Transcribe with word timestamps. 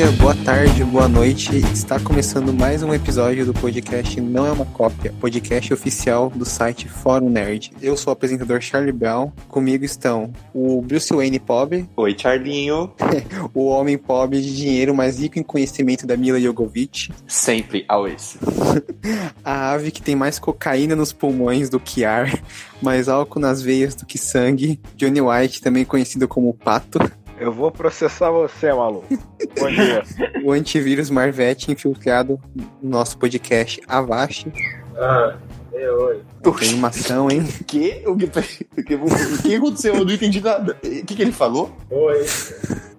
dia, 0.00 0.10
boa 0.12 0.34
tarde, 0.34 0.82
boa 0.82 1.06
noite. 1.06 1.58
Está 1.74 2.00
começando 2.00 2.54
mais 2.54 2.82
um 2.82 2.94
episódio 2.94 3.44
do 3.44 3.52
podcast 3.52 4.18
Não 4.18 4.46
é 4.46 4.50
uma 4.50 4.64
Cópia, 4.64 5.12
podcast 5.20 5.74
oficial 5.74 6.30
do 6.30 6.46
site 6.46 6.88
Fórum 6.88 7.28
Nerd. 7.28 7.70
Eu 7.82 7.94
sou 7.98 8.10
o 8.10 8.14
apresentador 8.14 8.62
Charlie 8.62 8.92
Brown. 8.92 9.30
Comigo 9.46 9.84
estão 9.84 10.32
o 10.54 10.80
Bruce 10.80 11.12
Wayne 11.12 11.38
pobre, 11.38 11.86
Oi, 11.96 12.16
Charlinho. 12.16 12.90
o 13.52 13.66
homem 13.66 13.98
pobre 13.98 14.40
de 14.40 14.56
dinheiro 14.56 14.94
mais 14.94 15.20
rico 15.20 15.38
em 15.38 15.42
conhecimento 15.42 16.06
da 16.06 16.16
Mila 16.16 16.40
Jovovich, 16.40 17.12
Sempre 17.26 17.84
always. 17.86 18.38
a 19.44 19.72
ave 19.72 19.90
que 19.90 20.00
tem 20.00 20.16
mais 20.16 20.38
cocaína 20.38 20.96
nos 20.96 21.12
pulmões 21.12 21.68
do 21.68 21.78
que 21.78 22.06
ar, 22.06 22.42
mais 22.80 23.06
álcool 23.06 23.38
nas 23.38 23.60
veias 23.60 23.94
do 23.94 24.06
que 24.06 24.16
sangue, 24.16 24.80
Johnny 24.96 25.20
White, 25.20 25.60
também 25.60 25.84
conhecido 25.84 26.26
como 26.26 26.54
Pato, 26.54 26.98
Eu 27.40 27.50
vou 27.50 27.70
processar 27.70 28.30
você, 28.30 28.70
maluco. 28.70 29.06
Bom 29.58 29.68
dia. 29.70 30.02
o 30.44 30.52
antivírus 30.52 31.08
Marvete 31.08 31.72
infiltrado 31.72 32.38
no 32.82 32.90
nosso 32.90 33.16
podcast 33.16 33.80
Avast. 33.88 34.52
Ah, 34.94 35.38
é, 35.72 35.90
oi. 35.90 36.20
Tem 36.42 36.68
animação, 36.68 37.30
hein? 37.30 37.48
Que? 37.66 38.04
O 38.06 38.14
que, 38.14 38.26
o 38.78 38.84
que, 38.84 38.94
o 38.94 39.42
que 39.42 39.54
aconteceu? 39.54 39.94
Eu 39.94 40.04
não 40.04 40.12
entendi 40.12 40.38
nada. 40.42 40.76
O 40.84 41.04
que, 41.06 41.16
que 41.16 41.22
ele 41.22 41.32
falou? 41.32 41.74
Oi. 41.90 42.26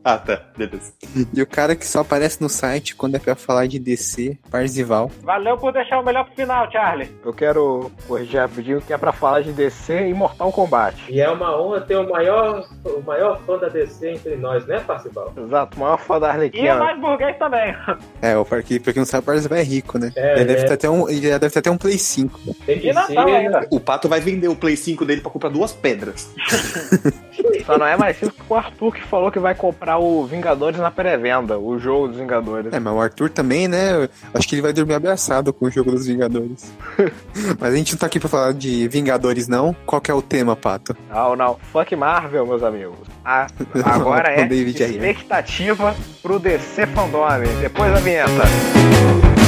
Ah, 0.04 0.18
tá. 0.18 0.42
Beleza. 0.58 0.94
E 1.34 1.42
o 1.42 1.46
cara 1.48 1.76
que 1.76 1.86
só 1.86 2.00
aparece 2.00 2.42
no 2.42 2.50
site 2.50 2.96
quando 2.96 3.16
é 3.16 3.20
pra 3.20 3.36
falar 3.36 3.68
de 3.68 3.78
DC, 3.78 4.38
Parzival. 4.50 5.12
Valeu 5.22 5.58
por 5.58 5.72
deixar 5.72 6.00
o 6.00 6.04
melhor 6.06 6.26
pro 6.26 6.36
final, 6.36 6.72
Charlie. 6.72 7.12
Eu 7.24 7.32
quero 7.34 7.92
corrigir 8.08 8.40
rapidinho 8.40 8.82
que 8.82 8.92
é 8.94 8.98
pra 8.98 9.12
falar 9.12 9.42
de 9.42 9.52
DC 9.52 10.08
e 10.08 10.14
Mortal 10.14 10.52
Kombat. 10.52 10.98
E 11.08 11.22
é 11.22 11.30
uma 11.30 11.56
honra 11.62 11.82
ter 11.82 11.96
o 11.98 12.10
maior, 12.10 12.68
o 12.84 13.02
maior 13.02 13.40
fã 13.46 13.58
da 13.60 13.70
DC 13.70 14.10
entre 14.10 14.36
nós, 14.38 14.66
né, 14.66 14.80
Parcibal? 14.80 15.32
Exato, 15.38 15.78
o 15.78 15.80
maior 15.82 15.98
fã 15.98 16.20
da 16.20 16.28
E 16.28 16.32
Arlequina. 16.32 16.76
o 16.76 16.80
mais 16.80 17.00
burguês 17.00 17.38
também. 17.38 17.76
É, 18.22 18.36
o 18.38 18.44
porque, 18.44 18.80
pra 18.80 18.94
quem 18.94 19.02
não 19.02 19.06
sabe, 19.06 19.26
Parzival 19.26 19.60
é 19.60 19.64
rico, 19.64 20.00
né? 20.00 20.12
É, 20.16 20.36
ele, 20.38 20.46
deve 20.46 20.62
é. 20.62 20.66
ter 20.66 20.74
até 20.74 20.90
um, 20.90 21.08
ele 21.10 21.22
deve 21.22 21.50
ter 21.50 21.60
até 21.60 21.70
um 21.70 21.78
Play 21.78 21.98
5. 22.00 22.40
Tem 22.66 22.80
que 22.80 22.88
E 22.90 22.94
Natal 22.94 23.28
ser. 23.28 23.36
ainda. 23.36 23.68
O 23.70 23.80
Pato 23.80 24.10
vai 24.10 24.20
vender 24.20 24.48
o 24.48 24.56
Play 24.56 24.76
5 24.76 25.06
dele 25.06 25.22
pra 25.22 25.30
comprar 25.32 25.50
duas 25.50 25.72
pedras. 25.72 26.32
Só 27.66 27.78
não 27.78 27.86
é 27.86 27.98
mais 27.98 28.20
rico 28.20 28.34
que 28.34 28.54
o 28.54 28.56
Arthur 28.56 28.94
que 28.94 29.04
falou 29.04 29.32
que 29.32 29.40
vai 29.40 29.56
comprar 29.56 29.98
o 29.98 30.26
Vingadores 30.26 30.80
na 30.80 30.92
pré-venda, 30.92 31.58
o 31.58 31.78
jogo 31.80 32.08
dos 32.10 32.18
Vingadores. 32.18 32.74
É, 32.74 32.80
mas 32.80 32.94
o 32.94 33.00
Arthur 33.00 33.30
também, 33.30 33.68
né? 33.68 34.10
Acho 34.34 34.48
que 34.48 34.56
ele 34.56 34.62
vai 34.62 34.74
dormir 34.74 34.94
abraçado 34.94 35.54
com 35.54 35.66
o 35.66 35.72
jogo 35.72 35.92
dos 35.92 36.08
Vingadores. 36.08 36.72
mas 37.60 37.74
a 37.74 37.78
gente 37.78 37.94
não 37.94 38.00
tá 38.00 38.06
aqui 38.06 38.20
pra 38.20 38.30
falar 38.30 38.54
de 38.54 38.88
Vingadores, 38.88 39.48
não. 39.48 39.76
Qual 39.86 40.02
que 40.02 40.12
é 40.12 40.14
o 40.14 40.22
tema, 40.22 40.56
Pato? 40.56 40.96
Não, 41.10 41.36
não. 41.36 41.58
Fuck 41.72 41.96
Marvel, 41.96 42.46
meus 42.46 42.64
amigos. 42.64 43.08
Ah, 43.24 43.48
agora 43.86 44.32
é 44.32 44.46
expectativa 44.46 45.96
pro 46.22 46.40
DC 46.40 46.88
Fandome. 46.88 47.48
Depois 47.62 47.94
da 47.94 48.00
vinheta. 48.00 49.41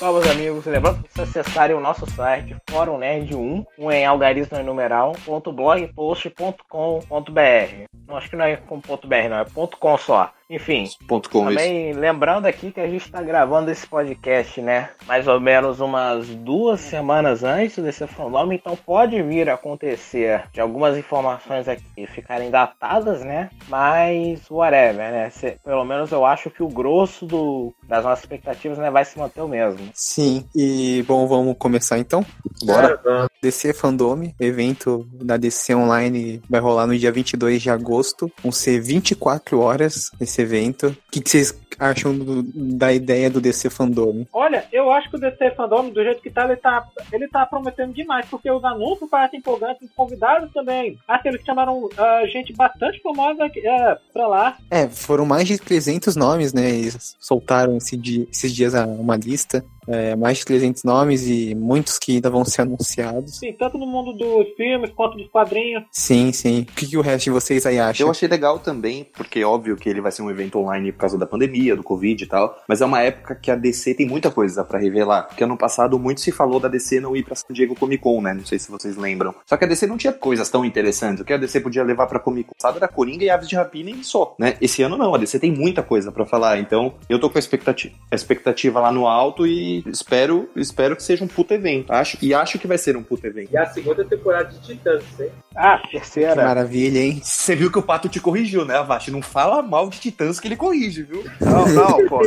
Bom, 0.00 0.14
meus 0.14 0.30
amigos, 0.30 0.64
lembrando 0.64 1.04
vocês 1.12 1.28
acessarem 1.28 1.76
o 1.76 1.80
nosso 1.80 2.10
site 2.12 2.56
Fórum 2.70 2.96
Nerd 2.96 3.36
1, 3.36 3.66
um 3.78 3.92
em 3.92 4.06
algarismo 4.06 4.56
e 4.56 4.62
numeral, 4.62 5.12
blogpost.com.br. 5.26 7.84
Não, 8.08 8.16
acho 8.16 8.30
que 8.30 8.36
não 8.36 8.46
é 8.46 8.56
com 8.56 8.78
.br, 8.78 9.28
não, 9.28 9.40
é 9.40 9.44
.com 9.78 9.98
só. 9.98 10.32
Enfim, 10.50 10.88
com 11.08 11.18
isso. 11.20 11.30
também 11.30 11.92
lembrando 11.92 12.46
aqui 12.46 12.72
que 12.72 12.80
a 12.80 12.88
gente 12.88 13.04
está 13.06 13.22
gravando 13.22 13.70
esse 13.70 13.86
podcast, 13.86 14.60
né? 14.60 14.90
Mais 15.06 15.28
ou 15.28 15.38
menos 15.38 15.78
umas 15.78 16.26
duas 16.26 16.80
semanas 16.80 17.44
antes 17.44 17.78
desse 17.82 18.04
fandom, 18.08 18.52
então 18.52 18.76
pode 18.76 19.22
vir 19.22 19.48
a 19.48 19.54
acontecer 19.54 20.42
de 20.52 20.60
algumas 20.60 20.98
informações 20.98 21.68
aqui 21.68 22.04
ficarem 22.08 22.50
datadas, 22.50 23.22
né? 23.24 23.48
Mas 23.68 24.50
whatever, 24.50 25.12
né? 25.12 25.30
Se- 25.30 25.56
pelo 25.64 25.84
menos 25.84 26.10
eu 26.10 26.24
acho 26.26 26.50
que 26.50 26.64
o 26.64 26.68
grosso 26.68 27.24
do, 27.26 27.72
das 27.84 28.04
nossas 28.04 28.24
expectativas 28.24 28.76
né, 28.78 28.90
vai 28.90 29.04
se 29.04 29.16
manter 29.18 29.40
o 29.42 29.48
mesmo. 29.48 29.88
Sim, 29.94 30.44
e 30.54 31.04
bom, 31.06 31.28
vamos 31.28 31.54
começar 31.58 31.96
então? 31.98 32.26
Bora. 32.64 33.00
Vamos. 33.04 33.29
DC 33.42 33.72
Fandome, 33.72 34.34
evento 34.38 35.08
da 35.12 35.36
DC 35.38 35.74
Online 35.74 36.42
vai 36.48 36.60
rolar 36.60 36.86
no 36.86 36.96
dia 36.98 37.10
22 37.10 37.62
de 37.62 37.70
agosto. 37.70 38.30
Vão 38.42 38.52
ser 38.52 38.80
24 38.80 39.58
horas 39.60 40.10
esse 40.20 40.42
evento. 40.42 40.88
O 40.88 41.10
que, 41.10 41.20
que 41.22 41.30
vocês 41.30 41.58
acham 41.78 42.16
do- 42.16 42.42
da 42.42 42.92
ideia 42.92 43.30
do 43.30 43.40
DC 43.40 43.70
Fandome? 43.70 44.28
Olha, 44.32 44.66
eu 44.70 44.90
acho 44.90 45.08
que 45.08 45.16
o 45.16 45.20
DC 45.20 45.52
Fandom, 45.52 45.88
do 45.88 46.02
jeito 46.04 46.20
que 46.20 46.28
tá, 46.30 46.44
ele 46.44 46.56
tá, 46.56 46.84
ele 47.10 47.28
tá 47.28 47.46
prometendo 47.46 47.94
demais, 47.94 48.26
porque 48.30 48.50
os 48.50 48.62
anúncios 48.62 49.08
parecem 49.08 49.38
empolgantes, 49.38 49.88
os 49.88 49.94
convidados 49.94 50.52
também. 50.52 50.98
Que 51.22 51.28
eles 51.28 51.42
chamaram 51.44 51.88
ah, 51.96 52.26
gente 52.26 52.52
bastante 52.54 53.00
famosa 53.02 53.44
é, 53.44 53.98
pra 54.12 54.26
lá. 54.26 54.56
É, 54.70 54.86
foram 54.88 55.24
mais 55.24 55.46
de 55.48 55.58
300 55.58 56.14
nomes, 56.16 56.52
né? 56.52 56.68
Eles 56.70 57.16
soltaram 57.18 57.76
esse 57.78 57.96
dia- 57.96 58.26
esses 58.30 58.54
dias 58.54 58.74
uma 58.84 59.16
lista. 59.16 59.64
É, 59.88 60.14
mais 60.16 60.38
de 60.38 60.44
300 60.44 60.84
nomes 60.84 61.26
e 61.26 61.54
muitos 61.54 61.98
que 61.98 62.16
ainda 62.16 62.30
vão 62.30 62.44
ser 62.44 62.62
anunciados. 62.62 63.38
Sim, 63.38 63.52
tanto 63.52 63.78
no 63.78 63.86
mundo 63.86 64.12
dos 64.12 64.48
filmes 64.56 64.90
quanto 64.90 65.16
dos 65.16 65.28
quadrinhos. 65.28 65.84
Sim, 65.90 66.32
sim. 66.32 66.60
O 66.62 66.66
que, 66.66 66.86
que 66.86 66.96
o 66.96 67.00
resto 67.00 67.24
de 67.24 67.30
vocês 67.30 67.66
aí 67.66 67.78
acham? 67.78 68.06
Eu 68.06 68.10
achei 68.10 68.28
legal 68.28 68.58
também, 68.58 69.04
porque 69.04 69.40
é 69.40 69.44
óbvio 69.44 69.76
que 69.76 69.88
ele 69.88 70.00
vai 70.00 70.12
ser 70.12 70.22
um 70.22 70.30
evento 70.30 70.58
online 70.58 70.92
por 70.92 70.98
causa 70.98 71.18
da 71.18 71.26
pandemia, 71.26 71.76
do 71.76 71.82
Covid 71.82 72.22
e 72.22 72.26
tal, 72.26 72.58
mas 72.68 72.80
é 72.80 72.86
uma 72.86 73.00
época 73.00 73.34
que 73.34 73.50
a 73.50 73.56
DC 73.56 73.94
tem 73.94 74.06
muita 74.06 74.30
coisa 74.30 74.64
pra 74.64 74.78
revelar. 74.78 75.24
Porque 75.24 75.44
ano 75.44 75.56
passado 75.56 75.98
muito 75.98 76.20
se 76.20 76.32
falou 76.32 76.60
da 76.60 76.68
DC 76.68 77.00
não 77.00 77.16
ir 77.16 77.24
pra 77.24 77.34
San 77.34 77.52
Diego 77.52 77.74
Comic 77.74 78.02
Con, 78.02 78.20
né? 78.20 78.34
Não 78.34 78.44
sei 78.44 78.58
se 78.58 78.70
vocês 78.70 78.96
lembram. 78.96 79.34
Só 79.46 79.56
que 79.56 79.64
a 79.64 79.68
DC 79.68 79.86
não 79.86 79.96
tinha 79.96 80.12
coisas 80.12 80.48
tão 80.48 80.64
interessantes. 80.64 81.20
O 81.20 81.24
que 81.24 81.32
a 81.32 81.36
DC 81.36 81.60
podia 81.60 81.82
levar 81.82 82.06
pra 82.06 82.18
Comic 82.18 82.48
Con 82.48 82.54
passado 82.58 82.76
era 82.76 82.88
Coringa 82.88 83.24
e 83.24 83.30
Aves 83.30 83.48
de 83.48 83.56
Rapina 83.56 83.90
e 83.90 84.04
só, 84.04 84.34
né? 84.38 84.56
Esse 84.60 84.82
ano 84.82 84.96
não, 84.96 85.14
a 85.14 85.18
DC 85.18 85.38
tem 85.38 85.52
muita 85.52 85.82
coisa 85.82 86.12
pra 86.12 86.26
falar. 86.26 86.58
Então 86.58 86.94
eu 87.08 87.18
tô 87.18 87.30
com 87.30 87.38
a 87.38 87.40
expectativa, 87.40 87.94
a 88.10 88.14
expectativa 88.14 88.80
lá 88.80 88.92
no 88.92 89.06
alto 89.06 89.46
e 89.46 89.69
espero, 89.86 90.48
espero 90.56 90.96
que 90.96 91.02
seja 91.02 91.24
um 91.24 91.28
puto 91.28 91.54
evento. 91.54 91.90
Acho, 91.92 92.18
e 92.20 92.34
acho 92.34 92.58
que 92.58 92.66
vai 92.66 92.78
ser 92.78 92.96
um 92.96 93.02
puto 93.02 93.26
evento. 93.26 93.50
E 93.52 93.56
a 93.56 93.66
segunda 93.66 94.04
temporada 94.04 94.48
de 94.50 94.60
Titãs, 94.60 95.02
hein? 95.18 95.30
Ah, 95.56 95.78
Que 95.78 95.92
Terceira. 95.92 96.36
maravilha, 96.44 96.98
hein? 97.00 97.20
Você 97.22 97.54
viu 97.56 97.70
que 97.70 97.78
o 97.78 97.82
Pato 97.82 98.08
te 98.08 98.20
corrigiu, 98.20 98.64
né, 98.64 98.76
Avast? 98.76 99.10
Não 99.10 99.22
fala 99.22 99.62
mal 99.62 99.88
de 99.88 99.98
Titãs 100.00 100.38
que 100.40 100.48
ele 100.48 100.56
corrige, 100.56 101.02
viu? 101.02 101.24
Não, 101.40 101.66
não, 101.68 102.08
pô. 102.08 102.20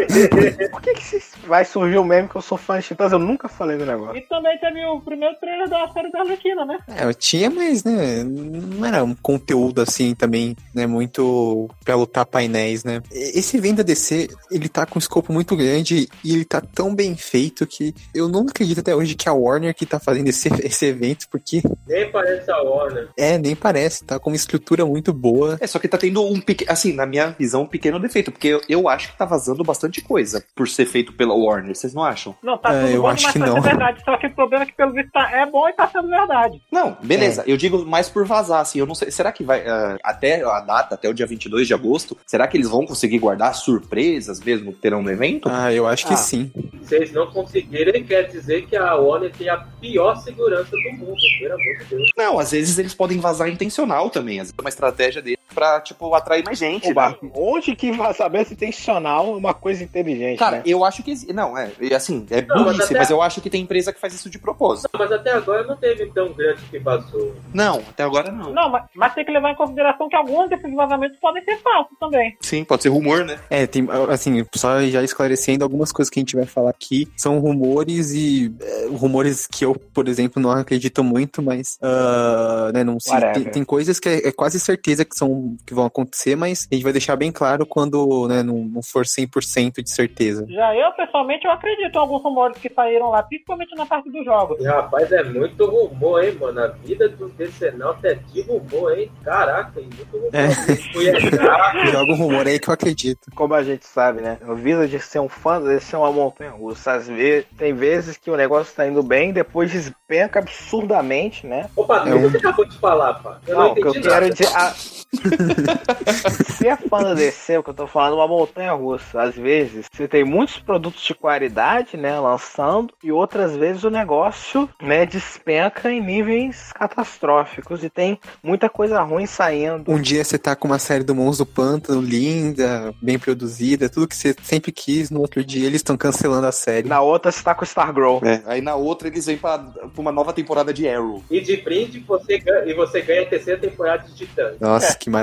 Por 0.71 0.81
que, 0.81 0.93
que 0.93 1.23
vai 1.47 1.65
surgir 1.65 1.97
o 1.97 2.03
meme 2.03 2.27
que 2.29 2.35
eu 2.35 2.41
sou 2.41 2.57
fã 2.57 2.79
de 2.79 2.85
Titãs? 2.87 3.11
Eu 3.11 3.19
nunca 3.19 3.47
falei 3.47 3.77
do 3.77 3.85
negócio. 3.85 4.17
e 4.17 4.21
também 4.21 4.57
teve 4.59 4.83
o 4.85 4.99
primeiro 5.01 5.35
trailer 5.39 5.69
da 5.69 5.87
série 5.89 6.11
da 6.11 6.19
Arlequina, 6.21 6.65
né? 6.65 6.79
É, 6.87 7.05
eu 7.05 7.13
tinha, 7.13 7.49
mas, 7.49 7.83
né, 7.83 8.23
não 8.23 8.85
era 8.85 9.03
um 9.03 9.15
conteúdo 9.15 9.81
assim 9.81 10.13
também, 10.15 10.55
né, 10.73 10.85
muito 10.85 11.69
pra 11.83 11.95
lutar 11.95 12.25
painéis, 12.25 12.83
né. 12.83 13.01
Esse 13.11 13.57
evento 13.57 13.77
da 13.77 13.83
DC, 13.83 14.29
ele 14.51 14.69
tá 14.69 14.85
com 14.85 14.97
um 14.97 14.99
escopo 14.99 15.31
muito 15.33 15.55
grande 15.55 16.07
e 16.23 16.33
ele 16.33 16.45
tá 16.45 16.61
tão 16.61 16.93
bem 16.93 17.15
feito 17.15 17.32
que 17.67 17.93
eu 18.13 18.27
não 18.29 18.41
acredito 18.41 18.79
até 18.79 18.95
hoje 18.95 19.15
que 19.15 19.27
é 19.27 19.31
a 19.31 19.33
Warner 19.35 19.73
que 19.73 19.85
tá 19.85 19.99
fazendo 19.99 20.27
esse, 20.27 20.47
esse 20.63 20.85
evento, 20.85 21.27
porque, 21.31 21.61
Nem 21.87 22.11
parece 22.11 22.49
a 22.51 22.61
Warner. 22.61 23.09
é, 23.17 23.37
nem 23.37 23.55
parece, 23.55 24.03
tá 24.03 24.19
com 24.19 24.29
uma 24.29 24.35
estrutura 24.35 24.85
muito 24.85 25.11
boa. 25.11 25.57
É, 25.59 25.65
só 25.67 25.79
que 25.79 25.87
tá 25.87 25.97
tendo 25.97 26.23
um 26.23 26.39
pequeno, 26.39 26.71
assim, 26.71 26.93
na 26.93 27.05
minha 27.05 27.35
visão, 27.37 27.63
um 27.63 27.67
pequeno 27.67 27.99
defeito, 27.99 28.31
porque 28.31 28.47
eu, 28.49 28.61
eu 28.69 28.87
acho 28.87 29.11
que 29.11 29.17
tá 29.17 29.25
vazando 29.25 29.63
bastante 29.63 30.01
coisa 30.01 30.43
por 30.55 30.67
ser 30.67 30.85
feito 30.85 31.11
pela 31.13 31.33
Warner, 31.33 31.75
vocês 31.75 31.93
não 31.93 32.03
acham? 32.03 32.35
Não, 32.43 32.57
tá 32.57 32.73
É, 32.73 32.81
tudo 32.81 32.91
eu 32.93 33.01
bom 33.01 33.07
acho 33.07 33.17
demais 33.19 33.33
que 33.33 33.39
pra 33.39 33.47
não. 33.47 33.61
verdade. 33.61 34.01
Só 34.05 34.17
que 34.17 34.27
o 34.27 34.35
problema 34.35 34.63
é 34.63 34.65
que 34.67 34.73
pelo 34.73 34.91
visto 34.93 35.11
tá, 35.11 35.31
é 35.31 35.45
bom 35.49 35.67
e 35.67 35.73
tá 35.73 35.87
sendo 35.87 36.07
verdade. 36.09 36.61
Não, 36.71 36.95
beleza, 37.01 37.43
eu 37.47 37.57
digo 37.57 37.85
mais 37.85 38.09
por 38.09 38.25
vazar, 38.25 38.61
assim, 38.61 38.79
eu 38.79 38.85
não 38.85 38.95
sei, 38.95 39.09
será 39.11 39.31
que 39.31 39.43
vai, 39.43 39.65
ah, 39.67 39.97
até 40.03 40.43
a 40.43 40.59
data, 40.59 40.95
até 40.95 41.09
o 41.09 41.13
dia 41.13 41.25
22 41.25 41.67
de 41.67 41.73
agosto, 41.73 42.17
será 42.27 42.47
que 42.47 42.57
eles 42.57 42.69
vão 42.69 42.85
conseguir 42.85 43.17
guardar 43.19 43.53
surpresas 43.55 44.39
mesmo 44.39 44.71
que 44.73 44.79
terão 44.79 45.01
no 45.01 45.09
evento? 45.11 45.49
Ah, 45.51 45.71
eu 45.73 45.87
acho 45.87 46.05
que 46.07 46.13
Ah. 46.13 46.17
sim. 46.17 46.51
Se 46.83 46.95
eles 46.95 47.11
não 47.25 47.31
conseguirem, 47.31 48.03
quer 48.03 48.23
dizer 48.23 48.65
que 48.65 48.75
a 48.75 48.95
Warner 48.95 49.31
tem 49.31 49.49
a 49.49 49.57
pior 49.57 50.15
segurança 50.15 50.71
do 50.71 50.97
mundo. 50.97 51.15
Pelo 51.39 51.53
amor 51.53 51.77
de 51.79 51.85
Deus. 51.85 52.09
Não, 52.17 52.39
às 52.39 52.51
vezes 52.51 52.77
eles 52.77 52.93
podem 52.93 53.19
vazar 53.19 53.49
intencional 53.49 54.09
também, 54.09 54.39
às 54.39 54.47
vezes 54.47 54.55
é 54.57 54.61
uma 54.61 54.69
estratégia 54.69 55.21
deles 55.21 55.42
pra, 55.53 55.79
tipo, 55.81 56.13
atrair 56.13 56.43
mais 56.43 56.57
gente, 56.57 56.91
Ô, 56.91 56.93
né? 56.93 57.15
Onde 57.35 57.75
que 57.75 57.91
vazamento 57.91 58.53
intencional 58.53 59.27
é 59.33 59.37
uma 59.37 59.53
coisa 59.53 59.83
inteligente, 59.83 60.39
Cara, 60.39 60.57
né? 60.57 60.63
eu 60.65 60.83
acho 60.83 61.03
que. 61.03 61.13
Não, 61.33 61.57
é. 61.57 61.71
Assim, 61.95 62.25
é 62.29 62.41
Não, 62.41 62.55
mas 62.55 62.63
burrice, 62.65 62.83
até- 62.83 62.97
mas 62.97 63.09
eu 63.09 63.21
acho 63.21 63.41
que 63.41 63.49
tem 63.49 63.61
empresa 63.63 63.93
que 63.93 63.99
faz 63.99 64.13
isso 64.13 64.29
de 64.29 64.39
propósito. 64.39 64.89
Não, 64.93 64.99
mas 64.99 65.11
até 65.11 65.31
agora 65.31 65.63
não 65.63 65.75
teve 65.77 66.05
tão 66.07 66.33
grande 66.33 66.61
que 66.69 66.79
vazou. 66.79 67.33
Não, 67.53 67.77
até 67.89 68.03
agora 68.03 68.31
não. 68.31 68.51
Não, 68.53 68.69
mas, 68.69 68.83
mas 68.95 69.13
tem 69.13 69.23
que 69.25 69.31
levar 69.31 69.51
em 69.51 69.55
consideração 69.55 70.09
que 70.09 70.15
alguns 70.15 70.49
desses 70.49 70.73
vazamentos 70.73 71.17
podem 71.19 71.43
ser 71.43 71.57
falsos 71.61 71.97
também. 71.99 72.35
Sim, 72.41 72.63
pode 72.63 72.83
ser 72.83 72.89
rumor, 72.89 73.23
né? 73.25 73.39
É, 73.49 73.67
tem, 73.67 73.87
assim, 74.09 74.45
só 74.55 74.81
já 74.83 75.03
esclarecendo 75.03 75.63
algumas 75.63 75.91
coisas 75.91 76.09
que 76.09 76.19
a 76.19 76.21
gente 76.21 76.35
vai 76.35 76.45
falar 76.45 76.69
aqui, 76.71 77.07
são 77.15 77.39
rumores 77.39 78.11
e 78.13 78.53
é, 78.61 78.87
rumores 78.87 79.47
que 79.47 79.65
eu, 79.65 79.75
por 79.93 80.07
exemplo, 80.07 80.41
não 80.41 80.51
acredito 80.51 81.03
muito, 81.03 81.41
mas, 81.41 81.77
ah, 81.81 82.71
né, 82.73 82.83
não 82.83 82.99
sei, 82.99 83.19
tem, 83.33 83.43
tem 83.45 83.63
coisas 83.63 83.99
que 83.99 84.09
é, 84.09 84.27
é 84.27 84.31
quase 84.31 84.59
certeza 84.59 85.05
que 85.05 85.15
são 85.15 85.42
vão, 85.43 85.57
que 85.65 85.73
vão 85.73 85.85
acontecer, 85.85 86.35
mas 86.35 86.67
a 86.71 86.75
gente 86.75 86.83
vai 86.83 86.91
deixar 86.93 87.15
bem 87.15 87.31
claro 87.31 87.65
quando 87.65 88.27
né, 88.27 88.41
não, 88.43 88.57
não 88.65 88.81
for 88.83 89.03
100% 89.05 89.81
de 89.83 89.89
certeza. 89.89 90.45
Já 90.49 90.75
eu, 90.75 90.91
pessoalmente, 90.93 91.45
eu 91.45 91.51
acredito 91.51 91.95
em 91.95 91.97
alguns 91.99 92.21
rumores 92.23 92.57
que 92.57 92.71
saíram 92.73 93.09
lá, 93.09 93.21
principalmente 93.23 93.75
na 93.75 93.85
parte 93.85 94.09
dos 94.11 94.23
jogos. 94.25 94.59
E, 94.59 94.65
rapaz, 94.65 95.11
é 95.11 95.23
muito 95.23 95.65
rumor, 95.65 96.23
hein, 96.23 96.37
mano? 96.39 96.61
A 96.61 96.67
vida 96.67 97.07
do 97.09 97.29
Decenalto 97.29 98.05
é 98.07 98.15
de 98.15 98.41
rumor, 98.41 98.97
hein? 98.97 99.11
Caraca, 99.23 99.79
é 99.79 99.83
muito 99.83 100.05
rumor. 100.11 100.29
É. 100.33 100.47
Joga 101.91 102.11
um 102.11 102.15
rumor 102.15 102.47
aí 102.47 102.59
que 102.59 102.69
eu 102.69 102.73
acredito. 102.73 103.31
Como 103.35 103.53
a 103.53 103.63
gente 103.63 103.85
sabe, 103.85 104.21
né? 104.21 104.37
O 104.47 104.55
Visa 104.55 104.87
de 104.87 104.99
ser 104.99 105.19
um 105.19 105.29
fã, 105.29 105.61
de 105.61 105.79
ser 105.79 105.95
uma 105.97 106.11
montanha 106.11 106.51
russa. 106.51 106.93
Às 106.93 107.07
vezes, 107.07 107.45
tem 107.57 107.73
vezes 107.73 108.17
que 108.17 108.29
o 108.29 108.37
negócio 108.37 108.73
tá 108.75 108.87
indo 108.87 109.01
bem, 109.03 109.33
depois 109.33 109.71
despenca 109.71 110.39
absurdamente, 110.39 111.45
né? 111.47 111.69
Opa, 111.75 111.97
É 112.07 112.13
o 112.13 112.19
que 112.19 112.25
um- 112.25 112.29
você 112.31 112.37
acabou 112.37 112.65
de 112.65 112.77
falar, 112.77 113.13
pá? 113.15 113.39
Eu 113.47 113.55
Não, 113.55 113.63
não, 113.69 113.73
que 113.75 113.81
eu 113.83 113.89
entendi 113.89 114.07
quero 114.07 114.21
nada. 114.21 114.29
dizer. 114.33 114.47
A... 114.55 114.73
Se 116.57 116.67
é 116.67 116.75
fã 116.75 117.03
da 117.03 117.13
DC, 117.13 117.57
o 117.57 117.63
que 117.63 117.69
eu 117.69 117.73
tô 117.73 117.87
falando 117.87 118.13
é 118.13 118.15
uma 118.15 118.27
montanha 118.27 118.73
russa. 118.73 119.21
Às 119.21 119.35
vezes, 119.35 119.85
você 119.91 120.07
tem 120.07 120.23
muitos 120.23 120.59
produtos 120.59 121.03
de 121.03 121.13
qualidade, 121.13 121.97
né, 121.97 122.19
lançando, 122.19 122.93
e 123.03 123.11
outras 123.11 123.55
vezes 123.55 123.83
o 123.83 123.89
negócio, 123.89 124.69
né, 124.81 125.05
despenca 125.05 125.91
em 125.91 126.01
níveis 126.01 126.71
catastróficos 126.73 127.83
e 127.83 127.89
tem 127.89 128.19
muita 128.41 128.69
coisa 128.69 129.01
ruim 129.01 129.25
saindo. 129.25 129.91
Um 129.91 130.01
dia 130.01 130.23
você 130.23 130.37
tá 130.37 130.55
com 130.55 130.67
uma 130.67 130.79
série 130.79 131.03
do 131.03 131.13
Monstro 131.15 131.45
do 131.45 131.51
Pântano 131.51 132.01
linda, 132.01 132.93
bem 133.01 133.17
produzida, 133.19 133.89
tudo 133.89 134.07
que 134.07 134.15
você 134.15 134.35
sempre 134.43 134.71
quis, 134.71 135.09
no 135.09 135.19
outro 135.19 135.43
dia 135.43 135.65
eles 135.65 135.79
estão 135.79 135.97
cancelando 135.97 136.47
a 136.47 136.51
série. 136.51 136.87
Na 136.87 137.01
outra, 137.01 137.31
você 137.31 137.43
tá 137.43 137.53
com 137.53 137.61
o 137.61 137.65
Stargirl. 137.65 138.19
É, 138.23 138.41
aí 138.45 138.61
na 138.61 138.75
outra 138.75 139.07
eles 139.07 139.25
vêm 139.25 139.37
pra, 139.37 139.57
pra 139.57 139.89
uma 139.97 140.11
nova 140.11 140.31
temporada 140.31 140.73
de 140.73 140.87
Arrow. 140.87 141.23
E 141.29 141.41
de 141.41 141.57
brinde 141.57 141.99
você 141.99 142.37
ganha, 142.39 142.65
e 142.65 142.73
você 142.73 143.01
ganha 143.01 143.23
a 143.23 143.25
terceira 143.25 143.59
temporada 143.59 144.07
de 144.07 144.15
Titãs. 144.15 144.59
Nossa, 144.59 144.93
É, 144.93 144.95
que 144.95 145.09
maravilha. 145.09 145.22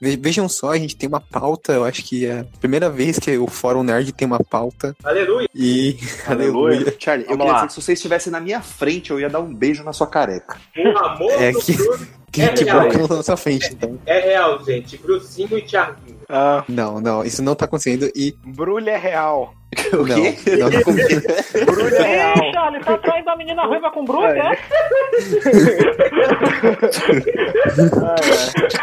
Ve- 0.00 0.16
Vejam 0.16 0.48
só, 0.48 0.70
a 0.70 0.78
gente 0.78 0.96
tem 0.96 1.08
uma 1.08 1.20
pauta, 1.20 1.72
eu 1.72 1.84
acho 1.84 2.02
que 2.04 2.26
é 2.26 2.40
a 2.40 2.44
primeira 2.58 2.90
vez 2.90 3.18
que 3.18 3.36
o 3.38 3.46
Fórum 3.46 3.82
Nerd 3.82 4.12
tem 4.12 4.26
uma 4.26 4.42
pauta. 4.42 4.94
Aleluia. 5.04 5.48
E. 5.54 5.96
Aleluia. 6.26 6.76
Aleluia. 6.76 6.96
Charlie, 6.98 7.24
eu 7.26 7.30
Vamos 7.36 7.44
queria 7.44 7.52
lá. 7.52 7.54
dizer 7.54 7.66
que 7.68 7.72
se 7.74 7.82
você 7.82 7.92
estivesse 7.92 8.30
na 8.30 8.40
minha 8.40 8.60
frente, 8.60 9.10
eu 9.10 9.20
ia 9.20 9.28
dar 9.30 9.40
um 9.40 9.54
beijo 9.54 9.82
na 9.84 9.92
sua 9.92 10.06
careca. 10.06 10.56
O 10.76 10.98
amor 10.98 11.30
É 11.32 11.52
do 11.52 11.58
que- 11.60 11.72
Bruno 11.74 12.06
Que, 12.32 12.40
É 12.42 12.48
que 12.48 12.64
real. 12.64 12.88
tá 12.88 13.16
na 13.16 13.22
sua 13.22 13.36
frente, 13.36 13.70
então. 13.74 13.98
é 14.06 14.18
real, 14.20 14.64
gente. 14.64 14.96
Brucinho 14.96 15.58
e 15.58 15.62
Thiaguinho. 15.62 16.16
Ah, 16.28 16.64
Não, 16.68 17.00
não, 17.00 17.24
isso 17.24 17.42
não 17.42 17.54
tá 17.54 17.64
acontecendo 17.64 18.10
e. 18.14 18.34
Brulha 18.44 18.92
é 18.92 18.98
real. 18.98 19.54
O 19.94 20.06
não, 20.06 20.16
quê? 20.16 20.36
não, 20.58 20.68
Brulha 21.64 21.96
é 21.96 22.16
real. 22.16 22.36
Ih, 22.36 22.84
tá 22.84 22.98
traindo 22.98 23.30
a 23.30 23.36
menina 23.36 23.64
ruiva 23.64 23.90
com 23.90 24.04
bruxa, 24.04 24.28
é? 24.28 24.58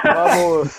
Vamos. 0.04 0.70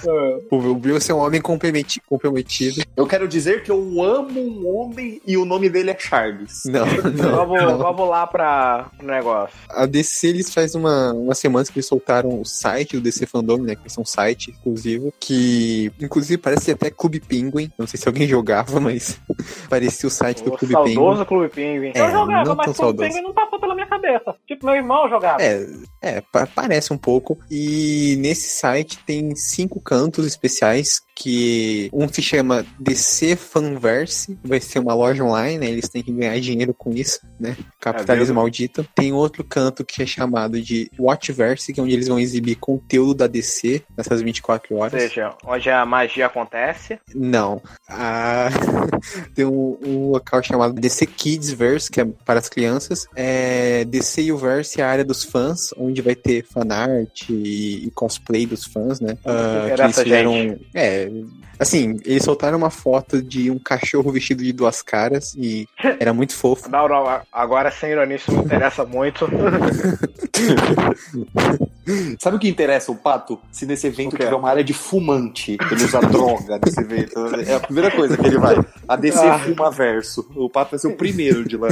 o 0.50 0.74
Bruce 0.74 1.10
é 1.10 1.14
um 1.14 1.18
homem 1.18 1.40
comprometi- 1.40 2.00
comprometido. 2.08 2.82
Eu 2.96 3.06
quero 3.06 3.26
dizer 3.28 3.62
que 3.62 3.70
eu 3.70 4.02
amo 4.02 4.40
um 4.40 4.68
homem 4.68 5.20
e 5.26 5.36
o 5.36 5.44
nome 5.44 5.68
dele 5.68 5.90
é 5.90 5.96
Charles. 5.98 6.62
Não, 6.66 6.86
não. 6.86 7.36
Vamos, 7.36 7.62
não. 7.62 7.78
vamos 7.78 8.08
lá 8.08 8.26
pra 8.26 8.86
o 9.00 9.04
negócio. 9.04 9.54
A 9.70 9.86
DC, 9.86 10.28
eles 10.28 10.52
faz 10.52 10.74
uma, 10.74 11.12
uma 11.12 11.34
semana 11.34 11.64
que 11.64 11.72
eles 11.78 11.86
soltaram 11.86 12.40
o 12.40 12.44
site 12.44 12.96
do 12.96 13.02
DC 13.02 13.26
Fandom, 13.26 13.58
né? 13.58 13.74
Que 13.74 13.82
é 13.86 14.00
um 14.00 14.04
site 14.04 14.50
exclusivo, 14.50 15.12
que 15.20 15.92
inclusive 16.00 16.38
parece 16.50 16.70
até 16.72 16.90
Clube 16.90 17.20
Penguin. 17.20 17.70
Não 17.78 17.86
sei 17.86 17.98
se 18.00 18.08
alguém 18.08 18.26
jogava, 18.26 18.80
mas 18.80 19.20
parecia 19.70 20.06
o 20.06 20.10
site 20.10 20.42
do 20.42 20.52
O 20.52 20.58
Clube 20.58 20.74
Penguin. 20.74 20.94
saudoso 20.94 21.26
Clube 21.26 21.48
Penguin. 21.48 21.92
É, 21.94 22.00
eu 22.00 22.10
jogava, 22.10 22.44
não 22.48 22.56
mas 22.56 22.64
tão 22.64 22.72
o 22.72 22.76
saudoso. 22.76 23.08
Penguin 23.08 23.22
não 23.22 23.32
passou 23.32 23.60
pela 23.60 23.74
minha 23.74 23.86
cabeça. 23.86 24.34
Tipo, 24.46 24.66
meu 24.66 24.74
irmão 24.74 25.08
jogava. 25.08 25.42
É, 25.42 25.66
é, 26.02 26.20
pa- 26.20 26.46
parece 26.46 26.92
um 26.92 26.98
pouco. 26.98 27.38
E 27.50 28.16
nesse 28.20 28.48
site 28.58 28.98
tem 29.06 29.34
cinco 29.36 29.80
cantos 29.80 30.26
especiais 30.26 31.02
que 31.20 31.90
um 31.92 32.08
se 32.08 32.22
chama 32.22 32.64
DC 32.78 33.36
Fanverse, 33.36 34.38
vai 34.42 34.58
ser 34.58 34.78
uma 34.78 34.94
loja 34.94 35.22
online, 35.22 35.58
né? 35.58 35.66
Eles 35.66 35.86
têm 35.86 36.02
que 36.02 36.10
ganhar 36.10 36.40
dinheiro 36.40 36.72
com 36.72 36.92
isso, 36.92 37.20
né? 37.38 37.58
Capitalismo 37.78 38.28
mesmo? 38.28 38.40
maldito. 38.40 38.88
Tem 38.94 39.12
outro 39.12 39.44
canto 39.44 39.84
que 39.84 40.02
é 40.02 40.06
chamado 40.06 40.60
de 40.62 40.90
Watchverse, 40.98 41.74
que 41.74 41.78
é 41.78 41.82
onde 41.82 41.92
eles 41.92 42.08
vão 42.08 42.18
exibir 42.18 42.56
conteúdo 42.56 43.18
da 43.18 43.26
DC 43.26 43.82
nessas 43.94 44.22
24 44.22 44.74
Ou 44.74 44.80
horas. 44.80 45.02
seja, 45.02 45.34
onde 45.44 45.68
a 45.68 45.84
magia 45.84 46.24
acontece. 46.24 46.98
Não. 47.14 47.60
Ah, 47.86 48.48
tem 49.34 49.44
um, 49.44 49.76
um 49.84 50.10
local 50.12 50.42
chamado 50.42 50.72
DC 50.72 51.04
Kids 51.04 51.52
Verse, 51.52 51.90
que 51.90 52.00
é 52.00 52.04
para 52.24 52.38
as 52.38 52.48
crianças. 52.48 53.06
É 53.14 53.84
DC 53.84 54.32
Uverse 54.32 54.80
é 54.80 54.84
a 54.84 54.88
área 54.88 55.04
dos 55.04 55.22
fãs, 55.22 55.74
onde 55.76 56.00
vai 56.00 56.14
ter 56.14 56.46
fanart 56.46 57.28
e, 57.28 57.86
e 57.86 57.90
cosplay 57.90 58.46
dos 58.46 58.64
fãs, 58.64 59.00
né? 59.00 59.18
Ah, 59.22 59.70
que 59.74 59.82
eles 59.82 59.98
fizeram. 59.98 60.58
É. 60.74 61.09
Assim, 61.58 61.98
eles 62.04 62.24
soltaram 62.24 62.58
uma 62.58 62.70
foto 62.70 63.22
de 63.22 63.50
um 63.50 63.58
cachorro 63.58 64.12
vestido 64.12 64.42
de 64.42 64.52
duas 64.52 64.82
caras 64.82 65.34
e 65.34 65.66
era 66.00 66.12
muito 66.12 66.34
fofo. 66.34 66.70
Não, 66.70 66.88
não, 66.88 67.20
agora 67.32 67.70
sem 67.70 67.90
ironia, 67.90 68.16
isso 68.16 68.32
me 68.32 68.38
interessa 68.38 68.84
muito. 68.84 69.28
Sabe 72.18 72.36
o 72.36 72.38
que 72.40 72.48
interessa 72.48 72.90
o 72.92 72.96
Pato? 72.96 73.38
Se 73.50 73.66
nesse 73.66 73.86
evento 73.86 74.16
tiver 74.16 74.34
uma 74.34 74.48
área 74.50 74.64
de 74.64 74.72
fumante, 74.72 75.56
ele 75.70 75.84
usa 75.84 76.00
droga 76.00 76.58
nesse 76.64 76.80
evento. 76.80 77.18
É 77.46 77.54
a 77.54 77.60
primeira 77.60 77.90
coisa 77.90 78.16
que 78.16 78.26
ele 78.26 78.38
vai. 78.38 78.56
A 78.88 78.96
DC 78.96 79.18
Ah. 79.18 79.38
fuma 79.38 79.70
verso. 79.70 80.28
O 80.34 80.48
Pato 80.50 80.72
vai 80.72 80.78
ser 80.80 80.88
o 80.88 80.96
primeiro 80.96 81.46
de 81.48 81.56
lá. 81.56 81.68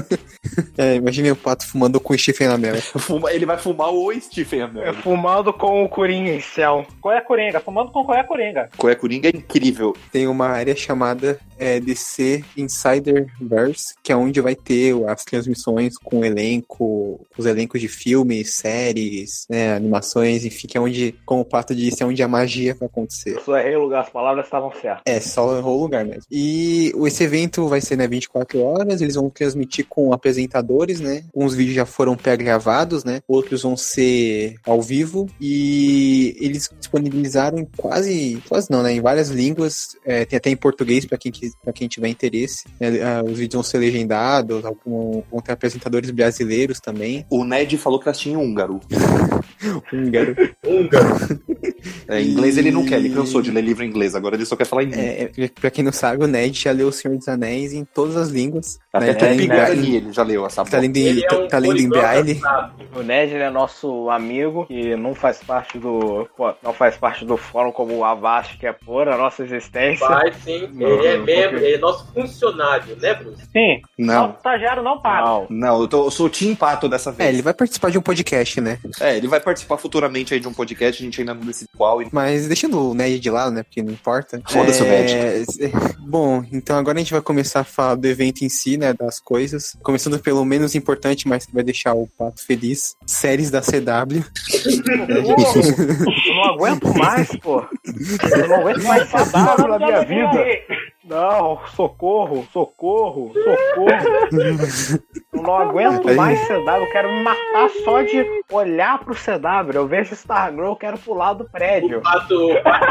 É, 0.77 0.95
imagine 0.97 1.31
o 1.33 1.37
pato 1.37 1.67
fumando 1.67 1.99
com 2.01 2.15
o 2.15 2.19
Stephen 2.19 2.49
Amell. 2.49 2.77
Fuma- 2.81 3.33
ele 3.33 3.45
vai 3.47 3.59
fumar 3.59 3.91
o 3.93 4.13
Stephen 4.21 4.61
É 4.61 4.63
Amell. 4.65 4.95
Fumando 4.95 5.53
com 5.53 5.85
o 5.85 5.89
Coringa 5.89 6.31
em 6.31 6.41
céu. 6.41 6.87
Qual 7.01 7.13
é 7.15 7.19
a 7.19 7.23
Coringa? 7.23 7.61
Fumando 7.61 7.91
com 7.91 8.05
qual 8.05 8.17
é 8.17 8.21
a 8.21 8.25
Coringa? 8.25 8.69
Coé 8.77 8.95
Coringa 8.95 9.29
é 9.29 9.37
incrível. 9.37 9.95
Tem 10.13 10.27
uma 10.27 10.47
área 10.49 10.75
chamada 10.77 11.39
é, 11.59 11.81
DC 11.81 12.43
Insiderverse, 12.57 13.95
que 14.03 14.13
é 14.13 14.17
onde 14.17 14.41
vai 14.41 14.55
ter 14.55 14.95
as 15.09 15.25
transmissões 15.25 15.97
com 15.99 16.25
elenco, 16.25 17.21
os 17.37 17.47
elencos 17.47 17.81
de 17.81 17.89
filmes, 17.89 18.55
séries, 18.55 19.47
né, 19.49 19.75
animações, 19.75 20.45
enfim, 20.45 20.67
que 20.67 20.77
é 20.77 20.81
onde, 20.81 21.15
como 21.25 21.43
o 21.43 21.45
Pato 21.45 21.75
disse, 21.75 22.03
é 22.03 22.07
onde 22.07 22.23
a 22.23 22.29
magia 22.29 22.75
vai 22.75 22.87
acontecer. 22.87 23.41
Só 23.45 23.57
errei 23.59 23.77
o 23.77 23.83
lugar, 23.83 24.03
as 24.03 24.11
palavras 24.11 24.45
estavam 24.47 24.73
certas. 24.73 25.03
É, 25.07 25.21
só 25.21 25.57
errou 25.57 25.79
o 25.79 25.83
lugar 25.83 26.05
mesmo. 26.05 26.23
E 26.31 26.93
esse 27.07 27.25
evento 27.25 27.67
vai 27.69 27.81
ser, 27.81 27.97
né, 27.97 28.07
24 28.07 28.61
horas, 28.63 29.01
eles 29.01 29.15
vão 29.15 29.31
transmitir 29.31 29.87
com 29.89 30.13
apresentadores, 30.13 31.01
né? 31.01 31.25
Uns 31.35 31.55
vídeos 31.55 31.77
já 31.77 31.87
foram 31.87 32.17
pré-gravados, 32.17 33.05
né? 33.05 33.21
Outros 33.27 33.63
vão 33.63 33.77
ser 33.77 34.57
ao 34.65 34.81
vivo 34.83 35.27
e 35.41 36.37
eles 36.41 36.71
disponibilizaram 36.79 37.59
em 37.59 37.65
quase, 37.77 38.43
quase 38.49 38.71
não, 38.71 38.83
né? 38.83 38.93
Em 38.93 39.01
várias 39.01 39.29
línguas, 39.29 39.97
é, 40.05 40.25
tem 40.25 40.37
até 40.37 40.51
em 40.51 40.57
português 40.57 41.05
para 41.05 41.19
quem, 41.19 41.33
quis- 41.33 41.48
pra 41.63 41.73
quem 41.73 41.89
tiver 41.89 42.09
interesse. 42.09 42.65
né, 42.81 43.03
ah, 43.03 43.23
os 43.25 43.39
vídeos 43.39 43.55
vão 43.55 43.63
ser 43.63 43.79
legendados, 43.79 44.63
vão 44.63 45.41
ter 45.45 45.53
apresentadores 45.53 46.11
brasileiros 46.11 46.81
também. 46.81 47.27
O 47.31 47.45
Ned 47.45 47.77
falou 47.79 47.99
que 48.01 48.09
elas 48.09 48.19
tinham 48.19 48.43
húngaro. 48.43 48.81
Húngaro. 49.93 50.37
Húngaro. 50.65 51.41
É, 52.09 52.21
em 52.21 52.29
inglês 52.29 52.57
ele 52.59 52.71
não 52.71 52.85
quer, 52.85 52.97
ele 52.99 53.11
cansou 53.11 53.41
de 53.43 53.51
ler 53.51 53.63
livro 53.63 53.85
em 53.85 53.89
inglês, 53.89 54.15
agora 54.15 54.35
ele 54.37 54.45
só 54.47 54.57
quer 54.57 54.65
falar 54.67 54.83
em 54.85 54.87
inglês. 54.87 55.07
É, 55.39 55.45
é, 55.45 55.49
pra 55.49 55.71
quem 55.71 55.85
não 55.85 55.93
sabe, 55.93 56.23
o 56.25 56.27
Ned 56.27 56.59
já 56.59 56.73
leu 56.73 56.89
O 56.89 56.93
Senhor 56.93 57.17
dos 57.17 57.29
Anéis 57.29 57.73
em 57.73 57.85
todas 57.85 58.17
as 58.17 58.29
línguas. 58.29 58.79
Até 58.93 59.07
né? 59.07 59.11
é, 59.13 59.15
Tá 59.15 59.27
lendo 59.27 59.41
em 59.43 59.47
Bra- 59.49 59.57
Guarani 59.57 59.97
ele 59.97 60.13
já 60.13 60.23
leu 60.23 60.47
essa 60.47 60.65
Tá 60.65 60.79
lendo 60.79 60.97
em, 60.97 61.23
é 61.23 61.35
um 61.35 61.49
tá 61.49 61.59
lendo 61.59 61.79
em 61.81 61.89
braille. 61.89 62.41
O 62.97 63.03
Ned 63.03 63.33
ele 63.35 63.43
é 63.43 63.51
nosso 63.51 64.09
amigo, 64.11 64.67
que 64.67 64.97
não 64.97 65.15
faz 65.15 65.39
parte 65.43 65.79
do. 65.79 66.29
pô, 66.37 66.53
não 66.63 66.73
faz 66.73 66.97
parte 66.97 67.25
do 67.25 67.37
fórum 67.37 67.73
como 67.73 67.95
o 67.97 68.05
Avast, 68.05 68.57
que 68.59 68.67
é 68.67 68.73
por 68.73 69.09
a 69.09 69.17
nossa 69.17 69.43
existência. 69.43 70.07
Vai 70.09 70.33
sim, 70.33 70.69
Não, 70.73 70.89
ele 70.89 71.07
é 71.07 71.17
membro, 71.19 71.51
porque- 71.51 71.65
ele 71.67 71.75
é 71.75 71.79
nosso 71.79 72.07
funcionário, 72.13 72.97
né, 72.97 73.15
Bruce? 73.15 73.43
Sim. 73.53 73.81
Não, 73.99 74.31
estagiário 74.33 74.83
não 74.83 75.01
paga. 75.01 75.27
Não. 75.27 75.47
não, 75.51 75.81
eu, 75.83 75.89
tô, 75.89 76.05
eu 76.07 76.11
sou 76.11 76.27
o 76.27 76.31
Tim 76.31 76.55
Pato 76.55 76.89
dessa 76.89 77.11
É, 77.11 77.13
vez. 77.13 77.29
ele 77.31 77.43
vai 77.43 77.55
participar 77.55 77.91
de 77.91 77.99
um 77.99 78.03
podcast, 78.03 78.61
né? 78.61 78.79
É, 79.01 79.17
ele 79.17 79.29
vai 79.29 79.41
participar 79.41 79.77
futuramente 79.77 80.35
aí 80.35 80.41
de 80.41 80.49
um 80.49 80.53
podcast, 80.53 81.03
a 81.03 81.05
gente 81.05 81.21
ainda 81.21 81.35
não 81.35 81.43
decide 81.43 81.71
qual. 81.79 82.03
Mas 82.13 82.49
deixando 82.49 82.91
o 82.91 82.95
Ned 82.95 83.21
de 83.21 83.31
lado, 83.31 83.53
né? 83.53 83.63
Porque 83.63 83.81
não 83.83 83.93
importa. 83.93 84.43
Foda-se 84.49 84.83
o 84.83 84.87
é... 84.87 85.45
Bom, 86.03 86.45
então 86.53 86.77
agora 86.77 86.99
a 86.99 87.01
gente 87.01 87.13
vai 87.13 87.23
começar 87.23 87.61
a 87.61 87.65
falar 87.65 87.95
do 87.95 88.07
evento 88.07 88.43
em 88.43 88.49
si, 88.49 88.77
né? 88.77 88.93
Das 88.93 89.21
coisas. 89.21 89.77
Começando 89.83 90.19
pelo 90.19 90.45
menos 90.45 90.75
importante, 90.75 91.29
mas 91.29 91.47
que 91.47 91.55
vai 91.55 91.63
deixar 91.63 91.95
o 91.95 92.09
Pato 92.19 92.45
feliz. 92.45 92.97
Séries 93.07 93.51
da 93.51 93.61
CW. 93.61 94.25
Eu 95.09 96.35
não 96.35 96.45
aguento 96.45 96.99
mais, 96.99 97.29
pô. 97.37 97.65
Eu 98.37 98.49
não 98.49 98.57
aguento 98.57 98.83
mais 98.83 99.09
saudável 99.09 99.69
na 99.69 99.79
minha 99.79 100.05
vida. 100.05 100.45
Não, 101.05 101.59
socorro, 101.75 102.47
socorro, 102.53 103.33
socorro. 103.33 104.69
Eu 105.39 105.43
não 105.43 105.57
aguento 105.57 106.15
mais 106.15 106.41
CW, 106.47 106.81
eu 106.81 106.91
quero 106.91 107.13
me 107.13 107.23
matar 107.23 107.71
só 107.85 108.03
de 108.03 108.25
olhar 108.51 108.99
pro 108.99 109.15
CW. 109.15 109.73
Eu 109.75 109.87
vejo 109.87 110.15
Stargirl, 110.15 110.67
eu 110.67 110.77
quero 110.77 110.99
pular 110.99 111.33
do 111.33 111.45
prédio. 111.45 112.03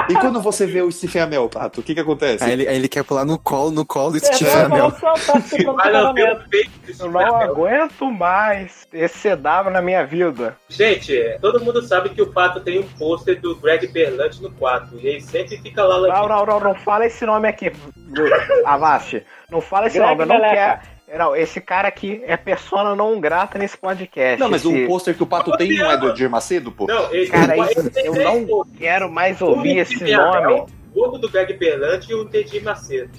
E 0.09 0.15
quando 0.15 0.41
você 0.41 0.65
vê 0.65 0.81
o 0.81 0.91
Stephen 0.91 1.23
Amell, 1.23 1.49
Pato, 1.49 1.81
o 1.81 1.83
que 1.83 1.93
que 1.93 1.99
acontece? 1.99 2.43
Aí 2.43 2.51
ele, 2.51 2.67
aí 2.67 2.75
ele 2.75 2.87
quer 2.87 3.03
pular 3.03 3.25
no 3.25 3.37
colo, 3.37 3.71
no 3.71 3.85
colo 3.85 4.11
do 4.11 4.19
vai 4.19 4.63
Amell. 4.65 4.91
tá 4.91 5.13
Eu 6.99 7.11
não 7.11 7.35
aguento 7.35 8.11
mais 8.11 8.87
esse 8.93 9.35
CW 9.35 9.69
na 9.71 9.81
minha 9.81 10.05
vida. 10.05 10.55
Gente, 10.69 11.37
todo 11.41 11.63
mundo 11.63 11.81
sabe 11.81 12.09
que 12.09 12.21
o 12.21 12.27
Pato 12.27 12.59
tem 12.61 12.79
um 12.79 12.87
pôster 12.97 13.39
do 13.39 13.55
Greg 13.55 13.87
Berlanti 13.87 14.41
no 14.41 14.51
quarto. 14.51 14.95
E 14.95 15.07
ele 15.07 15.21
sempre 15.21 15.57
fica 15.57 15.83
lá 15.83 15.99
Não, 16.07 16.27
não, 16.27 16.45
não, 16.45 16.59
não 16.59 16.75
fala 16.75 17.05
esse 17.05 17.25
nome 17.25 17.47
aqui, 17.47 17.71
Avast. 18.65 19.23
Não 19.49 19.61
fala 19.61 19.87
esse 19.87 19.97
Greg 19.97 20.15
nome, 20.17 20.23
eu 20.23 20.39
não 20.39 20.49
quero. 20.49 20.96
Não, 21.15 21.35
esse 21.35 21.61
cara 21.61 21.87
aqui 21.87 22.21
é 22.25 22.35
persona 22.35 22.95
não 22.95 23.19
grata 23.19 23.57
nesse 23.57 23.77
podcast. 23.77 24.39
Não, 24.39 24.49
mas 24.49 24.65
esse... 24.65 24.83
o 24.83 24.87
pôster 24.87 25.15
que 25.15 25.23
o 25.23 25.27
Pato 25.27 25.55
tem 25.55 25.73
não 25.77 25.89
é 25.89 25.97
do 25.97 26.09
Edir 26.09 26.29
Macedo, 26.29 26.71
pô? 26.71 26.85
Não, 26.85 27.13
ele, 27.13 27.27
Cara, 27.27 27.55
isso- 27.71 27.89
tem 27.89 28.05
eu 28.07 28.13
não 28.13 28.65
quero 28.77 29.09
mais 29.09 29.39
O 29.41 29.45
ouvir 29.47 29.77
esse 29.77 30.03
nome. 30.03 30.65
O 30.93 31.07
do 31.17 31.29
Greg 31.29 31.53
Berlanti 31.53 32.11
e 32.11 32.15
o 32.15 32.25
Teddy 32.25 32.59
Macedo. 32.59 33.11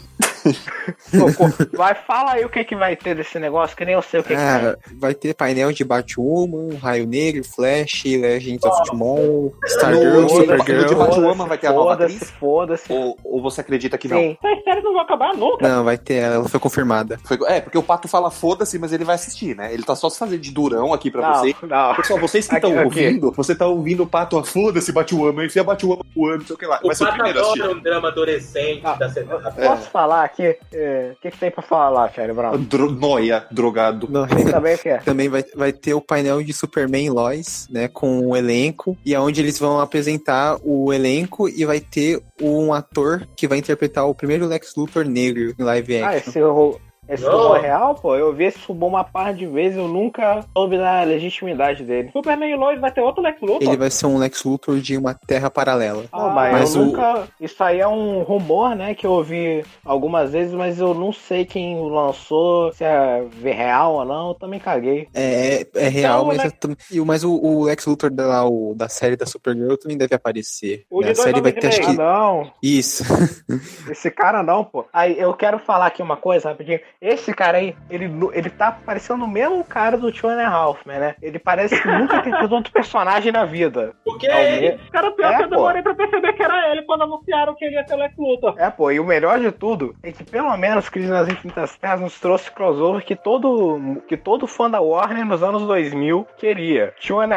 Vai, 1.76 1.94
fala 1.94 2.32
aí 2.32 2.44
o 2.44 2.48
que, 2.48 2.64
que 2.64 2.76
vai 2.76 2.96
ter 2.96 3.14
desse 3.14 3.38
negócio, 3.38 3.76
que 3.76 3.84
nem 3.84 3.94
eu 3.94 4.02
sei 4.02 4.20
o 4.20 4.22
que, 4.22 4.30
que 4.34 4.40
Ah, 4.40 4.76
vai 4.98 5.14
ter 5.14 5.34
painel 5.34 5.72
de 5.72 5.84
Batwoman, 5.84 6.76
Raio 6.80 7.06
Negro, 7.06 7.42
Flash, 7.44 8.04
Legends 8.04 8.64
of 8.64 8.84
Tomorrow, 8.88 9.54
Stargirl, 9.66 10.28
Supergirl. 10.28 10.86
de 10.86 10.94
Batwoman 10.94 11.46
vai 11.46 11.58
ter 11.58 11.68
a 11.68 11.72
nova 11.72 11.90
Foda-se, 11.96 12.16
atriz? 12.16 12.30
foda-se. 12.32 12.92
Ou, 12.92 13.16
ou 13.24 13.42
você 13.42 13.60
acredita 13.60 13.96
que 13.98 14.08
não? 14.08 14.18
Sim. 14.18 14.36
Essas 14.44 14.64
séries 14.64 14.84
não 14.84 14.92
vão 14.92 15.02
acabar 15.02 15.34
nunca. 15.34 15.68
Não, 15.68 15.84
vai 15.84 15.96
ter 15.98 16.14
ela, 16.14 16.34
ela 16.36 16.48
foi 16.48 16.60
confirmada. 16.60 17.18
Foi- 17.24 17.38
é, 17.46 17.60
porque 17.60 17.78
o 17.78 17.82
Pato 17.82 18.08
fala 18.08 18.30
foda-se, 18.30 18.78
mas 18.78 18.92
ele 18.92 19.04
vai 19.04 19.14
assistir, 19.14 19.56
né? 19.56 19.72
Ele 19.72 19.82
tá 19.82 19.94
só 19.94 20.08
se 20.10 20.18
fazendo 20.18 20.40
de 20.40 20.50
durão 20.52 20.92
aqui 20.92 21.10
pra 21.10 21.22
Não, 21.22 21.34
você. 21.40 21.54
não. 21.62 21.94
Pessoal, 21.94 22.18
vocês 22.20 22.46
que 22.48 22.54
estão 22.54 22.84
ouvindo, 22.84 23.32
você 23.32 23.54
tá 23.54 23.66
ouvindo 23.66 24.02
o 24.02 24.06
Pato, 24.06 24.38
ah, 24.38 24.44
foda-se 24.44 24.92
Batwoman, 24.92 25.44
enfia 25.46 25.64
Batwoman 25.64 26.02
não 26.16 26.40
sei 26.40 26.54
o 26.54 26.58
que 26.58 26.66
lá. 26.66 26.80
O 26.82 26.86
Vai 26.88 26.96
ser 26.96 27.04
o 27.04 27.06
Pato 27.06 27.16
primeiro 27.18 27.38
a 27.38 27.42
assistir. 27.42 27.62
adora 27.62 27.78
um 27.78 27.82
drama 27.82 28.08
adolescente 28.08 28.80
Ah, 28.84 28.94
da 28.94 29.08
CW. 29.08 29.52
Posso 29.66 29.90
falar 29.90 30.27
aqui? 30.28 30.56
é, 30.72 31.12
O 31.16 31.20
que, 31.20 31.30
que 31.30 31.38
tem 31.38 31.50
pra 31.50 31.62
falar, 31.62 32.12
Charlie 32.12 32.34
Brown? 32.34 32.56
Dro 32.62 32.90
noia, 32.90 33.46
drogado. 33.50 34.06
Não, 34.10 34.26
Tem 34.26 34.44
também 34.44 34.74
o 34.74 34.78
que 34.78 34.88
é? 34.88 34.98
Também 35.04 35.28
vai, 35.28 35.44
vai 35.54 35.72
ter 35.72 35.94
o 35.94 36.00
painel 36.00 36.42
de 36.42 36.52
Superman 36.52 37.06
e 37.06 37.10
Lois, 37.10 37.66
né, 37.70 37.88
com 37.88 38.20
o 38.20 38.36
elenco, 38.36 38.96
e 39.04 39.14
aonde 39.14 39.40
eles 39.40 39.58
vão 39.58 39.80
apresentar 39.80 40.58
o 40.62 40.92
elenco 40.92 41.48
e 41.48 41.64
vai 41.64 41.80
ter 41.80 42.22
um 42.40 42.72
ator 42.72 43.26
que 43.36 43.48
vai 43.48 43.58
interpretar 43.58 44.06
o 44.06 44.14
primeiro 44.14 44.46
Lex 44.46 44.74
Luthor 44.76 45.04
negro 45.04 45.54
em 45.58 45.62
live 45.62 45.98
Ah, 46.02 46.08
action. 46.10 46.30
esse, 46.30 46.40
ro- 46.40 46.80
esse 47.08 47.24
Não. 47.24 47.32
rumor 47.32 47.56
é 47.56 47.60
real, 47.60 47.94
pô? 47.94 48.14
Eu 48.16 48.32
vi 48.34 48.44
esse 48.44 48.58
rumor 48.66 48.88
uma 48.88 49.04
par 49.04 49.32
de 49.34 49.46
vezes, 49.46 49.76
eu 49.78 49.88
nunca 49.88 50.44
soube 50.56 50.76
da 50.78 51.02
legitimidade 51.02 51.84
dele. 51.84 52.10
Superman 52.12 52.50
e 52.50 52.56
Lois 52.56 52.80
vai 52.80 52.90
ter 52.92 53.00
outro 53.00 53.22
Lex 53.22 53.40
Luthor. 53.40 53.62
Ele 53.62 53.76
vai 53.76 53.90
ser 53.90 54.06
um 54.06 54.18
Lex 54.18 54.44
Luthor 54.44 54.78
de 54.78 54.96
uma 54.96 55.14
terra 55.14 55.50
paralela. 55.50 56.04
Ah, 56.12 56.28
mas, 56.28 56.52
mas 56.52 56.74
eu 56.74 56.82
o- 56.82 56.84
nunca. 56.86 57.28
Isso 57.40 57.62
aí 57.62 57.80
é 57.80 57.88
um 57.88 58.22
rumor, 58.22 58.74
né? 58.74 58.94
Que 58.94 59.06
eu 59.06 59.12
ouvi 59.12 59.64
algumas 59.84 60.32
vezes, 60.32 60.52
mas 60.54 60.78
eu 60.80 60.94
não 60.94 61.12
sei 61.12 61.44
quem 61.44 61.80
lançou, 61.90 62.72
se 62.72 62.84
é 62.84 63.24
real 63.42 63.94
ou 63.94 64.04
não. 64.04 64.28
Eu 64.28 64.34
também 64.34 64.60
caguei. 64.60 65.08
É, 65.14 65.62
é, 65.62 65.66
é 65.74 65.88
real, 65.88 66.18
Então, 66.18 66.26
mas, 66.26 66.38
né? 66.38 66.46
eu 66.46 66.52
tam- 66.52 66.76
e 66.90 67.00
o- 67.00 67.06
mas 67.06 67.24
o, 67.24 67.32
o 67.34 67.64
Lex 67.64 67.86
Luthor 67.86 68.10
da, 68.10 68.44
o- 68.46 68.74
da 68.76 68.88
série 68.88 69.16
da 69.16 69.26
Supergirl 69.26 69.74
também 69.76 69.96
deve 69.96 70.14
aparecer. 70.14 70.84
O 70.90 71.00
Né? 71.00 71.10
A 71.10 71.14
série 71.14 71.40
vai 71.40 71.52
ter, 71.52 71.68
acho 71.68 71.80
que. 71.80 71.86
Ah, 71.86 71.92
não. 71.94 72.50
Isso. 72.62 73.02
Esse 73.90 74.10
cara 74.10 74.42
não, 74.42 74.64
pô. 74.64 74.84
Aí 74.92 75.18
eu 75.18 75.32
quero 75.34 75.58
falar 75.58 75.86
aqui 75.86 76.02
uma 76.02 76.16
coisa 76.16 76.48
rapidinho. 76.50 76.80
Esse 77.00 77.32
cara 77.32 77.58
aí, 77.58 77.76
ele, 77.88 78.10
ele 78.32 78.50
tá 78.50 78.72
parecendo 78.72 79.24
o 79.24 79.28
mesmo 79.28 79.62
cara 79.64 79.96
do 79.96 80.10
Two 80.10 80.28
and 80.30 80.42
Halfman, 80.48 80.98
né? 80.98 81.14
Ele 81.22 81.38
parece 81.38 81.80
que 81.80 81.86
nunca 81.88 82.20
tem 82.22 82.32
tido 82.34 82.52
outro 82.52 82.72
personagem 82.72 83.30
na 83.30 83.44
vida. 83.44 83.94
Porque 84.04 84.26
é 84.26 84.56
ele. 84.64 84.80
Cara, 84.90 85.12
pior 85.12 85.32
É, 85.32 85.36
que 85.36 85.44
eu 85.44 85.48
pô. 85.48 85.54
demorei 85.56 85.82
pra 85.82 85.94
perceber 85.94 86.32
que 86.32 86.42
era 86.42 86.72
ele 86.72 86.82
quando 86.82 87.02
anunciaram 87.02 87.54
que 87.54 87.64
ele 87.64 87.76
ia 87.76 87.84
ter 87.84 87.94
o 87.94 87.98
Lex 87.98 88.14
Luthor. 88.18 88.54
É, 88.58 88.68
pô, 88.68 88.90
e 88.90 88.98
o 88.98 89.04
melhor 89.04 89.38
de 89.38 89.52
tudo 89.52 89.94
é 90.02 90.10
que 90.10 90.24
pelo 90.24 90.56
menos 90.56 90.88
Crise 90.88 91.08
nas 91.08 91.28
Infinitas 91.28 91.76
Terras 91.76 92.00
nos 92.00 92.18
trouxe 92.18 92.50
crossover 92.50 93.04
que 93.04 93.14
todo, 93.14 94.02
que 94.08 94.16
todo 94.16 94.48
fã 94.48 94.68
da 94.68 94.80
Warner 94.80 95.24
nos 95.24 95.42
anos 95.42 95.62
2000 95.62 96.26
queria. 96.36 96.94
Two 97.00 97.20
and 97.20 97.28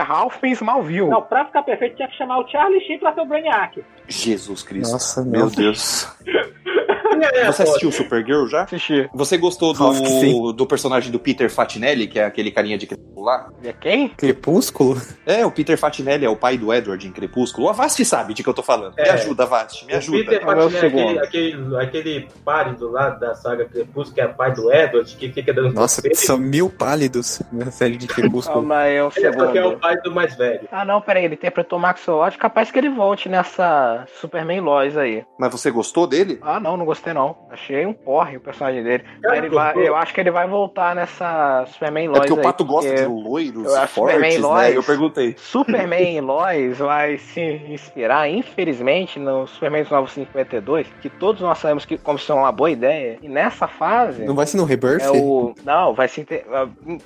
em 0.43 0.51
Smallville. 0.53 1.09
Não, 1.09 1.21
pra 1.21 1.45
ficar 1.45 1.61
perfeito 1.61 1.97
tinha 1.97 2.07
que 2.07 2.17
chamar 2.17 2.39
o 2.39 2.47
Charlie 2.47 2.81
Sheen 2.87 2.97
pra 2.99 3.13
ser 3.13 3.21
o 3.21 3.25
Brainiac. 3.25 3.83
Jesus 4.07 4.63
Cristo. 4.63 4.93
Nossa, 4.93 5.21
Meu 5.21 5.41
meu 5.45 5.49
Deus. 5.51 6.07
É, 7.21 7.45
Você 7.51 7.63
assistiu 7.63 7.91
Supergirl 7.91 8.47
já? 8.47 8.63
Assisti. 8.63 9.09
Você 9.13 9.37
gostou 9.37 9.73
do, 9.73 10.53
do 10.53 10.65
personagem 10.65 11.11
do 11.11 11.19
Peter 11.19 11.49
Fatinelli, 11.49 12.07
que 12.07 12.19
é 12.19 12.25
aquele 12.25 12.51
carinha 12.51 12.77
de 12.77 12.87
Crepúsculo 12.87 13.25
lá? 13.25 13.49
E 13.63 13.67
é 13.67 13.73
quem? 13.73 14.09
Crepúsculo? 14.09 14.99
É, 15.25 15.45
o 15.45 15.51
Peter 15.51 15.77
Fatinelli 15.77 16.25
é 16.25 16.29
o 16.29 16.35
pai 16.35 16.57
do 16.57 16.73
Edward 16.73 17.07
em 17.07 17.11
Crepúsculo. 17.11 17.67
O 17.67 17.69
Avast 17.69 18.03
sabe 18.05 18.33
de 18.33 18.43
que 18.43 18.49
eu 18.49 18.53
tô 18.53 18.63
falando. 18.63 18.95
Me 18.95 19.03
É. 19.03 19.11
ajuda, 19.11 19.43
Avast, 19.43 19.85
me 19.85 19.93
o 19.93 19.97
ajuda. 19.97 20.17
Peter 20.19 20.41
É 20.41 20.45
Fatinelli, 20.45 20.75
aquele, 20.77 20.79
segundo. 20.79 21.19
aquele, 21.19 21.77
aquele 21.77 22.27
pálido 22.43 22.89
lá 22.89 23.09
da 23.09 23.35
saga 23.35 23.65
Crepúsculo, 23.65 24.15
que 24.15 24.21
é 24.21 24.27
pai 24.27 24.53
do 24.53 24.71
Edward, 24.73 25.15
que 25.15 25.31
fica 25.31 25.53
dando 25.53 25.73
Nossa, 25.73 26.01
são 26.13 26.37
mil 26.37 26.69
pálidos 26.69 27.41
na 27.51 27.69
série 27.71 27.97
de 27.97 28.07
Crepúsculo. 28.07 28.55
Calma 28.61 28.77
aí, 28.79 28.95
é 28.95 29.03
o 29.03 29.11
Ele 29.15 29.25
é 29.25 29.29
é 29.29 29.31
o 29.31 29.53
segundo. 29.53 29.79
pai 29.79 29.97
do 30.01 30.11
mais 30.11 30.35
velho. 30.35 30.67
Ah, 30.71 30.83
não, 30.85 31.01
peraí, 31.01 31.25
ele 31.25 31.35
interpretou 31.35 31.77
o 31.77 31.81
Max 31.81 32.05
Lodge, 32.07 32.37
capaz 32.37 32.71
que 32.71 32.77
ele 32.79 32.89
volte 32.89 33.29
nessa 33.29 34.05
Superman 34.19 34.61
Lois 34.61 34.97
aí. 34.97 35.23
Mas 35.39 35.51
você 35.51 35.69
gostou 35.71 36.07
dele? 36.07 36.39
Ah, 36.41 36.59
não, 36.59 36.75
não 36.77 36.85
gostei 36.85 37.10
não. 37.13 37.35
Achei 37.49 37.85
um 37.85 37.93
porre 37.93 38.37
o 38.37 38.41
personagem 38.41 38.83
dele. 38.83 39.03
Cara, 39.21 39.37
Ele 39.37 39.49
vai- 39.49 39.73
gostou? 39.73 39.83
eu 39.83 39.95
acho 39.95 40.13
que 40.13 40.19
ele 40.19 40.31
vai 40.31 40.47
voltar 40.47 40.95
nessa 40.95 41.65
Superman 41.67 42.05
É 42.05 42.07
Lois 42.09 42.19
porque 42.19 42.33
o 42.33 42.37
aí, 42.37 42.43
Pato 42.43 42.65
gosta 42.65 42.93
de 42.93 43.05
loiros 43.05 43.65
eu 43.65 43.71
e 43.71 43.75
acho 43.77 43.93
Superman 43.93 44.21
fortes, 44.31 44.41
né? 44.41 44.47
Lois- 44.47 44.75
Eu 44.75 44.83
perguntei. 44.83 45.35
Superman 45.37 46.21
Lois 46.21 46.77
vai 46.77 47.17
se 47.17 47.41
inspirar, 47.69 48.29
infelizmente, 48.29 49.19
no 49.19 49.47
Superman 49.47 49.83
dos 49.83 49.91
952, 49.91 50.87
que 51.01 51.09
todos 51.09 51.41
nós 51.41 51.57
sabemos 51.57 51.85
que 51.85 51.97
como 51.97 52.17
isso 52.17 52.31
é 52.31 52.35
uma 52.35 52.51
boa 52.51 52.69
ideia. 52.71 53.17
E 53.21 53.27
nessa 53.29 53.67
fase 53.67 54.23
Não 54.25 54.35
vai 54.35 54.45
ser 54.45 54.57
no 54.57 54.65
Rebirth? 54.65 55.01
é 55.03 55.11
o 55.11 55.53
não, 55.63 55.93
vai 55.93 56.07
se 56.07 56.21
inter- 56.21 56.45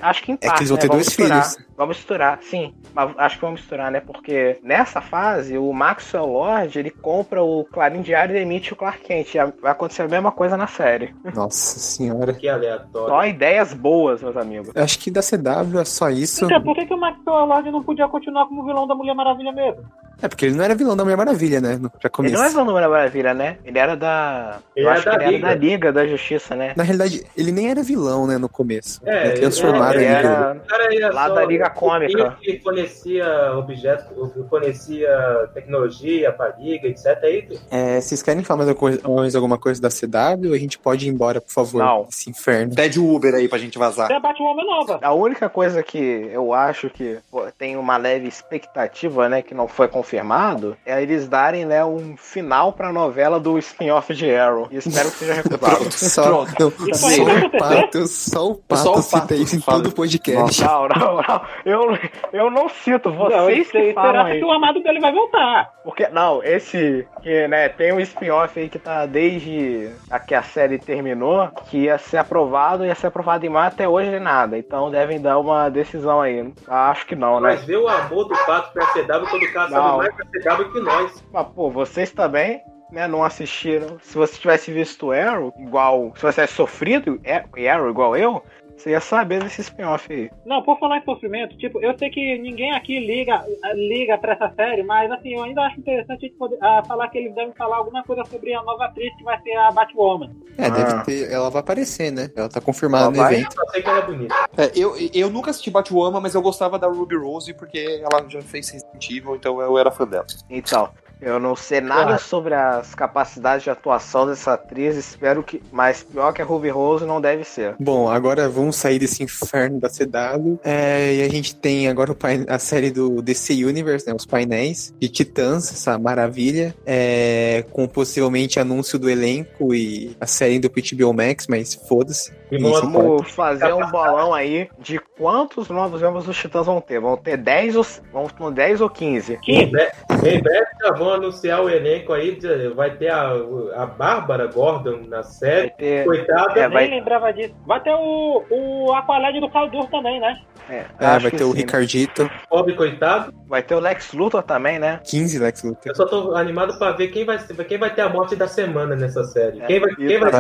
acho 0.02 0.24
que 0.24 0.32
em 0.32 0.36
É 0.36 0.38
que 0.38 0.48
parte, 0.48 0.60
eles 0.62 0.70
vão 0.70 0.76
né? 0.78 0.82
ter 0.82 0.88
Vamos 0.88 1.06
dois 1.06 1.18
misturar. 1.18 1.44
filhos. 1.44 1.66
Vamos 1.78 1.98
misturar, 1.98 2.40
sim. 2.42 2.74
Mas 2.94 3.12
acho 3.18 3.36
que 3.36 3.42
vamos 3.42 3.60
misturar, 3.62 3.92
né? 3.92 4.00
Porque 4.00 4.60
nessa 4.64 5.02
fase 5.02 5.58
o 5.58 5.74
Maxwell 5.74 6.26
Lord, 6.26 6.78
ele 6.80 6.90
compra 6.90 7.44
o 7.44 7.66
Clarim 7.66 8.02
Diário 8.02 8.36
e 8.36 8.40
emite 8.40 8.72
o 8.72 8.76
Clark 8.76 9.00
Kent. 9.04 9.34
Vai 9.62 9.72
acontecer 9.72 9.95
a 10.04 10.08
mesma 10.08 10.32
coisa 10.32 10.58
na 10.58 10.68
série. 10.68 11.16
Nossa 11.34 11.80
senhora. 11.80 12.34
Que 12.34 12.48
aleatório. 12.48 13.10
Só 13.10 13.26
ideias 13.26 13.74
boas, 13.74 14.22
meus 14.22 14.36
amigos. 14.38 14.72
Eu 14.74 14.84
Acho 14.84 15.00
que 15.00 15.12
da 15.12 15.22
CW 15.22 15.80
é 15.80 15.86
só 15.86 16.10
isso. 16.10 16.46
Então, 16.46 16.62
por 16.62 16.76
que, 16.76 16.86
que 16.86 16.94
o 16.94 17.00
Maxwell 17.00 17.46
Lord 17.46 17.72
não 17.72 17.84
podia 17.84 18.08
continuar 18.08 18.48
como 18.48 18.66
vilão 18.66 18.88
da 18.88 18.96
Mulher 18.96 19.16
Maravilha 19.16 19.52
mesmo? 19.52 19.84
É 20.22 20.28
porque 20.28 20.46
ele 20.46 20.56
não 20.56 20.64
era 20.64 20.74
vilão 20.76 20.96
da 20.96 21.04
Mulher 21.04 21.18
Maravilha, 21.18 21.60
né? 21.62 21.78
no- 21.80 21.90
Pra 21.90 22.10
Ele 22.20 22.32
não 22.32 22.44
é 22.44 22.50
vilão 22.50 22.66
da 22.66 22.72
Mulher 22.72 22.90
Maravilha, 22.90 23.34
né? 23.34 23.58
Ele 23.66 23.78
era 23.78 23.96
da. 23.96 24.60
Ele 24.76 24.86
eu 24.86 24.90
era 24.90 24.98
acho 25.00 25.06
da 25.06 25.18
que 25.18 25.24
ele 25.24 25.32
Liga. 25.36 25.48
era 25.48 25.56
da 25.56 25.62
Liga 25.66 25.94
da 25.94 26.08
Justiça, 26.08 26.56
né? 26.56 26.74
Na 26.76 26.84
realidade, 26.84 27.26
ele 27.38 27.52
nem 27.52 27.70
era 27.70 27.84
vilão, 27.84 28.26
né, 28.28 28.38
no 28.38 28.48
começo. 28.50 29.02
É, 29.06 29.28
É, 29.28 29.32
transformaram 29.32 29.96
ele 30.00 30.06
ele. 30.06 30.14
era- 30.16 30.56
cara 30.68 30.96
era 30.96 31.14
Lá 31.14 31.28
só 31.28 31.36
da 31.36 31.46
Liga 31.46 31.70
Cômica. 31.70 32.38
que 32.42 32.60
fornecia 32.60 33.26
objetos, 33.58 34.06
fornecia 34.50 35.10
tecnologia 35.54 36.32
pra 36.32 36.54
Liga, 36.58 36.88
etc. 36.88 37.06
Aí, 37.24 37.48
É, 37.72 38.00
vocês 38.02 38.22
querem 38.22 38.44
falar 38.44 38.60
mais 38.60 38.70
alguma, 38.70 38.92
coisa, 38.98 39.08
mais 39.10 39.36
alguma 39.36 39.58
coisa 39.58 39.82
da 39.82 39.90
CW? 39.90 40.54
A 40.54 40.58
gente 40.58 40.78
pode 40.80 41.08
ir 41.08 41.10
embora, 41.12 41.42
por 41.42 41.52
favor. 41.52 41.80
Não. 41.84 42.08
Esse 42.10 42.30
inferno. 42.30 42.74
Pede 42.76 43.00
o 43.00 43.14
Uber 43.14 43.34
aí 43.34 43.48
pra 43.48 43.58
gente 43.58 43.78
vazar. 43.78 44.08
Tem 44.08 44.18
a 44.18 44.20
Batwoman 44.20 44.64
nova. 44.64 45.00
A 45.02 45.14
única 45.14 45.50
coisa 45.50 45.84
que 45.84 46.30
eu 46.32 46.54
acho 46.54 46.90
que 46.90 47.18
pô, 47.32 47.46
tem 47.58 47.76
uma 47.76 47.98
leve 47.98 48.28
expectativa, 48.28 49.28
né, 49.30 49.42
que 49.42 49.54
não 49.54 49.68
foi 49.68 49.88
confirmado, 50.10 50.78
é 50.86 51.02
eles 51.02 51.28
darem, 51.28 51.66
né, 51.66 51.84
um 51.84 52.16
final 52.16 52.72
pra 52.72 52.94
novela 52.94 53.40
do 53.40 53.58
spin-off 53.58 54.14
de 54.14 54.34
Arrow. 54.34 54.68
E 54.70 54.78
espero 54.78 55.10
que 55.10 55.18
seja 55.18 55.34
recusado. 55.42 55.92
Só, 55.92 56.46
não, 56.60 56.72
Isso 56.88 57.10
só 57.10 57.24
o? 57.24 57.50
Pato, 57.50 58.08
só 58.08 58.48
o 58.52 58.56
Pato 58.56 58.82
Só 58.84 58.94
o 58.94 59.02
cita 59.02 59.20
Pato 59.20 59.34
isso 59.34 59.56
em 59.56 59.60
todo 59.62 59.92
podcast. 59.92 60.64
não, 60.64 60.88
não, 60.88 61.16
não. 61.18 61.42
Eu, 61.66 61.98
eu 62.32 62.52
não 62.52 62.70
cito, 62.70 63.10
Não, 63.10 63.16
vocês 63.18 63.60
isso 63.60 63.72
que 63.72 63.94
falam 63.94 64.12
será 64.12 64.26
aí. 64.26 64.40
que 64.40 64.46
o 64.46 64.52
amado 64.52 64.82
dele 64.84 65.00
vai 65.00 65.12
voltar? 65.12 65.72
Porque, 65.84 66.08
não, 66.10 66.44
esse, 66.44 67.08
que, 67.22 67.48
né, 67.48 67.70
tem 67.70 67.92
um 67.94 68.00
spin-off 68.00 68.60
aí 68.60 68.70
que 68.70 68.80
tá 68.80 69.06
desde 69.06 69.90
a 70.10 70.20
que 70.20 70.34
a 70.36 70.44
série 70.44 70.78
terminou, 70.78 71.48
que 71.70 71.80
ia 71.86 71.98
ser 71.98 72.18
aprovado, 72.18 72.86
ia 72.86 72.96
ser 72.96 73.08
aprovado 73.08 73.46
em 73.46 73.50
maio, 73.50 73.68
até 73.68 73.88
hoje 73.88 74.20
nada. 74.20 74.58
Então 74.58 74.90
devem 74.92 75.20
dar 75.20 75.40
uma 75.40 75.70
decisão 75.70 76.22
aí. 76.22 76.54
Acho 76.68 77.06
que 77.06 77.16
não, 77.16 77.40
né? 77.40 77.50
Mas 77.50 77.64
vê 77.64 77.76
o 77.76 77.88
amor 77.88 78.26
do 78.28 78.36
Pato 78.46 78.72
pra 78.74 78.86
CW 78.88 79.28
quando 79.30 79.44
o 79.44 79.54
cara 79.54 79.70
Não. 79.70 79.95
Sabe 80.04 80.16
mais 80.34 80.58
CW 80.58 80.72
que 80.72 80.80
nós. 80.80 81.24
Mas, 81.32 81.48
pô, 81.48 81.70
vocês 81.70 82.12
também, 82.12 82.62
né, 82.92 83.08
não 83.08 83.24
assistiram. 83.24 83.98
Se 84.02 84.16
você 84.18 84.38
tivesse 84.38 84.72
visto 84.72 85.12
Arrow, 85.12 85.54
igual. 85.60 86.12
Se 86.16 86.22
você 86.22 86.34
tivesse 86.34 86.54
sofrido 86.54 87.20
é- 87.24 87.44
Arrow 87.70 87.90
igual 87.90 88.16
eu, 88.16 88.44
Você 88.78 88.92
ia 88.92 89.00
saber 89.00 89.42
desse 89.42 89.62
spin-off 89.62 90.12
aí. 90.12 90.30
Não, 90.46 90.62
por 90.62 90.78
falar 90.80 90.98
em 90.98 91.04
sofrimento, 91.04 91.58
tipo, 91.58 91.80
eu 91.82 91.98
sei 91.98 92.10
que 92.10 92.38
ninguém 92.38 92.72
aqui 92.74 93.00
liga, 93.00 93.44
liga 93.74 94.18
pra 94.18 94.34
essa 94.34 94.52
série, 94.56 94.84
mas 94.84 95.10
assim, 95.12 95.34
eu 95.34 95.44
ainda 95.44 95.62
acho 95.62 95.80
interessante 95.80 96.26
a 96.26 96.28
gente 96.28 96.38
poder, 96.38 96.58
ah, 96.62 96.84
falar 96.86 97.08
que 97.10 97.18
eles 97.18 97.34
devem 97.34 97.54
falar 97.54 97.78
alguma 97.78 98.04
coisa 98.04 98.24
sobre 98.26 98.54
a 98.54 98.62
nova 98.62 98.86
atriz 98.86 99.16
que 99.18 99.24
vai 99.24 99.40
ser 99.42 99.54
a 99.56 99.72
Batwoman. 99.72 100.36
É, 100.58 100.66
Ah. 100.66 100.70
deve 100.70 101.04
ter. 101.04 101.32
Ela 101.32 101.50
vai 101.50 101.62
aparecer, 101.62 102.12
né? 102.12 102.30
Ela 102.36 102.50
tá 102.50 102.60
confirmada 102.62 103.06
Ela 103.06 103.12
no 103.12 103.18
vai? 103.18 103.34
evento. 103.36 103.56
Eu 103.58 103.70
sei 103.72 103.82
que 103.82 103.90
ela 103.90 104.00
é 104.00 104.06
bonita. 104.06 104.36
É, 104.58 104.72
eu, 104.76 104.94
eu 105.14 105.30
nunca 105.30 105.52
assisti 105.52 105.72
Batwoman, 105.72 106.20
mas 106.20 106.36
eu 106.36 106.42
gostava 106.42 106.78
da 106.78 106.88
Ruby 106.88 107.16
Rose 107.16 107.54
porque 107.54 108.02
ela 108.04 108.28
já 108.30 108.42
fez 108.42 108.70
Resident 108.70 109.10
Evil, 109.10 109.36
então 109.36 109.60
eu 109.62 109.78
era 109.78 109.90
fã 109.90 110.06
dela. 110.06 110.26
Então, 110.50 110.90
eu 111.22 111.40
não 111.40 111.56
sei 111.56 111.82
nada 111.82 112.16
Ah. 112.16 112.18
sobre 112.18 112.54
as 112.54 112.94
capacidades 112.96 113.64
de 113.64 113.70
atuação 113.70 114.28
dessa 114.28 114.54
atriz, 114.54 114.96
espero 114.96 115.44
que. 115.44 115.62
Mas 115.72 116.04
pior 116.04 116.32
que 116.34 116.42
a 116.42 116.46
Ruby 116.46 116.70
Rose 116.70 117.06
não 117.06 117.20
deve 117.22 117.44
ser. 117.44 117.76
Bom, 117.80 118.10
agora 118.10 118.48
vamos 118.50 118.76
sair 118.76 119.00
desse 119.00 119.24
inferno 119.24 119.80
da 119.80 119.90
CW. 119.90 120.60
É, 120.64 121.16
e 121.16 121.22
a 121.24 121.30
gente 121.30 121.56
tem 121.56 121.88
agora 121.88 122.12
o 122.12 122.16
pain- 122.16 122.46
a 122.48 122.60
série 122.60 122.92
do 122.92 123.22
DC 123.22 123.54
Universe, 123.66 124.08
né? 124.08 124.14
Os 124.14 124.26
painéis 124.26 124.94
de 125.00 125.10
Titãs, 125.10 125.72
essa 125.72 125.98
maravilha. 125.98 126.76
É, 126.86 127.66
com 127.72 127.88
possivelmente 127.88 128.60
anúncio 128.60 128.98
do 129.00 129.10
elenco 129.10 129.74
e 129.74 130.16
a 130.20 130.28
série 130.28 130.60
do 130.60 130.70
HBO 130.70 131.14
Max, 131.14 131.48
mas 131.48 131.74
foda-se. 131.74 132.32
E 132.52 132.58
Vamos 132.58 133.32
fazer 133.32 133.74
um 133.74 133.90
bolão 133.90 134.34
aí 134.34 134.70
de 134.80 135.00
quantos 135.00 135.70
novos 135.70 136.02
membros 136.02 136.26
dos 136.26 136.38
Titãs 136.38 136.66
vão 136.66 136.80
ter. 136.80 137.00
Vão 137.00 137.18
ter 137.18 137.38
10 137.38 137.76
ou, 137.76 137.86
vão 138.14 138.28
ter 138.28 138.52
10 138.52 138.82
ou 138.82 138.90
15. 138.90 139.40
Em 139.48 139.68
breve, 139.70 139.92
em 140.24 140.42
breve 140.42 140.68
já 140.82 140.92
vão 140.92 141.10
anunciar 141.12 141.62
o 141.64 141.70
elenco 141.70 142.14
aí. 142.14 142.38
vai 142.76 142.92
ter 142.96 143.10
a, 143.10 143.32
a 143.76 143.86
Bárbara 143.86 144.48
Gordon 144.48 145.02
na 145.08 145.22
Vai 145.22 145.24
série. 145.24 145.70
ter. 145.72 146.06
Coitada. 146.06 146.60
É, 146.60 146.70
vai- 146.70 146.88
Nem 146.88 147.00
lembrava 147.00 147.32
disso. 147.34 147.56
Vai 147.66 147.82
ter 147.82 147.94
o, 147.94 148.44
o 148.50 148.94
Aqualad 148.94 149.40
do 149.40 149.50
Caldur 149.50 149.88
também, 149.90 150.20
né? 150.20 150.40
É, 150.70 150.86
É, 151.00 151.20
vai 151.20 151.30
ter 151.32 151.44
o 151.44 151.52
sim. 151.52 151.58
Ricardito, 151.58 152.30
Pobre 152.50 152.74
coitado. 152.74 153.32
Vai 153.48 153.62
ter 153.62 153.76
o 153.76 153.80
Lex 153.80 154.14
Luthor 154.14 154.42
também, 154.42 154.80
né? 154.80 155.00
15 155.04 155.38
Lex 155.38 155.64
Luthor. 155.64 155.82
Eu 155.86 155.94
só 155.96 156.06
tô 156.08 156.36
animado 156.36 156.78
pra 156.80 156.92
ver 156.92 157.10
quem 157.10 157.24
vai, 157.24 157.38
quem 157.38 157.78
vai 157.78 157.94
ter 157.94 158.02
a 158.02 158.10
morte 158.10 158.36
da 158.36 158.48
semana 158.48 158.96
nessa 158.96 159.24
série. 159.26 159.62
É, 159.62 159.66
Quem 159.68 159.80
vai, 159.80 159.94
quem 159.96 160.20
vai, 160.20 160.32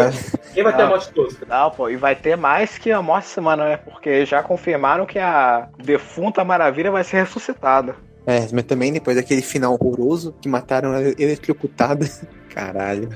quem 0.53 0.63
vai 0.63 0.75
ter 0.75 0.81
a 0.81 0.85
Ah. 0.85 0.89
morte 0.89 1.12
tosca? 1.13 1.45
Não, 1.47 1.69
pô, 1.69 1.89
e 1.95 1.97
vai 1.97 2.15
ter 2.15 2.37
mais 2.37 2.77
que 2.77 2.91
a 2.91 3.01
morte 3.01 3.27
semana, 3.27 3.69
né? 3.69 3.77
Porque 3.77 4.25
já 4.25 4.43
confirmaram 4.43 5.05
que 5.05 5.17
a 5.17 5.67
defunta 5.77 6.43
Maravilha 6.43 6.91
vai 6.91 7.03
ser 7.03 7.17
ressuscitada. 7.17 7.95
É, 8.27 8.39
mas 8.51 8.63
também 8.63 8.91
depois 8.91 9.15
daquele 9.15 9.41
final 9.41 9.73
horroroso 9.73 10.35
que 10.41 10.49
mataram 10.49 10.93
ela 10.93 11.13
eletrocutada. 11.17 12.05
Caralho. 12.53 13.09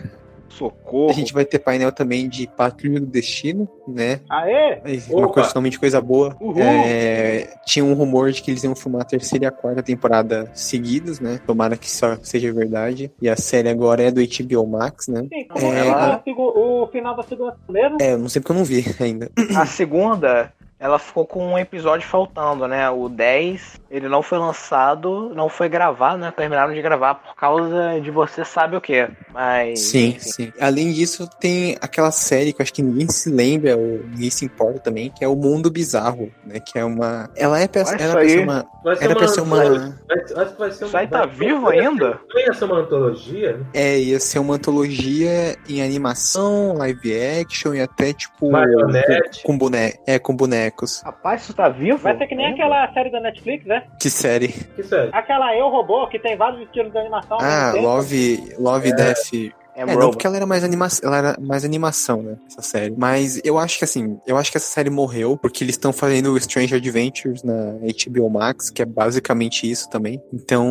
Socorro. 0.50 1.10
A 1.10 1.14
gente 1.14 1.34
vai 1.34 1.46
ter 1.46 1.60
painel 1.60 1.92
também 1.92 2.28
de 2.28 2.48
Patrulha 2.48 3.00
do 3.00 3.06
Destino, 3.06 3.68
né? 3.88 4.20
Aê! 4.30 4.80
Uma 5.10 5.26
Opa! 5.28 5.34
coisa 5.34 5.50
coisa 5.80 6.02
boa. 6.02 6.36
É, 6.58 7.48
tinha 7.66 7.84
um 7.86 7.94
rumor 7.94 8.32
de 8.32 8.42
que 8.42 8.52
eles 8.52 8.64
iam 8.64 8.76
filmar 8.76 9.02
a 9.02 9.06
terceira 9.06 9.46
e 9.46 9.48
a 9.48 9.52
quarta 9.52 9.82
temporada 9.84 10.50
seguidas, 10.54 11.20
né? 11.20 11.40
Tomara 11.46 11.78
que 11.78 11.90
só 11.90 12.18
seja 12.22 12.52
verdade. 12.54 13.12
E 13.22 13.30
a 13.30 13.36
série 13.36 13.70
agora 13.70 14.04
é 14.04 14.12
do 14.12 14.22
HBO 14.22 14.68
Max, 14.68 15.08
né? 15.08 15.22
Sim, 15.32 15.48
como 15.48 15.66
É, 15.66 15.76
é, 15.76 15.88
ela- 15.88 16.24
o, 16.28 16.84
o 16.84 16.88
final 16.88 17.16
da 17.16 17.24
segunda 17.24 17.56
mesmo? 17.70 17.98
É, 18.02 18.14
eu 18.14 18.18
não 18.18 18.30
sei 18.30 18.42
porque 18.42 18.52
eu 18.52 18.58
não 18.58 18.66
vi 18.66 18.84
ainda. 19.00 19.32
A 19.56 19.66
segunda, 19.66 20.52
ela 20.80 20.98
ficou 20.98 21.26
com 21.26 21.46
um 21.54 21.58
episódio 21.60 22.08
faltando, 22.08 22.68
né? 22.68 22.90
O 22.90 23.10
10, 23.10 23.80
ele 23.92 24.08
não 24.08 24.22
foi 24.22 24.38
lançado, 24.38 25.32
não 25.36 25.50
foi 25.50 25.68
gravado, 25.68 26.18
né? 26.20 26.32
Terminaram 26.36 26.74
de 26.74 26.82
gravar 26.82 27.16
por 27.16 27.36
causa 27.36 28.00
de 28.02 28.10
você 28.10 28.46
sabe 28.46 28.76
o 28.78 28.82
que. 28.82 29.08
Mas. 29.34 29.80
Sim, 29.82 30.10
enfim. 30.10 30.20
sim. 30.20 30.54
Além 30.60 30.92
disso, 30.94 31.30
tem 31.40 31.78
aquela 31.82 32.12
série 32.12 32.54
que 32.54 32.62
eu 32.62 32.64
acho 32.64 32.74
que 32.74 32.82
ninguém 32.82 33.10
se 33.10 33.30
lembra 33.30 33.76
ou 33.76 34.00
ninguém 34.10 34.30
se 34.30 34.46
importa 34.46 34.80
também, 34.80 35.10
que 35.10 35.24
é 35.24 35.28
o 35.28 35.36
Mundo 35.36 35.70
Bizarro, 35.70 36.32
né? 36.46 36.60
Que 36.60 36.80
é 36.80 36.86
uma. 36.86 37.30
Ela 37.36 37.60
é 37.60 37.68
pra, 37.68 37.82
Olha 37.84 37.96
era 37.96 38.04
isso 38.04 38.14
pra 38.14 38.30
ser 38.30 38.40
uma. 38.44 38.66
Vai 38.84 38.96
ser 38.96 39.04
Era 39.04 39.14
uma 39.14 39.20
pra 39.20 39.28
ser 39.28 39.42
uma. 39.42 39.64
acho 39.64 40.54
que 40.54 40.60
vai 40.60 40.72
ser 40.72 40.86
Isso 40.86 40.98
aí 40.98 41.06
um- 41.06 41.10
tá 41.10 41.26
vivo 41.26 41.62
vai- 41.62 41.80
ainda? 41.80 42.20
Não 42.34 42.42
ia 42.42 42.54
ser 42.54 42.66
uma 42.66 42.78
antologia? 42.80 43.60
É, 43.74 44.00
ia 44.00 44.20
ser 44.20 44.40
uma 44.40 44.56
antologia 44.56 45.58
em 45.68 45.82
animação, 45.84 46.74
live 46.78 47.12
action 47.42 47.74
e 47.74 47.82
até 47.82 48.14
tipo. 48.14 48.50
Marionete. 48.50 49.44
Com, 49.44 49.52
com 49.54 49.58
bone... 49.58 49.94
É, 50.08 50.18
com 50.20 50.34
bonecos. 50.70 51.02
Rapaz, 51.02 51.42
isso 51.44 51.54
tá 51.54 51.70
vivo? 51.70 51.98
Vai 51.98 52.18
ser 52.18 52.28
que 52.28 52.36
nem 52.36 52.54
aquela 52.54 52.92
série 52.94 53.12
da 53.12 53.20
Netflix, 53.20 53.66
né? 53.66 53.84
Que 54.00 54.10
série? 54.10 54.50
Que 54.50 54.84
sério. 54.84 55.10
Aquela 55.14 55.56
Eu 55.56 55.70
Robô, 55.70 56.08
que 56.08 56.20
tem 56.20 56.38
vários 56.38 56.62
estilos 56.62 56.92
de 56.92 56.98
animação. 56.98 57.38
ao 57.38 57.44
Ah. 57.44 57.74
Love, 57.76 58.56
Love 58.58 58.90
É. 58.90 58.96
Death. 58.96 59.54
É, 59.80 59.84
É, 59.94 59.96
não, 59.96 60.10
porque 60.12 60.28
ela 60.28 60.36
era 60.36 60.46
mais 60.46 60.64
animação, 60.64 61.08
ela 61.08 61.18
era 61.18 61.38
mais 61.40 61.64
animação, 61.64 62.22
né, 62.22 62.36
essa 62.48 62.62
série. 62.62 62.94
Mas 62.98 63.40
eu 63.44 63.58
acho 63.58 63.78
que 63.78 63.84
assim, 63.86 64.20
eu 64.28 64.38
acho 64.38 64.52
que 64.52 64.58
essa 64.58 64.68
série 64.68 64.90
morreu 64.90 65.38
porque 65.38 65.64
eles 65.64 65.76
estão 65.76 65.94
fazendo 65.94 66.32
o 66.34 66.38
Strange 66.38 66.76
Adventures 66.76 67.44
na 67.44 67.54
HBO 67.80 68.30
Max, 68.30 68.70
que 68.70 68.82
é 68.82 68.86
basicamente 68.86 69.70
isso 69.70 69.90
também. 69.90 70.22
Então, 70.34 70.66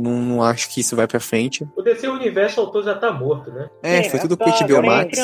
não, 0.00 0.12
não 0.20 0.42
acho 0.42 0.68
que 0.72 0.80
isso 0.80 0.94
vai 0.94 1.06
pra 1.06 1.20
frente. 1.20 1.66
O 1.76 1.82
DC 1.82 2.06
Universo 2.08 2.60
autor 2.60 2.84
já 2.84 2.94
tá 2.94 3.12
morto, 3.12 3.50
né? 3.50 3.68
É, 3.82 4.02
Sim, 4.02 4.10
foi 4.10 4.20
tudo 4.20 4.36
tá- 4.36 4.44
pro 4.44 4.66
HBO 4.66 4.86
Max. 4.86 5.18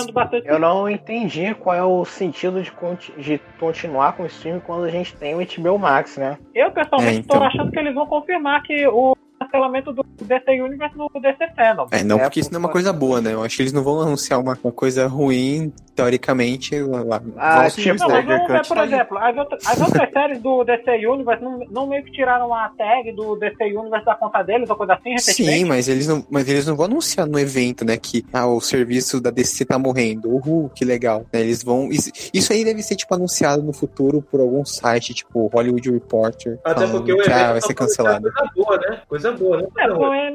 Eu 0.44 0.58
não 0.58 0.88
entendi 0.88 1.54
qual 1.56 1.75
é 1.76 1.82
o 1.84 2.04
sentido 2.04 2.62
de, 2.62 2.72
conti- 2.72 3.12
de 3.18 3.40
continuar 3.58 4.14
com 4.16 4.22
o 4.22 4.26
stream 4.26 4.60
quando 4.60 4.84
a 4.84 4.90
gente 4.90 5.14
tem 5.16 5.34
o 5.34 5.38
HBO 5.44 5.78
Max, 5.78 6.16
né? 6.16 6.38
Eu, 6.54 6.70
pessoalmente, 6.70 7.16
É, 7.16 7.20
então. 7.20 7.38
tô 7.38 7.44
achando 7.44 7.70
que 7.70 7.78
eles 7.78 7.94
vão 7.94 8.06
confirmar 8.06 8.62
que 8.62 8.86
o 8.88 9.14
cancelamento 9.56 9.92
do 9.92 10.04
DC 10.23 10.60
Universe 10.60 10.97
no 10.97 11.08
DC 11.21 11.49
Fandom. 11.56 11.86
É, 11.90 12.04
não 12.04 12.19
É, 12.19 12.23
porque 12.23 12.40
isso 12.40 12.52
não 12.52 12.58
é 12.58 12.60
uma 12.60 12.69
coisa 12.69 12.92
boa, 12.92 13.21
né? 13.21 13.32
Eu 13.32 13.42
acho 13.42 13.56
que 13.56 13.62
eles 13.62 13.73
não 13.73 13.82
vão 13.82 14.00
anunciar 14.00 14.40
uma, 14.40 14.58
uma 14.62 14.73
coisa 14.73 15.06
ruim, 15.06 15.73
teoricamente, 15.97 16.78
lá. 16.80 17.02
lá. 17.02 17.23
Ah, 17.37 17.71
tipo, 17.71 17.99
Não, 17.99 18.09
mas 18.09 18.25
vamos 18.25 18.47
ver, 18.49 18.67
por 18.67 18.76
tá 18.76 18.85
exemplo, 18.85 19.19
as 19.19 19.37
outras, 19.37 19.67
as 19.67 19.80
outras 19.80 20.11
séries 20.13 20.41
do 20.41 20.63
DC 20.65 21.06
Universe 21.06 21.43
não, 21.43 21.59
não 21.71 21.87
meio 21.87 22.04
que 22.04 22.13
tiraram 22.13 22.54
a 22.54 22.69
tag 22.69 23.13
do 23.13 23.37
DC 23.37 23.65
Universe 23.65 24.04
da 24.04 24.15
conta 24.15 24.43
deles 24.43 24.69
ou 24.71 24.76
coisa 24.76 24.95
assim? 24.95 25.17
Sim, 25.19 25.65
mas 25.65 25.89
eles 25.89 26.06
não, 26.06 26.25
mas 26.30 26.49
eles 26.49 26.67
não 26.67 26.76
vão 26.76 26.87
anunciar 26.87 27.26
no 27.26 27.39
evento, 27.39 27.85
né, 27.85 27.97
que 27.97 28.25
ah, 28.32 28.47
o 28.47 28.61
serviço 28.61 29.21
da 29.21 29.30
DC 29.30 29.65
tá 29.65 29.78
morrendo. 29.78 30.28
Uhul, 30.28 30.71
que 30.75 30.85
legal. 30.85 31.25
Né, 31.32 31.41
Eles 31.41 31.63
vão. 31.63 31.89
Isso, 31.91 32.11
isso 32.32 32.52
aí 32.52 32.65
deve 32.65 32.82
ser 32.82 32.97
tipo 32.97 33.15
anunciado 33.15 33.63
no 33.63 33.73
futuro 33.73 34.21
por 34.21 34.41
algum 34.41 34.65
site, 34.65 35.15
tipo 35.15 35.47
Hollywood 35.49 35.91
Reporter. 35.91 36.59
Até 36.63 36.75
falando 36.75 36.93
porque 36.93 37.13
o 37.13 37.17
que, 37.17 37.23
evento 37.23 37.35
ah, 37.35 37.52
vai 37.52 37.61
só 37.61 37.67
ser 37.69 37.75
pode 37.75 37.89
cancelado. 37.89 38.32
Coisa 38.32 38.50
boa, 38.54 38.76
né? 38.78 39.00
Coisa 39.09 39.32
boa, 39.32 39.56
né? 39.63 39.69
É, 39.78 39.87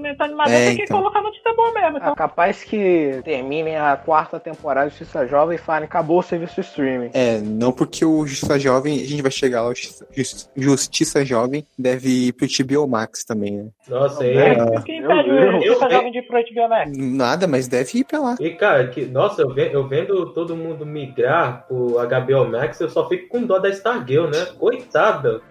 elemento 0.02 0.22
animador 0.22 0.54
É, 0.54 0.66
tem 0.68 0.78
que 0.78 0.84
então. 0.84 0.98
colocar 0.98 1.22
notícia 1.22 1.54
boa 1.54 1.72
mesmo. 1.74 1.98
Ah, 1.98 2.00
Então, 2.02 2.16
capaz 2.16 2.64
que 2.64 3.22
terminem 3.24 3.78
a 3.78 3.96
quarta 3.96 4.40
temporada 4.40 4.90
de 4.90 4.98
Justiça 4.98 5.28
Jovem 5.28 5.51
e 5.54 5.58
falem 5.58 5.86
acabou 5.86 6.20
o 6.20 6.24
serviço 6.24 6.56
de 6.56 6.62
streaming. 6.62 7.10
É, 7.14 7.40
não 7.40 7.72
porque 7.72 8.04
o 8.06 8.26
Justiça 8.26 8.60
Jovem, 8.60 9.02
a 9.02 9.06
gente 9.06 9.22
vai 9.22 9.32
chegar 9.32 9.62
lá, 9.64 9.70
o 9.70 9.76
Justiça- 9.76 10.08
Justi- 10.12 10.50
Justiça 10.56 11.26
Jovem 11.26 11.66
deve 11.78 12.28
ir 12.28 12.34
pro 12.34 12.48
HBO 12.48 12.88
Max 12.88 13.24
também, 13.24 13.58
né? 13.58 13.66
Nossa, 13.88 14.24
aí. 14.24 14.36
É. 14.38 14.64
o 14.64 14.82
que 14.84 15.00
meu 15.00 15.12
impede 15.12 15.30
o. 15.32 15.52
Justiça 15.64 15.86
Eu- 15.86 15.92
Jovem 15.92 16.12
de 16.12 16.18
ir 16.20 16.22
pro 16.28 16.38
HBO 16.38 16.70
Max? 16.70 16.98
Nada, 16.98 17.48
mas 17.48 17.68
deve 17.68 18.00
ir 18.00 18.04
pra 18.04 18.20
lá. 18.20 18.36
E, 18.40 18.50
cara, 18.52 18.88
que, 18.88 19.06
nossa, 19.06 19.42
eu, 19.42 19.54
ve- 19.54 19.70
eu 19.74 19.88
vendo 19.88 20.34
todo 20.34 20.56
mundo 20.56 20.86
migrar 20.86 21.66
pro 21.68 21.98
HBO 22.00 22.46
Max, 22.50 22.80
eu 22.80 22.90
só 22.90 23.08
fico 23.08 23.28
com 23.30 23.44
dó 23.46 23.60
da 23.60 23.70
Stargirl, 23.70 24.28
né? 24.28 24.46
Coitada. 24.58 25.42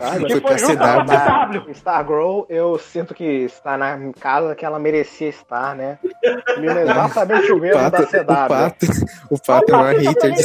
Ah, 0.00 0.12
Foi 0.18 0.24
Que 0.24 0.40
pra 0.40 0.48
foi 0.50 0.58
junto 0.58 0.76
com 0.78 0.84
CW. 0.84 1.12
a 1.16 1.48
CW. 1.48 1.70
Stargirl, 1.72 2.40
eu 2.48 2.78
sinto 2.78 3.14
que 3.14 3.24
está 3.24 3.76
na 3.76 3.98
casa 4.20 4.54
que 4.54 4.64
ela 4.64 4.78
merecia 4.78 5.28
estar, 5.28 5.74
né? 5.74 5.98
Menino 6.56 6.78
exatamente 6.80 7.52
o 7.52 7.56
O 7.56 7.60
mesmo 7.60 7.80
Pato, 7.80 7.96
da 7.96 8.02
o 8.02 8.06
CW. 8.06 8.24
Pato, 8.26 8.86
o 9.30 9.38
Pato 9.40 9.72
é 9.72 9.74
o 9.74 9.78
maior 9.78 9.94
hater 10.00 10.32
de 10.32 10.42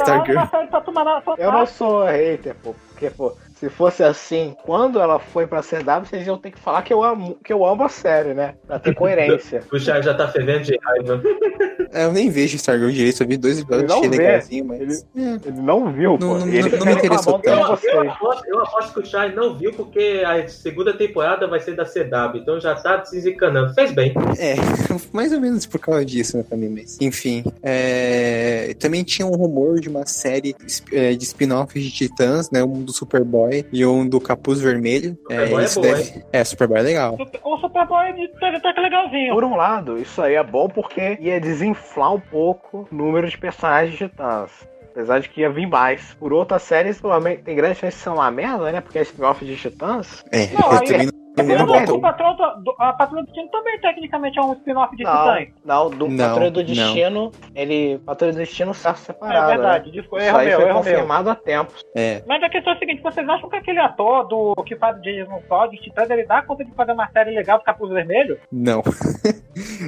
tomar 0.83 1.03
na- 1.05 1.21
Eu 1.37 1.51
não 1.51 1.65
sou 1.65 2.05
hater, 2.05 2.55
pô. 2.63 2.75
Porque, 2.89 3.09
pô, 3.09 3.33
se 3.55 3.69
fosse 3.69 4.03
assim, 4.03 4.53
quando 4.63 4.99
ela 4.99 5.17
foi 5.17 5.47
pra 5.47 5.61
CW, 5.61 6.05
vocês 6.05 6.27
iam 6.27 6.37
ter 6.37 6.51
que 6.51 6.59
falar 6.59 6.81
que 6.81 6.93
eu 6.93 7.01
amo, 7.03 7.37
que 7.43 7.53
eu 7.53 7.65
amo 7.65 7.83
a 7.83 7.89
série, 7.89 8.33
né? 8.33 8.55
Pra 8.67 8.77
ter 8.79 8.93
coerência. 8.95 9.63
O 9.71 9.79
Chá 9.79 10.01
já 10.01 10.13
tá 10.13 10.27
fervendo 10.27 10.63
de 10.65 10.77
raiva. 10.83 11.21
É, 11.93 12.03
eu 12.05 12.11
nem 12.11 12.29
vejo 12.29 12.57
Stargirl 12.57 12.91
direito, 12.91 13.17
só 13.19 13.25
vi 13.25 13.37
dois 13.37 13.59
episódios, 13.59 13.91
achei 13.91 14.09
vê. 14.09 14.17
legalzinho, 14.17 14.65
mas. 14.65 15.05
É. 15.15 15.47
Ele 15.47 15.61
não 15.61 15.91
viu, 15.93 16.11
Não- 16.11 16.17
pô. 16.19 16.37
não- 16.39 16.47
ele 16.49 16.69
não 16.77 16.85
me 16.85 16.91
interessou 16.93 17.37
reclamando 17.37 17.85
Eu, 17.87 18.03
eu, 18.03 18.11
aposto, 18.11 18.45
eu 18.47 18.59
aposto 18.61 18.93
que 18.93 18.99
o 18.99 19.05
Chai 19.05 19.33
não 19.33 19.57
viu 19.57 19.71
porque 19.73 20.21
a 20.25 20.45
segunda 20.49 20.93
temporada 20.93 21.47
vai 21.47 21.59
ser 21.61 21.75
da 21.75 21.85
CW, 21.85 22.37
então 22.41 22.59
já 22.59 22.75
tá 22.75 23.05
se 23.05 23.15
desencanando. 23.15 23.73
Fez 23.73 23.91
bem. 23.93 24.13
É, 24.37 24.55
mais 25.13 25.31
ou 25.31 25.39
menos 25.39 25.65
por 25.65 25.79
causa 25.79 26.03
disso, 26.03 26.35
né, 26.37 26.43
pra 26.43 26.57
mim, 26.57 26.67
mas. 26.69 26.97
Enfim. 26.99 27.43
é, 27.63 28.75
Também 28.79 29.03
tinha 29.03 29.25
um 29.25 29.35
rumor 29.35 29.79
de 29.79 29.87
uma 29.87 30.05
série 30.05 30.53
é, 30.91 31.13
de 31.13 31.23
spin-offs 31.23 31.81
de 31.81 31.91
Titãs, 31.91 32.51
né? 32.51 32.61
Um 32.63 32.81
do 32.83 32.91
Superboy 32.91 33.44
e 33.71 33.85
um 33.85 34.07
do 34.07 34.19
Capuz 34.19 34.59
Vermelho. 34.61 35.17
Superboy 35.29 35.63
é 35.65 35.69
boa, 35.69 35.87
deve... 35.87 36.25
é, 36.31 36.43
Superboy 36.43 36.79
é 36.79 36.81
legal. 36.81 37.17
O 37.43 37.57
Superboy 37.57 38.13
teve 38.39 38.57
até 38.57 38.73
que 38.73 38.81
legalzinho. 38.81 39.33
Por 39.33 39.43
um 39.43 39.55
lado, 39.55 39.97
isso 39.97 40.21
aí 40.21 40.35
é 40.35 40.43
bom 40.43 40.67
porque 40.67 41.17
ia 41.19 41.39
desinflar 41.39 42.13
um 42.13 42.19
pouco 42.19 42.87
o 42.91 42.95
número 42.95 43.27
de 43.29 43.37
personagens 43.37 43.97
titãs. 43.97 44.51
Apesar 44.91 45.19
de 45.19 45.27
que 45.27 45.41
ia 45.41 45.49
vir 45.49 45.67
mais. 45.67 46.13
Por 46.13 46.31
outras 46.31 46.61
séries, 46.61 46.99
provavelmente 47.01 47.43
tem 47.43 47.55
grande 47.55 47.77
chance 47.79 47.97
de 47.97 48.03
ser 48.03 48.09
uma 48.09 48.31
merda, 48.31 48.71
né? 48.71 48.79
Porque 48.79 48.97
é 48.97 49.01
spin-off 49.01 49.43
de 49.43 49.55
titãs. 49.57 50.23
É, 50.31 50.47
Não, 50.53 50.71
eu 50.71 50.79
aí- 50.79 50.87
também 50.87 51.01
Ele 51.01 51.11
Não, 51.37 51.65
não 51.65 51.95
o 51.95 52.01
patrão 52.01 52.35
do, 52.35 52.63
do- 52.63 52.75
a 52.79 52.93
Patrulha 52.93 53.23
do 53.23 53.25
Destino 53.25 53.49
também 53.49 53.79
tecnicamente 53.79 54.39
é 54.39 54.41
um 54.41 54.53
spin-off 54.53 54.95
de 54.95 55.03
Não, 55.03 55.11
Titãs. 55.11 55.47
não, 55.65 55.89
do 55.89 56.07
Não, 56.07 56.27
Patrulha 56.29 56.51
do 56.51 56.59
não. 56.59 56.65
Destino, 56.65 57.31
ele. 57.53 57.99
Patrulha 58.05 58.31
do 58.33 58.37
Destino 58.37 58.71
está 58.71 58.91
É 58.91 58.95
separado. 58.95 59.47
verdade, 59.47 59.91
né? 59.91 59.97
Isso 59.99 60.17
erro 60.17 60.37
aí 60.37 60.47
meu, 60.47 60.55
foi 60.59 60.65
erro 60.69 60.73
meu. 60.73 60.83
confirmado 60.83 61.29
há 61.29 61.35
tempos. 61.35 61.83
É. 61.95 62.23
Mas 62.27 62.41
a 62.43 62.49
questão 62.49 62.73
é 62.73 62.75
a 62.75 62.79
seguinte, 62.79 63.01
vocês 63.01 63.27
acham 63.27 63.49
que 63.49 63.55
aquele 63.57 63.79
ator 63.79 64.27
do 64.27 64.55
que 64.65 64.75
faz 64.75 64.97
o 64.97 65.01
Jason 65.01 65.41
Todd, 65.49 65.75
de 65.75 65.81
Titãs, 65.83 66.09
ele 66.09 66.25
dá 66.25 66.41
conta 66.41 66.63
de 66.63 66.71
fazer 66.71 66.91
uma 66.93 67.07
série 67.09 67.31
legal 67.31 67.57
do 67.57 67.63
Capuz 67.63 67.91
Vermelho? 67.91 68.39
Não. 68.51 68.81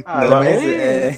Ah, 0.05 0.21
Não, 0.27 0.39
mas, 0.39 0.63
ele, 0.63 0.75
é, 0.75 1.11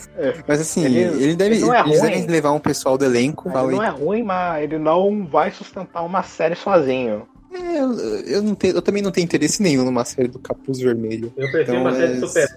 mas 0.48 0.62
assim, 0.62 0.86
ele- 0.86 1.00
ele, 1.24 1.36
deve, 1.36 1.56
ele 1.56 1.70
é 1.72 1.80
eles 1.82 2.02
devem 2.02 2.26
levar 2.28 2.52
um 2.52 2.60
pessoal 2.60 2.98
do 2.98 3.06
elenco. 3.06 3.50
ele 3.50 3.76
não 3.76 3.84
é 3.84 3.90
ruim, 3.90 4.24
mas 4.24 4.64
ele 4.64 4.78
não 4.78 5.26
vai 5.26 5.52
sustentar 5.52 6.04
uma 6.04 6.22
série 6.24 6.56
sozinho. 6.56 7.28
É, 7.52 7.80
eu, 7.80 7.94
eu 8.26 8.42
não 8.44 8.56
tenho, 8.56 8.76
eu 8.76 8.82
também 8.82 9.02
não 9.02 9.12
tenho 9.12 9.26
interesse 9.26 9.62
nenhum 9.62 9.84
numa 9.86 10.06
série 10.06 10.28
do 10.28 10.40
Capuz 10.40 10.80
Vermelho. 10.80 11.34
Eu 11.36 11.50
prefiro 11.52 11.78
Então, 11.78 11.82
uma 11.82 11.94
série 11.96 12.14
é- 12.14 12.20
super 12.20 12.48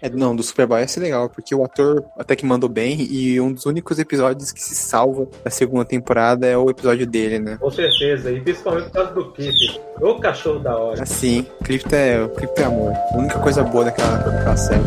É, 0.00 0.08
não, 0.08 0.36
do 0.36 0.44
Superboy 0.44 0.80
ia 0.80 0.86
ser 0.86 1.00
legal, 1.00 1.28
porque 1.28 1.52
o 1.52 1.64
ator 1.64 2.04
até 2.16 2.36
que 2.36 2.46
mandou 2.46 2.68
bem 2.68 3.00
e 3.10 3.40
um 3.40 3.52
dos 3.52 3.66
únicos 3.66 3.98
episódios 3.98 4.52
que 4.52 4.62
se 4.62 4.74
salva 4.76 5.26
da 5.42 5.50
segunda 5.50 5.84
temporada 5.84 6.46
é 6.46 6.56
o 6.56 6.70
episódio 6.70 7.04
dele, 7.04 7.40
né? 7.40 7.56
com 7.60 7.68
certeza. 7.70 8.30
E 8.30 8.40
principalmente 8.40 8.84
por 8.86 8.92
causa 8.92 9.10
do 9.12 9.32
clipe. 9.32 9.80
O 10.00 10.14
cachorro 10.20 10.60
da 10.60 10.76
hora. 10.76 11.02
Assim, 11.02 11.44
Cripto 11.64 11.92
é, 11.96 12.28
é 12.56 12.62
amor. 12.62 12.92
A 13.12 13.16
única 13.18 13.40
coisa 13.40 13.64
boa 13.64 13.86
daquela, 13.86 14.18
daquela 14.18 14.56
série. 14.56 14.82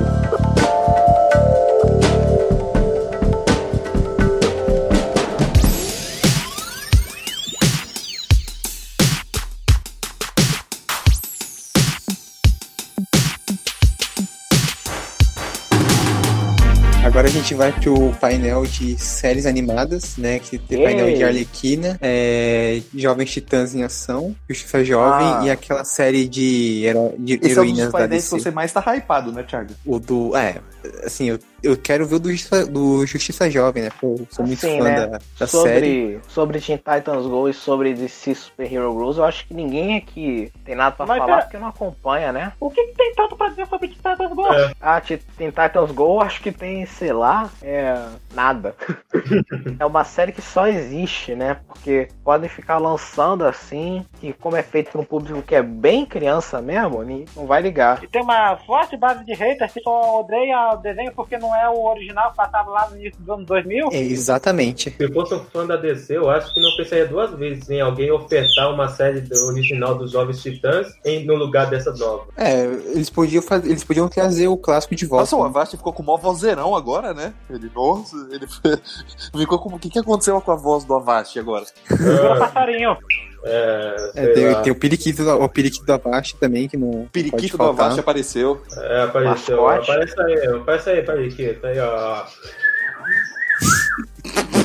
Agora 17.12 17.28
a 17.28 17.30
gente 17.30 17.54
vai 17.54 17.74
pro 17.74 18.13
painel 18.21 18.65
de 18.65 18.97
séries 18.97 19.45
animadas, 19.45 20.15
né? 20.15 20.39
Que 20.39 20.58
tem 20.58 20.82
painel 20.82 21.08
de 21.08 21.15
Ei. 21.15 21.24
Arlequina, 21.26 22.00
é, 22.02 22.82
Jovens 22.95 23.30
Titãs 23.32 23.76
em 23.76 23.84
Ação, 23.84 24.34
Justiça 24.50 24.82
Jovem 24.86 25.28
Ah. 25.28 25.41
e 25.43 25.50
aquela 25.50 25.84
série 25.84 26.26
de, 26.26 26.86
hero, 26.86 27.13
de 27.19 27.34
Esse 27.34 27.43
é 27.43 27.47
um 27.47 27.50
dos 27.50 27.58
heroínas 27.58 27.86
da 27.88 27.91
painéis 27.91 28.30
que 28.30 28.36
DC. 28.36 28.43
você 28.43 28.52
mais 28.52 28.71
tá 28.71 28.95
hypado, 28.95 29.30
né, 29.34 29.43
Thiago? 29.43 29.74
O 29.86 30.00
do. 30.00 30.34
É, 30.38 30.62
assim, 31.04 31.26
eu, 31.28 31.38
eu 31.63 31.78
quero 31.78 32.06
ver 32.06 32.15
o 32.15 32.19
do 32.19 32.32
Justiça, 32.32 32.65
do 32.65 33.06
Justiça 33.06 33.50
Jovem, 33.50 33.84
né? 33.84 33.89
Eu 34.02 34.28
sou 34.30 34.45
muito 34.45 34.65
Assim, 34.65 34.78
fã 34.80 34.84
né? 34.84 35.08
da, 35.08 35.19
da 35.39 35.47
série. 35.47 35.47
sobre, 35.47 36.19
sobre 36.28 36.60
Teen 36.62 36.78
Titans 36.78 37.26
Go 37.26 37.50
e 37.50 37.54
sobre 37.54 37.93
DC 37.93 38.36
Super 38.36 38.71
Hero 38.71 38.93
Rules, 38.93 39.17
eu 39.17 39.24
acho 39.26 39.45
que 39.47 39.54
ninguém 39.54 39.97
aqui 39.97 40.52
tem 40.65 40.76
nada 40.76 40.95
pra 40.95 41.06
Mas, 41.06 41.17
falar 41.19 41.39
é- 41.39 41.41
porque 41.43 41.58
não 41.58 41.67
acompanha, 41.67 42.32
né? 42.32 42.54
O 42.60 42.69
que, 42.69 42.84
que 42.88 42.95
tem 42.95 43.13
tanto 43.15 43.36
pra 43.36 43.50
dizer 43.50 43.67
sobre 43.67 43.88
Titãs 43.89 44.17
Go? 44.17 44.54
É. 44.54 44.71
Ah, 44.82 45.00
Teen 45.02 45.19
Teen 45.38 45.50
Titans 45.52 45.91
Go, 45.91 46.21
acho 46.21 46.41
que 46.41 46.52
tem, 46.52 46.86
sei 46.86 47.13
lá, 47.13 47.50
é. 47.62 47.95
nada. 48.34 48.76
é 49.80 49.86
uma 49.86 50.04
série 50.04 50.32
que 50.32 50.41
só 50.41 50.67
existe, 50.67 51.36
né? 51.36 51.58
Porque 51.67 52.08
podem 52.24 52.50
ficar 52.50 52.78
lançando 52.78 53.45
assim, 53.45 54.06
e 54.21 54.34
como 54.34 54.56
é 54.56 54.63
feito 54.63 54.91
pra 54.91 55.02
um 55.02 55.06
público 55.06 55.41
que 55.41 55.56
é 55.56 55.62
bem 55.62 56.06
criança 56.06 56.62
mesmo, 56.62 57.04
não 57.36 57.45
vai 57.45 57.62
ligar. 57.62 58.04
E 58.04 58.08
tem 58.08 58.21
uma 58.21 58.58
forte 58.58 58.95
base 58.97 59.24
de 59.26 59.34
haters 59.34 59.71
que 59.74 59.82
só 59.82 60.19
odeia 60.21 60.71
o 60.74 60.78
desenho 60.78 61.12
porque 61.13 61.38
não 61.38 61.51
é 61.56 61.70
o 61.70 61.84
original 61.86 62.32
que 62.32 62.38
passava 62.38 62.70
lá 62.70 62.90
no 62.90 62.98
início 62.98 63.20
dos 63.20 63.30
anos 63.30 63.46
2000. 63.46 63.90
É, 63.92 64.00
exatamente. 64.00 64.92
Se 64.92 65.04
eu 65.04 65.14
fosse 65.14 65.34
um 65.34 65.44
fã 65.46 65.66
da 65.66 65.76
DC, 65.76 66.18
eu 66.18 66.30
acho 66.30 66.54
que 66.54 66.62
não 66.62 66.76
pensaria 66.76 67.08
duas 67.08 67.32
vezes 67.32 67.70
em 67.70 67.82
alguém 67.82 68.12
ofertar 68.12 68.74
uma 68.74 68.88
série 68.90 69.22
do 69.22 69.36
original 69.48 69.96
dos 69.96 70.12
Jovens 70.12 70.42
Titãs 70.42 70.94
em, 71.06 71.26
no 71.26 71.36
lugar 71.36 71.70
dessa 71.70 71.92
nova. 71.94 72.26
É, 72.38 72.64
eles 72.64 73.10
podiam, 73.10 73.42
fazer, 73.42 73.70
eles 73.70 73.84
podiam 73.84 74.08
trazer 74.08 74.48
o 74.48 74.58
clássico 74.58 74.96
de 74.96 75.06
volta. 75.06 75.24
Nossa, 75.24 75.36
o 75.36 75.44
Avast 75.44 75.78
ficou 75.78 75.94
com 75.94 76.04
o 76.04 76.06
maior 76.06 76.18
vozeirão 76.18 76.76
agora, 76.76 77.14
né? 77.14 77.34
Ele, 77.50 77.70
nossa, 77.74 78.16
ele 78.32 78.48
ficou 79.38 79.60
como. 79.60 79.76
O 79.76 79.80
que, 79.80 79.90
que 79.90 80.00
aconteceu 80.00 80.40
com 80.42 80.52
a 80.52 80.56
voz 80.56 80.84
do 80.84 80.94
Avast 80.94 81.38
agora? 81.40 81.66
Virou 81.90 82.38
passarinho. 82.38 82.98
É, 83.43 84.12
É, 84.15 84.27
tem, 84.27 84.62
tem 84.63 84.71
o 84.71 84.75
periquito, 84.75 85.25
da- 85.25 85.36
o 85.36 85.49
periquito 85.49 85.86
da 85.86 85.97
Vast 85.97 86.36
também, 86.38 86.67
que 86.67 86.77
não 86.77 86.89
O 87.04 87.10
periquito 87.12 87.58
faltar. 87.58 87.86
Avast 87.86 87.99
apareceu. 87.99 88.62
É, 88.77 89.04
apareceu. 89.04 89.62
Mascote. 89.62 89.91
Aparece 89.91 90.21
aí, 90.21 90.47
aparece 90.47 90.89
aí, 90.89 91.01
Periquito. 91.04 91.65
Aí, 91.67 91.80
ó. 91.80 92.25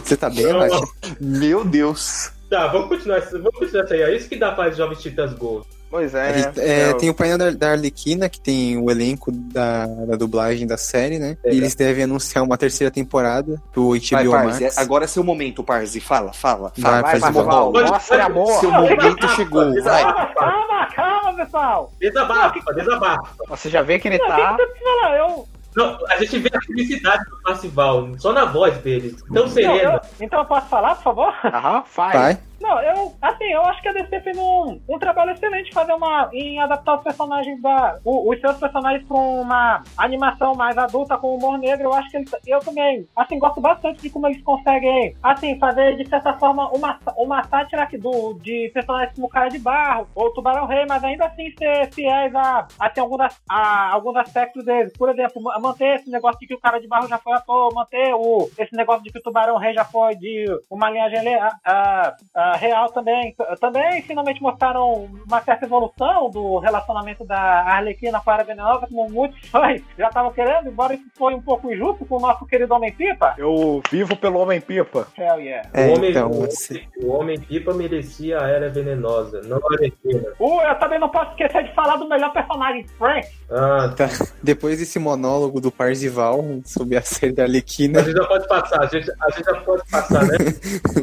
Você 0.05 0.17
tá 0.17 0.31
bem, 0.31 0.53
Vast? 0.53 0.93
Meu 1.21 1.65
Deus. 1.65 2.31
Tá, 2.49 2.69
vamos 2.69 2.89
continuar, 2.89 3.19
essa- 3.19 3.39
vamos 3.39 3.59
continuar 3.59 3.85
isso 3.85 3.95
aí. 3.95 4.03
É 4.03 4.17
isso 4.17 4.29
que 4.29 4.37
dá 4.37 4.53
para 4.53 4.71
Jovens 4.71 5.03
Titãs 5.03 5.33
Go. 5.35 5.67
Pois 5.91 6.15
é, 6.15 6.33
né? 6.33 6.39
gente- 6.43 6.61
é, 6.61 6.91
É, 6.91 6.95
tem 6.95 7.09
o 7.09 7.15
painel 7.15 7.39
da, 7.39 7.51
da 7.51 7.71
Arlequina, 7.71 8.29
que 8.29 8.41
tem 8.41 8.77
o 8.77 8.91
elenco 8.91 9.31
da, 9.33 9.87
da 9.87 10.17
dublagem 10.17 10.67
da 10.67 10.77
série, 10.77 11.19
né? 11.19 11.37
É. 11.45 11.53
E 11.55 11.57
eles 11.59 11.75
devem 11.75 12.05
anunciar 12.05 12.43
uma 12.45 12.59
terceira 12.59 12.91
temporada 12.91 13.61
do 13.73 13.91
Vai, 14.11 14.25
HBO 14.25 14.31
Parzi, 14.33 14.65
Max. 14.65 14.79
agora 14.79 15.05
é 15.05 15.07
seu 15.07 15.23
momento, 15.25 15.63
Parzi. 15.63 16.01
Fala, 16.01 16.33
fala. 16.33 16.73
Vai, 16.77 17.03
fala. 17.21 17.31
vai, 17.31 17.33
Pode- 17.73 17.91
mostre 17.91 18.17
pode- 18.19 18.21
amor. 18.31 18.61
Seu 18.61 18.71
momento 18.73 19.29
chegou. 19.29 19.83
Vai. 19.83 20.03
Calma, 20.03 20.27
calma, 20.35 20.87
calma, 20.95 21.35
pessoal. 21.45 21.93
Desabafa, 22.01 22.75
desabafa. 22.75 23.29
Você 23.49 23.71
já 23.71 23.83
vê 23.83 23.99
que 23.99 24.09
ele 24.09 24.19
Não, 24.19 24.27
o 24.27 24.29
que, 24.29 24.37
tá. 24.37 24.57
falar? 24.83 25.17
Eu, 25.19 25.49
Não, 25.77 25.99
a 26.09 26.17
gente 26.17 26.39
vê 26.39 26.51
a 26.55 26.61
felicidade 26.63 27.23
do 27.31 27.43
Parcival, 27.43 28.09
só 28.19 28.33
na 28.33 28.45
voz 28.47 28.77
dele. 28.79 29.15
Tão 29.33 29.47
sereno. 29.47 30.01
então 30.21 30.39
eu 30.41 30.45
posso 30.47 30.67
falar, 30.69 30.95
por 30.97 31.03
favor? 31.05 31.35
Aham, 31.45 31.85
faz. 31.87 32.13
Vai. 32.15 32.39
Não, 32.61 32.81
eu, 32.81 33.13
assim, 33.21 33.45
eu 33.53 33.63
acho 33.63 33.83
que 33.83 33.89
a 33.89 33.93
DC 33.93 34.21
fez 34.21 34.37
um, 34.39 34.81
um 34.89 34.99
trabalho 34.99 35.33
excelente 35.33 35.73
fazer 35.73 35.93
uma. 35.93 36.29
em 36.33 36.59
adaptar 36.61 36.97
os 36.97 37.03
personagens 37.03 37.61
da. 37.61 37.99
o- 38.05 38.31
os 38.33 38.41
seus 38.41 38.57
personagens 38.59 39.07
pra 39.07 39.17
uma 39.17 39.83
animação 39.97 40.55
mais 40.55 40.77
adulta 40.79 41.17
com 41.19 41.35
humor 41.37 41.59
negro. 41.59 41.85
Eu 41.85 41.95
acho 41.95 42.11
que 42.11 42.17
eles, 42.17 42.35
eu 42.47 42.59
também, 42.61 43.07
assim, 43.15 43.39
gosto 43.39 43.61
bastante 43.61 44.01
de 44.03 44.11
como 44.11 44.27
eles 44.27 44.43
conseguem, 44.43 45.15
assim, 45.23 45.59
fazer 45.59 45.97
de 45.97 46.09
certa 46.09 46.35
forma 46.35 46.71
uma, 46.71 46.99
uma 47.17 47.45
sátira 47.45 47.87
do, 47.99 48.35
de 48.35 48.71
personagens 48.75 49.15
como 49.15 49.29
Cara 49.29 49.49
de 49.49 49.59
Barro 49.59 50.09
ou 50.15 50.33
Tubarão 50.33 50.67
Rei, 50.67 50.85
mas 50.89 51.03
ainda 51.05 51.27
assim 51.27 51.51
ser 51.59 51.93
fiéis 51.93 52.35
a, 52.35 52.67
a, 52.79 52.91
ter 52.91 53.03
a 53.49 53.91
alguns 53.93 54.17
aspectos 54.17 54.65
deles. 54.65 54.93
Por 54.97 55.09
exemplo, 55.11 55.43
ma- 55.43 55.59
manter 55.59 55.97
esse 55.97 56.11
negócio 56.11 56.41
de 56.41 56.47
que 56.47 56.55
o 56.55 56.61
Cara 56.61 56.81
de 56.81 56.89
Barro 56.89 57.07
já 57.09 57.19
foi 57.19 57.33
ator, 57.35 57.73
manter 57.75 58.13
o, 58.15 58.51
esse 58.59 58.75
negócio 58.75 59.03
de 59.03 59.13
que 59.13 59.19
o 59.19 59.23
Tubarão 59.23 59.57
Rei 59.57 59.73
já 59.75 59.85
foi 59.85 60.15
de 60.17 60.45
uma 60.71 60.91
linhagem 60.91 61.35
a- 61.65 62.17
a- 62.47 62.53
a 62.53 62.57
real 62.57 62.91
também. 62.93 63.35
Também 63.61 64.03
finalmente 64.03 64.43
mostraram 64.43 65.09
uma 65.27 65.41
certa 65.43 65.65
evolução 65.67 66.31
do 66.31 66.59
relacionamento 66.59 67.25
da 67.25 67.39
Arlequina 67.39 68.21
com 68.21 68.31
a 68.31 68.35
Era 68.35 68.45
Venenosa, 68.45 68.87
como 68.87 69.11
muitos 69.11 69.49
fãs 69.49 69.83
já 69.99 70.09
estavam 70.09 70.33
querendo, 70.33 70.69
embora 70.69 70.95
isso 70.95 71.05
foi 71.17 71.35
um 71.35 71.41
pouco 71.43 71.73
injusto 71.73 72.05
com 72.07 72.17
o 72.17 72.21
nosso 72.21 72.47
querido 72.47 72.75
Homem-Pipa. 72.75 73.35
Eu 73.39 73.83
vivo 73.91 74.17
pelo 74.17 74.39
Homem-Pipa. 74.41 75.09
Hell 75.19 75.41
yeah. 75.41 75.69
É, 75.73 75.89
o, 75.89 75.95
homem, 75.95 76.11
então, 76.11 76.31
o, 76.31 76.45
assim, 76.45 76.81
o 77.03 77.09
homem 77.13 77.39
pipa 77.41 77.73
merecia 77.75 78.41
a 78.41 78.49
era 78.49 78.69
venenosa, 78.69 79.41
não 79.45 79.59
a 79.59 79.75
Arlequina. 79.75 80.23
Uh, 80.39 80.61
eu 80.63 80.75
também 80.79 80.99
não 80.99 81.09
posso 81.09 81.31
esquecer 81.33 81.65
de 81.65 81.75
falar 81.75 81.97
do 81.97 82.09
melhor 82.09 82.33
personagem, 82.33 82.87
Frank. 82.99 83.27
Ah, 83.51 83.93
tá. 83.97 84.07
Depois 84.43 84.79
desse 84.79 84.99
monólogo 84.99 85.61
do 85.61 85.71
Parzival 85.71 86.43
sobre 86.65 86.97
a 86.97 87.03
série 87.03 87.33
da 87.33 87.45
Arlequina, 87.45 88.01
a 88.01 88.03
gente 88.03 88.17
já 88.17 88.25
pode 88.27 88.49
passar, 88.49 88.83
a 88.83 88.87
gente, 88.87 89.11
a 89.21 89.31
gente 89.31 89.45
já 89.45 89.55
pode 89.61 89.83
passar, 89.91 90.25
né? 90.25 90.37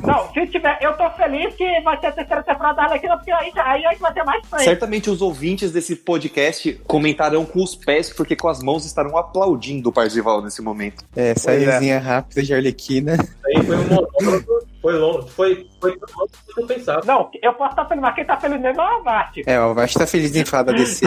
Não, 0.04 0.32
se 0.34 0.48
tiver, 0.48 0.78
eu 0.82 0.94
tô 0.98 1.10
feliz 1.12 1.33
que 1.52 1.82
vai 1.82 2.00
ter 2.00 2.08
a 2.08 2.12
terceira 2.12 2.44
temporada 2.44 2.76
da 2.76 2.84
Arlequina, 2.84 3.18
porque 3.18 3.32
aí, 3.32 3.52
aí 3.56 3.86
a 3.86 3.90
gente 3.92 4.02
vai 4.02 4.14
ter 4.14 4.24
mais 4.24 4.46
Frank. 4.48 4.64
Certamente 4.64 5.10
os 5.10 5.22
ouvintes 5.22 5.72
desse 5.72 5.96
podcast 5.96 6.74
comentarão 6.86 7.46
com 7.46 7.64
os 7.64 7.76
pés, 7.76 8.12
porque 8.12 8.36
com 8.36 8.48
as 8.48 8.62
mãos 8.62 8.86
estarão 8.86 9.18
aplaudindo 9.18 9.90
o 9.90 9.92
Parzival 9.92 10.42
nesse 10.42 10.62
momento. 10.62 11.04
é, 11.16 11.30
essa 11.32 11.52
é. 11.52 11.98
rápida 11.98 12.42
de 12.42 12.54
Arlequina. 12.54 13.18
Aí 13.46 13.64
foi 13.64 13.76
um 13.76 13.84
monólogo, 13.84 14.68
foi 14.82 14.94
longo, 14.98 15.28
foi, 15.28 15.68
foi 15.80 15.98
tão 15.98 16.10
longo 16.18 16.32
que 16.54 16.62
eu 16.62 16.68
pensava. 16.68 17.02
Não, 17.06 17.30
eu 17.42 17.54
posso 17.54 17.72
estar 17.72 17.86
feliz, 17.86 18.02
mas 18.02 18.16
quem 18.16 18.26
tá 18.26 18.38
feliz 18.38 18.62
mesmo 18.62 18.82
é 18.82 18.86
o 18.86 18.98
Avast. 18.98 19.44
É, 19.46 19.60
o 19.60 19.74
Vast 19.74 19.98
tá 19.98 20.08
feliz 20.08 20.36
em 20.36 20.46
falar 20.46 20.64
da 20.64 20.74
DC. 20.74 21.06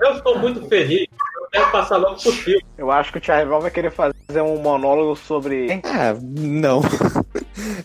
Eu 0.00 0.12
estou 0.14 0.38
muito 0.38 0.66
feliz, 0.68 1.06
eu 1.36 1.48
quero 1.50 1.70
passar 1.70 1.96
logo 1.96 2.20
pro 2.20 2.32
filme. 2.32 2.64
Eu 2.76 2.90
acho 2.90 3.12
que 3.12 3.18
o 3.18 3.20
Thiago 3.20 3.60
vai 3.60 3.70
querer 3.70 3.90
fazer 3.90 4.40
um 4.42 4.58
monólogo 4.58 5.14
sobre. 5.16 5.80
Ah, 5.84 6.14
não. 6.20 6.82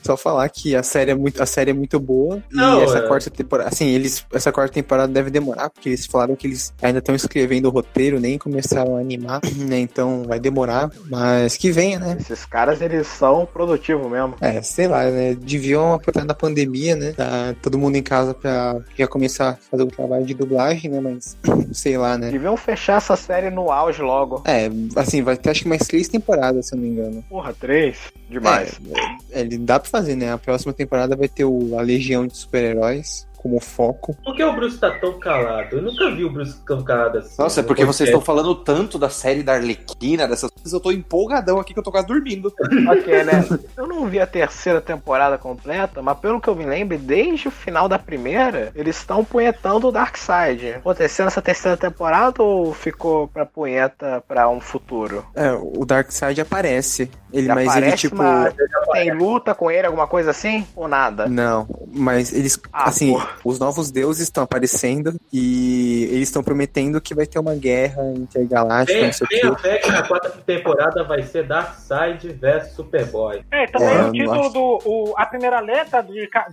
Só 0.04 0.18
falar 0.18 0.48
que 0.50 0.76
a 0.76 0.84
série 0.84 1.12
é 1.12 1.16
muito, 1.16 1.42
a 1.42 1.46
série 1.46 1.72
é 1.72 1.74
muito 1.74 2.00
boa 2.00 2.42
Não, 2.52 2.80
e 2.80 2.84
essa 2.84 3.00
é. 3.00 3.08
quarta 3.08 3.30
temporada, 3.30 3.70
assim, 3.70 3.88
eles 3.88 4.26
essa 4.34 4.52
quarta 4.52 4.74
temporada 4.74 5.12
deve 5.12 5.30
demorar 5.30 5.70
porque 5.70 5.90
eles 5.90 6.06
falaram 6.06 6.36
que 6.36 6.48
eles 6.48 6.74
ainda 6.82 7.00
estão 7.00 7.16
escrevendo 7.16 7.66
o 7.66 7.72
roteiro, 7.72 8.20
nem 8.20 8.38
começaram 8.38 8.98
a 8.98 9.00
animar, 9.00 9.42
né? 9.56 9.80
Então 9.80 10.24
vai 10.24 10.40
demorar, 10.40 10.90
mas 11.10 11.58
que 11.58 11.72
venha, 11.72 12.00
né? 12.00 12.18
Esses 12.20 12.46
caras, 12.46 12.82
eles 12.82 13.08
são 13.08 13.46
produtivos 13.46 14.10
mesmo. 14.10 14.36
É, 14.42 14.62
sei 14.62 14.88
lá, 14.88 15.04
né? 15.06 15.36
Deviam 15.36 15.94
aproveitar 15.94 16.26
da 16.26 16.34
pandemia, 16.34 16.96
né? 16.96 17.14
Tá 17.14 17.56
todo 17.62 17.78
mundo 17.78 17.96
em 17.96 18.04
casa 18.04 18.34
pra 18.34 18.78
já 18.98 19.08
começar 19.08 19.52
a 19.52 19.56
fazer 19.56 19.84
o 19.84 19.88
trabalho 19.88 20.26
de 20.26 20.34
dublagem, 20.34 20.90
né? 20.90 21.00
Mas 21.00 21.38
sei 21.72 21.98
lá, 21.98 22.18
né? 22.18 22.32
Deviam 22.32 22.58
fechar 22.58 22.98
essa 22.98 23.16
série 23.16 23.50
no 23.50 23.72
auge 23.72 24.02
logo. 24.02 24.44
É, 24.46 24.70
assim, 24.96 25.22
vai 25.22 25.38
ter 25.38 25.50
acho 25.50 25.64
que 25.64 25.70
mais 25.70 25.88
três 25.88 26.08
temporadas, 26.08 26.68
se 26.68 26.76
eu 26.76 26.78
não 26.78 26.86
me 26.86 26.92
engano. 26.92 27.24
Porra, 27.30 27.54
três? 27.54 27.98
Demais. 28.30 28.80
É, 29.32 29.42
ele 29.42 29.59
dá 29.66 29.80
pra 29.80 29.90
fazer, 29.90 30.16
né? 30.16 30.32
A 30.32 30.38
próxima 30.38 30.74
temporada 30.74 31.16
vai 31.16 31.28
ter 31.28 31.46
o, 31.46 31.78
a 31.78 31.82
Legião 31.82 32.26
de 32.26 32.38
Super-Heróis 32.38 33.29
como 33.42 33.58
foco. 33.62 34.14
Por 34.24 34.36
que 34.36 34.44
o 34.44 34.54
Bruce 34.54 34.78
tá 34.78 34.92
tão 35.00 35.18
calado? 35.18 35.78
Eu 35.78 35.82
nunca 35.82 36.12
vi 36.12 36.26
o 36.26 36.30
Bruce 36.30 36.58
tão 36.68 36.84
calado 36.84 37.20
assim. 37.20 37.42
Nossa, 37.42 37.62
é 37.62 37.64
porque 37.64 37.86
vocês 37.86 38.10
estão 38.10 38.20
falando 38.22 38.54
tanto 38.54 39.00
da 39.00 39.10
série 39.10 39.42
da 39.44 39.54
Arlequina, 39.54 40.28
dessas 40.28 40.52
coisas, 40.52 40.74
eu 40.74 40.80
tô 40.80 40.92
empolgadão 40.92 41.58
aqui 41.58 41.74
que 41.74 41.80
eu 41.80 41.84
tô 41.84 41.92
quase 41.92 42.08
dormindo. 42.08 42.54
Ok, 42.90 43.24
né? 43.24 43.48
Eu 43.78 43.88
não 43.88 44.08
vi 44.08 44.20
a 44.20 44.26
terceira 44.28 44.82
temporada 44.82 45.38
completa, 45.38 46.02
mas 46.02 46.18
pelo 46.18 46.42
que 46.42 46.48
eu 46.50 46.56
me 46.56 46.66
lembro, 46.66 46.98
desde 46.98 47.48
o 47.48 47.52
final 47.52 47.88
da 47.88 48.00
primeira, 48.00 48.72
eles 48.76 48.98
estão 48.98 49.24
punhetando 49.24 49.88
o 49.88 49.92
Darkseid. 49.92 50.72
Aconteceu 50.72 51.26
nessa 51.26 51.42
terceira 51.42 51.78
temporada 51.78 52.42
ou 52.42 52.74
ficou 52.74 53.28
pra 53.28 53.46
punheta 53.46 54.24
pra 54.28 54.50
um 54.50 54.60
futuro? 54.60 55.26
É, 55.36 55.52
o 55.54 55.86
Darkseid 55.86 56.42
aparece. 56.42 57.04
Ele, 57.32 57.46
Ele 57.46 57.48
mas 57.54 57.60
ele, 57.60 57.70
aparece, 57.70 57.98
tipo. 57.98 58.16
mas 58.18 58.54
tem 58.92 59.12
luta 59.14 59.54
com 59.54 59.70
ele, 59.70 59.86
alguma 59.86 60.08
coisa 60.08 60.32
assim? 60.32 60.66
Ou 60.76 60.88
nada? 60.88 61.28
Não, 61.28 61.68
mas 61.94 62.34
eles, 62.34 62.60
Ah, 62.74 62.90
assim, 62.90 63.14
pô. 63.14 63.22
Os 63.44 63.60
novos 63.60 63.92
deuses 63.92 64.24
estão 64.24 64.44
aparecendo 64.44 65.14
e 65.32 66.08
eles 66.12 66.28
estão 66.30 66.44
prometendo 66.44 67.00
que 67.02 67.14
vai 67.16 67.26
ter 67.26 67.40
uma 67.40 67.56
guerra 67.56 68.02
intergaláctica, 68.16 69.00
Tem, 69.28 69.40
tem 69.42 69.50
a 69.50 69.56
fé 69.58 69.78
que 69.78 69.92
na 69.92 70.04
quarta 70.08 70.30
temporada 70.46 71.04
vai 71.04 71.22
ser 71.24 71.46
Darkseid 71.48 72.28
vs 72.34 72.72
Superboy. 72.74 73.42
É, 73.52 73.66
também 73.68 73.88
É, 73.90 74.02
o 74.04 74.12
título 74.12 74.40
acho- 74.42 74.50
do. 74.54 74.80
O, 74.86 75.14
a 75.18 75.26
primeira 75.26 75.60
letra 75.60 76.02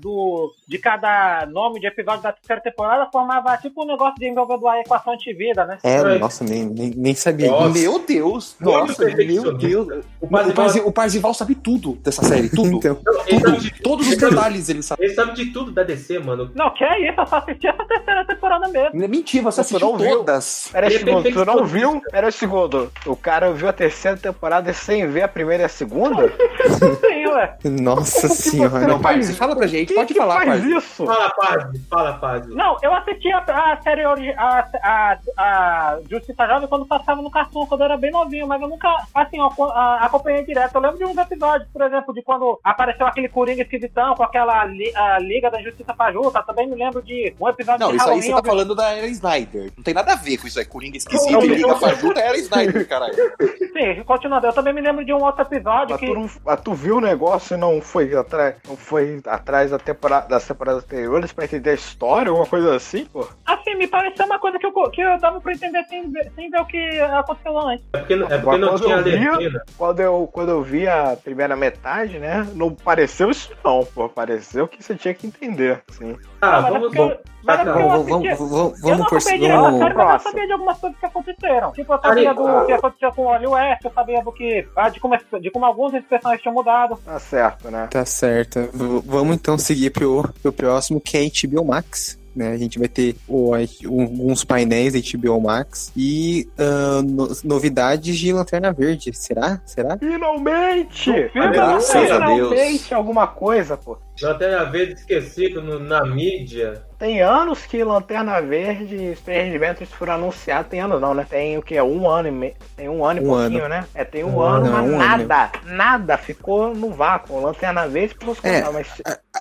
do, 0.01 0.53
de 0.67 0.79
cada 0.79 1.47
nome 1.47 1.81
de 1.81 1.87
episódio 1.87 2.23
da 2.23 2.33
terceira 2.33 2.61
temporada 2.62 3.09
formava 3.11 3.57
tipo 3.59 3.83
um 3.83 3.87
negócio 3.87 4.15
de 4.19 4.27
envolvendo 4.27 4.67
a 4.69 4.81
equação 4.81 5.12
antivida, 5.15 5.65
né? 5.65 5.79
É, 5.83 5.99
Ai. 5.99 6.19
nossa, 6.19 6.45
nem, 6.45 6.65
nem, 6.67 6.91
nem 6.97 7.15
sabia. 7.15 7.51
Nossa. 7.51 7.69
Meu 7.79 7.99
Deus! 8.07 8.57
Nossa, 8.61 9.05
meu. 9.05 9.57
Deus! 9.57 10.05
O 10.21 10.27
O 10.27 10.29
Parzival, 10.29 10.55
Parzival, 10.55 10.89
o 10.89 10.93
Parzival 10.93 11.35
sabe 11.35 11.55
tudo 11.55 11.93
dessa 12.03 12.23
série, 12.23 12.49
tudo. 12.49 12.67
Então, 12.77 12.99
Não, 13.05 13.21
ele, 13.27 13.41
sabe 13.41 13.43
tudo. 13.53 13.61
de, 13.61 13.83
Todos 13.83 14.09
os 14.09 14.17
detalhes 14.17 14.69
ele 14.69 14.83
sabe. 14.83 15.05
ele 15.05 15.15
sabe 15.15 15.33
de 15.35 15.47
tudo 15.47 15.71
da 15.73 15.83
DC, 15.83 16.19
mano. 16.19 16.51
Não, 16.55 16.65
que 16.70 16.85
é 16.85 17.11
isso, 17.11 17.20
eu 17.20 17.26
só 17.26 17.37
assisti 17.38 17.66
essa 17.66 17.85
terceira 17.85 18.24
temporada 18.24 18.68
mesmo. 18.68 19.09
Mentira, 19.09 19.44
você 19.44 19.61
assistiu 19.61 19.88
não 19.92 19.96
viu? 19.98 20.16
todas. 20.18 20.70
É 20.74 20.90
segundo, 20.90 21.33
tu 21.33 21.44
não 21.44 21.64
viu? 21.64 22.00
Pera 22.11 22.26
aí, 22.26 22.33
segundo. 22.33 22.90
O 23.07 23.16
cara 23.16 23.52
viu 23.52 23.68
a 23.68 23.72
terceira 23.72 24.16
temporada 24.16 24.72
sem 24.72 25.07
ver 25.09 25.22
a 25.22 25.29
primeira 25.29 25.62
e 25.64 25.66
a 25.66 25.68
segunda? 25.68 26.29
Sim, 27.00 27.26
ué. 27.29 27.57
nossa 27.83 28.29
senhora. 28.29 28.87
Não, 28.87 29.00
Parzi, 29.00 29.35
fala 29.35 29.55
pra 29.57 29.66
gente, 29.66 29.88
Quem 29.88 29.96
pode 29.96 30.12
que 30.14 30.18
falar, 30.20 30.37
faz 30.37 30.48
Parzi. 30.48 30.74
isso? 30.76 31.07
Fala, 31.07 31.31
Paz, 31.31 31.64
fala, 31.88 32.12
Paz. 32.14 32.46
Não, 32.48 32.76
eu 32.83 32.92
assisti 32.94 33.31
a, 33.33 33.38
a 33.38 33.76
série 33.83 34.05
a, 34.05 34.68
a, 34.83 35.18
a 35.38 35.98
Justiça 36.11 36.46
Jovem 36.46 36.68
quando 36.68 36.87
passava 36.87 37.20
no 37.22 37.31
Cartoon, 37.31 37.66
quando 37.66 37.81
eu 37.83 37.85
era 37.87 37.96
bem 37.96 38.11
novinho, 38.11 38.46
mas 38.46 38.61
eu 38.61 38.68
nunca, 38.68 38.88
assim, 39.14 39.40
ó, 39.40 39.48
co- 39.50 39.64
a- 39.70 39.98
acompanhei 40.02 40.44
direto. 40.44 40.74
Eu 40.74 40.81
lembro 40.81 40.98
de 40.98 41.05
uns 41.05 41.16
episódios, 41.16 41.68
por 41.72 41.83
exemplo, 41.83 42.14
de 42.14 42.22
quando 42.22 42.59
apareceu 42.62 43.07
aquele 43.07 43.29
Coringa 43.29 43.62
esquisitão 43.62 44.14
com 44.14 44.22
aquela 44.22 44.64
li, 44.64 44.92
a 44.94 45.18
Liga 45.18 45.50
da 45.50 45.61
Injustiça 45.61 45.94
Fajuta. 45.94 46.42
Também 46.57 46.71
me 46.71 46.77
lembro 46.77 47.03
de 47.03 47.35
um 47.38 47.49
episódio 47.51 47.81
Não, 47.81 47.90
de 47.90 47.99
isso 47.99 48.09
aí 48.09 48.23
você 48.23 48.31
tá 48.31 48.38
eu 48.38 48.45
falando 48.45 48.75
da 48.75 48.90
Era 48.90 49.07
Snyder. 49.09 49.71
Não 49.77 49.85
tem 49.85 49.92
nada 49.92 50.12
a 50.14 50.16
ver 50.16 50.38
com 50.38 50.47
isso 50.47 50.59
aí. 50.59 50.64
Coringa 50.64 50.97
esquisito 50.97 51.31
Não, 51.31 51.42
e 51.42 51.49
Liga. 51.49 51.77
Fajuta 51.77 52.19
é 52.19 52.29
Era 52.29 52.38
Snyder, 52.38 52.88
caralho. 52.88 53.14
Sim, 53.77 54.03
continuando, 54.07 54.47
eu 54.47 54.53
também 54.55 54.73
me 54.73 54.81
lembro 54.81 55.05
de 55.05 55.12
um 55.12 55.23
outro 55.23 55.42
episódio 55.42 55.90
Mas 55.90 56.01
que. 56.01 56.07
tu, 56.07 56.14
não, 56.14 56.31
mas 56.42 56.61
tu 56.62 56.73
viu 56.73 56.97
o 56.97 57.01
negócio 57.01 57.55
e 57.55 57.61
não 57.61 57.83
foi 57.83 58.16
atrás, 58.16 58.55
não 58.66 58.75
foi 58.75 59.21
atrás 59.27 59.71
da 59.71 59.79
temporada, 59.79 60.29
das 60.29 60.47
temporadas 60.47 60.83
anteriores 60.85 61.31
pra 61.31 61.45
entender 61.45 61.71
a 61.71 61.75
história, 61.75 62.31
alguma 62.31 62.47
coisa 62.47 62.75
assim, 62.75 63.05
pô? 63.05 63.29
Me 63.77 63.87
pareceu 63.87 64.27
uma 64.27 64.39
coisa 64.39 64.59
que 64.59 64.67
eu, 64.67 64.73
que 64.91 65.01
eu 65.01 65.19
dava 65.21 65.41
pra 65.41 65.53
entender 65.53 65.85
sem 65.85 66.11
ver, 66.11 66.31
sem 66.35 66.51
ver 66.51 66.61
o 66.61 66.65
que 66.67 67.01
aconteceu 67.01 67.59
antes. 67.59 67.85
É 67.93 67.99
porque, 67.99 68.15
é 68.15 68.39
porque 68.39 68.59
não 68.59 68.69
Quando 68.69 68.83
tinha 68.83 68.97
eu 68.97 69.05
vi- 69.05 69.29
Arlequina. 69.29 69.62
Quando 69.77 70.01
eu, 70.01 70.29
quando 70.33 70.49
eu 70.51 70.62
vi 70.62 70.89
a 70.89 71.17
primeira 71.23 71.55
metade, 71.57 72.19
né, 72.19 72.47
não 72.55 72.73
pareceu 72.75 73.31
isso 73.31 73.51
não, 73.65 73.85
pô. 73.85 74.09
Pareceu 74.09 74.67
que 74.67 74.83
você 74.83 74.95
tinha 74.95 75.12
que 75.15 75.27
entender, 75.27 75.83
sim. 75.91 76.17
Ah, 76.41 76.61
mas 76.62 76.65
é 76.67 76.71
vamos. 76.79 76.97
eu- 76.97 77.19
mas 77.45 77.61
é 77.61 77.65
Vamos, 77.65 77.87
vamos, 77.89 78.09
vamos, 78.09 78.27
eu 78.27 78.39
não 78.39 78.39
vamos 78.49 78.81
por 78.81 79.09
vamos- 79.09 79.25
série, 79.25 79.49
mas 79.49 80.12
eu 80.15 80.19
sabia 80.31 80.47
de 80.47 80.53
algumas 80.53 80.79
coisas 80.79 80.99
que 80.99 81.07
aconteceram. 81.07 81.73
Tipo, 81.73 81.93
eu 81.95 82.01
sabia 82.01 82.31
Ali, 82.31 82.37
do 82.39 82.47
ah. 82.49 82.65
que 82.67 82.73
aconteceu 82.73 83.12
com 83.12 83.23
o 83.23 83.25
Wally 83.27 83.47
West, 83.47 83.85
eu 83.85 83.91
sabia 83.93 84.23
do 84.25 84.33
que. 84.33 84.67
ah, 84.75 84.89
De 84.89 84.99
como, 84.99 85.17
de 85.41 85.51
como 85.53 85.65
alguns 85.65 85.93
desses 85.93 86.09
personagens 86.09 86.43
tinham 86.43 86.55
mudado. 86.55 86.97
Tá 87.05 87.19
certo, 87.21 87.71
né? 87.71 87.87
Tá 87.91 88.05
certo. 88.05 88.62
V- 88.73 89.03
vamos 89.05 89.37
então 89.37 89.57
seguir 89.59 89.91
pro, 89.91 90.29
pro 90.43 90.53
próximo, 90.53 91.01
que 91.01 91.17
é 91.17 91.21
HBO 91.25 91.65
Max. 91.65 92.19
Né? 92.37 92.53
A 92.53 92.57
gente 92.59 92.79
vai 92.79 92.87
ter 92.88 93.16
o, 93.27 93.55
alguns 93.55 94.44
painéis 94.44 94.92
da 94.92 94.99
HBO 95.18 95.40
Max 95.40 95.90
e 95.96 96.46
ah, 96.59 97.01
no- 97.03 97.31
novidades 97.42 98.16
de 98.16 98.33
Lanterna 98.33 98.72
Verde. 98.72 99.11
Será? 99.14 99.59
Será? 99.64 99.96
Finalmente! 99.96 101.31
Graças 101.35 102.11
a 102.11 102.18
Finalmente 102.27 102.92
alguma 102.94 103.27
coisa, 103.27 103.77
pô. 103.77 103.96
Lanterna 104.20 104.64
Verde 104.64 104.94
esquecido 104.94 105.62
no- 105.62 105.79
na 105.79 106.05
mídia. 106.05 106.83
Tem 106.99 107.20
anos 107.20 107.66
que 107.66 107.83
Lanterna 107.85 108.40
Verde 108.40 108.94
e 108.96 109.12
Strange 109.12 109.51
Adventures 109.53 109.92
foram 109.92 110.14
anunciados. 110.14 110.70
Tem 110.70 110.81
anos 110.81 110.99
não, 111.01 111.12
né? 111.12 111.27
Tem 111.29 111.59
o 111.59 111.62
que? 111.62 111.79
Um 111.83 112.09
ano 112.09 112.29
e 112.29 112.31
meio. 112.31 112.55
Tem 112.75 112.88
um 112.88 113.05
ano 113.05 113.20
e 113.20 113.25
Um 113.25 113.29
pouquinho, 113.29 113.68
né? 113.68 113.85
É, 113.94 114.05
tem 114.05 114.25
um 114.25 114.37
Um 114.37 114.40
ano, 114.40 114.66
ano, 114.66 114.72
mas 114.72 114.90
um 114.90 115.01
ano 115.01 115.27
nada, 115.29 115.53
nada 115.66 116.16
ficou 116.18 116.75
no 116.75 116.90
vácuo. 116.90 117.40
Lanterna 117.40 117.87
Verde 117.87 118.14
ficou 118.18 118.35
É, 118.42 118.62
mas 118.70 118.88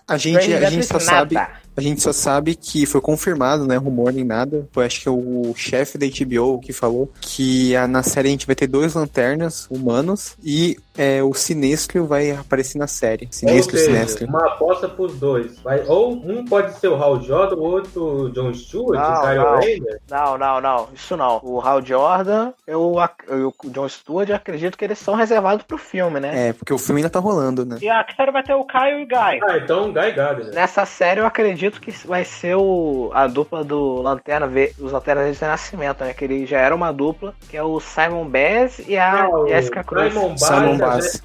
A 0.08 0.18
gente, 0.18 0.40
Strange 0.40 0.66
a 0.66 0.70
gente 0.70 0.86
só 0.86 0.96
Adventures, 0.98 1.04
sabe. 1.04 1.36
A 1.78 1.82
gente 1.82 2.02
só 2.02 2.14
sabe 2.14 2.56
que 2.56 2.86
foi 2.86 3.02
confirmado, 3.02 3.66
né? 3.68 3.76
Rumor 3.78 4.12
nem 4.14 4.24
nada. 4.24 4.68
Foi 4.72 4.86
acho 4.86 5.02
que 5.02 5.10
o 5.10 5.54
chefe 5.56 5.98
da 5.98 6.06
HBO 6.06 6.60
que 6.60 6.72
falou 6.74 7.12
que 7.20 7.76
a- 7.76 7.88
na 7.88 8.02
série 8.04 8.28
a 8.30 8.32
gente 8.32 8.46
vai 8.46 8.56
ter 8.56 8.68
dois 8.68 8.94
lanternas 8.94 9.68
humanos 9.70 10.36
e 10.44 10.78
é, 10.98 11.22
o 11.22 11.34
Sinestro 11.34 12.06
vai 12.06 12.32
aparecer 12.32 12.78
na 12.78 12.88
série. 12.88 13.28
Sinestro, 13.30 13.78
seja, 13.78 13.92
Sinestro. 13.92 14.28
uma 14.28 14.46
aposta 14.48 14.88
pros 14.88 15.14
dois. 15.20 15.60
Vai, 15.60 15.84
ou 15.88 16.14
um 16.14 16.46
pode 16.46 16.74
ser 16.80 16.88
o 16.88 16.96
Hal 16.96 17.22
Jordan, 17.22 17.56
o 17.56 17.62
outro 17.64 18.04
o 18.26 18.30
John 18.32 18.54
Stewart, 18.54 18.98
Não, 18.98 19.14
o 19.14 19.22
Kyle 19.22 19.36
não. 19.38 19.56
Rayner. 19.60 20.02
Não, 20.10 20.38
não, 20.38 20.62
não. 20.62 20.88
Isso 20.94 21.18
não. 21.18 21.42
O 21.44 21.60
Hal 21.60 21.86
Jordan 21.86 22.54
eu, 22.66 22.96
eu, 23.28 23.54
o 23.64 23.70
John 23.70 23.90
Stewart, 23.90 24.30
eu 24.30 24.36
acredito 24.38 24.78
que 24.78 24.86
eles 24.86 24.98
são 25.00 25.16
reservados 25.16 25.66
pro 25.66 25.78
filme, 25.78 26.20
né? 26.22 26.50
É, 26.50 26.54
porque 26.54 26.74
o 26.74 26.78
filme 26.78 27.00
ainda 27.02 27.10
tá 27.10 27.20
rolando, 27.20 27.66
né? 27.66 27.78
E 27.82 27.90
a 27.90 28.06
série 28.16 28.32
vai 28.32 28.44
ter 28.44 28.54
o 28.54 28.64
Caio 28.64 29.00
e 29.00 29.04
o 29.04 29.08
Guy. 29.08 29.40
Ah, 29.44 29.58
então 29.58 29.92
Guy 29.92 30.12
Gardner. 30.14 30.54
Nessa 30.54 30.86
série 30.86 31.20
eu 31.20 31.26
acredito 31.26 31.65
que 31.72 31.92
vai 32.08 32.24
ser 32.24 32.56
o, 32.56 33.12
a 33.14 33.28
dupla 33.28 33.64
do 33.64 34.02
Lanterna 34.02 34.48
V, 34.48 34.74
os 34.80 34.92
Lanternas 34.92 35.24
Verdes 35.24 35.40
de 35.40 35.46
Nascimento, 35.46 36.04
né? 36.04 36.14
Que 36.14 36.26
ele 36.26 36.46
já 36.46 36.60
era 36.60 36.76
uma 36.76 36.92
dupla, 36.92 37.34
que 37.50 37.58
é 37.58 37.64
o 37.64 37.80
Simon 37.80 38.26
Bass 38.28 38.80
e 38.88 38.98
a 38.98 39.24
Ah, 39.24 39.30
o 39.30 39.48
Jessica 39.48 39.84
Cruz. 39.84 40.14
Simon 40.14 40.30
Bass, 40.78 41.24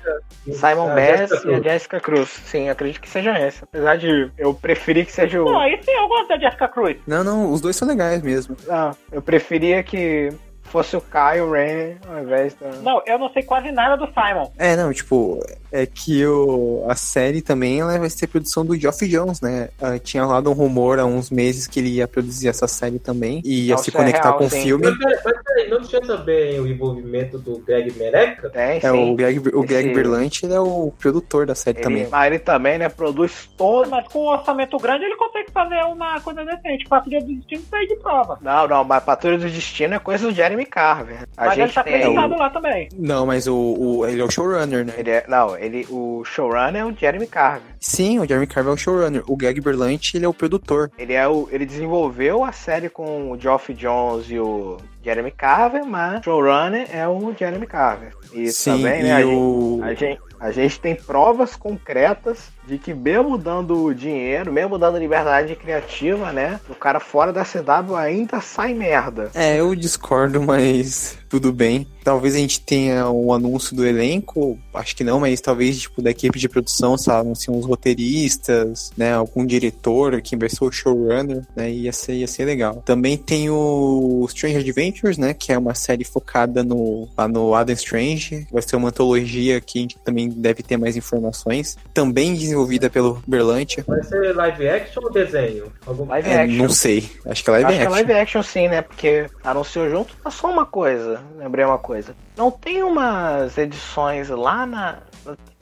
Simon 0.52 0.94
Bass. 0.94 1.30
E 1.30 1.34
a 1.34 1.40
Cruz. 1.40 1.62
Jessica 1.62 2.00
Cruz. 2.00 2.28
Sim, 2.46 2.68
acredito 2.68 3.00
que 3.00 3.08
seja 3.08 3.38
esse. 3.38 3.64
Apesar 3.64 3.96
de 3.96 4.30
eu 4.38 4.54
preferir 4.54 5.06
que 5.06 5.12
seja 5.12 5.42
o. 5.42 5.44
Não, 5.44 5.60
aí 5.60 5.78
sim, 5.82 5.92
eu 5.92 6.08
gosto 6.08 6.28
da 6.28 6.38
Jessica 6.38 6.68
Cruz. 6.68 6.96
Não, 7.06 7.22
não, 7.24 7.52
os 7.52 7.60
dois 7.60 7.76
são 7.76 7.86
legais 7.86 8.22
mesmo. 8.22 8.56
Não, 8.66 8.90
eu 9.12 9.22
preferia 9.22 9.82
que 9.82 10.32
fosse 10.70 10.96
o 10.96 11.00
Kyle 11.00 11.50
Ren 11.50 11.96
ao 12.08 12.22
invés 12.22 12.54
da. 12.54 12.68
Não, 12.82 13.02
eu 13.06 13.18
não 13.18 13.30
sei 13.32 13.42
quase 13.42 13.70
nada 13.72 13.96
do 13.96 14.06
Simon. 14.12 14.50
É, 14.58 14.76
não, 14.76 14.92
tipo, 14.92 15.44
é 15.72 15.86
que 15.86 16.24
o, 16.26 16.84
a 16.88 16.94
série 16.94 17.42
também 17.42 17.80
ela 17.80 17.98
vai 17.98 18.10
ser 18.10 18.26
produção 18.26 18.64
do 18.64 18.76
Geoff 18.76 19.06
Jones, 19.08 19.40
né? 19.40 19.68
Ah, 19.80 19.98
tinha 19.98 20.24
rolado 20.24 20.50
um 20.50 20.54
rumor 20.54 20.98
há 20.98 21.04
uns 21.04 21.30
meses 21.30 21.66
que 21.66 21.80
ele 21.80 21.90
ia 21.90 22.08
produzir 22.08 22.48
essa 22.48 22.66
série 22.68 22.98
também 22.98 23.40
e 23.44 23.66
ia 23.66 23.74
Não, 23.76 23.82
se 23.82 23.90
é 23.90 23.92
conectar 23.92 24.22
real, 24.28 24.38
com 24.38 24.44
o 24.46 24.50
filme. 24.50 24.84
Mas 24.86 24.98
peraí, 24.98 25.18
mas 25.24 25.42
peraí, 25.44 25.70
não 25.70 25.80
tinha 25.82 26.00
também 26.00 26.60
o 26.60 26.66
envolvimento 26.66 27.38
do 27.38 27.58
Greg 27.58 27.92
Mereca? 27.98 28.50
Tem, 28.50 28.76
É, 28.78 28.80
sim. 28.80 29.12
o 29.12 29.14
Greg, 29.16 29.38
o 29.54 29.62
Greg 29.62 29.88
Esse- 29.88 29.94
Berlanti 29.94 30.46
é 30.52 30.60
o 30.60 30.92
produtor 30.98 31.46
da 31.46 31.54
série 31.54 31.78
Ele, 31.78 31.82
também. 31.84 32.08
mas 32.10 32.26
ele 32.26 32.38
também, 32.38 32.78
né, 32.78 32.88
produz 32.88 33.48
todo. 33.56 33.88
Mas 33.90 34.06
com 34.08 34.20
um 34.24 34.28
orçamento 34.28 34.76
grande 34.78 35.04
ele 35.04 35.16
consegue 35.16 35.50
fazer 35.52 35.82
uma 35.84 36.20
coisa 36.20 36.44
decente. 36.44 36.84
Patrulha 36.88 37.20
do 37.20 37.34
Destino 37.34 37.62
sai 37.70 37.86
de 37.86 37.96
prova. 37.96 38.38
Não, 38.40 38.66
não, 38.68 38.84
mas 38.84 39.02
Patrulha 39.02 39.38
do 39.38 39.48
Destino 39.48 39.94
é 39.94 39.98
coisa 39.98 40.26
do 40.26 40.34
Jeremy 40.34 40.59
Carver. 40.66 41.26
A 41.36 41.46
Mas 41.46 41.52
ele 41.58 41.66
gente 41.66 41.74
tá 41.74 41.82
tem 41.84 41.94
aí. 41.94 42.00
acreditado 42.02 42.36
lá 42.38 42.50
também. 42.50 42.88
Não, 42.96 43.26
mas 43.26 43.46
o, 43.46 43.54
o- 43.56 44.06
ele 44.06 44.20
é 44.20 44.24
o 44.24 44.30
showrunner, 44.30 44.84
né? 44.84 44.92
Ele 44.96 45.10
é, 45.10 45.24
não, 45.28 45.56
ele, 45.56 45.86
o 45.90 46.22
showrunner 46.24 46.82
é 46.82 46.84
o 46.84 46.94
Jeremy 46.96 47.26
Carver. 47.26 47.74
Sim, 47.80 48.18
o 48.18 48.26
Jeremy 48.26 48.46
Carver 48.46 48.70
é 48.70 48.74
o 48.74 48.78
showrunner. 48.78 49.22
O 49.26 49.36
Greg 49.36 49.60
Berlanti 49.60 50.16
ele 50.16 50.24
é 50.24 50.28
o 50.28 50.34
produtor. 50.34 50.90
Ele, 50.98 51.12
é 51.14 51.26
o, 51.28 51.48
ele 51.50 51.64
desenvolveu 51.66 52.44
a 52.44 52.52
série 52.52 52.88
com 52.88 53.30
o 53.30 53.38
Geoff 53.38 53.72
Jones 53.74 54.26
e 54.30 54.38
o 54.38 54.76
Jeremy 55.02 55.30
Carver, 55.30 55.84
mas 55.84 56.20
o 56.20 56.24
showrunner 56.24 56.86
é 56.94 57.06
o 57.08 57.34
Jeremy 57.38 57.66
Carver. 57.66 58.12
E 58.32 58.48
Sim, 58.52 58.72
também, 58.82 59.00
e 59.00 59.02
né, 59.04 59.22
a, 59.22 59.26
o... 59.26 59.80
gente, 59.80 59.84
a, 59.84 59.94
gente, 59.94 60.20
a 60.40 60.50
gente 60.52 60.80
tem 60.80 60.94
provas 60.94 61.56
concretas 61.56 62.50
de 62.66 62.78
que 62.78 62.94
mesmo 62.94 63.36
dando 63.36 63.92
dinheiro, 63.94 64.52
mesmo 64.52 64.78
dando 64.78 64.98
liberdade 64.98 65.56
criativa, 65.56 66.32
né, 66.32 66.60
o 66.68 66.74
cara 66.74 67.00
fora 67.00 67.32
da 67.32 67.44
CW 67.44 67.96
ainda 67.96 68.40
sai 68.40 68.74
merda. 68.74 69.30
É, 69.34 69.60
eu 69.60 69.74
discordo, 69.74 70.42
mas 70.42 71.18
tudo 71.28 71.52
bem. 71.52 71.86
Talvez 72.02 72.34
a 72.34 72.38
gente 72.38 72.60
tenha 72.60 73.08
um 73.10 73.32
anúncio 73.32 73.76
do 73.76 73.86
elenco, 73.86 74.58
acho 74.74 74.96
que 74.96 75.04
não, 75.04 75.20
mas 75.20 75.40
talvez 75.40 75.80
tipo 75.80 76.02
da 76.02 76.10
equipe 76.10 76.38
de 76.38 76.48
produção, 76.48 76.96
lá, 77.06 77.18
anunciam 77.18 77.56
uns 77.56 77.66
roteiristas, 77.66 78.90
né, 78.96 79.14
algum 79.14 79.44
diretor, 79.46 80.20
quem 80.22 80.38
vai 80.38 80.48
ser 80.48 80.64
o 80.64 80.72
showrunner, 80.72 81.46
né, 81.54 81.70
ia 81.70 81.92
ser, 81.92 82.14
ia 82.14 82.26
ser 82.26 82.44
legal. 82.44 82.82
Também 82.84 83.16
tem 83.16 83.48
o 83.50 84.24
Strange 84.28 84.56
Adventures, 84.56 85.18
né, 85.18 85.34
que 85.34 85.52
é 85.52 85.58
uma 85.58 85.74
série 85.74 86.04
focada 86.04 86.64
no, 86.64 87.08
lá 87.16 87.28
no 87.28 87.54
Adam 87.54 87.74
Strange, 87.74 88.46
vai 88.50 88.62
ser 88.62 88.76
uma 88.76 88.88
antologia 88.88 89.60
que 89.60 89.78
a 89.78 89.82
gente 89.82 89.98
também 89.98 90.28
deve 90.28 90.62
ter 90.62 90.76
mais 90.76 90.96
informações. 90.96 91.76
Também 91.94 92.34
desenvolvida 92.50 92.90
pelo 92.90 93.22
Berlantia. 93.26 93.84
Vai 93.86 94.02
ser 94.02 94.34
live 94.34 94.68
action 94.68 95.02
ou 95.04 95.12
desenho? 95.12 95.72
Algum... 95.86 96.06
Live 96.06 96.28
É, 96.28 96.40
action. 96.42 96.56
não 96.62 96.68
sei. 96.68 97.10
Acho 97.26 97.44
que 97.44 97.50
é 97.50 97.52
live 97.52 97.66
Acho 97.66 97.76
que 97.76 97.82
é 97.82 97.86
action. 97.86 97.92
live 97.94 98.12
action 98.12 98.42
sim, 98.42 98.68
né? 98.68 98.82
Porque 98.82 99.26
anunciou 99.44 99.88
junto. 99.88 100.14
Mas 100.24 100.34
só 100.34 100.50
uma 100.50 100.66
coisa, 100.66 101.20
lembrei 101.36 101.64
uma 101.64 101.78
coisa. 101.78 102.14
Não 102.36 102.50
tem 102.50 102.82
umas 102.82 103.56
edições 103.56 104.28
lá 104.28 104.66
na. 104.66 104.98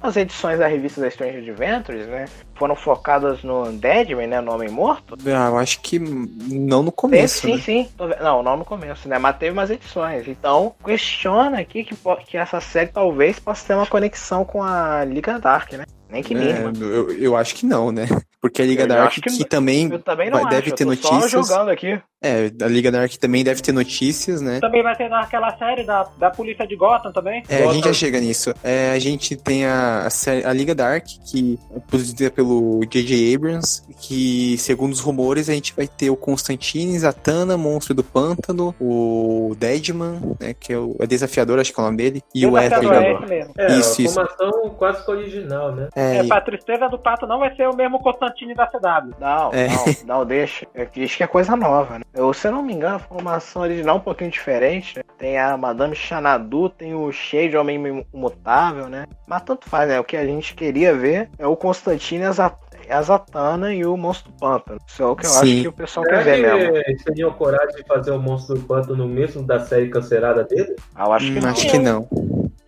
As 0.00 0.16
edições 0.16 0.60
da 0.60 0.68
revista 0.68 1.00
da 1.00 1.08
Strange 1.08 1.38
Adventures, 1.38 2.06
né? 2.06 2.26
Foram 2.54 2.76
focadas 2.76 3.42
no 3.42 3.72
Deadman, 3.72 4.28
né? 4.28 4.40
No 4.40 4.52
Homem 4.54 4.68
Morto. 4.68 5.16
Ah, 5.26 5.48
eu 5.48 5.58
acho 5.58 5.80
que 5.80 5.98
não 5.98 6.84
no 6.84 6.92
começo, 6.92 7.40
sim, 7.40 7.56
né? 7.56 7.60
sim. 7.60 7.88
Não, 8.22 8.40
não 8.40 8.56
no 8.58 8.64
começo, 8.64 9.08
né? 9.08 9.18
Mas 9.18 9.36
teve 9.36 9.50
umas 9.52 9.70
edições. 9.70 10.28
Então, 10.28 10.72
questiona 10.84 11.58
aqui 11.58 11.82
que, 11.82 11.96
que 12.28 12.36
essa 12.36 12.60
série 12.60 12.90
talvez 12.90 13.40
possa 13.40 13.66
ter 13.66 13.74
uma 13.74 13.86
conexão 13.86 14.44
com 14.44 14.62
a 14.62 15.04
Liga 15.04 15.40
Dark, 15.40 15.72
né? 15.72 15.84
Nem 16.10 16.22
que 16.22 16.34
É, 16.34 16.38
mínima. 16.38 16.72
eu, 16.84 17.10
eu 17.18 17.36
acho 17.36 17.54
que 17.54 17.66
não, 17.66 17.92
né? 17.92 18.06
Porque 18.40 18.62
a 18.62 18.64
Liga 18.64 18.84
Eu 18.84 18.86
Dark 18.88 19.08
acho 19.08 19.20
que, 19.20 19.30
que- 19.38 19.44
também 19.44 19.90
Eu 19.90 19.98
também 19.98 20.30
não 20.30 20.34
vai- 20.38 20.44
acho, 20.44 20.54
deve 20.56 20.70
eu 20.70 20.74
ter 20.74 20.84
só 20.84 20.90
notícias. 20.90 21.30
jogando 21.48 21.70
aqui. 21.70 22.00
É, 22.22 22.50
a 22.62 22.66
Liga 22.66 22.90
Dark 22.90 23.12
também 23.16 23.44
deve 23.44 23.60
ter 23.62 23.70
notícias, 23.72 24.40
né? 24.40 24.58
Também 24.60 24.82
vai 24.82 24.96
ter 24.96 25.08
naquela 25.08 25.56
série 25.56 25.84
da, 25.84 26.04
da 26.18 26.30
polícia 26.30 26.66
de 26.66 26.74
Gotham 26.76 27.12
também. 27.12 27.42
É, 27.48 27.56
a 27.56 27.58
gente 27.58 27.66
Gotham. 27.76 27.82
já 27.82 27.92
chega 27.92 28.20
nisso. 28.20 28.52
É, 28.64 28.90
a 28.92 28.98
gente 28.98 29.36
tem 29.36 29.66
a, 29.66 30.00
a, 30.06 30.10
série- 30.10 30.44
a 30.44 30.52
Liga 30.52 30.74
Dark, 30.74 31.04
que 31.30 31.58
é 31.76 31.80
produzida 31.80 32.30
pelo 32.30 32.80
J.J. 32.88 33.34
Abrams, 33.34 33.82
que, 34.00 34.56
segundo 34.58 34.92
os 34.92 35.00
rumores, 35.00 35.48
a 35.48 35.52
gente 35.52 35.74
vai 35.76 35.86
ter 35.86 36.10
o 36.10 36.16
Constantine, 36.16 36.98
Zatanna, 36.98 37.56
Monstro 37.56 37.94
do 37.94 38.02
Pântano, 38.04 38.74
o 38.80 39.54
Deadman, 39.58 40.20
né, 40.40 40.54
que 40.58 40.72
é 40.72 40.78
o 40.78 40.96
é 41.00 41.06
desafiador, 41.06 41.58
acho 41.60 41.72
que 41.72 41.78
é 41.78 41.82
o 41.82 41.86
nome 41.86 41.98
dele, 41.98 42.22
e 42.34 42.46
o 42.46 42.50
Desafiador, 42.52 42.94
Edgar. 43.22 43.32
é. 43.32 43.48
É, 43.58 43.78
Isso, 43.78 44.00
a 44.00 44.04
isso. 44.04 44.14
formação 44.14 44.50
quase 44.76 45.04
que 45.04 45.10
original, 45.10 45.74
né? 45.74 45.88
É, 45.98 46.18
É, 46.18 46.24
pra 46.24 46.40
tristeza 46.40 46.88
do 46.88 46.98
pato 46.98 47.26
não 47.26 47.40
vai 47.40 47.54
ser 47.56 47.68
o 47.68 47.74
mesmo 47.74 47.98
Constantine 48.00 48.54
da 48.54 48.66
CW. 48.66 49.14
Não, 49.18 49.50
É. 49.52 49.68
não, 49.68 50.18
não, 50.18 50.24
deixa. 50.26 50.66
É 50.74 50.84
que 50.86 51.02
Isso 51.02 51.16
que 51.16 51.22
é 51.24 51.26
coisa 51.26 51.56
nova, 51.56 51.98
né? 51.98 52.04
Eu, 52.14 52.32
se 52.32 52.46
eu 52.46 52.52
não 52.52 52.62
me 52.62 52.72
engano, 52.72 52.96
a 52.96 53.00
formação 53.00 53.62
original 53.62 53.96
é 53.96 53.98
um 53.98 54.02
pouquinho 54.02 54.30
diferente, 54.30 54.96
né? 54.96 55.02
Tem 55.18 55.38
a 55.38 55.56
Madame 55.56 55.94
Xanadu, 55.94 56.68
tem 56.70 56.94
o 56.94 57.10
Shade 57.10 57.56
Homem 57.56 58.06
Imutável, 58.14 58.88
né? 58.88 59.06
Mas 59.26 59.42
tanto 59.42 59.68
faz, 59.68 59.88
né? 59.88 59.98
O 59.98 60.04
que 60.04 60.16
a 60.16 60.24
gente 60.24 60.54
queria 60.54 60.94
ver 60.94 61.28
é 61.38 61.46
o 61.46 61.56
Constantine, 61.56 62.24
a 62.24 62.32
Zat- 62.32 62.68
a 62.88 63.02
Zatanna 63.02 63.74
e 63.74 63.84
o 63.84 63.96
Monstro 63.96 64.32
do 64.32 64.38
Pântano. 64.38 64.78
Isso 64.86 65.02
é 65.02 65.06
o 65.06 65.14
que 65.16 65.26
eu 65.26 65.30
Sim. 65.30 65.38
acho 65.52 65.62
que 65.62 65.68
o 65.68 65.72
pessoal 65.72 66.06
quer 66.06 66.24
ver 66.24 66.36
Será 66.36 66.56
mesmo. 66.56 66.72
que 66.72 66.78
eles 66.90 67.04
teriam 67.04 67.30
coragem 67.32 67.76
de 67.76 67.84
fazer 67.84 68.10
o 68.12 68.18
Monstro 68.18 68.54
do 68.56 68.62
Pântano 68.64 69.06
mesmo 69.06 69.42
da 69.42 69.60
série 69.60 69.88
cancelada 69.90 70.44
dele? 70.44 70.74
Ah, 70.94 71.04
eu 71.06 71.12
acho 71.12 71.32
que 71.32 71.38
hum, 71.38 71.42
não. 71.42 71.50
acho 71.50 71.68
que 71.70 71.78
não. 71.78 72.08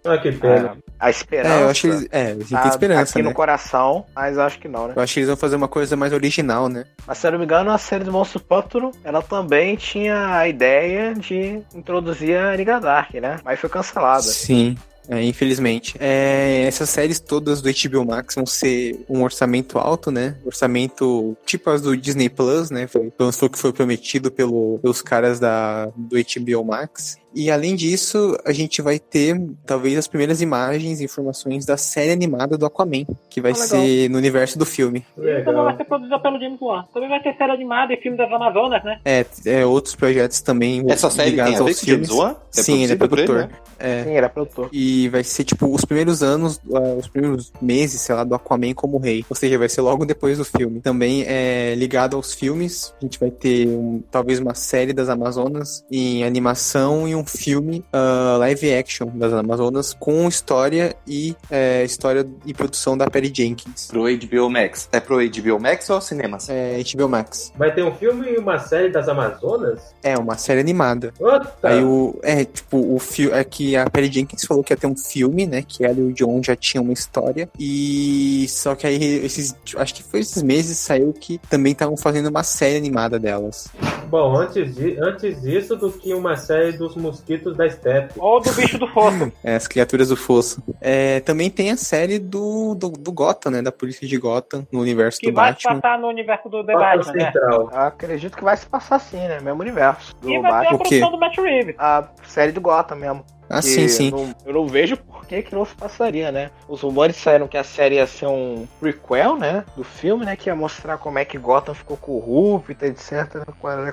Ah, 0.05 0.19
que 0.19 0.33
pena. 0.33 0.77
A, 0.77 0.90
a 1.01 1.09
esperança. 1.09 1.55
É, 1.55 1.63
eu 1.63 1.69
acho 1.69 1.81
que 1.81 1.87
eles, 1.87 2.09
é, 2.11 2.23
a 2.23 2.35
gente 2.35 2.51
tá 2.51 2.61
tem 2.61 2.71
esperança, 2.71 3.13
aqui 3.13 3.23
né? 3.23 3.29
no 3.29 3.35
coração, 3.35 4.05
mas 4.15 4.37
eu 4.37 4.43
acho 4.43 4.59
que 4.59 4.69
não, 4.69 4.89
né? 4.89 4.93
Eu 4.95 5.03
acho 5.03 5.15
que 5.15 5.21
eles 5.21 5.29
vão 5.29 5.37
fazer 5.37 5.57
uma 5.57 5.69
coisa 5.69 5.97
mais 5.97 6.13
original, 6.13 6.69
né? 6.69 6.85
Mas 7.07 7.19
se 7.19 7.27
eu 7.27 7.33
não 7.33 7.39
me 7.39 7.45
engano, 7.47 7.71
a 7.71 7.79
série 7.79 8.05
do 8.05 8.13
Monstro 8.13 8.41
Pântano, 8.41 8.93
ela 9.03 9.23
também 9.23 9.77
tinha 9.77 10.37
a 10.37 10.47
ideia 10.47 11.15
de 11.15 11.63
introduzir 11.75 12.37
a 12.37 12.55
Liga 12.55 12.79
Dark, 12.79 13.15
né? 13.15 13.39
Mas 13.43 13.59
foi 13.59 13.71
cancelada. 13.71 14.23
Sim. 14.23 14.77
É, 15.09 15.21
infelizmente. 15.25 15.97
É, 15.99 16.63
essas 16.69 16.89
séries 16.89 17.19
todas 17.19 17.61
do 17.61 17.69
HBO 17.69 18.05
Max 18.05 18.37
vão 18.37 18.47
ser 18.47 19.05
um 19.09 19.25
orçamento 19.25 19.77
alto, 19.77 20.09
né? 20.13 20.37
Orçamento 20.45 21.37
tipo 21.45 21.69
as 21.69 21.83
do 21.83 21.97
Disney 21.97 22.29
Plus, 22.29 22.71
né? 22.71 22.87
Foi, 22.87 23.11
o 23.19 23.51
que 23.51 23.59
foi 23.59 23.73
prometido 23.73 24.31
pelo, 24.31 24.79
pelos 24.79 25.03
caras 25.03 25.41
da, 25.41 25.87
do 25.97 26.17
HBO 26.17 26.65
Max. 26.65 27.19
E 27.35 27.51
além 27.51 27.75
disso, 27.77 28.37
a 28.45 28.53
gente 28.53 28.83
vai 28.83 28.99
ter 28.99 29.41
talvez 29.65 29.97
as 29.97 30.07
primeiras 30.09 30.41
imagens 30.43 31.01
e 31.01 31.05
informações 31.05 31.65
da 31.65 31.77
série 31.77 32.11
animada 32.11 32.59
do 32.59 32.67
Aquaman, 32.67 33.05
que 33.29 33.41
vai 33.41 33.53
Ah, 33.53 33.55
legal. 33.55 33.69
ser 33.69 34.11
no 34.11 34.19
universo 34.19 34.59
do 34.59 34.67
filme. 34.67 35.05
E 35.17 35.21
também 35.21 35.45
vai 35.45 35.55
Legal. 35.55 35.77
ser 35.77 35.85
produzida 35.85 36.19
pelo 36.19 36.41
James 36.41 36.61
Wan. 36.61 36.85
Também 36.93 37.09
vai 37.09 37.23
ter 37.23 37.37
série 37.37 37.53
animada 37.53 37.93
e 37.95 37.97
filme 37.99 38.17
das 38.19 38.31
Amazonas, 38.33 38.83
né? 38.85 38.99
É, 39.05 39.25
é 39.47 39.65
outros 39.67 39.95
projetos 39.95 40.41
também 40.41 40.85
Essa 40.89 41.09
série 41.11 41.31
tem 41.31 41.45
ligados 41.45 41.61
a 41.61 41.65
ver 41.65 41.71
aos 41.71 41.81
com 41.81 41.87
James 41.87 42.09
filmes. 42.09 42.23
Wan? 42.25 42.37
É 42.57 42.63
Sim, 42.63 42.75
ele 42.75 42.83
é 42.83 42.87
ele, 42.87 42.97
produtor. 42.97 43.37
né? 43.39 43.49
É. 43.79 44.05
Sim, 44.05 44.11
ele 44.17 44.27
é 44.27 44.29
produtor. 44.29 44.69
E 44.73 45.09
vai 45.09 45.23
ser, 45.25 45.45
tipo, 45.45 45.67
os 45.73 45.85
primeiros 45.85 46.23
anos, 46.23 46.61
os 46.99 47.09
primeiros 47.09 47.53
meses, 47.63 48.01
sei 48.01 48.15
lá, 48.15 48.25
do 48.25 48.35
Aquaman 48.35 48.75
como 48.75 48.99
rei. 48.99 49.25
Ou 49.31 49.37
seja, 49.37 49.57
vai 49.57 49.69
ser 49.69 49.81
logo 49.83 50.05
depois 50.05 50.37
do 50.39 50.45
filme. 50.45 50.81
Também 50.81 51.25
é 51.27 51.75
ligado 51.77 52.17
aos 52.17 52.35
filmes. 52.35 52.93
A 53.01 53.05
gente 53.05 53.19
vai 53.21 53.31
ter 53.31 53.69
um- 53.69 54.03
talvez 54.11 54.39
uma 54.41 54.55
série 54.55 54.93
das 54.93 55.09
Amazonas 55.09 55.85
em 55.91 56.25
animação 56.25 57.09
e 57.09 57.15
um 57.15 57.20
filme 57.25 57.85
ah, 57.93 58.37
live 58.39 58.73
action 58.75 59.09
das 59.15 59.33
Amazonas 59.33 59.95
com 59.99 60.29
história 60.29 60.95
e 61.07 61.35
é, 61.51 61.85
história 61.85 62.27
e 62.47 62.53
produção 62.55 62.97
da 62.97 63.09
Perry 63.09 63.33
Jenkins. 63.35 63.87
Pro 63.89 64.03
HBO 64.05 64.51
Max. 64.51 64.89
É 64.93 65.01
pro 65.01 65.17
HBO 65.17 65.61
Max 65.61 65.89
ou 65.91 66.01
cinema? 66.01 66.39
É, 66.49 66.81
HBO 66.95 67.09
Max. 67.09 67.53
Vai 67.57 67.75
ter 67.75 67.83
um 67.85 67.95
filme 67.95 68.31
e 68.33 68.39
uma 68.39 68.59
série 68.59 68.91
das 68.91 69.09
Amazonas? 69.09 69.95
É, 70.03 70.17
uma 70.17 70.37
série 70.37 70.61
animada. 70.61 71.13
Ota! 71.21 71.53
Aí 71.63 71.83
o. 71.83 72.19
É, 72.23 72.45
tipo, 72.45 72.95
o 72.95 72.99
filme. 72.99 73.37
É 73.37 73.45
que 73.45 73.77
a 73.77 73.89
Perry 73.89 74.11
Jenkins 74.11 74.45
falou 74.45 74.63
que 74.65 74.73
ia 74.73 74.77
ter 74.77 74.87
um 74.87 74.97
filme, 74.97 75.47
né? 75.47 75.63
Que 75.67 75.85
ela 75.85 75.99
e 75.99 76.03
o 76.03 76.13
John 76.13 76.41
já 76.43 76.57
tinham 76.57 76.85
uma 76.85 76.93
história. 76.93 77.49
E. 77.59 78.47
Só 78.49 78.75
que 78.75 78.87
aí, 78.87 79.25
esses. 79.25 79.55
Acho 79.77 79.95
que 79.95 80.03
foi 80.03 80.21
esses 80.21 80.43
meses 80.43 80.79
saiu 80.79 81.13
que 81.13 81.39
também 81.49 81.73
estavam 81.73 81.97
fazendo 81.97 82.29
uma 82.29 82.43
série 82.43 82.77
animada 82.77 83.19
delas. 83.19 83.69
Bom, 84.09 84.37
antes, 84.37 84.75
di- 84.75 84.97
antes 85.01 85.41
disso 85.41 85.77
do 85.77 85.91
que 85.93 86.13
uma 86.13 86.37
série 86.37 86.73
dos 86.73 86.97
mosquitos 87.11 87.57
da 87.57 87.69
Steppe. 87.69 88.15
Ou 88.19 88.41
do 88.41 88.53
bicho 88.53 88.79
do 88.79 88.87
fosso. 88.89 89.33
É, 89.43 89.57
as 89.57 89.67
criaturas 89.67 90.09
do 90.09 90.17
fosso. 90.17 90.63
É, 90.81 91.21
também 91.21 91.51
tem 91.51 91.71
a 91.71 91.77
série 91.77 92.19
do, 92.19 92.75
do, 92.75 92.91
do 92.91 93.13
Gotham, 93.13 93.51
né? 93.51 93.63
Da 93.63 93.73
polícia 93.73 94.07
de 94.07 94.17
Gotham, 94.19 94.67
no 94.71 94.81
universo 94.81 95.19
que 95.19 95.31
do 95.31 95.35
vai 95.35 95.53
se 95.55 95.63
Batman. 95.65 95.81
passar 95.81 95.99
no 95.99 96.09
universo 96.09 96.49
do 96.49 96.65
The 96.65 96.73
Gotham 96.73 96.97
Batman, 96.97 97.13
né? 97.13 97.25
Central. 97.33 97.71
Eu 97.73 97.79
acredito 97.79 98.37
que 98.37 98.45
vai 98.45 98.57
se 98.57 98.67
passar 98.67 98.97
assim, 98.97 99.17
né? 99.19 99.41
Mesmo 99.41 99.61
universo. 99.61 100.15
Do 100.21 100.31
E 100.31 100.39
vai 100.41 100.51
ter 100.51 100.57
Batman. 100.57 100.71
a 100.71 100.75
O 100.75 100.79
quê? 100.79 100.85
produção 101.01 101.11
do 101.11 101.19
Matt 101.19 101.39
Reeves. 101.39 101.75
A 101.79 102.09
série 102.27 102.53
do 102.53 102.61
Gotham 102.61 102.97
mesmo. 102.97 103.25
Ah, 103.51 103.61
sim, 103.61 103.89
sim. 103.89 104.11
não- 104.13 104.33
eu 104.47 104.53
não 104.55 104.67
vejo 104.69 104.97
por 104.97 105.27
que, 105.27 105.43
que 105.43 105.55
não 105.55 105.65
se 105.65 105.75
passaria, 105.75 106.31
né? 106.31 106.51
Os 106.69 106.81
rumores 106.83 107.17
saíram 107.17 107.49
que 107.49 107.57
a 107.59 107.65
série 107.65 107.97
ia 107.97 108.07
ser 108.07 108.27
um 108.27 108.67
prequel, 108.79 109.37
né? 109.37 109.65
Do 109.77 109.83
filme, 109.83 110.25
né? 110.25 110.37
Que 110.37 110.49
ia 110.49 110.55
mostrar 110.55 110.99
como 110.99 111.19
é 111.19 111.25
que 111.25 111.37
Gotham 111.37 111.75
ficou 111.75 111.97
corrupta, 111.97 112.87
etc. 112.87 113.45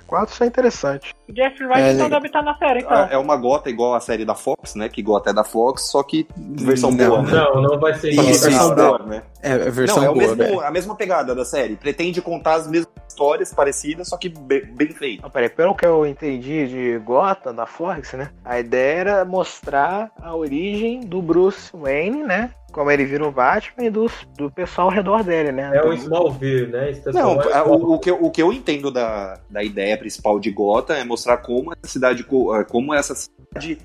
4, 0.05 0.33
isso 0.33 0.43
é 0.43 0.47
interessante. 0.47 1.13
O 1.27 1.33
Jeff 1.33 1.63
Wright 1.63 1.81
É, 1.81 1.91
então 1.93 2.09
deve 2.09 2.27
estar 2.27 2.41
na 2.43 2.55
série, 2.57 2.79
então. 2.81 2.91
Ah, 2.97 3.07
É 3.11 3.17
uma 3.17 3.35
gota 3.35 3.69
igual 3.69 3.95
a 3.95 3.99
série 3.99 4.23
da 4.25 4.35
Fox, 4.35 4.75
né? 4.75 4.87
Que 4.89 5.01
gota 5.01 5.31
é 5.31 5.33
da 5.33 5.43
Fox, 5.43 5.89
só 5.89 6.03
que 6.03 6.27
versão 6.37 6.91
Não. 6.91 6.97
boa, 7.09 7.21
né? 7.23 7.31
Não, 7.31 7.61
não 7.61 7.79
vai 7.79 7.93
ser 7.95 8.09
Isso, 8.11 8.21
versão 8.23 8.49
isso. 8.67 8.75
boa, 8.75 8.99
né? 8.99 9.23
É 9.41 9.53
a 9.53 9.57
versão 9.69 9.97
Não, 9.97 10.03
é 10.05 10.09
o 10.09 10.13
boa, 10.13 10.27
mesmo, 10.27 10.35
velho. 10.37 10.61
a 10.61 10.71
mesma 10.71 10.95
pegada 10.95 11.33
da 11.33 11.43
série. 11.45 11.75
Pretende 11.75 12.21
contar 12.21 12.55
as 12.55 12.67
mesmas 12.67 12.87
histórias 13.07 13.51
parecidas, 13.53 14.09
só 14.09 14.17
que 14.17 14.29
bem, 14.29 14.65
bem 14.65 14.89
feito. 14.91 15.21
Não, 15.23 15.29
peraí, 15.29 15.49
pelo 15.49 15.73
que 15.75 15.85
eu 15.85 16.05
entendi 16.05 16.67
de 16.67 16.97
Gotham, 16.99 17.53
da 17.55 17.65
Fox, 17.65 18.13
né? 18.13 18.29
A 18.45 18.59
ideia 18.59 18.99
era 18.99 19.25
mostrar 19.25 19.46
a 20.21 20.35
origem 20.35 21.01
do 21.01 21.21
Bruce 21.21 21.69
Wayne, 21.73 22.23
né? 22.23 22.51
Como 22.71 22.91
ele 22.91 23.05
vira 23.05 23.27
o 23.27 23.31
Batman 23.31 23.85
e 23.85 23.89
do, 23.89 24.09
do 24.37 24.51
pessoal 24.51 24.87
ao 24.89 24.93
redor 24.93 25.23
dele, 25.23 25.51
né? 25.51 25.71
É 25.75 25.93
Smallville, 25.95 26.67
né? 26.67 26.91
Não, 27.07 27.41
é 27.41 27.53
a- 27.53 27.61
Smallville. 27.63 27.85
o, 27.85 27.93
o 27.93 27.99
que, 27.99 28.11
eu- 28.11 28.23
o 28.23 28.29
que 28.31 28.41
eu 28.41 28.53
entendo 28.53 28.91
da, 28.91 29.39
da 29.49 29.63
ideia 29.63 29.97
principal 29.97 30.39
de 30.39 30.51
Gotham 30.51 30.95
é 30.95 31.03
mostrar 31.03 31.37
como 31.37 31.71
essa 31.73 31.91
cidade, 31.91 32.23
eh, 32.23 32.63
como 32.65 32.93
essa 32.93 33.15
cidade 33.15 33.79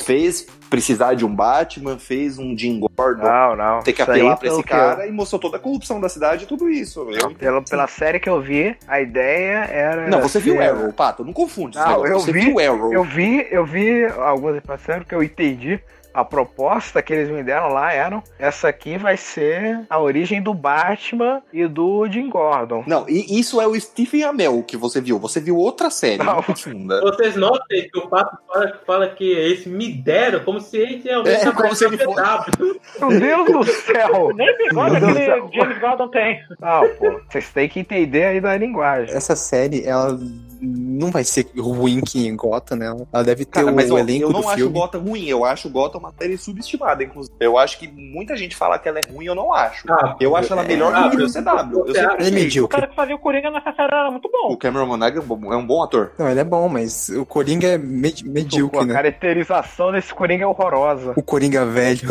fez 0.00 0.46
precisar 0.68 1.14
de 1.14 1.24
um 1.24 1.32
Batman, 1.34 1.98
fez 1.98 2.36
um 2.38 2.56
Jim 2.58 2.80
Gordon 2.80 3.22
Não, 3.22 3.54
não. 3.56 3.80
ter 3.82 3.92
que 3.92 4.02
apelar 4.02 4.36
pra 4.36 4.48
esse 4.48 4.62
que 4.62 4.72
eu- 4.72 4.76
cara 4.76 5.06
e 5.06 5.12
mostrou 5.12 5.40
toda 5.40 5.56
a 5.56 5.60
corrupção 5.60 6.00
da 6.00 6.08
cidade 6.08 6.44
e 6.44 6.46
tudo 6.46 6.68
isso. 6.68 7.06
Entendo. 7.10 7.34
Pela, 7.36 7.62
pela 7.62 7.86
série 7.86 8.18
que 8.18 8.28
eu 8.28 8.40
vi, 8.40 8.76
a 8.88 9.00
ideia 9.00 9.64
era. 9.70 10.08
Não, 10.08 10.20
você 10.20 10.40
viu 10.40 10.54
ser- 10.56 10.70
Arrow, 10.70 10.92
Pato, 10.92 11.24
não 11.24 11.32
confunde 11.32 11.76
Não, 11.78 12.04
eu 12.06 12.18
Você 12.18 12.32
vi- 12.32 12.40
viu 12.40 12.58
Arrow. 12.58 12.92
Eu 12.92 13.04
vi, 13.04 13.46
eu 13.50 13.64
vi 13.64 14.04
algumas 14.06 14.60
passaram 14.64 15.04
que 15.04 15.14
eu 15.14 15.22
entendi. 15.22 15.78
A 16.14 16.24
proposta 16.24 17.02
que 17.02 17.12
eles 17.12 17.28
me 17.28 17.42
deram 17.42 17.68
lá 17.68 17.92
eram 17.92 18.22
essa 18.38 18.68
aqui 18.68 18.96
vai 18.96 19.16
ser 19.16 19.80
a 19.90 19.98
origem 20.00 20.40
do 20.40 20.54
Batman 20.54 21.42
e 21.52 21.66
do 21.66 22.06
Jim 22.08 22.30
Gordon. 22.30 22.84
Não, 22.86 23.04
e 23.08 23.38
isso 23.38 23.60
é 23.60 23.66
o 23.66 23.78
Stephen 23.78 24.22
Amell 24.22 24.62
que 24.62 24.76
você 24.76 25.00
viu. 25.00 25.18
Você 25.18 25.40
viu 25.40 25.56
outra 25.56 25.90
série, 25.90 26.18
Não. 26.18 26.36
não 26.36 26.42
confunda. 26.42 27.00
Vocês 27.00 27.34
notem 27.34 27.88
que 27.90 27.98
o 27.98 28.08
Pato 28.08 28.38
fala, 28.46 28.80
fala 28.86 29.08
que 29.08 29.24
eles 29.24 29.66
me 29.66 29.92
deram 29.92 30.40
como 30.44 30.60
se 30.60 30.76
ele 30.76 31.02
realmente 31.04 31.48
É, 31.48 31.52
como 31.52 31.74
se 31.74 31.84
ele 31.84 31.98
CW. 31.98 32.80
Meu 33.00 33.20
Deus 33.20 33.66
do 33.66 33.72
céu! 33.72 34.30
Nem 34.36 34.56
bigode 34.58 34.96
aquele. 34.96 35.52
James 35.52 35.78
Gordon 35.80 36.08
tem. 36.08 36.40
Não, 36.60 36.88
pô, 36.96 37.20
vocês 37.28 37.48
têm 37.50 37.68
que 37.68 37.80
entender 37.80 38.24
aí 38.24 38.40
da 38.40 38.56
linguagem. 38.56 39.14
Essa 39.14 39.34
série, 39.34 39.84
ela 39.84 40.18
não 40.60 41.10
vai 41.10 41.24
ser 41.24 41.46
ruim 41.58 42.00
que 42.00 42.26
em 42.26 42.36
Gotham, 42.36 42.78
né? 42.78 42.86
Ela 43.12 43.24
deve 43.24 43.44
ter 43.44 43.60
Cara, 43.60 43.72
o 43.72 43.74
mas 43.74 43.90
ó, 43.90 43.98
elenco 43.98 44.24
eu 44.24 44.30
não 44.30 44.40
do 44.40 44.48
acho 44.48 44.56
filme. 44.56 44.72
Gotham 44.72 45.00
ruim, 45.00 45.26
eu 45.26 45.44
acho 45.44 45.68
Gotham 45.68 46.00
uma 46.04 46.12
série 46.18 46.36
subestimada, 46.38 47.02
inclusive. 47.02 47.34
Eu 47.40 47.58
acho 47.58 47.78
que 47.78 47.88
muita 47.88 48.36
gente 48.36 48.54
fala 48.56 48.78
que 48.78 48.88
ela 48.88 48.98
é 48.98 49.12
ruim, 49.12 49.24
eu 49.26 49.34
não 49.34 49.52
acho. 49.52 49.84
Ah, 49.90 50.16
Eu 50.20 50.36
acho 50.36 50.52
ela 50.52 50.62
melhor 50.62 50.94
Ah, 50.94 51.02
do 51.08 51.10
que 51.10 51.16
o 51.16 51.20
eu- 51.22 51.28
CW. 51.28 51.84
Eu 51.88 51.94
sempre 51.94 52.58
é. 52.58 52.62
O 52.62 52.68
cara 52.68 52.86
que 52.86 52.94
fazia 52.94 53.14
o 53.14 53.18
Coringa 53.18 53.50
nessa 53.50 53.72
série 53.72 53.92
era 53.94 54.10
muito 54.10 54.28
bom. 54.30 54.52
O 54.52 54.56
Cameron 54.56 54.86
Monaghan 54.86 55.20
é 55.20 55.56
um 55.56 55.66
bom 55.66 55.82
ator. 55.82 56.12
Não, 56.18 56.28
ele 56.28 56.40
é 56.40 56.44
bom, 56.44 56.68
mas 56.68 57.08
o 57.08 57.24
Coringa 57.24 57.68
é 57.68 57.78
med- 57.78 58.22
Pô, 58.24 58.30
medíocre, 58.30 58.78
a 58.80 58.84
né? 58.84 58.94
caracterização 58.94 59.92
desse 59.92 60.12
Coringa 60.14 60.44
é 60.44 60.46
horrorosa. 60.46 61.12
O 61.16 61.22
Coringa 61.22 61.64
velho. 61.64 62.08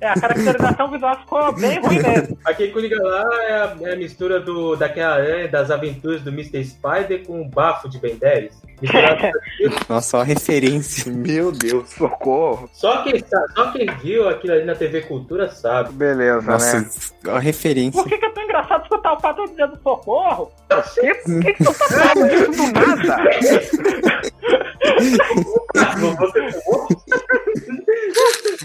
É, 0.00 0.08
a 0.08 0.14
caracterização 0.20 0.90
visual 0.90 1.16
ficou 1.20 1.52
bem 1.52 1.78
ruim 1.80 2.00
mesmo. 2.02 2.36
Aquele 2.44 2.72
Coringa 2.72 3.00
lá 3.00 3.24
é 3.44 3.52
a, 3.52 3.76
é 3.82 3.92
a 3.92 3.96
mistura 3.96 4.40
do, 4.40 4.74
daquela 4.74 5.14
aranha 5.14 5.46
das 5.48 5.70
aventuras 5.70 6.22
do 6.22 6.30
Mr. 6.30 6.64
Spider 6.64 7.24
com 7.24 7.40
o 7.40 7.48
bafo 7.48 7.88
de 7.88 7.98
Ben 8.00 8.16
10. 8.16 8.52
Nossa, 9.88 10.18
ó 10.18 10.20
a 10.20 10.24
referência. 10.24 11.10
Meu 11.10 11.50
Deus. 11.50 11.90
Socorro. 11.90 12.68
Só 12.72 13.02
quem, 13.02 13.24
só 13.54 13.72
quem 13.72 13.86
viu 14.02 14.28
aquilo 14.28 14.54
ali 14.54 14.64
na 14.64 14.74
TV 14.74 15.02
Cultura 15.02 15.50
sabe. 15.50 15.92
Beleza, 15.92 16.42
Nossa, 16.42 16.80
né? 16.80 16.90
ó 17.28 17.36
a 17.36 17.40
referência. 17.40 18.02
Por 18.02 18.08
que, 18.08 18.18
que 18.18 18.24
é 18.26 18.30
tão 18.30 18.42
engraçado 18.42 18.82
escutar 18.82 19.12
o 19.12 19.20
pato 19.20 19.44
dizendo 19.46 19.78
socorro? 19.82 20.50
Que, 20.94 21.14
que, 21.14 21.52
que 21.54 21.64
tu 21.64 21.72
tá 21.72 21.88
falando 21.88 22.28
disso 22.28 22.52
do 22.52 22.72
nada? 22.72 23.30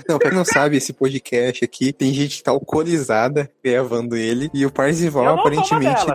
Não, 0.07 0.17
pra 0.19 0.29
quem 0.29 0.37
não 0.37 0.45
sabe, 0.45 0.77
esse 0.77 0.93
podcast 0.93 1.63
aqui 1.63 1.91
tem 1.93 2.13
gente 2.13 2.37
que 2.37 2.43
tá 2.43 2.51
alcoolizada 2.51 3.49
gravando 3.63 4.15
ele. 4.15 4.49
E 4.53 4.65
o 4.65 4.71
Parzival 4.71 5.39
aparentemente. 5.39 6.05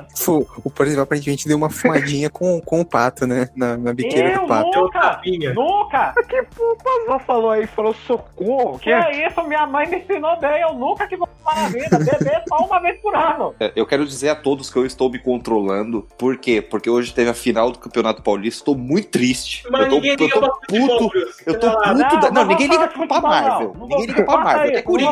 o 0.65 0.71
Parzival 0.71 1.05
aparentemente 1.05 1.49
deu 1.49 1.57
uma 1.57 1.71
fumadinha 1.71 2.31
com, 2.31 2.61
com 2.61 2.81
o 2.81 2.85
pato, 2.85 3.27
né? 3.27 3.49
Na, 3.55 3.77
na 3.87 3.95
biqueira 3.95 4.31
Eu 4.33 4.41
do 4.43 4.47
pato. 4.49 4.71
nunca, 4.81 5.01
Tapinha. 5.01 5.55
nunca. 5.55 6.15
Que 6.27 6.41
o 6.41 6.77
Pazão 6.77 7.19
falou 7.21 7.51
aí, 7.51 7.67
falou 7.69 7.95
socorro. 8.07 8.79
Que 8.79 8.85
Que 8.87 8.91
é 8.93 9.27
isso, 9.29 9.43
minha 9.45 9.67
mãe 9.67 9.89
me 9.89 9.99
ensinou 9.99 10.39
bem. 10.41 10.61
Eu 10.61 10.75
nunca 10.75 11.07
que 11.07 11.17
vou 11.17 11.27
tomar 11.29 11.63
na 11.63 11.69
vida. 11.69 11.99
Beber 11.99 12.43
só 12.49 12.57
uma 12.59 12.81
vez 12.81 13.01
por 13.01 13.15
ano. 13.15 13.55
É, 13.61 13.73
Eu 13.77 13.87
quero 13.87 14.05
dizer 14.05 14.29
a 14.31 14.35
todos 14.35 14.69
que 14.71 14.77
eu 14.79 14.85
estou 14.85 15.09
me 15.11 15.19
controlando. 15.19 16.07
Por 16.19 16.37
quê? 16.37 16.61
Porque 16.61 16.91
hoje 16.91 17.15
teve 17.15 17.31
a 17.31 17.35
final 17.35 17.71
do 17.71 17.79
Campeonato 17.79 18.23
Paulista. 18.23 18.61
Estou 18.61 18.77
muito 18.77 19.09
triste. 19.09 19.65
Mas 19.71 19.83
eu 19.83 19.89
tô, 19.89 19.95
ninguém 19.97 20.11
eu 20.13 20.17
liga 20.17 20.41
tô 20.41 20.51
puto. 20.51 21.11
Eu 21.47 21.59
tô 21.61 21.71
puto. 21.71 21.87
Não, 21.87 21.95
da- 21.97 22.21
não 22.31 22.31
Não, 22.33 22.45
ninguém 22.47 22.67
liga 22.67 22.89
pra 22.89 22.97
futebol, 22.97 23.23
Marvel. 23.23 23.75
não. 23.79 23.87
Ninguém 23.87 24.07
liga 24.07 24.25
pra 24.25 24.39
Marvel. 24.39 24.77
É 24.77 24.83
Ninguém 24.87 25.11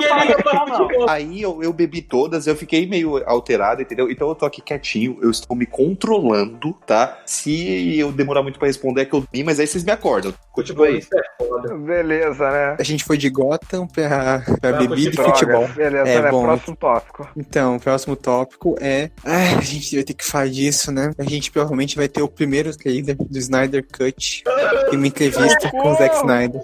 liga. 0.99 1.05
Aí 1.13 1.41
eu, 1.43 1.63
eu 1.63 1.73
bebi 1.73 2.03
todas, 2.03 2.47
eu 2.47 2.57
fiquei 2.57 2.87
meio 2.87 3.23
alterado, 3.29 3.83
entendeu? 3.83 4.11
Então 4.11 4.29
eu 4.29 4.35
tô 4.35 4.45
aqui 4.47 4.61
quietinho, 4.61 5.19
eu 5.23 5.31
estou 5.31 5.57
me 5.57 5.67
controlando, 5.67 6.73
tá? 6.87 7.19
Se 7.27 7.99
eu 7.99 8.11
demorar 8.13 8.43
muito 8.43 8.59
pra 8.59 8.64
responder 8.67 9.03
é 9.03 9.05
que 9.05 9.15
eu 9.15 9.21
dormi, 9.21 9.45
mas 9.45 9.59
aí 9.61 9.67
vocês 9.67 9.85
me 9.85 9.93
acordam. 9.93 10.33
Continua 10.53 10.87
aí. 10.87 11.01
É. 11.01 11.75
Beleza, 11.75 12.51
né? 12.51 12.77
A 12.79 12.83
gente 12.83 13.05
foi 13.05 13.17
de 13.17 13.29
Gotham 13.31 13.87
pra, 13.87 14.43
pra 14.61 14.73
Pra 14.73 14.73
bebida 14.73 15.11
e 15.11 15.17
futebol. 15.17 15.33
futebol. 15.67 15.69
Beleza, 15.69 16.09
É, 16.11 16.23
né? 16.23 16.31
bom. 16.31 16.43
Próximo 16.45 16.77
tópico. 16.77 17.29
Então, 17.37 17.77
o 17.77 17.81
próximo 17.81 18.17
tópico 18.17 18.77
é. 18.81 19.11
Ah, 19.25 19.59
a 19.59 19.61
gente 19.63 19.95
vai 19.95 20.05
ter 20.05 20.15
que 20.15 20.25
falar 20.25 20.49
disso, 20.49 20.91
né? 20.93 21.11
A 21.19 21.25
gente 21.25 21.51
provavelmente 21.51 21.97
vai 21.97 22.09
ter 22.09 22.23
o 22.23 22.29
primeiro 22.29 22.77
trailer 22.77 23.17
do 23.17 23.39
Snyder 23.39 23.85
Cut 23.97 24.45
em 24.93 24.97
uma 24.97 25.07
entrevista 25.07 25.71
com 25.71 25.91
o 25.93 25.95
Zack 25.97 26.17
Snyder. 26.17 26.61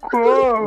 Socorro. 0.00 0.66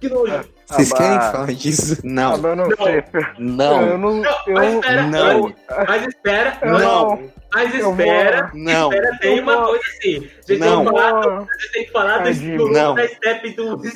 Que 0.00 0.08
nojo. 0.08 0.44
Vocês 0.70 0.92
querem 0.92 1.20
falar 1.20 1.52
disso? 1.52 2.00
Não, 2.04 2.36
não, 2.36 2.54
Não. 2.56 2.66
sei. 2.76 2.98
Eu 2.98 3.34
não, 3.38 3.98
não. 3.98 4.14
Não, 4.20 4.30
Eu, 4.46 4.54
mas 4.54 4.74
espera, 4.74 5.02
não, 5.02 5.52
mas 5.86 6.06
espera, 6.06 6.58
eu 6.62 6.78
não. 6.78 7.28
mas 7.52 7.74
espera, 7.74 8.50
não. 8.54 8.92
espera, 8.92 9.18
tem 9.20 9.40
uma 9.40 9.54
vou- 9.56 9.64
coisa 9.66 9.84
assim. 9.84 10.16
A 10.48 10.52
gente 10.52 10.58
Não. 10.60 10.84
tem 10.84 10.92
que 10.92 11.00
falar, 11.00 11.20
vou. 11.22 11.32
a 11.32 11.40
gente 11.40 11.72
tem 11.72 11.84
que 11.84 11.90
falar 11.92 12.18
do, 12.18 12.56
do 12.56 12.68
Não. 12.72 12.94
da 12.94 13.08
step 13.08 13.50
do. 13.50 13.80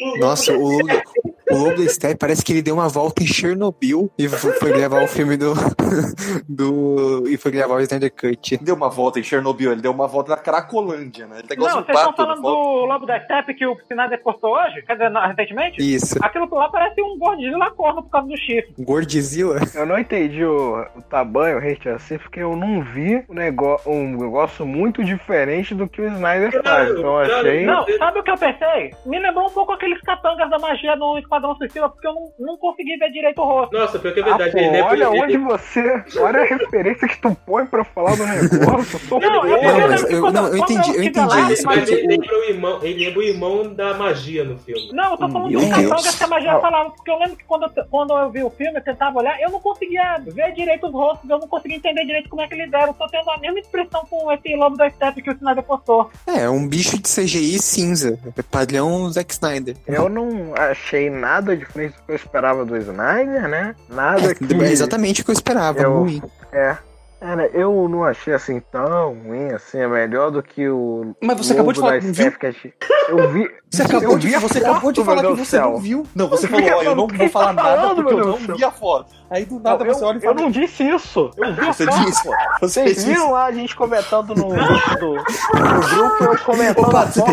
O- 0.00 0.16
Nossa, 0.20 0.52
o 0.52 0.78
Lobo, 0.78 1.02
o 1.50 1.56
Lobo 1.56 1.82
da 1.82 1.88
Steppe 1.88 2.14
parece 2.20 2.44
que 2.44 2.52
ele 2.52 2.62
deu 2.62 2.76
uma 2.76 2.88
volta 2.88 3.20
em 3.20 3.26
Chernobyl 3.26 4.08
e 4.16 4.28
foi 4.28 4.70
gravar 4.70 5.02
o 5.02 5.08
filme 5.08 5.36
do. 5.36 5.54
do 6.48 7.24
e 7.28 7.36
foi 7.36 7.50
gravar 7.50 7.74
o 7.74 7.80
Snyder 7.80 8.12
Cut. 8.12 8.58
Deu 8.58 8.76
uma 8.76 8.88
volta 8.88 9.18
em 9.18 9.24
Chernobyl, 9.24 9.72
ele 9.72 9.80
deu 9.82 9.90
uma 9.90 10.06
volta 10.06 10.30
na 10.30 10.36
Cracolândia, 10.36 11.26
né? 11.26 11.38
Ele 11.40 11.48
tá 11.48 11.54
igual 11.54 11.70
Não, 11.74 11.84
vocês 11.84 11.98
estão 11.98 12.14
falando 12.14 12.40
do 12.40 12.48
Lobo 12.86 13.06
da 13.06 13.20
Steppe 13.24 13.54
que 13.54 13.66
o 13.66 13.76
Snyder 13.90 14.22
postou 14.22 14.52
hoje? 14.52 14.82
Quer 14.82 14.92
dizer, 14.92 15.10
não, 15.10 15.20
recentemente? 15.48 15.94
Isso. 15.94 16.14
Aquilo 16.22 16.48
lá 16.54 16.68
parece 16.68 17.00
um 17.02 17.18
Godzilla 17.18 17.70
corno 17.70 18.02
por 18.02 18.10
causa 18.10 18.28
do 18.28 18.36
chifre. 18.36 18.72
Gordzilla? 18.78 19.60
Eu 19.74 19.86
não 19.86 19.98
entendi 19.98 20.44
o, 20.44 20.80
o 20.96 21.02
tamanho, 21.02 21.56
o 21.56 21.60
hate 21.60 21.88
assim, 21.88 22.18
porque 22.18 22.40
eu 22.40 22.56
não 22.56 22.82
vi 22.82 23.24
um 23.28 23.34
negócio, 23.34 23.90
um 23.90 24.16
negócio 24.16 24.66
muito 24.66 25.02
diferente 25.04 25.74
do 25.74 25.88
que 25.88 26.00
o 26.00 26.06
Snyder 26.06 26.52
faz. 26.52 26.62
Claro, 26.62 26.98
Então 26.98 27.20
eu 27.20 27.26
claro. 27.28 27.46
achei. 27.48 27.66
Não, 27.66 27.86
sabe 27.98 28.18
o 28.18 28.22
que 28.22 28.30
eu 28.30 28.38
pensei? 28.38 28.90
Me 29.06 29.18
lembrou 29.18 29.46
um 29.46 29.50
pouco 29.50 29.72
aqueles 29.72 30.00
capangas 30.02 30.50
da 30.50 30.58
magia 30.58 30.96
no 30.96 31.18
Esquadrão 31.18 31.54
Suicida, 31.56 31.88
porque 31.88 32.06
eu 32.06 32.14
não, 32.14 32.32
não 32.38 32.56
consegui 32.58 32.96
ver 32.96 33.10
direito 33.10 33.40
o 33.40 33.44
rosto. 33.44 33.76
Nossa, 33.76 33.98
pior 33.98 34.12
que 34.14 34.20
é 34.20 34.22
Ah, 34.22 34.26
verdade. 34.36 34.52
pô, 34.52 34.58
ele 34.58 34.70
lembra- 34.70 34.86
olha 34.90 35.04
ele- 35.04 35.22
onde 35.24 35.36
você. 35.38 36.04
Olha 36.20 36.40
a 36.40 36.44
referência 36.44 37.08
que 37.08 37.20
tu 37.20 37.36
põe 37.46 37.66
pra 37.66 37.84
falar 37.84 38.16
do 38.16 38.26
negócio. 38.26 39.00
Não, 39.10 39.18
é 39.18 39.28
Não, 39.28 39.46
eu 39.46 39.62
mas 39.62 39.76
lembro 39.90 40.06
que 40.08 40.14
eu- 40.14 40.20
quando- 40.20 40.34
não, 40.34 40.48
eu 40.48 40.56
entendi- 40.58 40.96
eu 40.96 41.02
entendi 41.02 41.28
lá, 41.28 41.52
isso, 41.52 41.66
mas 41.66 41.78
Mas 41.78 41.88
ele 41.90 42.06
lembra 42.08 42.36
o 42.38 42.44
irmão, 42.44 42.78
ele 42.82 43.04
lembra 43.04 43.18
o 43.20 43.22
irmão 43.22 43.74
da 43.74 43.94
magia 43.94 44.44
no 44.44 44.58
filme. 44.58 44.90
Não, 44.92 45.12
eu 45.12 45.16
tô 45.16 45.28
falando 45.28 45.37
Meu 45.38 45.60
dos 45.60 45.68
Deus. 45.68 45.88
capangas 45.88 46.14
que 46.16 46.24
a 46.24 46.26
magia 46.26 46.52
Não. 46.54 46.60
falava, 46.60 46.90
porque 46.90 47.10
eu 47.10 47.18
lembro 47.18 47.36
que 47.36 47.44
quando 47.44 47.62
eu, 47.64 47.84
quando 47.90 48.12
eu 48.18 48.30
vi 48.30 48.42
o 48.42 48.50
filme, 48.50 48.78
eu 48.78 48.84
tentava 48.84 49.18
olhar, 49.18 49.40
eu 49.40 49.50
não 49.50 49.60
conseguia 49.60 50.18
ver 50.26 50.52
direito 50.54 50.86
os 50.86 50.92
rostos, 50.92 51.28
eu 51.28 51.38
não 51.38 51.48
conseguia 51.48 51.76
entender 51.76 52.04
direito 52.04 52.28
como 52.28 52.42
é 52.42 52.48
que 52.48 52.54
eles 52.54 52.72
eram. 52.72 52.88
Eu 52.88 52.94
tô 52.94 53.06
tendo 53.08 53.30
a 53.30 53.38
mesma 53.38 53.58
expressão 53.60 54.04
com 54.08 54.30
esse 54.32 54.54
lobo 54.56 54.76
da 54.76 54.90
Steppe 54.90 55.22
que 55.22 55.30
o 55.30 55.34
Snyder 55.34 55.62
postou. 55.62 56.10
É, 56.26 56.40
é 56.44 56.50
um 56.50 56.66
bicho 56.66 56.98
de 56.98 57.08
CGI 57.08 57.58
cinza. 57.60 58.18
É 58.36 58.42
padrão 58.42 59.10
Zack 59.10 59.32
Snyder. 59.32 59.76
Eu 59.86 60.08
não 60.08 60.54
achei 60.56 61.10
nada 61.10 61.56
diferente 61.56 61.94
do 61.96 62.02
que 62.04 62.12
eu 62.12 62.16
esperava 62.16 62.64
do 62.64 62.76
Snyder, 62.76 63.48
né? 63.48 63.74
Nada 63.88 64.34
que. 64.34 64.44
É 64.44 64.70
exatamente 64.70 65.20
o 65.20 65.24
que 65.24 65.30
eu 65.30 65.34
esperava. 65.34 65.78
Eu- 65.80 65.98
Ruim. 66.00 66.22
É. 66.52 66.76
Cara, 67.20 67.48
eu 67.52 67.88
não 67.88 68.04
achei 68.04 68.32
assim 68.32 68.60
tão 68.70 69.12
ruim, 69.14 69.50
assim, 69.52 69.78
é 69.78 69.88
melhor 69.88 70.30
do 70.30 70.40
que 70.42 70.68
o. 70.68 71.16
Mas 71.20 71.36
você 71.38 71.52
acabou 71.52 71.72
de 71.72 71.80
falar 71.80 71.98
que 71.98 72.06
não 72.06 72.12
viu? 72.14 72.32
Que 72.32 72.46
a 72.46 72.50
gente- 72.52 72.74
Eu 73.08 73.28
vi. 73.32 73.50
Você 73.70 73.82
acabou, 73.82 74.12
eu 74.12 74.18
de, 74.18 74.28
vi 74.28 74.34
a 74.34 74.38
você 74.38 74.60
foto, 74.60 74.70
acabou 74.70 74.92
de 74.92 75.04
falar 75.04 75.22
que 75.22 75.28
você 75.34 75.44
céu. 75.44 75.70
não 75.72 75.76
viu. 75.78 76.06
Não, 76.14 76.28
você 76.28 76.46
Eu 76.46 76.50
falou, 76.50 76.70
ó, 76.78 76.82
eu 76.82 76.94
não 76.96 77.06
vou 77.08 77.28
falar 77.28 77.46
tá 77.48 77.52
nada 77.54 77.76
falando, 77.76 77.96
porque 78.02 78.14
eu 78.20 78.26
não 78.26 78.38
do 78.38 78.56
vi 78.56 78.64
a 78.64 78.70
foto. 78.70 79.12
Aí 79.30 79.44
do 79.44 79.54
Não, 79.56 79.60
nada 79.62 79.84
eu, 79.84 79.94
você 79.94 80.04
olha 80.04 80.14
e 80.14 80.24
eu 80.24 80.32
fala. 80.32 80.34
não 80.40 80.50
disse 80.50 80.82
isso. 80.88 81.30
Eu 81.36 81.54
vi 81.54 81.60
a 81.60 81.72
Você 81.72 81.84
foto. 81.86 82.04
disse, 82.04 82.22
você 82.22 82.34
Vocês 82.60 82.94
disse. 82.94 83.06
viram 83.08 83.32
lá 83.32 83.44
a 83.46 83.52
gente 83.52 83.74
comentando 83.76 84.28
no, 84.34 84.48
do, 84.48 85.14
no 85.16 85.80
grupo, 85.88 86.24
eu 86.24 86.38
comentando 86.44 86.86
Opa, 86.88 87.02
a 87.02 87.06
foto. 87.08 87.32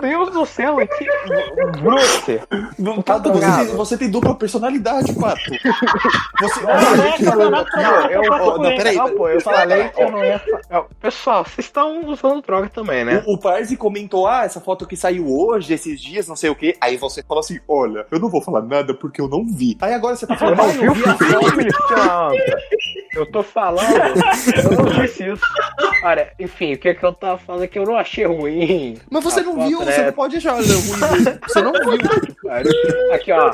Deus 0.00 0.30
do 0.30 0.46
céu, 0.46 0.76
que... 0.76 1.06
Bruce, 1.82 2.40
Não, 2.78 3.02
Pato, 3.02 3.30
você, 3.32 3.46
tem, 3.66 3.76
você 3.76 3.96
tem 3.98 4.10
dupla 4.10 4.34
personalidade, 4.34 5.12
Pato. 5.14 5.40
Você. 6.40 6.60
Não, 6.62 6.70
é, 7.04 7.12
campeonato 7.18 7.49
Não, 7.50 8.10
eu, 8.10 8.22
eu 8.24 8.58
não, 8.58 8.76
peraí. 8.76 8.96
não, 8.96 9.14
pô, 9.14 9.28
eu 9.28 9.40
falei 9.40 9.88
que 9.88 10.02
eu 10.02 10.10
não 10.10 10.24
ia. 10.24 10.38
fa- 10.38 10.60
Não, 10.70 10.86
Pessoal, 11.00 11.44
vocês 11.44 11.66
estão 11.66 12.04
usando 12.06 12.42
droga 12.42 12.68
também, 12.68 13.04
né? 13.04 13.22
O, 13.26 13.34
o 13.34 13.38
Parzi 13.38 13.76
comentou, 13.76 14.26
ah, 14.26 14.44
essa 14.44 14.60
foto 14.60 14.86
que 14.86 14.96
saiu 14.96 15.26
hoje, 15.30 15.72
esses 15.74 16.00
dias, 16.00 16.28
não 16.28 16.36
sei 16.36 16.50
o 16.50 16.54
quê. 16.54 16.76
Aí 16.80 16.96
você 16.96 17.22
falou 17.22 17.40
assim, 17.40 17.58
olha, 17.68 18.06
eu 18.10 18.18
não 18.18 18.28
vou 18.28 18.42
falar 18.42 18.62
nada 18.62 18.94
porque 18.94 19.20
eu 19.20 19.28
não 19.28 19.44
vi. 19.46 19.76
Aí 19.80 19.94
agora 19.94 20.16
você 20.16 20.26
tá 20.26 20.36
falando, 20.36 20.56
não 20.58 20.64
ah, 20.64 20.74
eu 20.84 20.92
o 20.92 20.94
vi 20.94 21.04
a 21.04 21.14
foto. 21.14 22.34
Eu 23.14 23.26
tô 23.30 23.42
falando, 23.42 23.82
eu 23.92 24.70
não 24.84 24.84
disse 25.02 25.28
isso. 25.28 25.42
Olha, 26.04 26.32
enfim, 26.38 26.74
o 26.74 26.78
que, 26.78 26.88
é 26.90 26.94
que 26.94 27.04
eu 27.04 27.12
tava 27.12 27.38
falando 27.38 27.64
é 27.64 27.66
que 27.66 27.78
eu 27.78 27.84
não 27.84 27.96
achei 27.96 28.24
ruim. 28.24 28.98
Mas 29.10 29.24
você 29.24 29.42
não 29.42 29.66
viu, 29.66 29.80
né? 29.84 29.92
você 29.92 30.02
não 30.04 30.12
pode 30.12 30.36
achar 30.36 30.52
ruim. 30.52 30.62
Você 30.64 31.60
não 31.62 31.72
viu. 31.72 33.12
Aqui, 33.12 33.32
ó. 33.32 33.52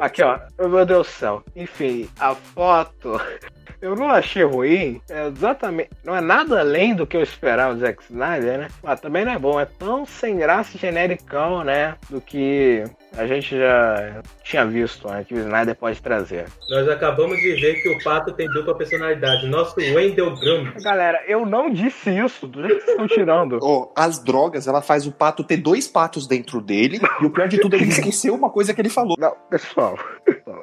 Aqui, 0.00 0.22
ó. 0.22 0.38
Meu 0.58 0.84
Deus 0.84 1.06
do 1.06 1.10
céu. 1.12 1.42
Enfim, 1.54 2.08
a 2.18 2.34
foto. 2.34 2.95
Eu 3.80 3.94
não 3.94 4.08
achei 4.10 4.42
ruim. 4.42 5.00
É 5.08 5.26
exatamente. 5.26 5.90
Não 6.02 6.16
é 6.16 6.20
nada 6.20 6.60
além 6.60 6.94
do 6.94 7.06
que 7.06 7.16
eu 7.16 7.22
esperava 7.22 7.74
do 7.74 7.80
Zack 7.80 8.02
Snyder, 8.04 8.58
né? 8.58 8.68
Mas 8.82 9.00
também 9.00 9.24
não 9.24 9.32
é 9.32 9.38
bom. 9.38 9.60
É 9.60 9.66
tão 9.66 10.06
sem 10.06 10.36
graça 10.36 10.76
e 10.76 10.80
genericão, 10.80 11.62
né? 11.62 11.94
Do 12.08 12.20
que 12.20 12.84
a 13.16 13.26
gente 13.26 13.56
já 13.56 14.22
tinha 14.48 14.64
visto, 14.64 15.08
né? 15.08 15.24
Que 15.26 15.34
o 15.34 15.38
Snyder 15.38 15.74
pode 15.74 16.00
trazer. 16.00 16.46
Nós 16.70 16.88
acabamos 16.88 17.36
de 17.38 17.52
ver 17.54 17.82
que 17.82 17.88
o 17.88 18.02
Pato 18.02 18.32
tem 18.32 18.46
dupla 18.48 18.76
personalidade. 18.76 19.46
Nosso 19.48 19.74
Wendell 19.78 20.34
Grum. 20.36 20.70
Galera, 20.82 21.20
eu 21.26 21.44
não 21.44 21.68
disse 21.70 22.10
isso. 22.10 22.46
Do 22.46 22.60
jeito 22.60 22.76
que 22.78 22.84
vocês 22.84 22.90
estão 22.92 23.08
tirando. 23.08 23.58
Ó, 23.62 23.90
as 23.96 24.22
drogas, 24.22 24.66
ela 24.68 24.80
faz 24.80 25.06
o 25.06 25.12
pato 25.12 25.42
ter 25.42 25.56
dois 25.56 25.88
patos 25.88 26.26
dentro 26.28 26.60
dele. 26.60 27.00
E 27.20 27.26
o 27.26 27.30
pior 27.30 27.48
de 27.48 27.58
tudo, 27.58 27.74
ele 27.74 27.86
esqueceu 27.86 28.34
uma 28.34 28.48
coisa 28.50 28.72
que 28.72 28.80
ele 28.80 28.88
falou. 28.88 29.16
Não, 29.18 29.34
pessoal. 29.50 29.98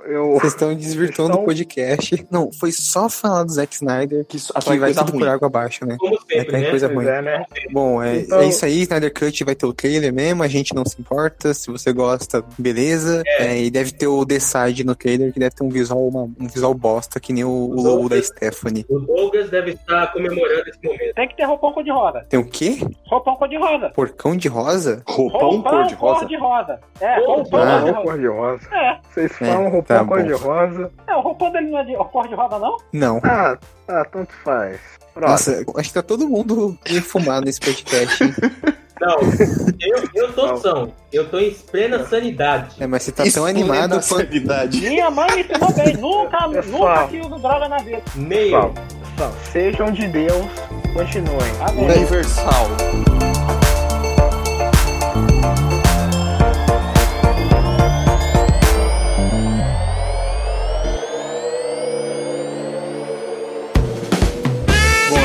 Eu. 0.05 0.34
Vocês 0.34 0.53
estão 0.53 0.73
desvirtuando 0.75 1.31
Estão- 1.31 1.43
o 1.43 1.45
podcast. 1.45 2.25
Não, 2.31 2.51
foi 2.51 2.71
só 2.71 3.09
falar 3.09 3.43
do 3.43 3.51
Zack 3.51 3.73
Snyder 3.75 4.25
Que 4.25 4.38
isso 4.38 4.51
que 4.53 4.59
atrai 4.59 4.77
vai 4.79 4.93
tudo 4.93 5.11
por 5.11 5.21
ruim. 5.21 5.29
água 5.29 5.47
abaixo, 5.47 5.86
né? 5.86 5.95
Como 5.99 6.15
É, 6.15 6.36
sempre, 6.39 6.51
tem 6.51 6.61
né? 6.61 6.69
coisa 6.69 6.89
Pois 6.89 7.05
ruim. 7.07 7.15
é, 7.15 7.21
né? 7.21 7.45
Bom, 7.71 8.01
é, 8.03 8.19
Então- 8.19 8.39
é 8.41 8.47
isso 8.47 8.65
aí, 8.65 8.81
Snyder 8.81 9.13
Cut 9.13 9.43
vai 9.43 9.55
ter 9.55 9.65
o 9.65 9.73
trailer 9.73 10.13
mesmo, 10.13 10.43
a 10.43 10.47
gente 10.47 10.73
não 10.73 10.86
se 10.86 10.99
importa. 10.99 11.53
Se 11.53 11.69
você 11.71 11.91
gosta, 11.93 12.43
beleza. 12.57 13.23
É, 13.39 13.61
e 13.61 13.71
deve 13.74 13.91
ter 13.91 14.07
o 14.07 14.24
Decide 14.24 14.84
no 14.86 14.95
trailer, 14.95 15.34
que 15.34 15.39
deve 15.39 15.55
ter 15.55 15.63
um 15.63 15.69
visual, 15.69 16.07
uma- 16.07 16.24
um 16.39 16.47
visual 16.47 16.74
bosta, 16.74 17.19
que 17.19 17.34
nem 17.34 17.43
o, 17.43 17.49
o 17.49 17.82
logo 17.82 18.07
da 18.07 18.21
Stephanie. 18.21 18.86
O 18.88 18.99
Douglas 18.99 19.49
deve 19.49 19.71
estar 19.71 20.13
comemorando 20.13 20.69
esse 20.69 20.80
momento. 20.84 21.15
Tem 21.15 21.28
que 21.28 21.36
ter 21.36 21.43
roupão 21.43 21.74
cor-de-rosa. 21.74 22.26
Tem 22.30 22.39
o 22.39 22.45
quê? 22.45 22.78
Roupão 23.07 23.36
cor-de-rosa. 23.36 23.89
Porcão 23.89 24.38
de 24.38 24.47
rosa? 24.47 25.01
Roupão 25.07 25.61
cor-de-rosa. 25.61 26.19
cor-de-rosa. 26.19 26.80
É, 27.01 27.26
roupão 27.26 27.61
Ah. 27.61 27.80
Roupão 27.80 28.03
cor-de-rosa. 28.03 28.67
É, 28.71 28.97
Vocês 29.11 29.32
É, 29.32 29.45
falam 29.45 29.63
tá 29.65 29.69
roupão 29.69 30.05
bom. 30.05 30.13
cor-de-rosa. 30.15 30.91
é, 31.07 31.15
o 31.15 31.21
roupão 31.21 31.51
dele 31.51 31.69
não 31.71 31.80
é 31.80 31.84
de 31.84 31.95
cor-de-rosa, 31.95 32.59
não? 32.59 32.78
Não. 32.93 33.19
Ah, 33.24 33.57
tá, 33.88 34.05
tanto 34.05 34.32
faz. 34.43 34.80
Próximo. 35.13 35.57
Nossa, 35.57 35.80
acho 35.80 35.89
que 35.89 35.93
tá 35.93 36.01
todo 36.01 36.28
mundo 36.28 36.78
enfumado 36.89 37.45
nesse 37.45 37.59
podcast. 37.59 38.17
Não, 39.01 39.17
eu, 39.81 40.09
eu 40.15 40.33
tô 40.33 40.55
são. 40.57 40.93
Eu 41.11 41.27
tô 41.29 41.39
em 41.39 41.51
plena 41.51 42.05
sanidade. 42.05 42.75
É, 42.79 42.87
mas 42.87 43.03
você 43.03 43.11
tá 43.11 43.23
tão 43.23 43.41
não 43.41 43.47
é 43.47 43.51
animado 43.51 43.91
quanto. 43.91 44.03
sanidade. 44.05 44.81
Minha 44.81 45.09
mãe 45.11 45.27
me 45.35 45.41
ensinou 45.43 45.73
bem. 45.73 45.97
Nunca, 45.97 46.49
Pessoal. 46.49 47.01
nunca 47.01 47.07
que 47.07 47.19
uso 47.19 47.39
droga 47.39 47.67
na 47.69 47.77
vida. 47.77 48.01
Meio. 48.15 48.51
Pessoal, 48.51 48.73
pessoal, 49.15 49.33
sejam 49.51 49.91
de 49.91 50.07
Deus, 50.07 50.45
continuem. 50.93 51.51
Universal. 51.77 52.67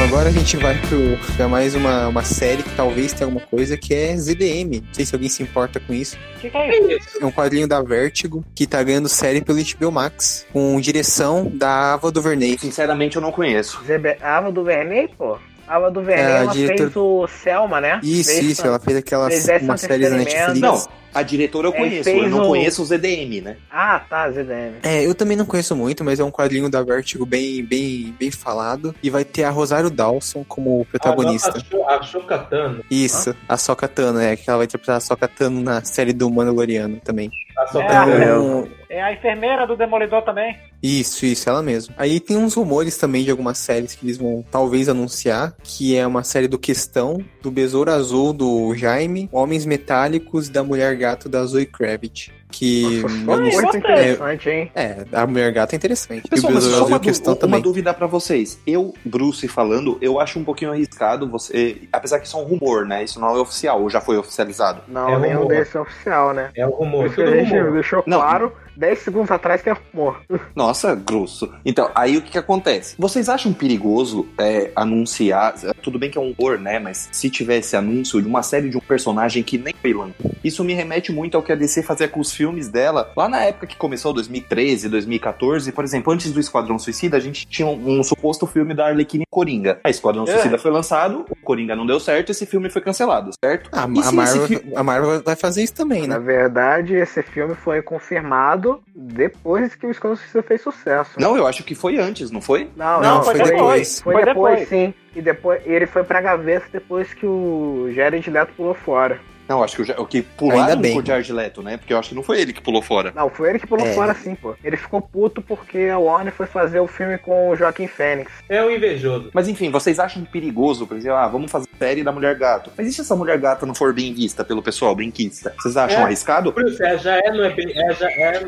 Agora 0.08 0.28
a 0.30 0.32
gente 0.32 0.56
vai 0.56 0.74
pro, 0.80 1.18
pra 1.36 1.48
mais 1.48 1.74
uma, 1.74 2.08
uma 2.08 2.24
série 2.24 2.62
que 2.62 2.70
talvez 2.74 3.12
tenha 3.12 3.26
alguma 3.26 3.44
coisa 3.46 3.76
que 3.76 3.94
é 3.94 4.16
ZDM. 4.16 4.80
Não 4.86 4.94
sei 4.94 5.04
se 5.04 5.14
alguém 5.14 5.28
se 5.28 5.42
importa 5.42 5.78
com 5.78 5.92
isso. 5.92 6.16
O 6.36 6.40
que, 6.40 6.50
que 6.50 6.56
é 6.56 6.94
isso? 6.96 7.18
É 7.20 7.24
um 7.26 7.30
quadrinho 7.30 7.68
da 7.68 7.82
Vertigo 7.82 8.44
que 8.54 8.66
tá 8.66 8.82
ganhando 8.82 9.08
série 9.08 9.40
pelo 9.42 9.58
HBO 9.58 9.92
Max, 9.92 10.46
com 10.52 10.80
direção 10.80 11.50
da 11.54 11.94
Ava 11.94 12.10
DuVernay. 12.10 12.56
Sinceramente, 12.58 13.16
eu 13.16 13.22
não 13.22 13.30
conheço. 13.32 13.80
Zebe- 13.86 14.16
Ava 14.22 14.50
do 14.50 14.64
Verney, 14.64 15.08
pô. 15.16 15.38
Ava 15.68 15.90
do 15.90 16.02
Verney, 16.02 16.24
É, 16.24 16.26
a 16.26 16.38
ela 16.42 16.52
diretor- 16.52 16.76
fez 16.84 16.96
o 16.96 17.26
Selma, 17.28 17.80
né? 17.80 18.00
Isso, 18.02 18.30
Fez 18.30 18.42
isso, 18.44 18.66
ela 18.66 18.78
fez 18.78 18.96
aquelas 18.96 19.46
fez 19.46 19.62
uma 19.62 19.76
série 19.76 20.08
da. 20.08 20.16
Netflix. 20.16 20.58
Não, 20.60 20.82
a 21.14 21.22
diretora 21.22 21.68
eu 21.68 21.72
É, 21.74 21.76
conheço, 21.76 22.08
eu 22.08 22.28
não 22.28 22.42
o- 22.44 22.46
conheço 22.48 22.82
o 22.82 22.84
ZDM, 22.84 23.40
né? 23.40 23.56
Ah, 23.70 24.00
tá, 24.08 24.30
ZDM. 24.30 24.76
É, 24.82 25.04
eu 25.06 25.14
também 25.14 25.36
não 25.36 25.44
conheço 25.44 25.74
muito, 25.76 26.02
mas 26.04 26.18
é 26.20 26.24
um 26.24 26.30
quadrinho 26.30 26.68
da 26.70 26.82
Vertigo 26.82 27.26
bem, 27.26 27.62
bem, 27.64 28.14
bem 28.18 28.30
falado. 28.30 28.94
E 29.02 29.10
vai 29.10 29.24
ter 29.24 29.44
a 29.44 29.50
Rosário 29.50 29.90
Dawson 29.90 30.44
como 30.48 30.84
protagonista. 30.86 31.50
A, 31.56 31.60
Cho- 31.60 31.84
a 31.88 32.02
Chocatano. 32.02 32.84
Isso, 32.90 33.34
a 33.48 33.56
Soka 33.56 33.86
Tano, 33.88 34.20
é, 34.20 34.36
que 34.36 34.48
ela 34.48 34.58
vai 34.58 34.64
interpretar 34.66 34.96
a 34.96 35.00
Soka 35.00 35.28
Tano 35.28 35.60
na 35.60 35.84
série 35.84 36.12
do 36.12 36.30
Mandaloriano 36.30 36.98
também. 37.04 37.30
A 37.56 37.62
É, 37.62 37.66
Chocatano. 37.68 38.68
É 38.90 39.02
a 39.02 39.12
enfermeira 39.12 39.66
do 39.66 39.76
Demolidor 39.76 40.22
também. 40.22 40.56
Isso, 40.82 41.26
isso, 41.26 41.48
ela 41.50 41.62
mesmo. 41.62 41.94
Aí 41.98 42.20
tem 42.20 42.36
uns 42.36 42.54
rumores 42.54 42.96
também 42.96 43.24
de 43.24 43.30
algumas 43.30 43.58
séries 43.58 43.94
que 43.94 44.06
eles 44.06 44.16
vão 44.16 44.44
talvez 44.50 44.88
anunciar, 44.88 45.54
que 45.62 45.96
é 45.96 46.06
uma 46.06 46.22
série 46.24 46.48
do 46.48 46.58
Questão, 46.58 47.18
do 47.42 47.50
Besouro 47.50 47.90
Azul 47.90 48.32
do 48.32 48.74
Jaime, 48.74 49.28
Homens 49.32 49.66
Metálicos 49.66 50.48
e 50.48 50.52
da 50.52 50.62
Mulher 50.62 50.96
Gato 50.96 51.28
da 51.28 51.44
Zoe 51.44 51.66
Kravitz. 51.66 52.30
Que 52.50 53.02
Nossa, 53.02 53.08
sei- 53.10 53.24
muito 53.26 53.60
gostei. 53.62 53.80
interessante, 53.80 54.48
hein? 54.48 54.72
É, 54.74 55.04
a 55.12 55.26
Mulher 55.26 55.52
Gato 55.52 55.74
é 55.74 55.76
interessante. 55.76 56.26
Pessoal, 56.28 56.50
e 56.50 56.52
o 56.52 56.54
mas 56.54 56.64
Besouro 56.64 56.78
só 56.78 56.84
Azul 56.84 56.94
uma, 56.96 57.00
Questão 57.00 57.32
uma 57.34 57.40
também. 57.40 57.60
dúvida 57.60 57.92
pra 57.92 58.06
vocês. 58.06 58.58
Eu, 58.66 58.94
Bruce, 59.04 59.46
falando, 59.48 59.98
eu 60.00 60.18
acho 60.18 60.38
um 60.38 60.44
pouquinho 60.44 60.70
arriscado 60.70 61.28
você. 61.28 61.82
Apesar 61.92 62.20
que 62.20 62.26
isso 62.26 62.38
é 62.38 62.40
um 62.40 62.44
rumor, 62.44 62.86
né? 62.86 63.04
Isso 63.04 63.20
não 63.20 63.36
é 63.36 63.38
oficial, 63.40 63.82
ou 63.82 63.90
já 63.90 64.00
foi 64.00 64.16
oficializado. 64.16 64.80
Não, 64.88 65.10
É 65.10 65.18
nenhum 65.18 65.40
rumor. 65.42 65.48
desse 65.56 65.76
é 65.76 65.80
oficial, 65.80 66.32
né? 66.32 66.48
É 66.56 66.66
o 66.66 66.70
rumor. 66.70 67.10
rumor. 67.10 67.72
deixou 67.72 68.02
Não. 68.06 68.18
claro 68.20 68.50
10 68.78 68.98
segundos 69.00 69.30
atrás 69.30 69.60
que 69.60 69.68
é 69.68 69.72
rumor. 69.92 70.20
Nossa, 70.54 70.94
grosso. 70.94 71.52
Então, 71.64 71.90
aí 71.94 72.16
o 72.16 72.22
que, 72.22 72.30
que 72.32 72.38
acontece? 72.38 72.94
Vocês 72.98 73.28
acham 73.28 73.52
perigoso 73.52 74.26
é, 74.38 74.70
anunciar? 74.76 75.54
Tudo 75.82 75.98
bem 75.98 76.10
que 76.10 76.16
é 76.16 76.20
um 76.20 76.32
humor, 76.38 76.58
né? 76.58 76.78
Mas 76.78 77.08
se 77.10 77.28
tivesse 77.28 77.76
anúncio 77.76 78.22
de 78.22 78.28
uma 78.28 78.42
série 78.42 78.70
de 78.70 78.76
um 78.76 78.80
personagem 78.80 79.42
que 79.42 79.58
nem 79.58 79.74
foi 79.80 79.92
lançado. 79.92 80.08
Isso 80.44 80.62
me 80.62 80.74
remete 80.74 81.10
muito 81.12 81.36
ao 81.36 81.42
que 81.42 81.50
a 81.50 81.56
DC 81.56 81.82
fazia 81.82 82.06
com 82.08 82.20
os 82.20 82.32
filmes 82.32 82.68
dela. 82.68 83.10
Lá 83.16 83.28
na 83.28 83.40
época 83.44 83.66
que 83.66 83.76
começou, 83.76 84.12
2013, 84.12 84.88
2014, 84.88 85.72
por 85.72 85.82
exemplo, 85.82 86.12
antes 86.12 86.32
do 86.32 86.38
Esquadrão 86.38 86.78
Suicida, 86.78 87.16
a 87.16 87.20
gente 87.20 87.46
tinha 87.46 87.66
um, 87.66 87.98
um 87.98 88.02
suposto 88.04 88.46
filme 88.46 88.74
da 88.74 88.86
Arlequina 88.86 89.24
e 89.24 89.26
Coringa. 89.28 89.80
A 89.82 89.90
Esquadrão 89.90 90.22
É. 90.24 90.32
Suicida 90.32 90.56
foi 90.58 90.70
lançado, 90.70 91.24
o 91.28 91.36
Coringa 91.36 91.74
não 91.74 91.84
deu 91.86 91.98
certo, 91.98 92.30
esse 92.30 92.46
filme 92.46 92.70
foi 92.70 92.80
cancelado, 92.80 93.30
certo? 93.44 93.68
Ah, 93.72 93.84
a, 93.84 94.02
se 94.02 94.14
Marvel, 94.14 94.46
fi- 94.46 94.62
a 94.76 94.82
Marvel 94.84 95.22
vai 95.22 95.34
fazer 95.34 95.62
isso 95.64 95.74
também, 95.74 96.06
Na 96.06 96.18
né? 96.18 96.24
verdade, 96.24 96.94
esse 96.94 97.22
filme 97.22 97.54
foi 97.54 97.82
confirmado 97.82 98.67
depois 98.94 99.74
que 99.74 99.86
o 99.86 99.90
Esquadrão 99.90 100.16
Suicida 100.16 100.42
fez 100.42 100.60
sucesso. 100.62 101.10
Não, 101.20 101.36
eu 101.36 101.46
acho 101.46 101.62
que 101.64 101.74
foi 101.74 101.98
antes, 101.98 102.30
não 102.30 102.40
foi? 102.40 102.70
Não, 102.76 103.00
Não, 103.00 103.14
não, 103.16 103.22
foi 103.22 103.36
foi, 103.36 103.44
depois. 103.44 103.52
depois. 103.52 104.00
Foi, 104.00 104.14
Foi 104.14 104.24
depois, 104.24 104.58
depois. 104.60 104.68
sim. 104.68 104.94
E 105.16 105.22
depois 105.22 105.60
ele 105.66 105.86
foi 105.86 106.04
pra 106.04 106.20
gaveta 106.20 106.66
depois 106.72 107.12
que 107.14 107.26
o 107.26 107.90
Jared 107.94 108.28
Leto 108.30 108.52
pulou 108.56 108.74
fora. 108.74 109.18
Não, 109.48 109.62
acho 109.62 109.76
que 109.82 109.92
o, 109.92 110.02
o 110.02 110.06
que 110.06 110.22
pularam 110.22 110.62
Ainda 110.62 110.76
bem. 110.76 110.94
por 110.94 111.04
Jared 111.04 111.32
Leto, 111.32 111.62
né? 111.62 111.76
Porque 111.76 111.92
eu 111.92 111.98
acho 111.98 112.10
que 112.10 112.14
não 112.14 112.22
foi 112.22 112.40
ele 112.40 112.52
que 112.52 112.60
pulou 112.60 112.82
fora. 112.82 113.12
Não, 113.14 113.30
foi 113.30 113.50
ele 113.50 113.58
que 113.58 113.66
pulou 113.66 113.86
É. 113.86 113.92
fora 113.92 114.14
sim, 114.14 114.34
pô. 114.34 114.54
Ele 114.62 114.76
ficou 114.76 115.00
puto 115.00 115.40
porque 115.40 115.88
a 115.92 115.98
Warner 115.98 116.32
foi 116.32 116.46
fazer 116.46 116.80
o 116.80 116.86
filme 116.86 117.16
com 117.18 117.50
o 117.50 117.56
Joaquim 117.56 117.86
Fênix. 117.86 118.30
É 118.48 118.62
o 118.62 118.70
invejoso. 118.70 119.30
Mas 119.32 119.48
enfim, 119.48 119.70
vocês 119.70 119.98
acham 119.98 120.22
perigoso, 120.24 120.86
por 120.86 120.96
exemplo, 120.96 121.16
ah, 121.18 121.26
vamos 121.28 121.50
fazer 121.50 121.66
série 121.78 122.02
da 122.04 122.12
Mulher 122.12 122.34
Gato. 122.36 122.70
Mas 122.76 122.86
e 122.88 122.92
se 122.92 123.00
essa 123.00 123.14
Mulher 123.16 123.38
Gata 123.38 123.64
não 123.64 123.74
for 123.74 123.92
bem 123.94 124.12
vista 124.12 124.44
pelo 124.44 124.62
pessoal, 124.62 124.94
benquista? 124.94 125.54
Vocês 125.58 125.76
acham 125.76 126.00
É. 126.00 126.04
arriscado? 126.04 126.52
Por 126.52 126.66
isso, 126.66 126.82
é, 126.82 126.98
já 126.98 127.16
é, 127.16 127.30
não 127.30 127.44
é 127.44 127.50
bem. 127.50 127.70
É, 127.74 127.94
já 127.94 128.08
é, 128.10 128.42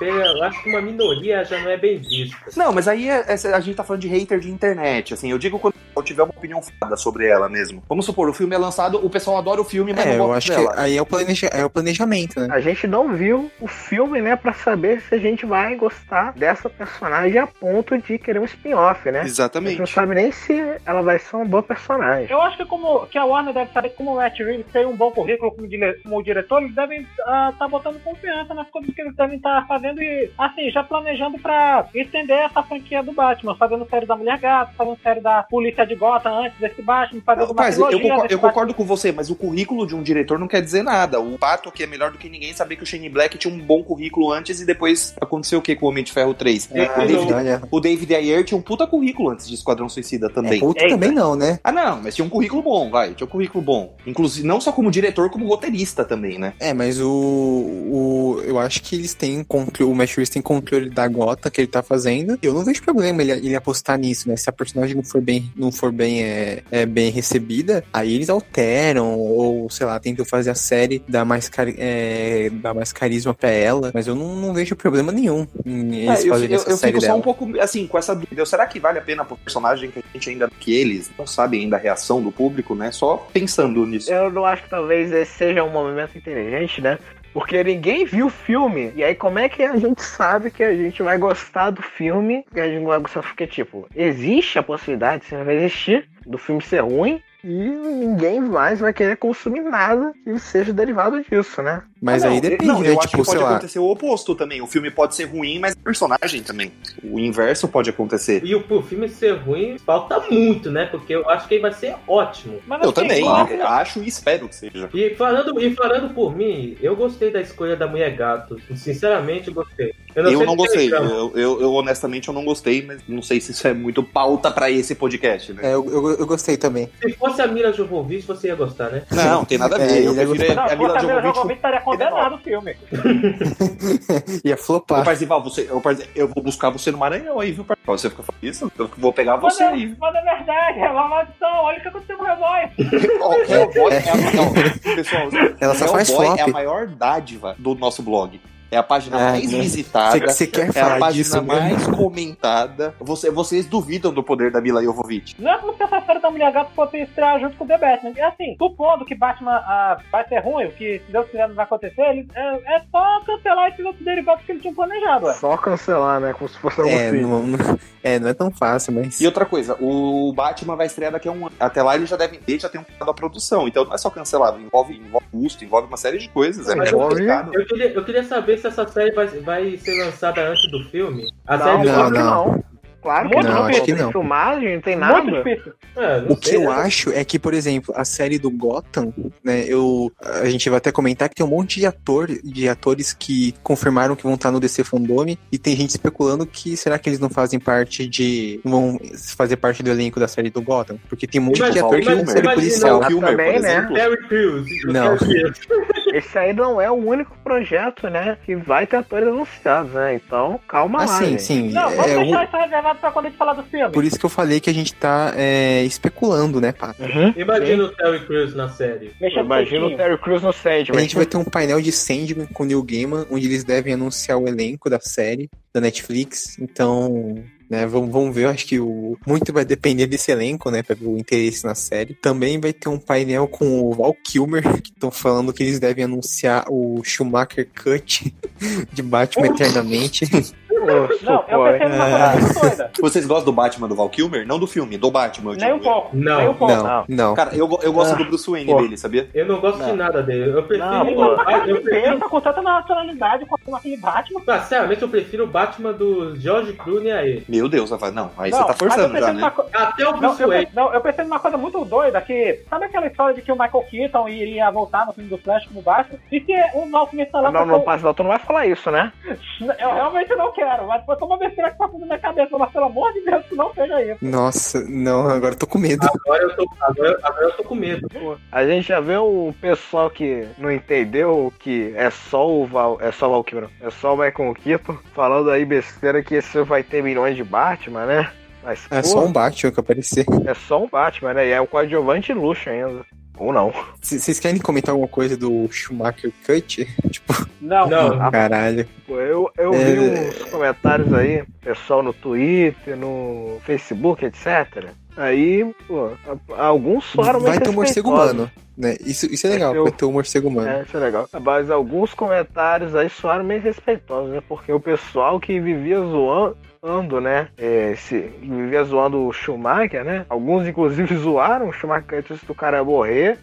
eu 0.00 0.42
acho 0.44 0.62
que 0.62 0.70
uma 0.70 0.80
minoria 0.80 1.44
já 1.44 1.58
não 1.60 1.70
é 1.70 1.76
bem 1.76 1.98
vista. 1.98 2.36
Não, 2.56 2.72
mas 2.72 2.88
aí 2.88 3.08
é- 3.08 3.24
é- 3.28 3.52
a 3.54 3.60
gente 3.60 3.76
tá 3.76 3.84
falando 3.84 4.02
de 4.02 4.08
hater 4.08 4.38
de 4.38 4.50
internet, 4.50 5.14
assim, 5.14 5.30
eu 5.30 5.38
digo 5.38 5.58
quando 5.58 5.74
eu 5.96 6.02
tiver 6.02 6.22
uma 6.22 6.32
opinião 6.36 6.60
foda 6.62 6.96
sobre 6.96 7.26
ela 7.26 7.48
mesmo. 7.48 7.82
Vamos 7.88 8.04
supor, 8.06 8.28
o 8.28 8.32
filme 8.32 8.54
é 8.54 8.58
lançado, 8.58 9.04
o 9.04 9.10
pessoal 9.10 9.38
adora 9.38 9.60
o 9.60 9.64
filme, 9.64 9.92
mas 9.92 10.06
É, 10.12 10.18
eu 10.18 10.32
acho 10.32 10.48
dela. 10.50 10.72
que 10.74 10.80
aí 10.80 10.96
é 10.96 11.02
o, 11.02 11.06
planeja, 11.06 11.46
é 11.48 11.64
o 11.64 11.70
planejamento, 11.70 12.40
né? 12.40 12.48
A 12.50 12.60
gente 12.60 12.86
não 12.86 13.08
viu 13.14 13.50
o 13.60 13.66
filme, 13.66 14.20
né, 14.20 14.36
pra 14.36 14.52
saber 14.52 15.00
se 15.02 15.14
a 15.14 15.18
gente 15.18 15.44
vai 15.46 15.74
gostar 15.76 16.32
dessa 16.34 16.68
personagem 16.68 17.38
a 17.38 17.46
ponto 17.46 17.96
de 17.98 18.18
querer 18.18 18.38
um 18.40 18.44
spin-off, 18.44 19.04
né? 19.10 19.20
A 19.20 19.22
gente 19.24 19.38
não 19.38 19.44
Exatamente. 19.44 19.92
sabe 19.92 20.14
nem 20.14 20.32
se 20.32 20.52
ela 20.86 21.02
vai 21.02 21.18
ser 21.18 21.36
uma 21.36 21.44
boa 21.44 21.62
personagem. 21.62 22.28
Eu 22.30 22.40
acho 22.42 22.56
que 22.56 22.64
como 22.64 23.06
que 23.06 23.18
a 23.18 23.24
Warner 23.24 23.52
deve 23.54 23.72
saber 23.72 23.90
que 23.90 23.96
como 23.96 24.12
o 24.12 24.16
Matt 24.16 24.38
Reeves 24.38 24.66
tem 24.72 24.86
um 24.86 24.96
bom 24.96 25.10
currículo 25.10 25.52
como, 25.52 25.66
dire- 25.68 26.00
como 26.02 26.22
diretor, 26.22 26.62
eles 26.62 26.74
devem 26.74 27.00
estar 27.00 27.68
botando 27.68 28.02
confiança 28.02 28.54
nas 28.54 28.68
coisas 28.70 28.94
que 28.94 29.00
eles 29.00 29.14
devem 29.14 29.36
estar 29.36 29.66
fazendo 29.66 30.02
e, 30.02 30.30
assim, 30.38 30.70
já 30.70 30.82
planejando 30.82 31.38
pra 31.38 31.86
estender 31.94 32.38
essa 32.38 32.62
franquia 32.62 33.02
do 33.02 33.12
Batman, 33.12 33.54
fazendo 33.56 33.86
série 33.88 34.06
da 34.06 34.16
Mulher 34.16 34.38
Gato, 34.38 34.72
fazendo 34.76 34.98
série 35.02 35.20
da 35.20 35.42
Polícia 35.44 35.86
de 35.86 35.94
Gotham 35.94 36.44
antes 36.44 36.58
desse 36.58 36.82
Batman, 36.82 37.20
fazendo 37.24 37.44
uma 37.44 37.62
Rapaz, 37.62 37.78
eu, 37.78 37.86
trilogia 37.86 38.08
concor- 38.10 38.22
desse 38.22 38.34
eu 38.34 38.38
concordo 38.40 38.74
com 38.74 38.84
você, 38.84 39.12
mas 39.12 39.30
o 39.30 39.36
currículo 39.36 39.86
de 39.86 39.94
um 39.94 39.99
diretor 40.02 40.38
não 40.38 40.48
quer 40.48 40.62
dizer 40.62 40.82
nada. 40.82 41.20
O 41.20 41.38
Pato, 41.38 41.70
que 41.70 41.82
é 41.82 41.86
melhor 41.86 42.12
do 42.12 42.18
que 42.18 42.28
ninguém, 42.28 42.52
saber 42.52 42.76
que 42.76 42.82
o 42.82 42.86
Shane 42.86 43.08
Black 43.08 43.38
tinha 43.38 43.52
um 43.52 43.58
bom 43.58 43.82
currículo 43.82 44.32
antes 44.32 44.60
e 44.60 44.66
depois 44.66 45.14
aconteceu 45.20 45.58
o 45.58 45.62
que 45.62 45.74
com 45.76 45.86
o 45.86 45.88
Homem 45.88 46.04
de 46.04 46.12
Ferro 46.12 46.34
3? 46.34 46.68
É, 46.72 46.84
o, 46.84 47.06
David, 47.06 47.32
é. 47.32 47.60
o 47.70 47.80
David 47.80 48.14
Ayer 48.14 48.44
tinha 48.44 48.58
um 48.58 48.62
puta 48.62 48.86
currículo 48.86 49.30
antes 49.30 49.48
de 49.48 49.54
Esquadrão 49.54 49.88
Suicida 49.88 50.28
também. 50.28 50.60
É, 50.60 50.64
outro 50.64 50.82
Eita. 50.82 50.94
também 50.94 51.12
não, 51.12 51.34
né? 51.34 51.58
Ah, 51.62 51.72
não, 51.72 52.02
mas 52.02 52.14
tinha 52.14 52.24
um 52.24 52.28
currículo 52.28 52.62
bom, 52.62 52.90
vai. 52.90 53.14
Tinha 53.14 53.26
um 53.26 53.30
currículo 53.30 53.62
bom. 53.62 53.94
Inclusive, 54.06 54.46
não 54.46 54.60
só 54.60 54.72
como 54.72 54.90
diretor, 54.90 55.30
como 55.30 55.46
roteirista 55.46 56.04
também, 56.04 56.38
né? 56.38 56.52
É, 56.58 56.72
mas 56.72 57.00
o, 57.00 57.08
o. 57.08 58.42
Eu 58.44 58.58
acho 58.58 58.82
que 58.82 58.96
eles 58.96 59.14
têm. 59.14 59.44
O 59.80 59.94
Matt 59.94 60.10
Reeves 60.10 60.30
tem 60.30 60.42
controle 60.42 60.90
da 60.90 61.06
gota 61.08 61.50
que 61.50 61.60
ele 61.60 61.68
tá 61.68 61.82
fazendo. 61.82 62.38
Eu 62.42 62.54
não 62.54 62.64
vejo 62.64 62.82
problema 62.82 63.22
ele, 63.22 63.32
ele 63.32 63.56
apostar 63.56 63.98
nisso, 63.98 64.28
né? 64.28 64.36
Se 64.36 64.48
a 64.48 64.52
personagem 64.52 64.96
não 64.96 65.02
for 65.02 65.20
bem, 65.20 65.50
não 65.56 65.72
for 65.72 65.92
bem, 65.92 66.22
é, 66.22 66.62
é, 66.70 66.86
bem 66.86 67.10
recebida, 67.10 67.84
aí 67.92 68.14
eles 68.14 68.28
alteram, 68.28 69.18
ou 69.18 69.68
sei 69.70 69.86
lá, 69.86 69.89
tentam 69.98 70.24
fazer 70.24 70.50
a 70.50 70.54
série 70.54 71.02
dar 71.08 71.24
mais, 71.24 71.48
cari 71.48 71.74
é, 71.78 72.50
dar 72.52 72.74
mais 72.74 72.92
carisma 72.92 73.32
pra 73.34 73.50
ela. 73.50 73.90
Mas 73.94 74.06
eu 74.06 74.14
não, 74.14 74.36
não 74.36 74.52
vejo 74.54 74.76
problema 74.76 75.10
nenhum 75.10 75.46
em 75.64 75.94
eles 76.04 76.24
É, 76.24 76.28
eu, 76.28 76.32
fazerem 76.34 76.54
eu- 76.54 76.60
essa 76.60 76.70
eu 76.70 76.76
série 76.76 76.92
fico 76.92 77.00
só 77.00 77.06
dela. 77.08 77.18
um 77.18 77.22
pouco, 77.22 77.60
assim, 77.60 77.86
com 77.86 77.98
essa 77.98 78.14
dúvida. 78.14 78.44
Será 78.46 78.66
que 78.66 78.78
vale 78.78 78.98
a 78.98 79.02
pena 79.02 79.24
pro 79.24 79.36
personagem 79.36 79.90
que 79.90 79.98
a 79.98 80.02
gente 80.12 80.30
ainda, 80.30 80.50
que 80.60 80.72
eles 80.78 81.10
não 81.18 81.26
sabem 81.26 81.62
ainda 81.62 81.76
a 81.76 81.80
reação 81.80 82.22
do 82.22 82.30
público, 82.30 82.74
né? 82.74 82.92
Só 82.92 83.16
pensando 83.32 83.84
nisso. 83.86 84.12
Eu 84.12 84.30
não 84.30 84.44
acho 84.44 84.62
que 84.64 84.70
talvez 84.70 85.10
esse 85.12 85.32
seja 85.32 85.64
um 85.64 85.70
movimento 85.70 86.16
inteligente, 86.16 86.80
né? 86.80 86.98
Porque 87.32 87.62
ninguém 87.62 88.04
viu 88.04 88.26
o 88.26 88.30
filme. 88.30 88.92
E 88.96 89.04
aí, 89.04 89.14
como 89.14 89.38
é 89.38 89.48
que 89.48 89.62
a 89.62 89.76
gente 89.76 90.02
sabe 90.02 90.50
que 90.50 90.64
a 90.64 90.74
gente 90.74 91.00
vai 91.00 91.16
gostar 91.16 91.70
do 91.70 91.80
filme? 91.80 92.44
Que 92.52 92.58
a 92.58 92.66
gente 92.68 92.84
vai 92.84 92.98
gostar 92.98 93.22
porque, 93.22 93.46
tipo, 93.46 93.86
existe 93.94 94.58
a 94.58 94.62
possibilidade, 94.64 95.24
se 95.26 95.36
vai 95.36 95.56
existir, 95.56 96.08
do 96.26 96.36
filme 96.36 96.60
ser 96.60 96.80
ruim. 96.80 97.22
E 97.42 97.48
ninguém 97.48 98.40
mais 98.40 98.80
vai 98.80 98.92
querer 98.92 99.16
consumir 99.16 99.62
nada 99.62 100.12
que 100.24 100.38
seja 100.38 100.72
derivado 100.72 101.22
disso, 101.22 101.62
né? 101.62 101.82
Mas 102.02 102.22
Ah, 102.22 102.28
não, 102.28 102.34
aí 102.34 102.40
depende, 102.40 102.64
não, 102.66 102.80
né? 102.80 102.88
eu 102.88 102.98
acho 102.98 103.08
Tipo, 103.08 103.18
que 103.22 103.26
pode 103.26 103.30
sei 103.30 103.38
lá. 103.46 103.50
acontecer 103.56 103.78
o 103.78 103.84
oposto 103.90 104.34
também. 104.34 104.62
O 104.62 104.66
filme 104.66 104.90
pode 104.90 105.14
ser 105.14 105.24
ruim, 105.24 105.58
mas 105.58 105.74
o 105.74 105.78
personagem 105.78 106.42
também. 106.42 106.72
O 107.04 107.18
inverso 107.18 107.68
pode 107.68 107.90
acontecer. 107.90 108.42
E 108.44 108.54
o, 108.54 108.62
pro 108.62 108.80
filme 108.82 109.08
ser 109.08 109.32
ruim, 109.36 109.76
falta 109.84 110.18
muito, 110.30 110.70
né? 110.70 110.86
Porque 110.86 111.14
eu 111.14 111.28
acho 111.28 111.46
que 111.46 111.54
ele 111.54 111.62
vai 111.62 111.72
ser 111.72 111.94
ótimo. 112.08 112.58
Mas, 112.66 112.82
Eu 112.82 112.92
também, 112.92 113.22
como- 113.22 113.62
acho 113.64 114.02
e 114.02 114.08
espero 114.08 114.48
que 114.48 114.54
seja. 114.54 114.88
E 114.94 115.10
falando, 115.14 115.60
e 115.60 115.74
falando 115.74 116.14
por 116.14 116.34
mim, 116.34 116.76
eu 116.80 116.96
gostei 116.96 117.30
da 117.30 117.40
escolha 117.40 117.76
da 117.76 117.86
Mulher 117.86 118.14
Gato. 118.16 118.56
Sinceramente, 118.74 119.48
eu 119.48 119.54
gostei. 119.54 119.92
Eu 120.14 120.26
sei 120.26 120.34
não 120.46 120.50
se 120.52 120.56
gostei. 120.56 120.90
tem- 120.90 120.98
Eu, 120.98 121.32
eu- 121.36 121.60
eu, 121.60 121.72
honestamente 121.74 122.28
eu 122.28 122.34
não 122.34 122.44
gostei, 122.44 122.82
mas 122.84 123.00
não 123.06 123.22
sei 123.22 123.40
se 123.40 123.52
isso 123.52 123.66
é 123.68 123.72
muito 123.74 124.02
pauta 124.02 124.50
pra 124.50 124.70
esse 124.70 124.94
podcast, 124.94 125.52
né? 125.52 125.60
É, 125.70 125.74
eu, 125.74 125.84
eu, 125.90 126.10
eu 126.18 126.26
gostei 126.26 126.56
também. 126.56 126.88
Se 127.00 127.12
fosse 127.12 127.40
a 127.42 127.46
Mila 127.46 127.72
Jovovich, 127.72 128.26
você 128.26 128.48
ia 128.48 128.54
gostar, 128.56 128.88
né? 128.90 129.02
Não, 129.10 129.44
tem 129.44 129.58
nada 129.58 129.76
a 129.76 129.80
É, 129.82 129.86
ver. 129.86 129.96
ele 129.98 130.06
eu 130.08 130.12
é 130.20 130.26
prefiro 130.26 130.52
a 130.60 130.66
Não, 130.70 130.76
Mila 130.78 130.94
fosse 130.94 131.04
a 131.04 131.08
Mila 131.08 131.22
Jovovich. 131.22 131.60
Condenado 131.90 132.34
o 132.34 132.38
filme. 132.38 132.76
Ia 134.44 134.54
Ô, 134.54 134.58
flopar. 134.58 135.04
Parzival, 135.04 135.42
você, 135.42 135.68
ô, 135.70 135.80
Parzi- 135.80 136.08
eu 136.14 136.28
vou 136.28 136.42
buscar 136.42 136.70
você 136.70 136.90
no 136.90 136.98
Maranhão 136.98 137.38
aí, 137.40 137.52
viu, 137.52 137.64
Parzival? 137.64 137.98
Você 137.98 138.10
fica 138.10 138.22
falando 138.22 138.42
isso? 138.44 138.70
Eu 138.78 138.90
vou 138.98 139.12
pegar 139.12 139.36
você 139.36 139.64
Mas, 139.64 139.72
é- 139.72 139.74
aí. 139.76 139.96
mas 139.98 140.14
é 140.14 140.22
verdade, 140.22 140.78
é 140.80 140.90
uma 140.90 141.08
maldição. 141.08 141.48
Olha 141.64 141.78
o 141.78 141.82
que 141.82 141.88
aconteceu 141.88 142.16
com 142.16 142.24
o 142.24 142.26
Hellboy. 142.26 142.60
Hellboy 143.48 143.92
é 143.92 144.10
a, 144.10 144.16
não, 144.36 144.52
pessoal, 144.96 145.28
Ela 145.60 145.74
só 145.74 145.88
faz 145.88 146.10
flop. 146.10 146.38
é 146.38 146.42
a 146.42 146.48
maior 146.48 146.86
dádiva 146.86 147.54
do 147.58 147.74
nosso 147.74 148.02
blog. 148.02 148.40
É 148.70 148.76
a 148.76 148.82
página 148.82 149.16
Ah, 149.16 149.30
mais 149.32 149.50
né? 149.50 149.60
visitada. 149.60 150.26
Você- 150.28 150.46
quer 150.46 150.66
é 150.66 150.68
a 150.68 150.72
falar 150.72 150.98
página 150.98 151.12
disso 151.12 151.42
mesmo? 151.42 151.46
mais 151.60 151.86
comentada. 151.88 152.94
Você- 153.00 153.30
vocês 153.30 153.66
duvidam 153.66 154.12
do 154.12 154.22
poder 154.22 154.50
da 154.52 154.60
Mila 154.60 154.82
Jovovich. 154.82 155.34
Não 155.38 155.52
é 155.52 155.58
como 155.58 155.74
se 155.76 155.82
essa 155.82 156.00
série 156.02 156.20
da 156.20 156.30
Mulher 156.30 156.52
Gato 156.52 156.70
fosse 156.74 156.98
estrear 156.98 157.40
junto 157.40 157.56
com 157.56 157.64
o 157.64 157.66
The 157.66 157.78
Batman. 157.78 158.12
E 158.16 158.20
assim, 158.20 158.56
supondo 158.58 159.04
que 159.04 159.14
Batman 159.14 159.56
ah, 159.64 159.98
vai 160.12 160.26
ser 160.28 160.38
ruim, 160.40 160.66
o 160.66 160.72
que 160.72 161.00
se 161.04 161.12
Deus 161.12 161.26
quiser 161.26 161.48
não 161.48 161.54
vai 161.54 161.64
acontecer, 161.64 162.00
ele, 162.02 162.28
é, 162.34 162.76
é 162.76 162.82
só 162.90 163.20
cancelar 163.26 163.68
esses 163.70 163.84
outros 163.84 164.04
derivados 164.04 164.44
que 164.44 164.52
ele 164.52 164.60
tinha 164.60 164.74
planejado, 164.74 165.26
ué. 165.26 165.34
Só 165.34 165.56
cancelar, 165.56 166.20
né? 166.20 166.32
Como 166.32 166.48
se 166.48 166.58
fosse 166.58 166.80
algo 166.80 166.92
É 166.92 167.08
assim. 167.08 167.20
não, 167.22 167.42
não- 167.42 167.78
é, 168.02 168.18
não 168.18 168.28
é 168.28 168.34
tão 168.34 168.50
fácil, 168.50 168.92
mas. 168.92 169.20
E 169.20 169.26
outra 169.26 169.44
coisa, 169.44 169.76
o 169.80 170.32
Batman 170.32 170.76
vai 170.76 170.86
estrear 170.86 171.12
daqui 171.12 171.28
a 171.28 171.32
um 171.32 171.46
ano. 171.46 171.56
Até 171.58 171.82
lá 171.82 171.94
ele 171.96 172.06
já 172.06 172.16
deve 172.16 172.38
ter, 172.38 172.60
já 172.60 172.68
tem 172.68 172.80
um 172.80 172.84
plano 172.84 173.06
da 173.06 173.14
produção. 173.14 173.66
Então 173.66 173.84
não 173.84 173.94
é 173.94 173.98
só 173.98 174.10
cancelado, 174.10 174.60
envolve, 174.60 174.96
envolve 174.96 175.26
custo, 175.32 175.64
envolve 175.64 175.88
uma 175.88 175.96
série 175.96 176.18
de 176.18 176.28
coisas. 176.28 176.68
É, 176.68 176.74
Mas 176.74 176.92
é. 176.92 176.94
Eu 176.94 177.66
queria, 177.66 177.92
eu 177.92 178.04
queria 178.04 178.22
saber 178.24 178.58
se 178.60 178.66
essa 178.68 178.86
série 178.86 179.12
vai, 179.12 179.26
vai 179.26 179.76
ser 179.78 180.04
lançada 180.04 180.48
antes 180.48 180.70
do 180.70 180.84
filme. 180.90 181.26
A 181.46 181.56
Não, 181.56 181.64
série 181.64 181.82
que 181.82 181.88
não. 181.88 182.10
não. 182.10 182.69
Claro 183.02 183.28
que 183.30 183.34
Muito 183.36 183.48
não. 183.50 183.62
acho 183.64 183.80
que 183.80 183.86
Tem 183.94 184.02
não. 184.02 184.12
filmagem, 184.12 184.74
não 184.74 184.80
tem 184.82 184.96
Muito 184.96 185.10
nada. 185.12 185.42
difícil. 185.42 185.72
É, 185.96 186.20
não 186.20 186.30
O 186.32 186.36
que 186.36 186.48
sei, 186.50 186.56
eu 186.58 186.62
né? 186.70 186.76
acho 186.76 187.10
é 187.12 187.24
que, 187.24 187.38
por 187.38 187.54
exemplo, 187.54 187.94
a 187.96 188.04
série 188.04 188.38
do 188.38 188.50
Gotham, 188.50 189.12
né, 189.42 189.64
eu, 189.66 190.12
a 190.22 190.44
gente 190.48 190.68
vai 190.68 190.78
até 190.78 190.92
comentar 190.92 191.28
que 191.28 191.34
tem 191.34 191.44
um 191.44 191.48
monte 191.48 191.80
de 191.80 191.86
ator, 191.86 192.28
de 192.28 192.68
atores 192.68 193.12
que 193.12 193.54
confirmaram 193.62 194.14
que 194.14 194.22
vão 194.22 194.34
estar 194.34 194.50
no 194.50 194.60
DC 194.60 194.84
Fandome 194.84 195.38
e 195.50 195.58
tem 195.58 195.74
gente 195.76 195.90
especulando 195.90 196.44
que 196.46 196.76
será 196.76 196.98
que 196.98 197.08
eles 197.08 197.18
não 197.18 197.30
fazem 197.30 197.58
parte 197.58 198.06
de, 198.06 198.60
não 198.64 198.70
vão 198.72 199.00
fazer 199.36 199.56
parte 199.56 199.82
do 199.82 199.90
elenco 199.90 200.20
da 200.20 200.28
série 200.28 200.50
do 200.50 200.60
Gotham? 200.62 200.98
Porque 201.08 201.26
tem 201.26 201.40
um 201.40 201.44
monte 201.44 201.56
de 201.56 201.62
Imagina- 201.62 201.86
ator 201.86 201.98
que 201.98 202.04
vão 202.04 202.14
imagina- 202.14 202.32
ser 202.32 202.38
imagina- 202.44 202.54
policial. 202.54 203.00
Kilmer, 203.00 203.30
também, 203.30 203.52
por 203.54 203.62
né? 203.62 203.68
exemplo. 203.72 203.94
Terry 203.94 204.28
Crews. 204.28 204.66
Não. 204.84 205.16
Esse 206.12 206.38
aí 206.38 206.52
não 206.52 206.80
é 206.80 206.90
o 206.90 206.94
único 206.94 207.36
projeto, 207.44 208.08
né? 208.08 208.36
Que 208.44 208.56
vai 208.56 208.86
ter 208.86 208.96
atores 208.96 209.28
anunciados, 209.28 209.92
né? 209.92 210.14
Então, 210.16 210.58
calma 210.66 210.98
lá. 210.98 211.04
Assim, 211.04 211.24
gente. 211.30 211.42
sim, 211.42 211.70
Não, 211.70 211.88
vamos 211.90 212.06
é, 212.06 212.16
deixar 212.18 212.40
o- 212.40 212.44
isso 212.44 212.56
pra 212.94 213.10
quando 213.10 213.26
a 213.26 213.28
gente 213.28 213.38
falar 213.38 213.54
do 213.54 213.62
filme. 213.64 213.92
por 213.92 214.04
isso 214.04 214.18
que 214.18 214.24
eu 214.24 214.30
falei 214.30 214.60
que 214.60 214.70
a 214.70 214.74
gente 214.74 214.94
tá 214.94 215.32
é, 215.36 215.82
especulando, 215.84 216.60
né, 216.60 216.72
Pato? 216.72 217.02
Uhum. 217.02 217.32
Imagina 217.36 217.84
o 217.84 217.88
Terry 217.88 218.20
Crews 218.26 218.54
na 218.54 218.68
série. 218.68 219.12
Mexendo 219.20 219.44
Imagina 219.44 219.86
o. 219.86 219.96
Terry 219.96 220.18
Crews 220.18 220.42
no 220.42 220.48
A 220.48 220.52
Sandman. 220.52 221.00
gente 221.00 221.16
vai 221.16 221.26
ter 221.26 221.36
um 221.36 221.44
painel 221.44 221.80
de 221.80 221.92
Sandman 221.92 222.46
com 222.46 222.62
o 222.62 222.66
Neil 222.66 222.82
Gaiman, 222.82 223.26
onde 223.30 223.46
eles 223.46 223.64
devem 223.64 223.94
anunciar 223.94 224.38
o 224.38 224.48
elenco 224.48 224.88
da 224.88 225.00
série 225.00 225.50
da 225.72 225.80
Netflix. 225.80 226.58
Então, 226.58 227.42
né, 227.70 227.86
vamos, 227.86 228.10
vamos 228.10 228.34
ver. 228.34 228.44
Eu 228.44 228.50
acho 228.50 228.66
que 228.66 228.80
o, 228.80 229.16
muito 229.24 229.52
vai 229.52 229.64
depender 229.64 230.06
desse 230.06 230.32
elenco, 230.32 230.70
né, 230.70 230.82
pra 230.82 230.96
ver 230.96 231.06
o 231.06 231.16
interesse 231.16 231.64
na 231.64 231.74
série. 231.74 232.14
Também 232.14 232.60
vai 232.60 232.72
ter 232.72 232.88
um 232.88 232.98
painel 232.98 233.46
com 233.46 233.82
o 233.82 233.92
Val 233.92 234.14
Kilmer, 234.24 234.62
que 234.82 234.90
estão 234.90 235.10
falando 235.10 235.52
que 235.52 235.62
eles 235.62 235.78
devem 235.78 236.04
anunciar 236.04 236.64
o 236.68 237.00
Schumacher 237.04 237.68
Cut 237.72 238.34
de 238.92 239.02
Batman 239.02 239.46
Eternamente. 239.46 240.24
Ô, 240.80 240.86
Não, 241.24 241.44
eu 241.48 241.72
pensei 241.72 241.88
numa 241.88 242.04
coisa 242.08 242.36
muito 242.40 242.60
doida. 242.60 242.90
Vocês 243.00 243.26
gostam 243.26 243.44
do 243.46 243.52
Batman 243.52 243.88
do 243.88 243.94
Val 243.94 244.08
Kilmer? 244.08 244.46
Não 244.46 244.58
do 244.58 244.66
filme, 244.66 244.96
do 244.96 245.10
Batman. 245.10 245.52
eu 245.52 245.56
Nem 245.58 245.72
um 245.72 245.78
pouco. 245.78 246.10
Não. 246.16 246.38
Nem 246.38 246.48
um 246.48 246.54
pouco. 246.54 246.72
Não, 246.74 247.04
não. 247.08 247.34
Cara, 247.34 247.54
eu, 247.54 247.68
eu 247.82 247.92
gosto 247.92 248.14
Ah, 248.14 248.16
do 248.18 248.24
Bruce 248.24 248.50
Wayne 248.50 248.70
pô. 248.72 248.80
dele, 248.80 248.96
sabia? 248.96 249.28
Eu 249.34 249.46
não 249.46 249.60
gosto 249.60 249.78
de 249.82 249.88
Não. 249.88 249.96
nada 249.96 250.22
dele. 250.22 250.50
Eu 250.50 250.62
prefiro. 250.62 250.88
Não, 250.90 251.06
Ele 251.06 251.14
pô. 251.14 251.34
tá 251.36 251.44
Ah, 251.46 251.52
eu 251.68 251.76
de 251.76 251.80
prefiro 251.82 252.12
pensa 252.14 252.28
com 252.28 252.40
tanta 252.40 252.62
naturalidade 252.62 253.44
quanto 253.46 253.74
aquele 253.76 253.96
Batman. 253.96 254.40
ah, 254.46 254.60
sinceramente, 254.60 255.02
eu 255.02 255.08
prefiro 255.08 255.44
o 255.44 255.46
Batman 255.46 255.92
do 255.92 256.36
George 256.36 256.72
Clooney 256.74 257.12
aí. 257.12 257.44
Meu 257.48 257.68
Deus, 257.68 257.90
Rafael, 257.90 258.12
não. 258.12 258.30
Aí 258.38 258.50
Não, 258.50 258.58
você 258.58 258.66
tá 258.66 258.72
forçando 258.74 259.16
eu 259.16 259.20
já, 259.22 259.32
né? 259.32 259.50
co- 259.50 259.64
Até 259.72 260.06
o 260.08 260.12
Não 260.12 260.18
Bruce 260.18 260.42
eu, 260.42 260.48
Wayne. 260.48 260.66
pensei, 260.66 260.82
não, 260.82 260.94
eu 260.94 261.00
pensei 261.00 261.24
numa 261.24 261.38
coisa 261.38 261.56
muito 261.56 261.84
doida, 261.84 262.20
que 262.20 262.60
sabe 262.68 262.84
aquela 262.86 263.06
história 263.06 263.34
de 263.34 263.42
que 263.42 263.52
o 263.52 263.58
Michael 263.58 263.84
Keaton 263.90 264.28
iria 264.28 264.70
voltar 264.70 265.06
no 265.06 265.12
filme 265.12 265.28
do 265.30 265.38
Flash 265.38 265.66
como 265.66 265.82
Batman? 265.82 266.18
E 266.30 266.40
se 266.40 266.52
o 266.74 266.86
nosso 266.86 267.10
filme 267.10 267.28
lá 267.32 267.50
Não, 267.50 267.66
não, 267.66 267.80
Paz, 267.80 268.02
tu 268.16 268.22
não 268.22 268.30
vai 268.30 268.38
falar 268.38 268.66
isso, 268.66 268.90
né? 268.90 269.12
Eu 269.78 269.94
realmente 269.94 270.34
não 270.34 270.52
quero, 270.52 270.69
mas 270.86 271.04
foi 271.04 271.16
só 271.16 271.26
uma 271.26 271.38
besteira 271.38 271.70
que 271.70 271.78
passou 271.78 271.98
na 272.00 272.06
minha 272.06 272.18
cabeça, 272.18 272.58
mas 272.58 272.70
pelo 272.72 272.84
amor 272.86 273.12
de 273.12 273.20
Deus, 273.22 273.44
não 273.52 273.74
seja 273.74 274.02
isso. 274.02 274.24
Nossa, 274.24 274.84
não, 274.88 275.28
agora 275.28 275.54
eu 275.54 275.58
tô 275.58 275.66
com 275.66 275.78
medo. 275.78 276.06
Agora 276.24 276.42
eu 276.42 276.56
tô, 276.56 276.66
agora, 276.80 277.18
agora 277.22 277.44
eu 277.44 277.52
tô 277.52 277.64
com 277.64 277.74
medo. 277.74 278.06
A 278.52 278.64
gente 278.64 278.88
já 278.88 279.00
vê 279.00 279.16
o 279.16 279.54
pessoal 279.60 280.10
que 280.10 280.46
não 280.58 280.70
entendeu 280.70 281.52
que 281.58 281.92
é 281.96 282.10
só 282.10 282.48
o 282.48 282.66
Val, 282.66 282.98
é 283.00 283.10
só 283.10 283.26
o 283.28 283.30
Val 283.32 283.44
é 283.80 283.90
só 283.90 284.14
o 284.14 284.16
Michael 284.16 284.54
Keaton 284.54 284.96
falando 285.14 285.50
aí 285.50 285.64
besteira 285.64 286.22
que 286.22 286.34
esse 286.36 286.62
vai 286.62 286.82
ter 286.82 287.02
milhões 287.02 287.36
de 287.36 287.44
Batman, 287.44 288.06
né? 288.06 288.30
Mas, 288.62 288.86
É 288.90 289.00
pô, 289.00 289.06
só 289.08 289.24
um 289.24 289.32
Batman 289.32 289.72
que 289.72 289.80
aparecer. 289.80 290.26
é 290.46 290.54
só 290.54 290.82
um 290.82 290.88
Batman, 290.88 291.34
né? 291.34 291.46
E 291.48 291.50
é 291.50 291.60
o 291.60 291.66
coadjuvante 291.66 292.32
luxo 292.32 292.68
ainda. 292.68 293.04
Ou 293.40 293.52
não. 293.52 293.72
C- 294.02 294.18
Vocês 294.20 294.38
querem 294.38 294.60
comentar 294.60 294.92
alguma 294.92 295.08
coisa 295.08 295.36
do 295.36 295.66
Schumacher 295.72 296.30
Cut? 296.46 296.86
Tipo, 297.10 297.32
Não, 297.60 297.88
Não, 297.88 298.30
caralho. 298.30 298.86
Pô, 299.06 299.18
eu, 299.18 299.50
eu 299.56 299.74
É. 299.74 299.78
vi 299.94 300.00
uns 300.00 300.50
comentários 300.50 301.12
aí, 301.12 301.42
pessoal 301.62 302.02
no 302.02 302.12
Twitter, 302.12 302.96
no 302.96 303.58
Facebook, 303.64 304.24
etc. 304.24 304.90
Aí, 305.16 305.64
pô, 305.88 306.10
alguns 306.56 307.04
soaram 307.06 307.40
Vai 307.40 307.58
ter 307.58 307.70
um 307.70 307.72
morcego 307.72 308.10
humano. 308.10 308.50
Né? 308.80 308.96
Isso, 309.04 309.26
isso 309.26 309.46
é 309.46 309.50
legal, 309.50 309.74
eu- 309.74 309.82
vai 309.84 309.92
ter 309.92 310.04
um 310.06 310.12
morcego 310.12 310.48
humano. 310.48 310.68
É, 310.68 310.82
isso 310.82 310.96
é 310.96 311.00
legal. 311.00 311.28
Mas 311.42 311.70
alguns 311.70 312.14
comentários 312.14 312.94
aí 312.96 313.10
soaram 313.10 313.44
meio 313.44 313.60
respeitosos, 313.60 314.32
né? 314.32 314.42
Porque 314.48 314.72
o 314.72 314.80
pessoal 314.80 315.38
que 315.38 315.60
vivia 315.60 315.98
zoando, 316.00 317.20
né? 317.20 317.48
É, 317.58 317.94
se, 317.96 318.20
que 318.40 318.48
vivia 318.48 318.82
zoando 318.84 319.26
o 319.26 319.32
Schumacher, 319.32 320.02
né? 320.02 320.24
Alguns, 320.30 320.66
inclusive, 320.66 321.14
zoaram 321.18 321.68
o 321.68 321.72
Schumacher 321.72 322.18
antes 322.20 322.42
do 322.44 322.54
cara 322.54 322.82
morrer. 322.82 323.38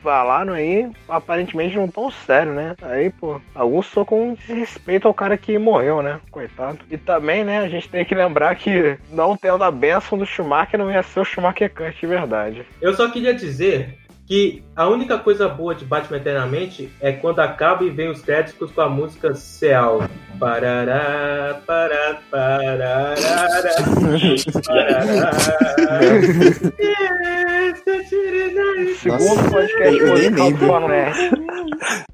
Falaram 0.00 0.52
aí, 0.52 0.88
aparentemente 1.08 1.76
não 1.76 1.88
tão 1.88 2.08
sério, 2.08 2.52
né? 2.52 2.76
Aí, 2.82 3.10
pô, 3.10 3.40
alguns 3.52 3.84
só 3.86 4.04
com 4.04 4.32
desrespeito 4.34 5.08
ao 5.08 5.12
cara 5.12 5.36
que 5.36 5.58
morreu, 5.58 6.00
né? 6.02 6.20
Coitado. 6.30 6.78
E 6.88 6.96
também, 6.96 7.42
né, 7.42 7.58
a 7.58 7.68
gente 7.68 7.88
tem 7.88 8.04
que 8.04 8.14
lembrar 8.14 8.54
que 8.54 8.96
não 9.10 9.36
tendo 9.36 9.64
a 9.64 9.72
benção 9.72 10.16
do 10.16 10.24
Schumacher, 10.24 10.78
não 10.78 10.88
ia 10.90 11.02
ser 11.02 11.18
o 11.18 11.24
Schumacher 11.24 11.68
Kant 11.74 11.98
de 12.00 12.06
verdade. 12.06 12.64
eu 12.80 12.94
só 12.94 13.10
queria 13.10 13.34
dizer 13.34 13.98
que 14.28 14.62
a 14.76 14.86
única 14.86 15.16
coisa 15.18 15.48
boa 15.48 15.74
de 15.74 15.86
Batman 15.86 16.18
Eternamente 16.18 16.92
é 17.00 17.12
quando 17.12 17.40
acaba 17.40 17.82
e 17.82 17.88
vem 17.90 18.10
os 18.10 18.20
créditos 18.20 18.70
com 18.70 18.80
a 18.82 18.88
música 18.88 19.34
Seal. 19.34 20.02
Parará, 20.38 21.60
pará, 21.66 22.18
parará, 22.30 23.14
parará. 23.16 23.78
Segundo 29.00 29.50
podcast 29.50 29.98
eu 29.98 30.14
nem 30.14 30.30
lembro. 30.30 30.68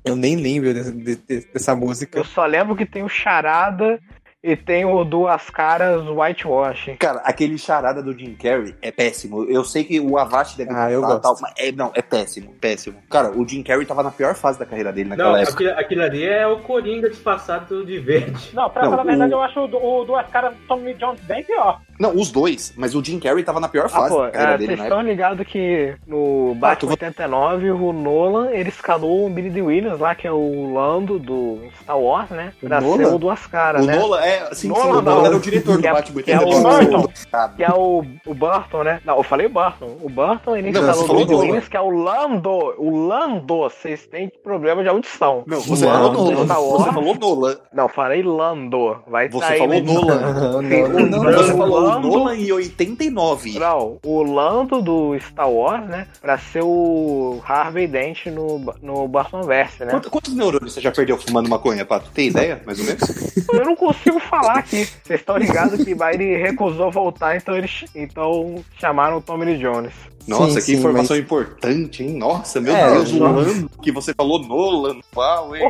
Eu 0.04 0.16
nem 0.16 0.36
lembro 0.36 0.74
de- 0.74 0.92
de- 0.92 1.16
de- 1.16 1.46
dessa 1.52 1.74
música. 1.74 2.18
Eu 2.18 2.24
só 2.24 2.44
lembro 2.46 2.76
que 2.76 2.84
tem 2.86 3.02
o 3.02 3.08
Charada 3.08 3.98
e 4.44 4.54
tem 4.54 4.84
o 4.84 5.02
Duas 5.04 5.48
Caras 5.48 6.02
Whitewash. 6.06 6.90
Cara, 6.98 7.20
aquele 7.24 7.56
charada 7.56 8.02
do 8.02 8.12
Jim 8.16 8.34
Carrey 8.34 8.74
é 8.82 8.90
péssimo. 8.92 9.44
Eu 9.44 9.64
sei 9.64 9.84
que 9.84 9.98
o 9.98 10.18
Avast 10.18 10.56
deve 10.58 10.70
Ah, 10.72 10.90
eu 10.90 11.00
gosto. 11.00 11.20
tal, 11.22 11.34
mas 11.40 11.52
é, 11.56 11.72
não, 11.72 11.90
é 11.94 12.02
péssimo, 12.02 12.52
péssimo. 12.60 12.96
Cara, 13.10 13.30
o 13.30 13.48
Jim 13.48 13.62
Carrey 13.62 13.86
tava 13.86 14.02
na 14.02 14.10
pior 14.10 14.34
fase 14.34 14.58
da 14.58 14.66
carreira 14.66 14.92
dele 14.92 15.08
naquela 15.08 15.30
Não, 15.30 15.36
época. 15.38 15.54
aquilo, 15.54 15.70
aquilo 15.80 16.02
ali 16.02 16.24
é 16.24 16.46
o 16.46 16.58
Coringa 16.58 17.08
disfarçado 17.08 17.84
de 17.86 17.98
verde. 17.98 18.50
não, 18.52 18.68
pra 18.68 18.82
Não, 18.82 18.90
falar 18.90 19.02
a 19.02 19.06
verdade, 19.06 19.32
o- 19.32 19.36
eu 19.36 19.42
acho 19.42 19.60
o, 19.60 19.66
do- 19.66 19.82
o 19.82 20.04
Duas 20.04 20.26
Caras 20.28 20.54
Tommy 20.68 20.92
Jones 20.94 21.20
bem 21.22 21.42
pior. 21.42 21.80
Não, 21.98 22.10
os 22.14 22.30
dois, 22.30 22.74
mas 22.76 22.94
o 22.94 23.02
Jim 23.02 23.20
Carrey 23.20 23.44
tava 23.44 23.60
na 23.60 23.68
pior 23.68 23.86
Ah, 23.86 23.88
fase 23.88 24.08
pô, 24.14 24.22
da 24.24 24.30
carreira 24.30 24.54
é, 24.54 24.58
dele 24.58 24.66
vocês 24.76 24.80
estão 24.82 25.00
ligados 25.00 25.46
que 25.46 25.94
no 26.06 26.50
Ah, 26.50 26.54
tu 26.54 26.58
Batman 26.58 26.88
vai- 26.88 26.92
89, 26.94 27.70
o 27.70 27.92
Nolan, 27.92 28.50
ele 28.50 28.68
escalou 28.68 29.26
o 29.26 29.30
Billy 29.30 29.48
D. 29.48 29.62
Williams 29.62 30.00
lá, 30.00 30.12
que 30.14 30.26
é 30.26 30.32
o 30.32 30.72
Lando 30.74 31.18
do 31.20 31.60
Star 31.80 31.96
Wars, 31.98 32.30
né? 32.30 32.52
O 32.60 32.66
Pra 32.66 32.80
Nolan? 32.80 32.96
ser 32.96 33.06
o 33.14 33.18
Duas 33.18 33.46
Caras, 33.46 33.84
O 33.84 33.86
né? 33.86 33.96
Nolan, 33.96 34.20
é, 34.20 34.33
assim, 34.42 34.68
Nolan 34.68 34.82
sim, 34.82 34.90
o 34.90 34.94
não. 34.94 35.02
Nolan 35.02 35.26
era 35.28 35.36
o 35.36 35.40
diretor 35.40 35.76
do 35.76 35.80
Que 35.82 35.88
é- 35.88 35.92
Batman 35.92 36.22
que 36.22 36.32
é 36.32 36.38
o 36.38 36.44
89. 36.46 36.84
Burton. 36.86 37.08
Que 37.56 37.64
é 37.64 37.70
o, 37.70 38.04
o 38.26 38.34
Burton, 38.34 38.82
né? 38.82 39.00
Não, 39.04 39.16
eu 39.16 39.22
falei 39.22 39.48
Burton. 39.48 39.96
O 40.02 40.08
Burton, 40.08 40.56
ele 40.56 40.70
Não, 40.72 40.82
falou 40.82 41.08
Billy 41.08 41.24
D. 41.24 41.32
Nolan. 41.32 41.44
Williams, 41.44 41.68
que 41.68 41.76
é 41.76 41.80
o 41.80 41.90
Lando. 41.90 42.50
O 42.78 43.06
Lando, 43.06 43.56
vocês 43.58 44.06
têm 44.06 44.30
problema 44.42 44.82
de 44.82 44.88
audição. 44.88 45.42
Não, 45.46 45.60
você 45.60 45.84
Não, 45.86 45.92
falou 45.92 46.12
Nolan. 46.12 46.44
Star 46.44 46.56
Você 46.60 46.82
Wars. 46.82 46.94
falou 46.94 47.14
Nolan. 47.14 47.56
Não, 47.72 47.88
falei 47.88 48.22
Lando. 48.22 48.96
Vai 49.06 49.28
Você 49.28 49.58
falou. 49.58 49.80
Nolan. 49.82 50.20
Não, 50.20 50.62
Sim, 50.62 51.08
não, 51.10 51.22
Você 51.32 51.54
falou 51.56 52.00
Nolan 52.00 52.36
em 52.36 52.52
89. 52.52 53.58
Não, 53.58 53.98
o 54.04 54.22
Lando 54.22 54.80
do 54.82 55.18
Star 55.20 55.50
Wars, 55.50 55.84
né? 55.86 56.06
Pra 56.20 56.38
ser 56.38 56.62
o 56.62 57.40
Harvey 57.46 57.86
Dent 57.86 58.26
no, 58.26 58.60
no 58.82 59.08
Batman 59.08 59.42
Verse, 59.42 59.84
né? 59.84 59.90
Quantos, 59.90 60.08
quantos 60.10 60.34
neurônios 60.34 60.72
você 60.74 60.80
já 60.80 60.90
perdeu 60.90 61.18
fumando 61.18 61.48
maconha, 61.48 61.84
Pato? 61.84 62.10
Tem 62.12 62.28
ideia, 62.28 62.60
mais 62.64 62.78
ou 62.80 62.84
menos? 62.86 63.46
Eu 63.52 63.64
não 63.64 63.76
consigo 63.76 64.18
falar 64.24 64.58
aqui. 64.58 64.84
Vocês 65.02 65.20
estão 65.20 65.36
ligados 65.36 65.84
que 65.84 65.94
ele 66.14 66.36
recusou 66.36 66.90
voltar, 66.90 67.36
então 67.36 67.56
eles 67.56 67.84
então 67.94 68.64
chamaram 68.78 69.18
o 69.18 69.22
Tommy 69.22 69.56
Jones. 69.58 69.92
Nossa, 70.26 70.48
Sim, 70.48 70.54
que 70.54 70.60
sim, 70.62 70.76
informação 70.76 71.16
importante, 71.16 72.02
hein? 72.02 72.16
Nossa, 72.16 72.60
meu 72.60 72.74
É, 72.74 72.92
Deus, 72.92 73.12
ano 73.12 73.68
que 73.82 73.92
você 73.92 74.14
falou 74.14 74.38
Nolan, 74.38 74.98
uau, 75.14 75.54
hein? 75.54 75.62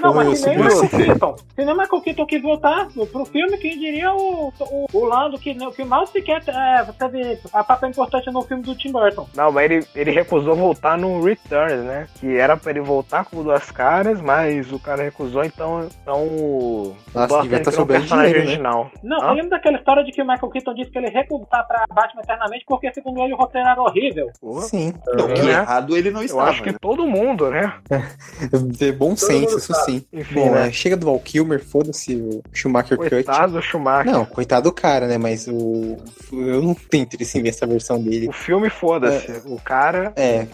Não, 0.00 0.14
mas 0.14 0.38
se 0.38 0.48
nem 0.48 0.58
Michael. 0.58 0.88
Keaton. 0.88 1.36
Se 1.54 1.64
nem 1.64 1.74
o 1.74 1.78
Michael 1.78 2.02
Keaton 2.02 2.26
quis 2.26 2.42
voltar 2.42 2.88
pro 2.88 3.24
filme, 3.26 3.56
quem 3.58 3.78
diria 3.78 4.12
o, 4.14 4.52
o, 4.60 4.86
o 4.92 5.04
Lando, 5.04 5.38
que, 5.38 5.54
que 5.54 5.84
mal 5.84 6.06
sequer 6.06 6.42
é, 6.48 6.84
teve 6.98 7.38
a 7.52 7.62
papel 7.62 7.90
importante 7.90 8.30
no 8.30 8.42
filme 8.42 8.62
do 8.62 8.74
Tim 8.74 8.90
Burton. 8.92 9.28
Não, 9.36 9.52
mas 9.52 9.70
ele, 9.70 9.86
ele 9.94 10.10
recusou 10.10 10.56
voltar 10.56 10.96
no 10.96 11.22
Returns, 11.22 11.84
né? 11.84 12.06
Que 12.20 12.36
era 12.36 12.56
pra 12.56 12.70
ele 12.70 12.80
voltar 12.80 13.24
com 13.26 13.42
duas 13.42 13.70
caras, 13.70 14.20
mas 14.20 14.72
o 14.72 14.78
cara 14.78 15.02
recusou, 15.02 15.44
então, 15.44 15.86
então 16.02 16.22
o 16.26 16.96
Nossa, 17.14 17.28
Burton 17.28 17.42
devia 17.42 17.58
tá 17.62 17.70
personagem 17.86 18.06
dinheiro, 18.06 18.38
né? 18.38 18.44
original. 18.46 18.90
Não, 19.02 19.20
Hã? 19.22 19.26
eu 19.28 19.34
lembro 19.34 19.50
daquela 19.50 19.76
história 19.76 20.02
de 20.04 20.12
que 20.12 20.22
o 20.22 20.26
Michael 20.26 20.50
Keaton 20.50 20.74
disse 20.74 20.90
que 20.90 20.98
ele 20.98 21.10
recusou 21.10 21.34
voltar 21.34 21.64
pra 21.64 21.84
Batman 21.92 22.22
eternamente 22.22 22.64
porque, 22.66 22.92
segundo 22.92 23.20
ele, 23.22 23.33
o 23.34 23.36
roteiro 23.36 23.68
era 23.68 23.80
horrível. 23.80 24.30
Sim. 24.62 24.94
Não, 25.06 25.28
que 25.28 25.42
né? 25.42 25.50
errado 25.52 25.96
ele 25.96 26.10
não 26.10 26.20
Eu 26.20 26.26
estava. 26.26 26.50
acho 26.50 26.62
que 26.62 26.72
né? 26.72 26.78
todo 26.80 27.06
mundo, 27.06 27.50
né? 27.50 27.74
De 28.76 28.92
bom 28.92 29.16
senso, 29.16 29.58
isso 29.58 29.74
sim. 29.84 30.04
Enfim, 30.12 30.34
Bom, 30.34 30.50
né? 30.52 30.68
é, 30.68 30.72
chega 30.72 30.96
do 30.96 31.06
Val 31.06 31.18
Kilmer, 31.18 31.62
foda-se 31.64 32.16
o 32.16 32.42
Schumacher 32.52 32.96
Cut. 32.96 33.10
Coitado 33.10 33.52
do 33.54 33.62
Schumacher. 33.62 34.12
Não, 34.12 34.24
coitado 34.24 34.70
do 34.70 34.72
cara, 34.72 35.06
né? 35.06 35.18
Mas 35.18 35.46
o. 35.48 35.96
Eu 36.32 36.62
não 36.62 36.74
tenho 36.74 37.04
interesse 37.04 37.38
em 37.38 37.42
ver 37.42 37.50
essa 37.50 37.66
versão 37.66 38.00
dele. 38.02 38.28
O 38.28 38.32
filme, 38.32 38.70
foda-se. 38.70 39.30
O 39.46 39.60
cara. 39.60 40.12
É. 40.16 40.46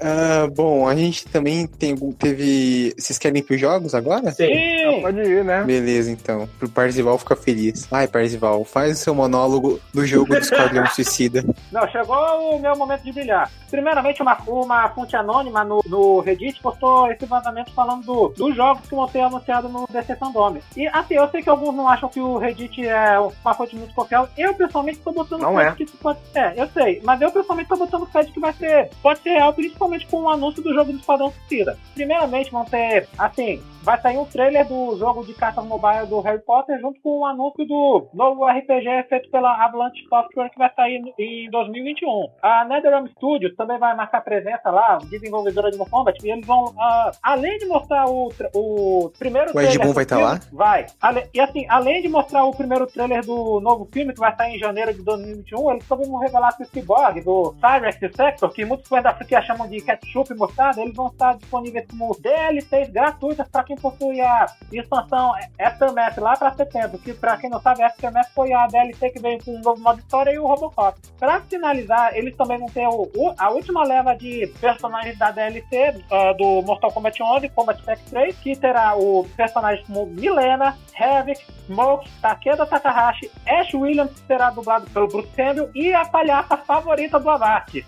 Ah, 0.00 0.48
bom, 0.54 0.86
a 0.86 0.94
gente 0.94 1.26
também 1.26 1.66
tem, 1.66 1.96
teve. 2.12 2.94
Vocês 2.98 3.18
querem 3.18 3.40
ir 3.40 3.42
pros 3.42 3.60
jogos 3.60 3.94
agora? 3.94 4.30
Sim. 4.32 5.00
Pode 5.02 5.20
ir, 5.20 5.44
né? 5.44 5.64
Beleza, 5.64 6.10
então. 6.10 6.48
Pro 6.58 6.68
Parzival 6.68 7.18
ficar 7.18 7.36
feliz. 7.36 7.88
Ai, 7.90 8.06
Parzival, 8.06 8.64
faz 8.64 8.98
o 8.98 9.02
seu 9.02 9.14
monólogo 9.14 9.80
do 9.92 10.06
jogo 10.06 10.28
do 10.28 10.38
Esquadrão 10.38 10.86
Suicida. 10.94 11.44
não, 11.72 11.88
chegou 11.88 12.16
o 12.56 12.60
meu 12.60 12.76
momento 12.76 13.02
de 13.02 13.12
brilhar. 13.12 13.50
Primeiramente, 13.70 14.20
uma, 14.20 14.36
uma 14.46 14.88
fonte 14.90 15.14
anônima 15.16 15.62
no, 15.64 15.80
no 15.86 16.20
Reddit 16.20 16.60
postou 16.60 17.10
esse 17.10 17.24
vazamento 17.24 17.72
falando 17.72 18.04
do, 18.04 18.28
dos 18.30 18.54
jogos 18.56 18.88
que 18.88 18.94
vão 18.94 19.08
ser 19.08 19.20
anunciados 19.20 19.70
no 19.70 19.86
DC 19.90 20.16
Fandom. 20.16 20.56
E 20.76 20.88
assim, 20.88 21.14
eu 21.14 21.28
sei 21.30 21.42
que 21.42 21.48
alguns 21.50 21.74
não 21.74 21.88
acham 21.88 22.08
que 22.08 22.20
o 22.20 22.36
Reddit 22.38 22.84
é 22.86 23.18
uma 23.18 23.54
fonte 23.54 23.76
muito 23.76 23.94
confiável. 23.94 24.28
Eu, 24.36 24.54
pessoalmente, 24.54 24.98
tô 24.98 25.12
botando 25.12 25.42
Não 25.42 25.54
fé 25.54 25.68
é. 25.68 25.72
que 25.72 25.84
isso 25.84 25.96
pode 25.98 26.18
É, 26.34 26.54
eu 26.56 26.68
sei. 26.68 27.00
Mas 27.04 27.20
eu, 27.20 27.30
pessoalmente, 27.30 27.68
tô 27.68 27.76
botando 27.76 28.06
fé 28.06 28.22
de 28.22 28.32
que 28.32 28.40
vai 28.40 28.52
ser. 28.54 28.90
Pode 29.02 29.20
ser 29.20 29.30
real, 29.30 29.52
principalmente 29.80 30.06
com 30.06 30.22
o 30.22 30.28
anúncio 30.28 30.62
do 30.62 30.74
jogo 30.74 30.92
do 30.92 30.98
Esquadrão 30.98 31.32
Suicida. 31.32 31.78
Primeiramente, 31.94 32.50
vão 32.50 32.64
ter, 32.64 33.08
assim, 33.18 33.62
vai 33.82 33.98
sair 34.00 34.18
um 34.18 34.24
trailer 34.26 34.66
do 34.66 34.96
jogo 34.98 35.24
de 35.24 35.32
cartas 35.32 35.64
mobile 35.64 36.06
do 36.06 36.20
Harry 36.20 36.40
Potter 36.40 36.78
junto 36.80 37.00
com 37.00 37.20
o 37.20 37.24
anúncio 37.26 37.64
do 37.66 38.06
novo 38.12 38.44
RPG 38.44 39.04
feito 39.08 39.30
pela 39.30 39.64
Avalanche 39.64 40.04
Software 40.08 40.50
que 40.50 40.58
vai 40.58 40.70
sair 40.74 41.00
em 41.18 41.50
2021. 41.50 42.28
A 42.42 42.64
NetherRealm 42.66 43.06
Studios 43.16 43.56
também 43.56 43.78
vai 43.78 43.94
marcar 43.96 44.20
presença 44.20 44.70
lá, 44.70 44.98
desenvolvedora 45.08 45.70
de 45.70 45.78
Mortal 45.78 46.00
Kombat, 46.00 46.24
e 46.24 46.30
eles 46.30 46.46
vão, 46.46 46.72
ah, 46.78 47.10
além 47.22 47.58
de 47.58 47.66
mostrar 47.66 48.06
o, 48.06 48.30
o 48.54 49.10
primeiro 49.18 49.50
O 49.56 49.60
Ed 49.60 49.78
Boon 49.78 49.88
do 49.88 49.94
vai 49.94 50.06
tá 50.06 50.16
filme- 50.16 50.32
lá? 50.32 50.40
Vai. 50.52 50.86
E 51.32 51.40
assim, 51.40 51.66
além 51.68 52.02
de 52.02 52.08
mostrar 52.08 52.44
o 52.44 52.54
primeiro 52.54 52.86
trailer 52.86 53.24
do 53.24 53.60
novo 53.60 53.88
filme 53.92 54.12
que 54.12 54.20
vai 54.20 54.34
sair 54.36 54.56
em 54.56 54.58
janeiro 54.58 54.92
de 54.92 55.02
2021, 55.02 55.70
eles 55.72 55.88
também 55.88 56.08
vão 56.08 56.18
revelar 56.18 56.54
que 56.56 56.62
o 56.62 56.66
Cyborg, 56.66 57.20
do 57.22 57.54
Cyrex 57.60 58.16
Sector, 58.16 58.50
que 58.52 58.64
muitos 58.64 58.88
fãs 58.88 59.02
da 59.02 59.14
franquia 59.14 59.42
chamam 59.42 59.69
de 59.70 59.80
ketchup 59.80 60.32
e 60.32 60.36
mostarda, 60.36 60.80
eles 60.82 60.94
vão 60.94 61.06
estar 61.08 61.36
disponíveis 61.36 61.86
como 61.88 62.16
DLCs 62.20 62.88
gratuitas 62.90 63.48
para 63.48 63.64
quem 63.64 63.76
possui 63.76 64.20
a 64.20 64.46
expansão 64.72 65.32
Aftermath 65.58 66.18
lá 66.18 66.36
para 66.36 66.52
setembro, 66.54 66.98
que 66.98 67.12
para 67.14 67.36
quem 67.36 67.48
não 67.50 67.60
sabe, 67.60 67.82
Aftermath 67.82 68.30
foi 68.34 68.52
a 68.52 68.66
DLC 68.66 69.10
que 69.10 69.20
veio 69.20 69.42
com 69.44 69.52
um 69.56 69.60
novo 69.60 69.80
modo 69.80 70.00
história 70.00 70.30
e 70.32 70.38
o 70.38 70.46
Robocop. 70.46 70.98
Para 71.18 71.40
finalizar, 71.42 72.14
eles 72.16 72.36
também 72.36 72.58
vão 72.58 72.68
ter 72.68 72.86
o- 72.88 73.10
o- 73.16 73.34
a 73.38 73.50
última 73.50 73.84
leva 73.84 74.14
de 74.14 74.46
personagens 74.60 75.16
da 75.18 75.30
DLC 75.30 75.94
ah, 76.10 76.32
do 76.32 76.62
Mortal 76.62 76.90
Kombat 76.92 77.22
11, 77.22 77.48
Combat 77.50 77.80
Pack 77.82 78.02
3, 78.10 78.36
que 78.38 78.56
terá 78.56 78.94
o 78.96 79.26
personagens 79.36 79.86
como 79.86 80.06
Milena, 80.06 80.76
Havoc, 80.98 81.40
Smoke, 81.66 82.10
Takeda 82.20 82.66
Takahashi, 82.66 83.30
Ash 83.46 83.72
Williams, 83.74 84.10
que 84.12 84.26
será 84.26 84.50
dublado 84.50 84.90
pelo 84.90 85.06
Bruce 85.08 85.28
Campbell, 85.36 85.70
e 85.74 85.92
a 85.94 86.04
palhaça 86.04 86.56
favorita 86.56 87.18
do 87.20 87.30
Avast. 87.30 87.84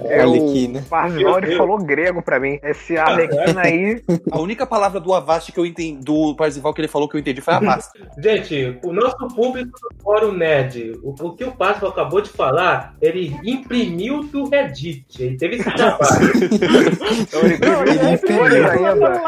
É 0.00 0.26
o 0.26 0.34
aqui, 0.34 0.68
né? 0.68 0.84
Parzival, 1.14 1.38
ele 1.38 1.56
falou 1.56 1.78
grego 1.78 2.22
pra 2.22 2.40
mim. 2.40 2.58
Esse 2.62 2.96
Arlequina 2.96 3.62
aí. 3.62 4.02
A 4.30 4.40
única 4.40 4.66
palavra 4.66 5.00
do 5.00 5.12
Avast 5.12 5.52
que 5.52 5.58
eu 5.58 5.66
entendi, 5.66 6.04
do 6.04 6.34
Parzival 6.34 6.72
que 6.74 6.80
ele 6.80 6.88
falou 6.88 7.08
que 7.08 7.16
eu 7.16 7.20
entendi 7.20 7.40
foi 7.40 7.54
Avast. 7.54 7.90
Gente, 8.18 8.78
o 8.82 8.92
nosso 8.92 9.28
público 9.34 9.70
do 9.70 10.02
Fórum 10.02 10.32
Nerd, 10.32 10.98
o, 11.02 11.10
o 11.10 11.36
que 11.36 11.44
o 11.44 11.52
Páscoa 11.52 11.88
acabou 11.88 12.20
de 12.20 12.30
falar, 12.30 12.94
ele 13.00 13.36
imprimiu 13.44 14.24
do 14.24 14.48
Reddit. 14.48 15.22
Ele 15.22 15.36
teve 15.36 15.56
esse 15.56 15.70
trabalho. 15.70 16.04
Então 17.14 17.40
ele 17.40 17.54
imprimiu 17.54 17.98
com 17.98 18.06
é 18.06 18.38
cores 18.38 18.64
ainda. 18.64 19.22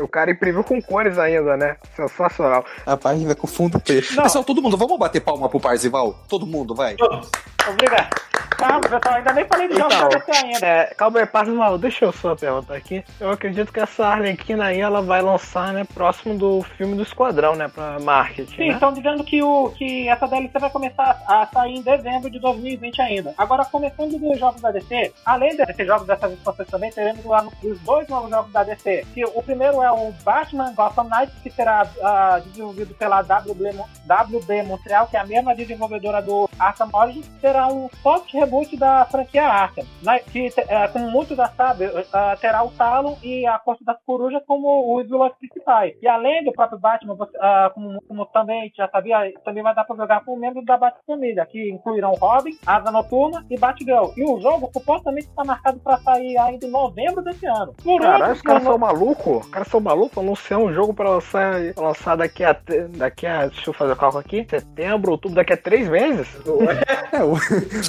O 0.00 0.08
cara 0.08 0.30
imprimiu 0.30 0.64
com 0.64 0.80
cores 0.80 1.18
ainda, 1.18 1.56
né? 1.56 1.76
Sensacional. 1.94 2.64
A 2.84 2.96
página 2.96 3.34
com 3.34 3.46
fundo. 3.46 3.80
Não. 4.14 4.22
Pessoal, 4.22 4.44
todo 4.44 4.62
mundo, 4.62 4.76
vamos 4.76 4.98
bater 4.98 5.20
palma 5.20 5.48
pro 5.48 5.60
Parzival? 5.60 6.18
Todo 6.28 6.46
mundo, 6.46 6.74
vai. 6.74 6.96
Vamos. 6.96 7.30
Obrigado. 7.68 8.35
Calma, 8.56 8.80
pessoal, 8.80 9.14
ainda 9.16 9.32
nem 9.32 9.44
falei 9.44 9.68
de 9.68 9.74
Então, 9.74 10.08
DC 10.08 10.30
ainda. 10.32 10.66
É, 10.66 10.84
calma 10.96 11.20
aí, 11.20 11.26
Parzival, 11.26 11.78
deixa 11.78 12.04
eu 12.04 12.12
só 12.12 12.34
perguntar 12.34 12.74
aqui. 12.74 13.04
Eu 13.20 13.30
acredito 13.30 13.72
que 13.72 13.80
essa 13.80 14.06
Arlequina 14.06 14.66
aí, 14.66 14.80
ela 14.80 15.02
vai 15.02 15.20
lançar, 15.20 15.72
né, 15.72 15.84
próximo 15.84 16.36
do 16.36 16.62
filme 16.62 16.96
do 16.96 17.02
Esquadrão, 17.02 17.54
né, 17.54 17.68
pra 17.68 17.98
marketing, 18.00 18.56
Sim, 18.56 18.68
né? 18.68 18.74
estão 18.74 18.92
dizendo 18.92 19.22
que, 19.24 19.42
o, 19.42 19.70
que 19.70 20.08
essa 20.08 20.26
DLC 20.26 20.58
vai 20.58 20.70
começar 20.70 21.22
a 21.26 21.46
sair 21.52 21.74
em 21.74 21.82
dezembro 21.82 22.30
de 22.30 22.38
2020 22.38 23.02
ainda. 23.02 23.34
Agora, 23.36 23.64
começando 23.64 24.18
dos 24.18 24.38
jogos 24.38 24.60
da 24.60 24.70
DC, 24.70 25.12
além 25.24 25.56
desses 25.56 25.86
jogos 25.86 26.06
dessas 26.06 26.32
expansões 26.32 26.68
também, 26.68 26.90
teremos 26.90 27.24
lá 27.24 27.46
os 27.62 27.80
dois 27.80 28.08
novos 28.08 28.30
jogos 28.30 28.52
da 28.52 28.62
DC. 28.62 29.06
Que 29.12 29.24
o 29.24 29.42
primeiro 29.42 29.82
é 29.82 29.90
o 29.90 30.12
Batman 30.24 30.72
Gotham 30.74 31.04
Knights, 31.04 31.34
que 31.42 31.50
será 31.50 31.86
ah, 32.02 32.40
desenvolvido 32.44 32.94
pela 32.94 33.20
WB, 33.20 33.74
WB 34.06 34.62
Montreal, 34.62 35.06
que 35.08 35.16
é 35.16 35.20
a 35.20 35.26
mesma 35.26 35.54
desenvolvedora 35.54 36.22
do 36.22 36.48
Arkham 36.58 36.88
Origins, 36.92 37.26
será 37.40 37.68
um 37.68 37.88
soft 38.02 38.32
reboot 38.46 38.76
da 38.76 39.04
franquia 39.06 39.44
Arkham, 39.46 39.84
né, 40.02 40.18
que, 40.20 40.46
eh, 40.56 40.88
como 40.88 41.10
muitos 41.10 41.36
já 41.36 41.48
sabem, 41.48 41.88
ah, 42.12 42.36
terá 42.40 42.62
o 42.62 42.70
Talon 42.70 43.16
e 43.22 43.46
a 43.46 43.58
Corte 43.58 43.84
das 43.84 43.96
Corujas 44.06 44.42
como 44.46 44.96
os 44.96 45.04
vilões 45.06 45.32
principais. 45.38 45.94
E 46.00 46.08
além 46.08 46.44
do 46.44 46.52
próprio 46.52 46.78
Batman, 46.78 47.14
você- 47.14 47.36
ah, 47.40 47.70
como, 47.74 48.00
como 48.08 48.26
também 48.26 48.72
já 48.76 48.88
sabia, 48.88 49.32
também 49.44 49.62
vai 49.62 49.74
dar 49.74 49.84
para 49.84 49.96
jogar 49.96 50.24
com 50.24 50.36
membros 50.36 50.64
da 50.64 50.76
Bat-Família, 50.76 51.46
que 51.46 51.70
incluirão 51.70 52.12
Robin, 52.12 52.56
Asa 52.66 52.90
Noturna 52.90 53.44
e 53.50 53.58
Batgirl. 53.58 54.12
E 54.16 54.24
o 54.24 54.40
jogo 54.40 54.70
supostamente 54.72 55.26
está 55.28 55.44
marcado 55.44 55.78
para 55.80 55.98
sair 55.98 56.38
ainda 56.38 56.66
em 56.66 56.70
novembro 56.70 57.22
desse 57.22 57.46
ano. 57.46 57.74
Por 57.82 58.00
Caralho, 58.00 58.32
os 58.32 58.42
caras 58.42 58.62
são 58.62 58.78
malucos? 58.78 59.44
Os 59.44 59.50
caras 59.50 59.68
são 59.68 59.80
malucos? 59.80 60.18
Anunciar 60.18 60.60
um 60.60 60.72
jogo 60.72 60.94
pra 60.94 61.10
lançar, 61.10 61.54
pra 61.74 61.88
lançar 61.88 62.16
daqui 62.16 62.44
a. 62.44 62.56
daqui 62.96 63.26
a. 63.26 63.46
Deixa 63.46 63.70
eu 63.70 63.74
fazer 63.74 63.92
o 63.92 63.96
cálculo 63.96 64.20
aqui. 64.20 64.46
Setembro, 64.48 65.12
outubro, 65.12 65.36
daqui 65.36 65.52
a 65.52 65.56
três 65.56 65.88
meses? 65.88 66.28
É, 67.12 67.22
o. 67.22 67.34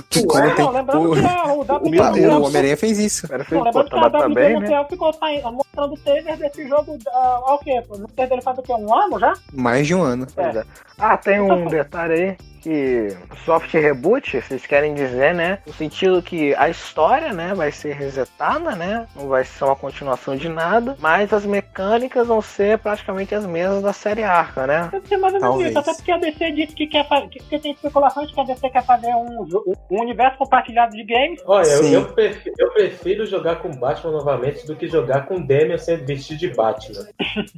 Que 0.10 0.20
Ué, 0.20 0.47
como 0.48 0.56
tem. 0.56 0.66
não, 0.66 0.72
lembrando 0.74 1.12
O, 1.12 1.16
que 1.16 1.26
a, 1.26 1.54
o 1.54 1.60
o, 1.60 1.62
WB 1.64 1.90
Mila- 1.90 2.06
Montreal- 2.08 2.42
o 2.42 2.46
Homem-Aranha 2.46 2.78
fez 2.78 3.00
isso. 3.00 3.28
O 3.28 3.38
Não, 3.38 3.46
fez, 3.46 3.60
pô, 3.60 3.64
lembrando 3.66 3.90
que 3.90 3.90
tá, 4.00 4.10
tá 4.10 4.30
bem, 4.30 4.36
né? 4.50 4.60
Montreal 4.60 4.88
ficou 4.90 5.14
saindo- 5.14 5.52
mostrando 5.52 5.94
o 5.94 5.98
trailer 5.98 6.38
desse 6.38 6.68
jogo 6.68 6.98
ah, 7.10 7.40
há 7.46 7.54
o 7.56 7.60
quê? 7.60 7.84
O 7.90 8.08
trailer 8.08 8.30
dele 8.30 8.42
faz 8.42 8.58
o 8.58 8.62
quê? 8.62 8.74
Um 8.74 8.94
ano 8.96 9.20
já? 9.20 9.34
Mais 9.54 9.86
de 9.88 9.96
um 9.96 10.02
ano. 10.02 10.28
É. 10.38 10.64
Ah, 10.98 11.18
tem 11.18 11.40
um 11.40 11.68
detalhe 11.68 12.14
aí 12.14 12.38
que 12.68 13.16
soft 13.46 13.74
reboot, 13.74 14.42
vocês 14.42 14.66
querem 14.66 14.94
dizer, 14.94 15.34
né? 15.34 15.60
No 15.66 15.72
sentido 15.74 16.22
que 16.22 16.54
a 16.56 16.68
história, 16.70 17.32
né, 17.32 17.54
vai 17.54 17.72
ser 17.72 17.94
resetada, 17.96 18.76
né? 18.76 19.08
Não 19.16 19.30
vai 19.30 19.46
ser 19.46 19.64
uma 19.64 19.76
continuação 19.76 20.36
de 20.36 20.50
nada, 20.50 20.98
mas 21.00 21.32
as 21.32 21.46
mecânicas 21.46 22.28
vão 22.28 22.42
ser 22.42 22.78
praticamente 22.80 23.34
as 23.34 23.46
mesmas 23.46 23.82
da 23.82 23.94
série 23.94 24.24
Arca, 24.24 24.68
né? 24.68 24.90
Deve 24.92 25.08
ser 25.08 25.16
mais 25.18 25.34
ou 25.36 25.40
menos 25.40 25.50
Talvez. 25.56 25.70
isso, 25.70 25.80
até 25.80 25.94
porque 25.94 26.12
a 26.12 26.18
DC 26.18 26.52
disse 26.52 26.76
que 26.76 26.88
quer 26.88 27.08
fazer. 27.08 27.28
Que 27.30 27.58
tem 27.60 27.72
especulações 27.72 28.32
que 28.34 28.42
a 28.42 28.44
DC 28.44 28.70
quer 28.70 28.84
fazer 28.86 29.14
um, 29.16 29.48
um 29.90 30.02
universo 30.02 30.38
compartilhado 30.38 30.92
de 30.94 31.06
games. 31.06 31.42
Olha, 31.46 31.68
eu, 31.68 31.88
eu 31.88 32.06
prefiro, 32.14 32.56
eu 32.60 32.72
prefiro 32.72 33.26
jogar 33.26 33.58
com 33.58 33.72
Batman 33.72 34.12
novamente 34.12 34.68
do 34.68 34.76
que 34.76 34.90
jogar 34.90 35.26
com 35.26 35.40
Damian 35.42 35.78
sendo 35.78 36.06
vestido 36.06 36.40
de 36.40 36.50
Batman. 36.50 37.08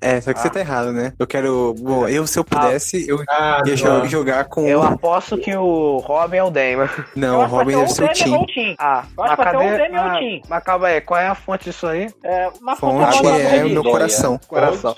É, 0.02 0.22
só 0.22 0.34
que 0.34 0.40
você 0.40 0.50
tá 0.52 0.60
errado, 0.60 0.92
né? 0.92 1.14
Eu 1.18 1.26
quero. 1.26 1.74
Bom, 1.80 2.08
eu, 2.08 2.28
se 2.28 2.38
eu 2.38 2.44
pudesse, 2.44 3.08
eu 3.10 3.24
Ah, 3.28 3.62
ia 3.66 3.76
não. 3.84 4.06
jogar 4.06 4.46
com. 4.46 4.68
Eu 4.68 4.99
aposto 5.00 5.38
que 5.38 5.56
o 5.56 5.98
Robin 6.00 6.38
é 6.38 6.44
o 6.44 6.50
Damon. 6.50 6.90
Não, 7.16 7.40
o 7.40 7.46
Robin 7.46 7.78
deve 7.78 7.88
ser 7.90 8.04
o 8.04 8.10
Tim. 8.10 8.46
Tim. 8.48 8.76
Ah, 8.78 9.04
Eu 9.18 9.24
acho 9.24 9.38
mas 9.38 9.48
que 9.48 9.54
cadê? 9.54 9.58
o 9.58 9.78
Damian 9.78 10.02
ou 10.04 10.10
ah, 10.10 10.20
Tim. 10.20 10.42
mas 10.50 10.64
calma 10.64 10.88
aí, 10.88 11.02
qual 11.02 11.20
é 11.22 11.28
a 11.28 11.36
fonte 11.36 11.64
disso 11.66 11.88
aí? 11.88 12.10
É, 12.24 12.50
uma 12.62 12.76
Fonte 12.76 13.18
fonte 13.18 13.28
é 13.28 13.58
é 13.60 13.66
o 13.66 13.70
meu 13.70 13.84
coração. 13.84 14.38
Coração. 14.48 14.94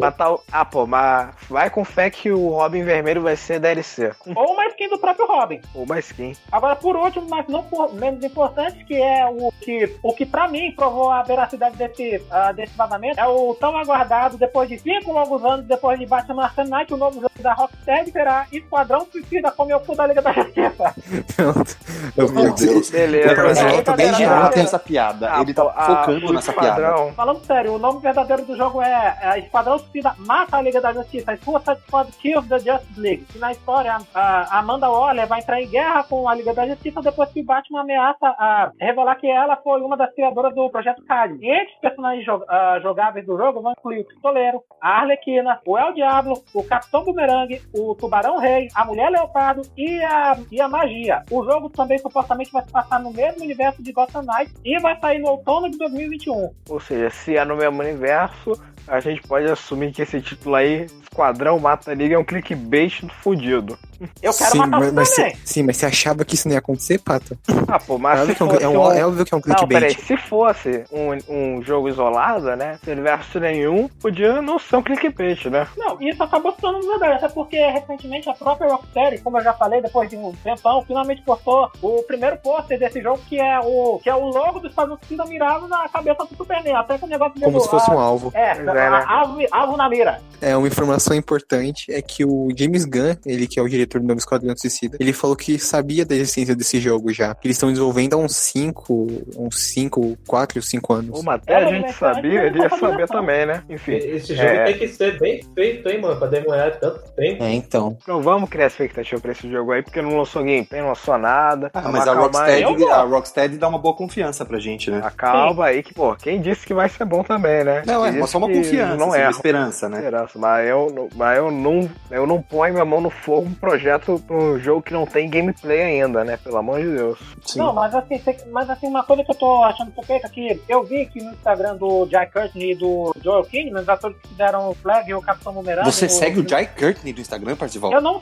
Mas 0.00 0.14
tá- 0.16 0.36
ah, 0.52 0.64
pô, 0.64 0.86
mas 0.86 1.30
vai 1.50 1.68
com 1.70 1.84
fé 1.84 2.08
que 2.08 2.30
o 2.30 2.48
Robin 2.50 2.84
Vermelho 2.84 3.22
vai 3.22 3.36
ser 3.36 3.58
DLC. 3.58 4.12
Ou 4.34 4.52
uma 4.52 4.66
skin 4.68 4.88
do 4.88 4.98
próprio 4.98 5.26
Robin. 5.26 5.60
Ou 5.74 5.82
uma 5.84 5.98
skin. 5.98 6.34
Agora, 6.52 6.76
por 6.76 6.96
último, 6.96 7.26
mas 7.28 7.46
não 7.48 7.62
por 7.64 7.92
menos 7.94 8.22
importante, 8.24 8.84
que 8.84 8.94
é 8.94 9.26
o 9.26 9.52
que, 9.60 9.96
o 10.02 10.12
que 10.14 10.24
pra 10.24 10.46
mim 10.48 10.72
provou 10.72 11.10
a 11.10 11.22
veracidade 11.22 11.76
desse, 11.76 12.22
ah, 12.30 12.52
desse 12.52 12.76
vazamento, 12.76 13.18
é 13.18 13.26
o 13.26 13.54
tão 13.54 13.76
aguardado, 13.76 14.36
depois 14.36 14.68
de 14.68 14.78
cinco 14.78 15.12
longos 15.12 15.44
anos, 15.44 15.66
depois 15.66 15.98
de 15.98 16.06
Batman 16.06 16.44
Arkham 16.44 16.64
Knight, 16.66 16.92
o 16.94 16.96
novo 16.96 17.16
jogo 17.20 17.30
da 17.40 17.52
Rocksteady 17.54 18.12
terá 18.12 18.46
Esquadrão 18.74 19.06
Suicida 19.10 19.50
comeu 19.52 19.76
o 19.76 19.80
cu 19.80 19.94
da 19.94 20.06
Liga 20.08 20.20
da 20.20 20.32
Justiça. 20.32 20.94
Pronto. 21.36 21.76
Meu 22.16 22.54
Deus. 22.54 22.90
Beleza. 22.90 23.32
O 23.32 23.36
Parzival 23.36 23.82
tá 23.84 23.96
bem 23.96 24.06
Desde 24.06 24.22
errado. 24.24 24.46
ontem 24.48 24.60
essa 24.62 24.78
piada. 24.80 25.32
Ah, 25.32 25.40
Ele 25.42 25.54
tá 25.54 25.72
ah, 25.76 25.84
focando 25.86 26.32
nessa 26.32 26.52
piada. 26.52 27.12
Falando 27.12 27.44
sério, 27.44 27.74
o 27.74 27.78
nome 27.78 28.00
verdadeiro 28.00 28.44
do 28.44 28.56
jogo 28.56 28.82
é, 28.82 29.16
é 29.22 29.38
Esquadrão 29.38 29.78
Suicida 29.78 30.14
Mata 30.18 30.56
a 30.56 30.62
Liga 30.62 30.80
da 30.80 30.92
Justiça. 30.92 31.36
Suicide 31.36 31.80
Squad 31.86 32.10
Kills 32.18 32.48
the 32.48 32.58
Justice 32.58 33.00
League. 33.00 33.26
E 33.34 33.38
na 33.38 33.52
história, 33.52 33.96
a 34.14 34.34
a 34.54 34.58
Amanda 34.58 34.88
Waller 34.90 35.26
vai 35.28 35.40
entrar 35.40 35.60
em 35.60 35.68
guerra 35.68 36.02
com 36.04 36.28
a 36.28 36.34
Liga 36.34 36.52
da 36.52 36.66
Justiça 36.66 37.00
depois 37.00 37.30
que 37.30 37.42
Batman 37.42 37.82
ameaça 37.82 38.26
a 38.26 38.70
revelar 38.80 39.14
que 39.16 39.28
ela 39.30 39.56
foi 39.56 39.80
uma 39.80 39.96
das 39.96 40.12
criadoras 40.14 40.54
do 40.54 40.68
Projeto 40.70 41.02
Cali. 41.06 41.38
E 41.40 41.50
entre 41.50 41.74
os 41.74 41.80
personagens 41.80 42.24
jo- 42.24 42.44
ah, 42.48 42.78
jogáveis 42.82 43.24
do 43.24 43.36
jogo 43.36 43.62
vão 43.62 43.72
incluir 43.72 44.00
o 44.00 44.04
Pistoleiro, 44.06 44.60
a 44.82 45.00
Arlequina, 45.02 45.60
o 45.66 45.78
El 45.78 45.92
Diablo, 45.92 46.42
o 46.52 46.62
Capitão 46.64 47.04
Boomerang, 47.04 47.60
o 47.74 47.94
Tubarão 47.94 48.38
Rei, 48.38 48.63
a 48.74 48.84
Mulher 48.84 49.10
Leopardo 49.10 49.62
e 49.76 50.02
a, 50.02 50.38
e 50.50 50.60
a 50.60 50.68
Magia. 50.68 51.22
O 51.30 51.44
jogo 51.44 51.68
também 51.70 51.98
supostamente 51.98 52.52
vai 52.52 52.62
se 52.62 52.70
passar 52.70 53.00
no 53.00 53.12
mesmo 53.12 53.42
universo 53.42 53.82
de 53.82 53.92
Gotham 53.92 54.22
Knights 54.22 54.54
e 54.64 54.78
vai 54.80 54.98
sair 55.00 55.18
no 55.18 55.28
outono 55.28 55.70
de 55.70 55.78
2021. 55.78 56.50
Ou 56.68 56.80
seja, 56.80 57.10
se 57.10 57.36
é 57.36 57.44
no 57.44 57.56
mesmo 57.56 57.80
universo, 57.80 58.52
a 58.86 59.00
gente 59.00 59.22
pode 59.22 59.46
assumir 59.50 59.92
que 59.92 60.02
esse 60.02 60.20
título 60.20 60.54
aí, 60.56 60.86
Esquadrão 61.02 61.58
Mata 61.58 61.90
a 61.90 61.94
Liga, 61.94 62.14
é 62.16 62.18
um 62.18 62.24
clickbait 62.24 63.02
fudido. 63.22 63.78
Eu 64.20 64.34
quero 64.34 64.50
sim, 64.50 64.58
matar 64.58 64.92
mas, 64.92 65.08
você 65.08 65.22
mas 65.22 65.38
sim, 65.44 65.62
mas 65.62 65.76
você 65.76 65.86
achava 65.86 66.24
que 66.24 66.34
isso 66.34 66.48
não 66.48 66.52
ia 66.52 66.58
acontecer, 66.58 66.98
Pato? 66.98 67.38
Ah, 67.68 67.78
pô, 67.78 67.96
mas 67.96 68.18
É 68.18 68.22
óbvio 68.22 68.34
que 68.36 68.42
é 68.42 68.44
um, 68.44 68.50
é, 68.54 68.68
um, 68.68 68.82
um- 68.88 68.92
é 68.92 69.06
óbvio 69.06 69.24
que 69.24 69.32
é 69.34 69.36
um 69.36 69.40
Não, 69.46 69.68
peraí, 69.68 69.94
clickbait. 69.94 70.06
se 70.06 70.28
fosse 70.28 70.84
um, 70.92 71.16
um 71.56 71.62
jogo 71.62 71.88
isolado, 71.88 72.54
né? 72.56 72.78
Sem 72.84 72.92
universo 72.94 73.38
nenhum, 73.40 73.88
podia 74.02 74.42
não 74.42 74.58
ser 74.58 74.76
um 74.76 74.82
clickbait, 74.82 75.46
né? 75.46 75.66
Não, 75.76 76.00
isso 76.02 76.22
acabou 76.22 76.52
se 76.52 76.58
tornando 76.60 76.86
verdade, 76.88 77.14
até 77.14 77.28
porque 77.28 77.56
recentemente 77.56 78.28
a 78.28 78.34
própria 78.34 78.68
Rocksteady, 78.72 79.18
como 79.22 79.38
eu 79.38 79.44
já 79.44 79.54
falei, 79.54 79.80
depois 79.80 80.10
de 80.10 80.16
um 80.16 80.32
tempão, 80.42 80.82
finalmente 80.84 81.22
postou 81.22 81.70
o 81.80 82.02
primeiro 82.02 82.36
pôster 82.38 82.78
desse 82.78 83.00
jogo, 83.00 83.20
que 83.28 83.40
é 83.40 83.58
o 83.60 84.00
que 84.02 84.10
é 84.10 84.14
o 84.14 84.26
logo 84.26 84.58
do 84.58 84.66
Esquadrão 84.68 84.98
Suicida 84.98 85.24
mirado 85.24 85.68
na 85.68 85.88
cabeça 85.88 86.24
do 86.26 86.36
Superman, 86.36 86.74
até 86.74 86.98
que 86.98 87.04
o 87.04 87.08
negócio 87.08 87.40
Como 87.40 87.60
se 87.60 87.68
fosse 87.70 87.90
um 87.90 87.98
alvo. 87.98 88.30
É, 88.34 88.54
Pois 88.54 88.66
é, 88.74 88.90
né? 88.90 89.04
alvo, 89.06 89.38
alvo 89.50 89.76
na 89.76 89.88
mira. 89.88 90.20
É, 90.40 90.54
uma 90.56 90.66
informação 90.66 91.16
importante 91.16 91.90
é 91.90 92.02
que 92.02 92.24
o 92.24 92.48
James 92.54 92.84
Gunn, 92.84 93.14
ele 93.24 93.46
que 93.46 93.58
é 93.58 93.62
o 93.62 93.68
diretor 93.68 94.00
do 94.00 94.06
novo 94.06 94.18
Esquadrão 94.18 94.54
Suicida, 94.56 94.96
ele 95.00 95.12
falou 95.12 95.34
que 95.34 95.58
sabia 95.58 96.04
da 96.04 96.14
existência 96.14 96.54
desse 96.54 96.78
jogo 96.80 97.12
já. 97.12 97.34
Que 97.34 97.46
eles 97.46 97.56
estão 97.56 97.70
desenvolvendo 97.70 98.14
há 98.14 98.16
uns 98.18 98.36
5, 98.36 99.06
uns 99.38 99.58
5, 99.72 100.18
4, 100.26 100.60
5 100.60 100.92
anos. 100.92 101.20
Uma 101.20 101.34
até 101.34 101.56
a 101.56 101.66
gente 101.68 101.86
mas 101.86 101.96
sabia, 101.96 102.42
ele 102.42 102.58
ia 102.58 102.66
uma 102.68 102.78
saber 102.78 103.06
também, 103.06 103.46
né? 103.46 103.62
Enfim. 103.70 103.94
Esse 103.94 104.34
jogo 104.34 104.48
É. 104.48 104.64
tem 104.64 104.78
que 104.78 104.88
ser 104.88 105.18
bem 105.18 105.42
feito, 105.54 105.88
hein, 105.88 106.00
mano? 106.00 106.16
Pra 106.18 106.26
demorar 106.28 106.72
tanto 106.72 107.00
tempo. 107.12 107.42
É, 107.42 107.52
então. 107.52 107.96
Não 108.06 108.20
vamos 108.20 108.50
criar 108.50 108.66
expectativa 108.66 109.20
pra 109.20 109.32
esse 109.32 109.50
jogo 109.50 109.72
aí, 109.72 109.82
porque 109.82 110.02
não 110.02 110.18
lançou 110.18 110.42
gameplay, 110.42 110.80
não 110.82 110.88
lançou 110.88 111.16
nada. 111.16 111.70
Ah, 111.72 111.88
mas 111.90 112.06
a. 112.06 112.14
Rocksteady, 112.14 112.84
a 112.84 113.02
Rocksteady 113.02 113.56
dá 113.56 113.68
uma 113.68 113.78
boa 113.78 113.94
confiança 113.94 114.44
pra 114.44 114.58
gente, 114.58 114.90
né? 114.90 115.00
Acalma 115.02 115.66
aí 115.66 115.82
que, 115.82 115.94
pô, 115.94 116.14
quem 116.16 116.40
disse 116.40 116.66
que 116.66 116.74
vai 116.74 116.88
ser 116.88 117.04
bom 117.04 117.22
também, 117.22 117.64
né? 117.64 117.82
Não, 117.86 118.04
é 118.04 118.26
só 118.26 118.38
uma 118.38 118.48
que 118.48 118.63
confiança, 118.64 118.96
Não 118.96 119.08
assim, 119.12 119.20
é. 119.20 119.30
esperança, 119.30 119.88
né? 119.88 119.98
Esperança, 119.98 120.38
mas 120.38 120.68
eu, 120.68 120.90
não- 120.94 121.08
mas 121.14 121.38
eu 121.38 121.50
não, 121.50 121.90
eu 122.10 122.26
não 122.26 122.42
ponho 122.42 122.72
minha 122.72 122.84
mão 122.84 123.00
no 123.00 123.10
fogo 123.10 123.46
um 123.48 123.54
projeto 123.54 124.22
pra 124.26 124.36
um 124.36 124.58
jogo 124.58 124.82
que 124.82 124.92
não 124.92 125.06
tem 125.06 125.28
gameplay 125.28 125.80
ainda, 125.82 126.24
né? 126.24 126.36
Pelo 126.36 126.56
amor 126.58 126.80
de 126.80 126.88
Deus. 126.94 127.18
Sim. 127.44 127.58
Não, 127.58 127.72
mas 127.72 127.94
assim, 127.94 128.20
mas 128.50 128.68
assim, 128.70 128.86
uma 128.86 129.02
coisa 129.04 129.24
que 129.24 129.30
eu 129.30 129.34
tô 129.36 129.62
achando 129.64 129.92
é 130.08 130.28
que 130.28 130.60
eu 130.68 130.82
vi 130.84 131.06
que 131.06 131.22
no 131.22 131.32
Instagram 131.32 131.76
do 131.76 132.06
Jack 132.06 132.32
Courtney 132.32 132.72
e 132.72 132.74
do 132.74 133.14
Joel 133.22 133.44
Kinnaman, 133.44 133.80
os 133.82 133.88
atores 133.88 134.16
que 134.22 134.28
fizeram 134.28 134.70
o 134.70 134.74
Flag 134.74 135.08
e 135.10 135.14
o 135.14 135.22
Capitão 135.22 135.52
Boomerang... 135.52 135.84
Você 135.90 136.08
segue 136.08 136.40
o 136.40 136.48
Jai 136.48 136.66
Courtney 136.66 137.12
do 137.12 137.20
Instagram, 137.20 137.56
Parzival? 137.56 137.92
Eu 137.92 138.00
não, 138.00 138.20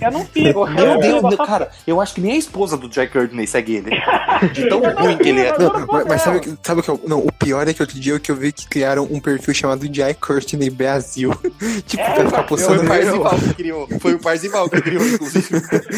eu 0.00 0.12
não 0.12 0.26
sigo. 0.26 0.66
Meu 0.76 0.84
eu 0.86 1.00
Deus, 1.00 1.22
meu, 1.22 1.36
cara, 1.38 1.70
eu 1.86 2.00
acho 2.00 2.14
que 2.14 2.20
nem 2.20 2.32
a 2.32 2.36
esposa 2.36 2.76
do 2.76 2.92
Jai 2.92 3.06
Courtney 3.06 3.46
segue 3.46 3.76
ele. 3.76 3.90
De 4.52 4.68
tão 4.68 4.82
Eu 4.84 4.94
ruim 4.96 5.16
que 5.16 5.28
ele 5.30 5.40
é. 5.40 5.50
eu 5.50 5.58
Não, 5.58 5.86
mas, 5.86 6.06
mas 6.06 6.22
sabe, 6.22 6.38
vou 6.38 6.52
o 6.52 6.56
que- 6.56 6.66
sabe 6.66 6.80
o 6.80 6.82
que 6.82 6.90
é 6.90 6.92
o. 6.92 7.00
Não, 7.06 7.18
o 7.20 7.32
pior 7.32 7.66
é 7.66 7.72
que 7.72 7.82
outro 7.82 7.98
dia 7.98 8.18
que 8.20 8.30
eu 8.30 8.36
vi 8.36 8.52
que 8.52 8.68
criaram 8.68 9.04
um 9.10 9.18
perfil 9.20 9.54
chamado 9.54 9.75
Jai 9.92 10.14
Courtney 10.14 10.70
Brasil. 10.70 11.30
tipo, 11.86 12.02
É, 12.02 12.14
pra 12.14 12.24
ficar 12.24 12.36
Foi 12.36 12.44
postando 12.44 12.80
o 12.80 12.84
meu. 12.84 12.88
Parzival 12.92 13.38
que 13.38 13.54
criou. 13.54 13.88
Foi 14.00 14.14
o 14.14 14.18
Parzival 14.18 14.68
que 14.70 14.80
criou, 14.82 15.06
inclusive. 15.06 15.48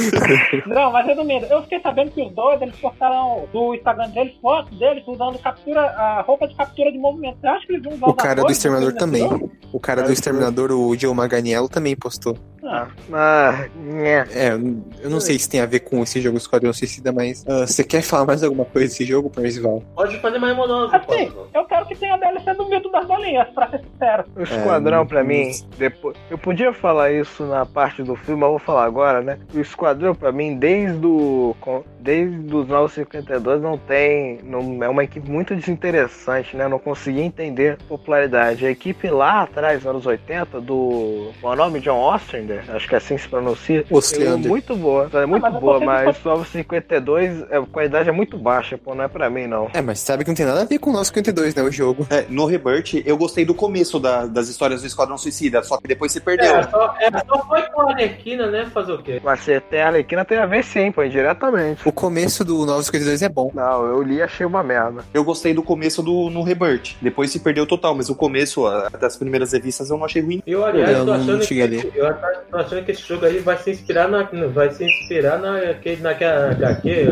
Não, 0.67 0.93
mas 0.93 1.07
resumindo, 1.07 1.47
eu 1.47 1.63
fiquei 1.63 1.81
sabendo 1.81 2.11
que 2.11 2.23
os 2.23 2.33
dois, 2.33 2.61
eles 2.63 2.77
postaram 2.77 3.49
do 3.53 3.75
Instagram 3.75 4.09
deles 4.11 4.35
fotos 4.41 4.79
deles 4.79 5.03
usando 5.07 5.39
captura, 5.39 5.81
a 5.81 6.21
roupa 6.23 6.47
de 6.49 6.55
captura 6.55 6.91
de 6.93 6.99
movimento. 6.99 7.39
Você 7.41 7.47
acha 7.47 7.67
que 7.67 7.73
eles 7.73 7.83
vão 7.85 7.95
usar 7.95 8.07
O 8.07 8.15
cara 8.15 8.43
do 8.43 8.53
Exterminador 8.53 8.93
também. 8.95 9.51
O 9.73 9.81
cara 9.81 10.03
do 10.03 10.13
Exterminador, 10.13 10.71
o 10.73 10.97
Joe 10.97 11.15
Maganiello, 11.15 11.69
também 11.69 11.95
postou. 11.97 12.37
Ah, 12.65 12.89
Ah. 13.13 13.67
É, 14.35 14.53
eu 15.03 15.11
não 15.11 15.21
sei 15.21 15.39
se 15.39 15.49
tem 15.49 15.61
a 15.61 15.67
ver 15.67 15.81
com 15.81 16.03
esse 16.03 16.21
jogo 16.21 16.37
Esquadrão 16.37 16.73
Suicida, 16.73 17.13
mas 17.13 17.45
ah, 17.49 17.67
você 17.67 17.83
quer 17.85 18.03
falar 18.03 18.27
mais 18.27 18.43
alguma 18.43 18.65
coisa 18.65 18.89
desse 18.89 19.05
jogo, 19.05 19.31
Parzival? 19.31 19.83
Pode 19.95 20.19
fazer 20.21 20.39
mais 20.39 20.57
monólogo, 20.57 20.95
assim, 20.95 21.31
pode. 21.31 21.33
eu 21.55 21.65
quero 21.65 21.87
que 21.87 21.95
tenha 21.97 22.17
DLC 22.17 22.55
do 22.55 22.69
mito 22.69 22.91
das 22.91 23.07
bolinhas, 23.07 23.49
pra 23.55 23.68
ser 23.71 23.81
sincero. 23.81 24.25
O 24.37 24.43
Esquadrão, 24.43 25.03
É, 25.03 25.05
pra 25.05 25.25
mim, 25.25 25.51
depois. 25.77 26.17
Eu 26.31 26.39
podia 26.39 26.73
falar 26.73 27.13
isso 27.13 27.45
na 27.45 27.65
parte 27.67 28.03
do 28.03 28.15
filme, 28.17 28.41
mas 28.41 28.51
vou 28.51 28.59
falar 28.59 28.85
agora, 28.85 29.21
né? 29.21 29.39
O 29.55 29.61
Esquadrão, 29.61 30.15
pra 30.15 30.33
mim, 30.33 30.57
desde 30.57 31.05
o. 31.07 31.55
Desde 32.01 32.55
os 32.55 32.67
952 32.69 33.61
não 33.61 33.77
tem. 33.77 34.39
Não, 34.45 34.83
é 34.83 34.89
uma 34.89 35.05
equipe 35.05 35.31
muito 35.31 35.55
desinteressante, 35.55 36.57
né? 36.57 36.65
Eu 36.65 36.69
não 36.69 36.79
consegui 36.79 37.21
entender 37.21 37.79
a 37.81 37.89
popularidade. 37.89 38.65
A 38.67 38.71
equipe 38.71 39.09
lá 39.11 39.43
atrás, 39.43 39.79
nos 39.79 39.87
anos 39.87 40.07
80, 40.07 40.61
do. 40.61 41.31
Qual 41.41 41.53
é 41.53 41.57
o 41.57 41.59
nome? 41.59 41.81
John 41.81 41.99
Ostrander, 42.01 42.65
acho 42.69 42.89
que 42.89 42.95
é 42.95 42.99
assim 42.99 43.17
que 43.17 43.23
se 43.23 43.29
pronuncia. 43.29 43.85
É 43.91 43.95
Ostrander. 43.95 44.49
muito 44.49 44.75
boa, 44.77 45.09
é 45.13 45.27
muito 45.27 45.43
mas 45.43 45.55
eu 45.55 45.61
boa, 45.61 45.81
mas 45.81 46.17
os 46.17 46.25
952, 46.25 47.43
a 47.53 47.61
qualidade 47.71 48.09
é 48.09 48.13
muito 48.13 48.37
baixa, 48.39 48.79
pô, 48.79 48.95
não 48.95 49.05
é 49.05 49.09
pra 49.09 49.29
mim 49.31 49.47
não. 49.47 49.69
É, 49.73 49.81
mas 49.81 50.01
sabe 50.01 50.25
que 50.25 50.31
não 50.31 50.35
tem 50.37 50.47
nada 50.47 50.63
a 50.63 50.65
ver 50.65 50.79
com 50.79 50.91
o 50.91 50.93
952, 50.93 51.55
né? 51.55 51.63
O 51.63 51.71
jogo. 51.71 52.07
É, 52.11 52.25
no 52.29 52.47
Rebirth, 52.47 53.03
eu 53.05 53.17
gostei 53.17 53.45
do 53.45 53.55
começo 53.59 53.99
da- 54.01 54.25
das 54.27 54.49
histórias 54.49 54.81
do 54.81 54.87
Esquadrão 54.87 55.19
Suicida, 55.19 55.63
só 55.63 55.77
que 55.79 55.87
depois 55.89 56.13
se 56.13 56.21
perdeu. 56.21 56.55
É, 56.57 56.63
só, 56.63 56.95
é, 57.01 57.11
só 57.27 57.45
foi 57.47 57.63
com 57.63 57.83
a 57.83 57.91
Arlequina, 57.93 58.47
né? 58.47 58.67
Fazer 58.73 58.93
o 58.93 59.03
quê? 59.03 59.21
Mas 59.23 59.41
se 59.41 59.61
tem 59.61 59.83
a 59.83 59.89
Arlequina 59.89 60.25
tem 60.25 60.39
a 60.39 60.47
ver 60.47 60.65
sim, 60.65 60.91
pô, 60.93 61.03
indiretamente. 61.03 61.87
O 61.87 61.93
começo 61.93 62.45
do 62.45 62.65
952 62.65 63.23
é 63.23 63.29
bom. 63.29 63.51
Não, 63.53 63.85
eu 63.87 64.03
li 64.03 64.17
e 64.17 64.23
achei 64.23 64.47
uma 64.47 64.63
merda. 64.63 65.05
Eu 65.13 65.25
gostei 65.25 65.53
do 65.53 65.63
começo 65.63 66.03
do 66.03 66.31
no 66.31 66.43
Rebirth. 66.43 66.97
Depois 67.03 67.31
se 67.31 67.41
perdeu 67.41 67.67
total, 67.67 67.95
mas 67.95 68.09
o 68.09 68.15
começo 68.15 68.65
das 69.01 69.17
primeiras 69.17 69.53
revistas 69.53 69.91
eu 69.91 69.99
não 69.99 70.05
achei 70.05 70.23
ruim. 70.23 70.43
Eu, 70.47 70.65
aliás, 70.65 70.91
Eu 70.97 70.99
tô 71.01 71.05
não 71.07 71.15
achando, 71.15 71.45
cheguei 71.45 71.65
a 71.65 71.69
que, 71.69 71.93
eu 71.99 72.15
tô 72.51 72.57
achando 72.57 72.85
que 72.85 72.93
esse 72.93 73.03
jogo 73.03 73.27
aí 73.27 73.39
vai 73.41 73.59
se 73.59 73.71
inspirar 73.73 74.09
na. 74.09 74.29
Vai 74.53 74.71
se 74.73 74.85
inspirar 74.85 75.39
naquele, 75.39 76.01
naquela 76.03 76.51
HQ, 76.53 77.09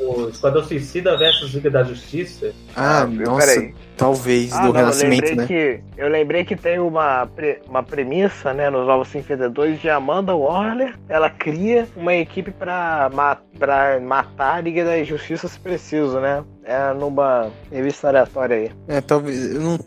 o 0.00 0.28
Esquadrão 0.28 0.62
Suicida 0.64 1.16
versus 1.16 1.52
Liga 1.54 1.70
da 1.70 1.82
Justiça. 1.82 2.52
Ah, 2.76 3.06
nossa, 3.06 3.46
peraí. 3.46 3.74
Talvez, 3.98 4.52
Ah, 4.52 4.60
do 4.60 4.66
não, 4.68 4.72
Renascimento, 4.72 5.26
eu 5.26 5.36
né? 5.36 5.46
que 5.46 5.80
eu 5.96 6.08
lembrei 6.08 6.44
que 6.44 6.56
tem 6.56 6.78
uma, 6.78 7.26
pre- 7.26 7.60
uma 7.68 7.82
premissa, 7.82 8.54
né, 8.54 8.70
nos 8.70 8.86
Novos 8.86 9.08
52 9.08 9.80
de 9.80 9.90
Amanda 9.90 10.34
Waller. 10.34 10.94
Ela 11.08 11.28
cria 11.28 11.86
uma 11.96 12.14
equipe 12.14 12.50
pra, 12.52 13.10
ma 13.12 13.36
pra 13.58 13.98
matar 14.00 14.54
a 14.54 14.60
Liga 14.60 14.84
da 14.84 15.02
Justiça 15.02 15.48
se 15.48 15.58
preciso, 15.58 16.20
né? 16.20 16.44
É 16.64 16.92
numa 16.92 17.50
revista 17.72 18.08
aleatória 18.08 18.56
aí. 18.56 18.70
É, 18.86 19.00
talvez. 19.00 19.54
Não, 19.54 19.78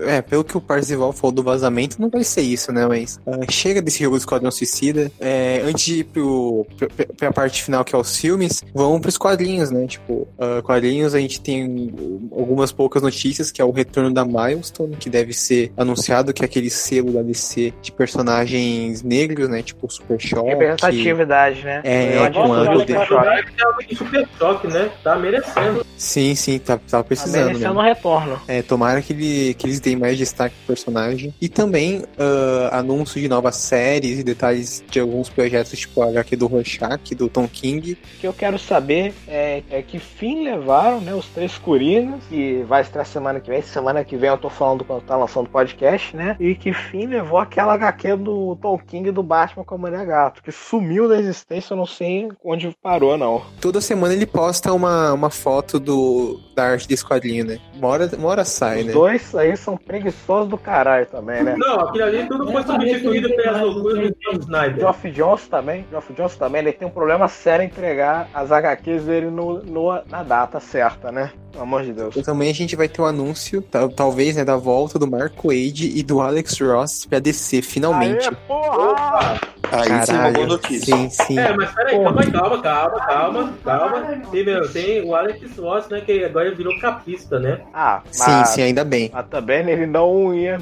é, 0.00 0.20
pelo 0.22 0.44
que 0.44 0.56
o 0.56 0.60
Parzival 0.60 1.10
falou 1.12 1.32
do 1.32 1.42
vazamento, 1.42 2.00
não 2.00 2.08
vai 2.10 2.22
ser 2.22 2.42
isso, 2.42 2.70
né? 2.72 2.86
Mas 2.86 3.18
ah, 3.26 3.40
chega 3.50 3.80
desse 3.82 4.04
jogo 4.04 4.16
do 4.16 4.20
Esquadrão 4.20 4.50
Suicida. 4.50 5.10
É, 5.18 5.62
antes 5.64 5.84
de 5.86 6.00
ir 6.00 6.04
pro, 6.04 6.66
pra, 6.76 6.88
pra 7.16 7.32
parte 7.32 7.64
final, 7.64 7.82
que 7.84 7.96
é 7.96 7.98
os 7.98 8.16
filmes, 8.16 8.62
vamos 8.74 9.00
pros 9.00 9.16
quadrinhos, 9.18 9.70
né? 9.70 9.86
Tipo, 9.86 10.28
ah, 10.38 10.60
quadrinhos 10.62 11.14
a 11.14 11.18
gente 11.18 11.40
tem 11.40 11.92
algumas 12.30 12.70
poucas 12.70 13.02
notícias, 13.02 13.50
que 13.56 13.62
é 13.62 13.64
o 13.64 13.70
retorno 13.70 14.12
da 14.12 14.22
Milestone, 14.22 14.96
que 14.96 15.08
deve 15.08 15.32
ser 15.32 15.72
anunciado, 15.78 16.30
que 16.34 16.42
é 16.42 16.44
aquele 16.44 16.68
selo 16.68 17.10
da 17.10 17.22
DC 17.22 17.72
de 17.80 17.90
personagens 17.90 19.02
negros, 19.02 19.48
né? 19.48 19.62
Tipo, 19.62 19.90
Super 19.90 20.20
Shock. 20.20 20.46
Representatividade, 20.46 21.64
né? 21.64 21.80
É, 21.82 22.18
é, 22.18 22.30
com 22.30 22.40
o 22.40 22.52
ângulo 22.52 22.80
Super 22.80 22.98
de- 23.00 23.06
Choque. 23.06 23.96
Super 23.96 24.28
Choque, 24.38 24.66
né? 24.66 24.90
Tá 25.02 25.16
merecendo. 25.16 25.86
Sim, 25.96 26.34
sim, 26.34 26.58
tá, 26.58 26.76
tava 26.76 27.02
Tá 27.02 27.08
precisando, 27.08 27.46
né? 27.46 27.52
merecendo 27.54 27.78
um 27.78 27.82
retorno. 27.82 28.38
É, 28.46 28.60
tomara 28.60 29.00
que, 29.00 29.14
ele, 29.14 29.54
que 29.54 29.66
eles 29.66 29.80
deem 29.80 29.96
mais 29.96 30.18
destaque 30.18 30.54
pro 30.56 30.74
personagem. 30.74 31.32
E 31.40 31.48
também 31.48 32.04
ah, 32.18 32.78
anúncio 32.80 33.18
de 33.18 33.26
novas 33.26 33.56
séries 33.56 34.18
e 34.18 34.22
detalhes 34.22 34.84
de 34.90 35.00
alguns 35.00 35.30
projetos, 35.30 35.78
tipo 35.78 36.02
a 36.02 36.08
HQ 36.10 36.36
do 36.36 36.46
Rorschach, 36.46 37.14
do 37.14 37.26
Tom 37.26 37.48
King. 37.48 37.92
O 37.92 38.20
que 38.20 38.26
eu 38.26 38.34
quero 38.34 38.58
saber 38.58 39.14
é, 39.26 39.62
é 39.70 39.80
que 39.80 39.98
fim 39.98 40.44
levaram, 40.44 41.00
né, 41.00 41.14
os 41.14 41.24
três 41.28 41.56
Coringas, 41.56 42.20
que 42.28 42.62
vai 42.68 42.82
estrear 42.82 43.06
semana 43.06 43.40
que 43.40 43.45
vem. 43.46 43.62
Semana 43.62 44.04
que 44.04 44.16
vem 44.16 44.30
eu 44.30 44.38
tô 44.38 44.50
falando 44.50 44.84
quando 44.84 45.02
tá 45.02 45.16
lançando 45.16 45.48
podcast, 45.48 46.16
né? 46.16 46.36
E 46.38 46.54
que 46.54 46.72
fim 46.72 47.06
levou 47.06 47.38
aquela 47.38 47.74
HQ 47.74 48.16
do 48.16 48.56
Tom 48.56 48.78
King 48.78 49.10
do 49.10 49.22
Batman 49.22 49.64
com 49.64 49.74
a 49.74 49.78
Mulher 49.78 50.04
Gato, 50.06 50.42
que 50.42 50.52
sumiu 50.52 51.08
da 51.08 51.18
existência, 51.18 51.72
eu 51.72 51.76
não 51.76 51.86
sei 51.86 52.28
onde 52.44 52.74
parou, 52.82 53.16
não. 53.16 53.42
Toda 53.60 53.80
semana 53.80 54.14
ele 54.14 54.26
posta 54.26 54.72
uma, 54.72 55.12
uma 55.12 55.30
foto 55.30 55.78
do, 55.78 56.40
da 56.56 56.64
arte 56.64 56.88
desse 56.88 57.04
quadrinho, 57.04 57.44
né? 57.44 57.58
Uma 57.74 57.88
hora, 57.88 58.10
uma 58.16 58.28
hora 58.28 58.44
sai, 58.44 58.80
Os 58.80 58.86
né? 58.86 58.92
dois 58.92 59.34
aí 59.34 59.54
são 59.56 59.76
preguiçosos 59.76 60.48
do 60.48 60.56
caralho 60.56 61.04
também, 61.06 61.42
né? 61.44 61.54
Não, 61.58 61.80
aquilo 61.80 62.04
ali 62.04 62.26
tudo 62.26 62.50
foi 62.50 62.62
substituído 62.62 63.28
pelas 63.36 63.60
loucuras 63.60 64.08
do 64.08 64.16
John 64.20 64.38
Snyder. 64.40 64.78
Geoff 64.78 65.10
Jones 65.10 65.46
também, 65.48 65.86
Geoff 65.90 66.12
Jones 66.14 66.36
também, 66.36 66.62
ele 66.62 66.72
tem 66.72 66.88
um 66.88 66.90
problema 66.90 67.28
sério 67.28 67.62
em 67.62 67.66
entregar 67.66 68.28
as 68.32 68.50
HQs 68.50 69.04
dele 69.04 69.26
no, 69.26 69.62
no- 69.62 70.02
na 70.08 70.22
data 70.22 70.58
certa, 70.58 71.12
né? 71.12 71.30
Pelo 71.52 71.62
amor 71.64 71.82
de 71.84 71.92
Deus. 71.92 72.16
E 72.16 72.22
também 72.22 72.50
a 72.50 72.54
gente 72.54 72.74
vai 72.74 72.88
ter 72.88 73.02
o 73.02 73.04
anúncio, 73.04 73.60
tal- 73.62 73.88
talvez, 73.90 74.36
né, 74.36 74.44
da 74.44 74.56
volta 74.56 74.98
do 74.98 75.06
Mark 75.06 75.34
Wade 75.44 75.92
e 75.94 76.02
do 76.02 76.20
Alex 76.22 76.58
Ross 76.60 77.04
pra 77.06 77.18
DC, 77.18 77.60
finalmente. 77.62 78.26
Aê, 78.28 78.34
porra! 78.46 79.40
Aí 79.72 80.06
sim, 80.06 80.12
uma 80.12 80.30
boa 80.30 80.46
notícia. 80.46 80.94
Sim, 80.96 81.10
sim. 81.10 81.38
É, 81.38 81.52
mas 81.56 81.72
peraí, 81.74 82.00
calma, 82.00 82.20
aí, 82.20 82.30
calma, 82.30 82.62
calma, 82.62 83.00
calma, 83.00 83.52
calma. 83.64 84.20
Tem, 84.30 84.44
meu, 84.44 84.72
tem 84.72 85.02
o 85.04 85.12
Alex 85.14 85.56
Ross, 85.58 85.88
né, 85.88 86.00
que 86.02 86.22
agora 86.24 86.45
virou 86.54 86.78
capista, 86.78 87.38
né? 87.38 87.60
Ah, 87.72 88.02
Sim, 88.10 88.22
mas, 88.30 88.48
sim, 88.50 88.62
ainda 88.62 88.84
bem. 88.84 89.10
mas 89.12 89.26
também 89.28 89.68
ele 89.68 89.86
não 89.86 90.34
ia. 90.34 90.58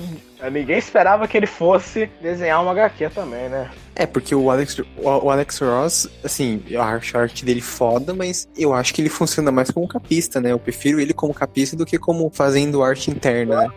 Ninguém 0.51 0.79
esperava 0.79 1.27
que 1.29 1.37
ele 1.37 1.47
fosse 1.47 2.09
desenhar 2.21 2.63
uma 2.63 2.71
HQ 2.73 3.11
também, 3.11 3.49
né? 3.49 3.71
É, 3.97 4.07
porque 4.07 4.35
o 4.35 4.51
Alex, 4.51 4.81
o, 4.97 5.31
Alex 5.31 5.61
Ross, 5.61 6.11
assim, 6.25 6.61
eu 6.69 6.83
acho 6.83 7.17
a 7.17 7.21
arte 7.21 7.45
dele 7.45 7.61
foda, 7.61 8.13
mas 8.13 8.49
eu 8.57 8.75
acho 8.75 8.93
que 8.93 9.01
ele 9.01 9.09
funciona 9.09 9.53
mais 9.53 9.71
como 9.71 9.87
capista, 9.87 10.41
né? 10.41 10.51
Eu 10.51 10.59
prefiro 10.59 10.99
ele 10.99 11.15
como 11.15 11.33
capista 11.33 11.77
do 11.77 11.87
que 11.87 11.97
como 11.97 12.29
fazendo 12.29 12.83
arte 12.83 13.11
interna, 13.13 13.63
né? 13.63 13.69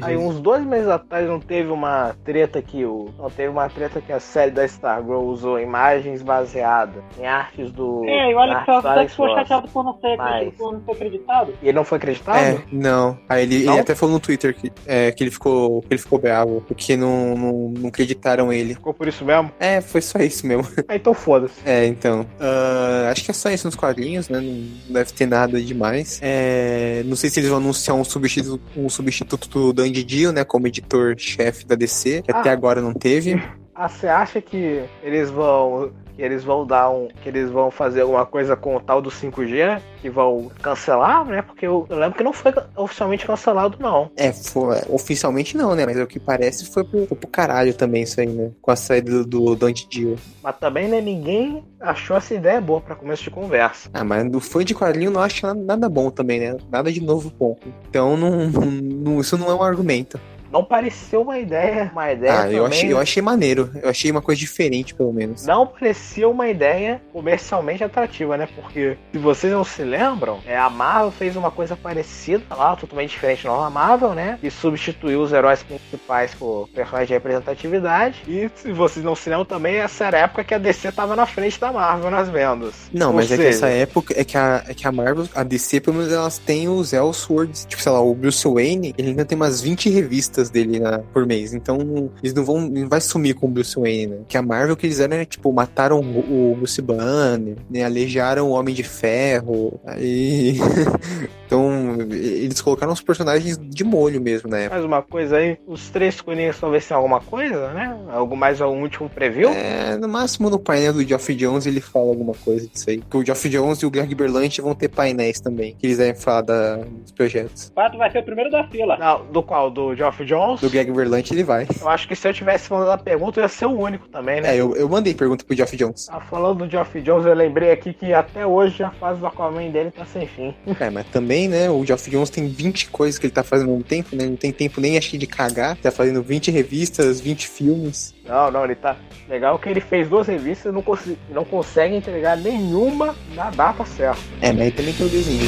Aí 0.00 0.16
uns 0.16 0.40
dois 0.40 0.64
meses 0.64 0.88
atrás 0.88 1.28
não 1.28 1.38
teve 1.38 1.68
uma 1.70 2.16
treta 2.24 2.62
que 2.62 2.86
o. 2.86 3.10
Não 3.18 3.28
teve 3.28 3.48
uma 3.50 3.68
treta 3.68 4.00
que 4.00 4.10
a 4.12 4.18
série 4.20 4.50
da 4.50 4.64
Stargirl 4.64 5.20
usou 5.24 5.60
imagens 5.60 6.22
baseadas 6.22 7.02
em 7.18 7.26
artes 7.26 7.70
do. 7.70 8.02
É, 8.06 8.30
e 8.30 8.34
o 8.34 8.38
Alex 8.38 8.66
Ross 8.66 8.84
até 8.86 9.02
Ross. 9.14 9.34
chateado 9.34 9.68
por 9.68 9.84
não 9.84 10.00
ser, 10.00 10.16
Mas- 10.16 10.54
por 10.54 10.72
não 10.72 10.82
ser 10.86 10.92
acreditado. 10.92 11.52
E 11.62 11.66
ele 11.68 11.76
não 11.76 11.84
foi 11.84 11.98
acreditado? 11.98 12.38
É, 12.38 12.62
não. 12.72 13.18
Aí 13.28 13.42
ele, 13.42 13.64
Não? 13.64 13.74
ele 13.74 13.80
até 13.82 13.94
falou 13.94 14.14
no 14.14 14.20
Twitter 14.20 14.54
que, 14.54 14.72
é, 14.86 15.12
que 15.12 15.22
ele 15.22 15.30
ficou 15.30 15.84
ele 15.90 15.99
ficou 16.00 16.18
bravo, 16.18 16.62
porque 16.66 16.96
não, 16.96 17.36
não, 17.36 17.52
não 17.70 17.88
acreditaram 17.88 18.52
ele. 18.52 18.74
Ficou 18.74 18.92
por 18.94 19.06
isso 19.08 19.24
mesmo? 19.24 19.50
É, 19.60 19.80
foi 19.80 20.00
só 20.00 20.18
isso 20.18 20.46
mesmo. 20.46 20.66
Ah, 20.88 20.96
então 20.96 21.14
foda-se. 21.14 21.54
É, 21.64 21.86
então. 21.86 22.26
ah, 22.40 23.08
acho 23.12 23.24
que 23.24 23.30
é 23.30 23.34
só 23.34 23.50
isso 23.50 23.66
nos 23.66 23.76
quadrinhos, 23.76 24.28
né? 24.28 24.40
Não 24.40 24.92
deve 24.94 25.12
ter 25.12 25.26
nada 25.26 25.60
demais. 25.60 26.18
É, 26.22 27.02
não 27.06 27.14
sei 27.16 27.30
se 27.30 27.38
eles 27.40 27.48
vão 27.50 27.58
anunciar 27.58 27.96
um 27.96 28.02
substituto, 28.04 28.60
um 28.76 28.88
substituto 28.88 29.48
do 29.48 29.72
Dandy 29.72 30.02
Dio, 30.02 30.32
né? 30.32 30.42
Como 30.44 30.66
editor-chefe 30.66 31.64
da 31.66 31.74
DC, 31.74 32.22
que 32.22 32.32
Ah. 32.32 32.40
até 32.40 32.50
agora 32.50 32.80
não 32.80 32.92
teve. 32.94 33.40
Ah, 33.74 33.88
você 33.88 34.08
acha 34.08 34.40
que 34.40 34.82
eles 35.02 35.30
vão. 35.30 35.92
Que 36.20 36.26
eles 36.26 36.44
vão 36.44 36.66
dar 36.66 36.90
um. 36.90 37.08
Que 37.22 37.30
eles 37.30 37.48
vão 37.48 37.70
fazer 37.70 38.02
alguma 38.02 38.26
coisa 38.26 38.54
com 38.54 38.76
o 38.76 38.80
tal 38.80 39.00
do 39.00 39.08
5G? 39.10 39.80
Que 40.02 40.10
vão 40.10 40.50
cancelar, 40.60 41.24
né? 41.24 41.40
Porque 41.40 41.66
eu, 41.66 41.86
eu 41.88 41.98
lembro 41.98 42.18
que 42.18 42.22
não 42.22 42.34
foi 42.34 42.52
oficialmente 42.76 43.26
cancelado, 43.26 43.78
não. 43.80 44.10
É, 44.18 44.30
foi, 44.30 44.82
oficialmente 44.90 45.56
não, 45.56 45.74
né? 45.74 45.86
Mas 45.86 45.98
o 45.98 46.06
que 46.06 46.20
parece 46.20 46.66
foi 46.70 46.84
pro, 46.84 47.06
foi 47.06 47.16
pro 47.16 47.26
caralho 47.26 47.72
também 47.72 48.02
isso 48.02 48.20
aí, 48.20 48.26
né? 48.26 48.50
Com 48.60 48.70
a 48.70 48.76
saída 48.76 49.24
do, 49.24 49.24
do 49.24 49.56
Dandy 49.56 49.88
Dio. 49.88 50.16
Mas 50.42 50.56
também, 50.58 50.88
né, 50.88 51.00
ninguém 51.00 51.64
achou 51.80 52.14
essa 52.14 52.34
ideia 52.34 52.60
boa 52.60 52.82
pra 52.82 52.94
começo 52.94 53.22
de 53.24 53.30
conversa. 53.30 53.88
Ah, 53.94 54.04
mas 54.04 54.30
do 54.30 54.40
fã 54.40 54.62
de 54.62 54.74
quadrinho 54.74 55.10
não 55.10 55.22
acha 55.22 55.46
nada, 55.46 55.60
nada 55.64 55.88
bom 55.88 56.10
também, 56.10 56.38
né? 56.38 56.54
Nada 56.70 56.92
de 56.92 57.00
novo 57.00 57.30
ponto. 57.30 57.66
Então 57.88 58.14
não, 58.18 58.46
não- 58.50 59.20
isso 59.22 59.38
não 59.38 59.50
é 59.50 59.54
um 59.54 59.62
argumento. 59.62 60.20
Não 60.50 60.64
pareceu 60.64 61.22
uma 61.22 61.38
ideia. 61.38 61.90
Uma 61.92 62.12
ideia. 62.12 62.42
Ah, 62.42 62.50
eu 62.50 62.66
achei, 62.66 62.92
eu 62.92 62.98
achei 62.98 63.22
maneiro. 63.22 63.70
Eu 63.82 63.88
achei 63.88 64.10
uma 64.10 64.20
coisa 64.20 64.38
diferente, 64.38 64.94
pelo 64.94 65.12
menos. 65.12 65.46
Não 65.46 65.66
parecia 65.66 66.28
uma 66.28 66.48
ideia 66.48 67.00
comercialmente 67.12 67.84
atrativa, 67.84 68.36
né? 68.36 68.48
Porque, 68.54 68.96
se 69.12 69.18
vocês 69.18 69.52
não 69.52 69.64
se 69.64 69.82
lembram, 69.82 70.40
é, 70.46 70.56
a 70.56 70.68
Marvel 70.68 71.12
fez 71.12 71.36
uma 71.36 71.50
coisa 71.50 71.76
parecida 71.76 72.42
lá, 72.50 72.74
totalmente 72.74 73.10
diferente 73.10 73.46
não 73.46 73.62
a 73.62 73.70
Marvel, 73.70 74.14
né? 74.14 74.38
E 74.42 74.50
substituiu 74.50 75.20
os 75.22 75.32
heróis 75.32 75.62
principais 75.62 76.34
por 76.34 76.68
personagens 76.74 77.08
de 77.08 77.14
representatividade. 77.14 78.22
E, 78.26 78.50
se 78.54 78.72
vocês 78.72 79.04
não 79.04 79.14
se 79.14 79.28
lembram 79.30 79.44
também, 79.44 79.76
essa 79.76 80.06
era 80.06 80.18
a 80.18 80.20
época 80.22 80.44
que 80.44 80.54
a 80.54 80.58
DC 80.58 80.92
tava 80.92 81.14
na 81.14 81.26
frente 81.26 81.60
da 81.60 81.72
Marvel 81.72 82.10
nas 82.10 82.28
vendas. 82.28 82.74
Não, 82.92 83.08
Ou 83.08 83.14
mas 83.14 83.30
é 83.30 83.36
que 83.36 83.42
seja, 83.42 83.48
essa 83.48 83.68
época 83.68 84.14
é 84.16 84.24
que, 84.24 84.36
a, 84.36 84.64
é 84.66 84.74
que 84.74 84.86
a 84.86 84.92
Marvel, 84.92 85.28
a 85.34 85.42
DC, 85.42 85.80
pelo 85.80 85.96
menos 85.96 86.12
elas 86.12 86.38
têm 86.38 86.68
os 86.68 86.92
Elseworlds. 86.92 87.64
Tipo, 87.66 87.82
sei 87.82 87.92
lá, 87.92 88.00
o 88.00 88.14
Bruce 88.14 88.46
Wayne, 88.46 88.94
ele 88.98 89.10
ainda 89.10 89.24
tem 89.24 89.36
umas 89.36 89.60
20 89.60 89.90
revistas 89.90 90.39
dele 90.48 90.78
na- 90.80 91.00
por 91.12 91.26
mês. 91.26 91.52
Então, 91.52 92.10
eles 92.22 92.32
não 92.32 92.44
vão. 92.44 92.60
Não 92.60 92.88
vai 92.88 93.00
sumir 93.00 93.34
com 93.34 93.46
o 93.46 93.50
Bruce 93.50 93.78
Wayne, 93.78 94.06
né? 94.06 94.18
Que 94.28 94.38
a 94.38 94.42
Marvel 94.42 94.76
que 94.76 94.86
eles 94.86 94.96
fizeram 94.96 95.16
é, 95.16 95.24
tipo, 95.24 95.52
mataram 95.52 96.00
o, 96.00 96.52
o 96.52 96.56
Bruce 96.56 96.80
Banner, 96.80 97.56
né? 97.68 97.84
Aleijaram 97.84 98.46
o 98.48 98.52
Homem 98.52 98.74
de 98.74 98.84
Ferro. 98.84 99.80
Aí. 99.84 100.56
então, 101.46 101.96
eles 102.10 102.60
colocaram 102.60 102.92
os 102.92 103.00
personagens 103.02 103.58
de 103.58 103.84
molho 103.84 104.20
mesmo 104.20 104.54
época. 104.54 104.74
Mais 104.74 104.84
uma 104.84 105.02
coisa 105.02 105.36
aí, 105.36 105.58
os 105.66 105.90
três 105.90 106.20
coelhinhos 106.20 106.58
talvez 106.58 106.86
tenham 106.86 106.98
alguma 107.00 107.20
coisa, 107.20 107.72
né? 107.72 107.96
Algo 108.10 108.36
mais 108.36 108.60
algum 108.60 108.82
último 108.82 109.08
preview? 109.08 109.50
É, 109.50 109.96
no 109.96 110.08
máximo 110.08 110.48
no 110.50 110.58
painel 110.58 110.92
do 110.92 111.02
Geoff 111.02 111.34
Jones 111.34 111.66
ele 111.66 111.80
fala 111.80 112.06
alguma 112.08 112.34
coisa 112.44 112.66
disso 112.68 112.88
aí. 112.90 112.98
Porque 112.98 113.16
o 113.16 113.24
Geoff 113.24 113.48
Jones 113.48 113.78
e 113.80 113.86
o 113.86 113.90
Greg 113.90 114.14
Berlanti 114.14 114.60
vão 114.60 114.74
ter 114.74 114.88
painéis 114.88 115.40
também, 115.40 115.74
que 115.78 115.86
eles 115.86 115.98
devem 115.98 116.14
falar 116.20 116.42
da- 116.42 116.76
dos 116.76 117.12
projetos. 117.12 117.68
O 117.68 117.72
Pato 117.72 117.98
vai 117.98 118.10
ser 118.10 118.18
o 118.18 118.24
primeiro 118.24 118.50
da 118.50 118.66
fila. 118.68 118.96
Não, 118.96 119.26
do 119.26 119.42
qual? 119.42 119.70
Do 119.70 119.94
Geoff 119.94 120.24
Do 120.60 120.70
Greg 120.70 120.90
Berlanti 120.92 121.32
ele 121.34 121.42
vai. 121.44 121.66
Eu 121.80 121.88
acho 121.88 122.06
que 122.08 122.14
se 122.16 122.28
eu 122.28 122.32
tivesse 122.34 122.70
mandado 122.72 122.90
a 122.92 122.98
pergunta, 122.98 123.40
eu 123.40 123.42
ia 123.44 123.48
ser 123.48 123.66
o 123.66 123.78
único 123.78 124.08
também, 124.08 124.40
né? 124.40 124.54
É, 124.56 124.60
eu, 124.60 124.74
eu 124.76 124.88
mandei 124.88 125.14
pergunta 125.14 125.44
pro 125.44 125.56
Geoff 125.56 125.76
Jones. 125.76 126.08
Ah, 126.10 126.20
falando 126.20 126.64
do 126.64 126.70
Geoff 126.70 127.00
Jones, 127.00 127.26
eu 127.26 127.34
lembrei 127.34 127.70
aqui 127.72 127.92
que 127.92 128.12
até 128.12 128.46
hoje 128.46 128.82
a 128.82 128.90
fase 128.90 129.20
do 129.20 129.26
Aquaman 129.26 129.70
dele 129.70 129.90
tá 129.90 130.04
sem 130.06 130.26
fim. 130.26 130.54
É, 130.78 130.90
mas 130.90 131.06
também, 131.06 131.48
né, 131.48 131.68
o 131.70 131.84
Geoff 131.84 132.10
Jones 132.10 132.30
tem 132.30 132.46
20 132.48 132.90
coisas 132.90 133.18
que 133.18 133.26
ele 133.26 133.32
tá 133.32 133.42
fazendo 133.42 133.68
ao 133.68 133.76
mesmo 133.76 133.84
tempo, 133.88 134.14
né? 134.16 134.24
Não 134.26 134.36
tem 134.36 134.52
tempo 134.52 134.80
nem 134.80 134.98
que 135.00 135.16
de 135.18 135.26
cagar. 135.26 135.76
Tá 135.76 135.90
fazendo 135.90 136.22
20 136.22 136.50
revistas, 136.50 137.20
20 137.20 137.48
filmes. 137.48 138.14
Não, 138.26 138.50
não, 138.50 138.64
ele 138.64 138.74
tá. 138.74 138.96
Legal 139.28 139.58
que 139.58 139.68
ele 139.68 139.80
fez 139.80 140.08
duas 140.08 140.26
revistas 140.26 140.70
e 140.70 140.74
não, 140.74 140.82
consi- 140.82 141.18
não 141.30 141.44
consegue 141.44 141.94
entregar 141.96 142.36
nenhuma 142.36 143.14
na 143.34 143.50
data 143.50 143.84
certa. 143.84 144.20
É, 144.40 144.52
mas 144.52 144.60
ele 144.62 144.70
também 144.72 144.92
tem 144.94 145.06
o 145.06 145.08
desenho, 145.08 145.40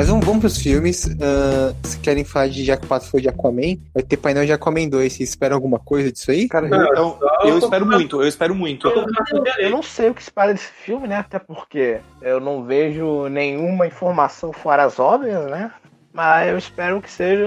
Mas 0.00 0.08
vamos, 0.08 0.24
vamos 0.24 0.40
pros 0.40 0.56
filmes. 0.56 1.06
Ah, 1.20 1.74
se 1.82 1.98
querem 1.98 2.24
falar 2.24 2.48
de 2.48 2.64
já 2.64 2.74
que 2.74 2.86
o 2.86 2.88
Pato 2.88 3.04
foi 3.04 3.20
de 3.20 3.28
Aquaman, 3.28 3.76
vai 3.92 4.02
ter 4.02 4.16
painel 4.16 4.46
de 4.46 4.52
Aquaman 4.52 4.88
2. 4.88 5.12
Vocês 5.12 5.28
esperam 5.28 5.56
alguma 5.56 5.78
coisa 5.78 6.10
disso 6.10 6.30
aí? 6.30 6.48
Cara, 6.48 6.68
Não, 6.70 6.82
então, 6.86 7.18
só- 7.20 7.46
eu 7.46 7.58
espero 7.58 7.84
muito, 7.84 8.22
eu 8.22 8.26
espero 8.26 8.54
muito. 8.54 8.88
Eu 9.58 9.68
não 9.68 9.82
sei 9.82 10.08
o 10.08 10.14
que 10.14 10.22
espera 10.22 10.54
desse 10.54 10.68
filme, 10.68 11.06
né? 11.06 11.16
Até 11.16 11.38
porque 11.38 12.00
eu 12.22 12.40
não 12.40 12.64
vejo 12.64 13.28
nenhuma 13.28 13.86
informação 13.86 14.54
fora 14.54 14.84
as 14.84 14.98
óbvias, 14.98 15.44
né? 15.50 15.70
Mas 16.14 16.48
eu 16.48 16.56
espero 16.56 17.02
que 17.02 17.10
seja 17.10 17.44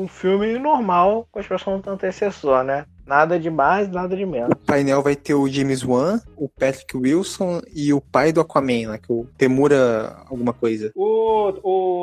um 0.00 0.06
filme 0.06 0.60
normal 0.60 1.26
com 1.32 1.40
as 1.40 1.46
pessoas 1.48 1.82
do 1.82 1.90
antecessor, 1.90 2.62
né? 2.62 2.84
Nada 3.06 3.38
de 3.38 3.50
mais, 3.50 3.88
nada 3.90 4.16
de 4.16 4.26
menos. 4.26 4.50
O 4.52 4.56
painel 4.66 5.02
vai 5.02 5.14
ter 5.14 5.34
o 5.34 5.48
James 5.48 5.84
Wan, 5.84 6.20
o 6.36 6.48
Patrick 6.48 6.96
Wilson 6.96 7.60
e 7.74 7.92
o 7.92 8.00
pai 8.00 8.32
do 8.32 8.40
Aquaman, 8.40 8.88
lá, 8.88 8.98
que 8.98 9.12
o 9.12 9.26
Temura 9.38 10.16
alguma 10.28 10.52
coisa. 10.52 10.90
O, 10.94 11.52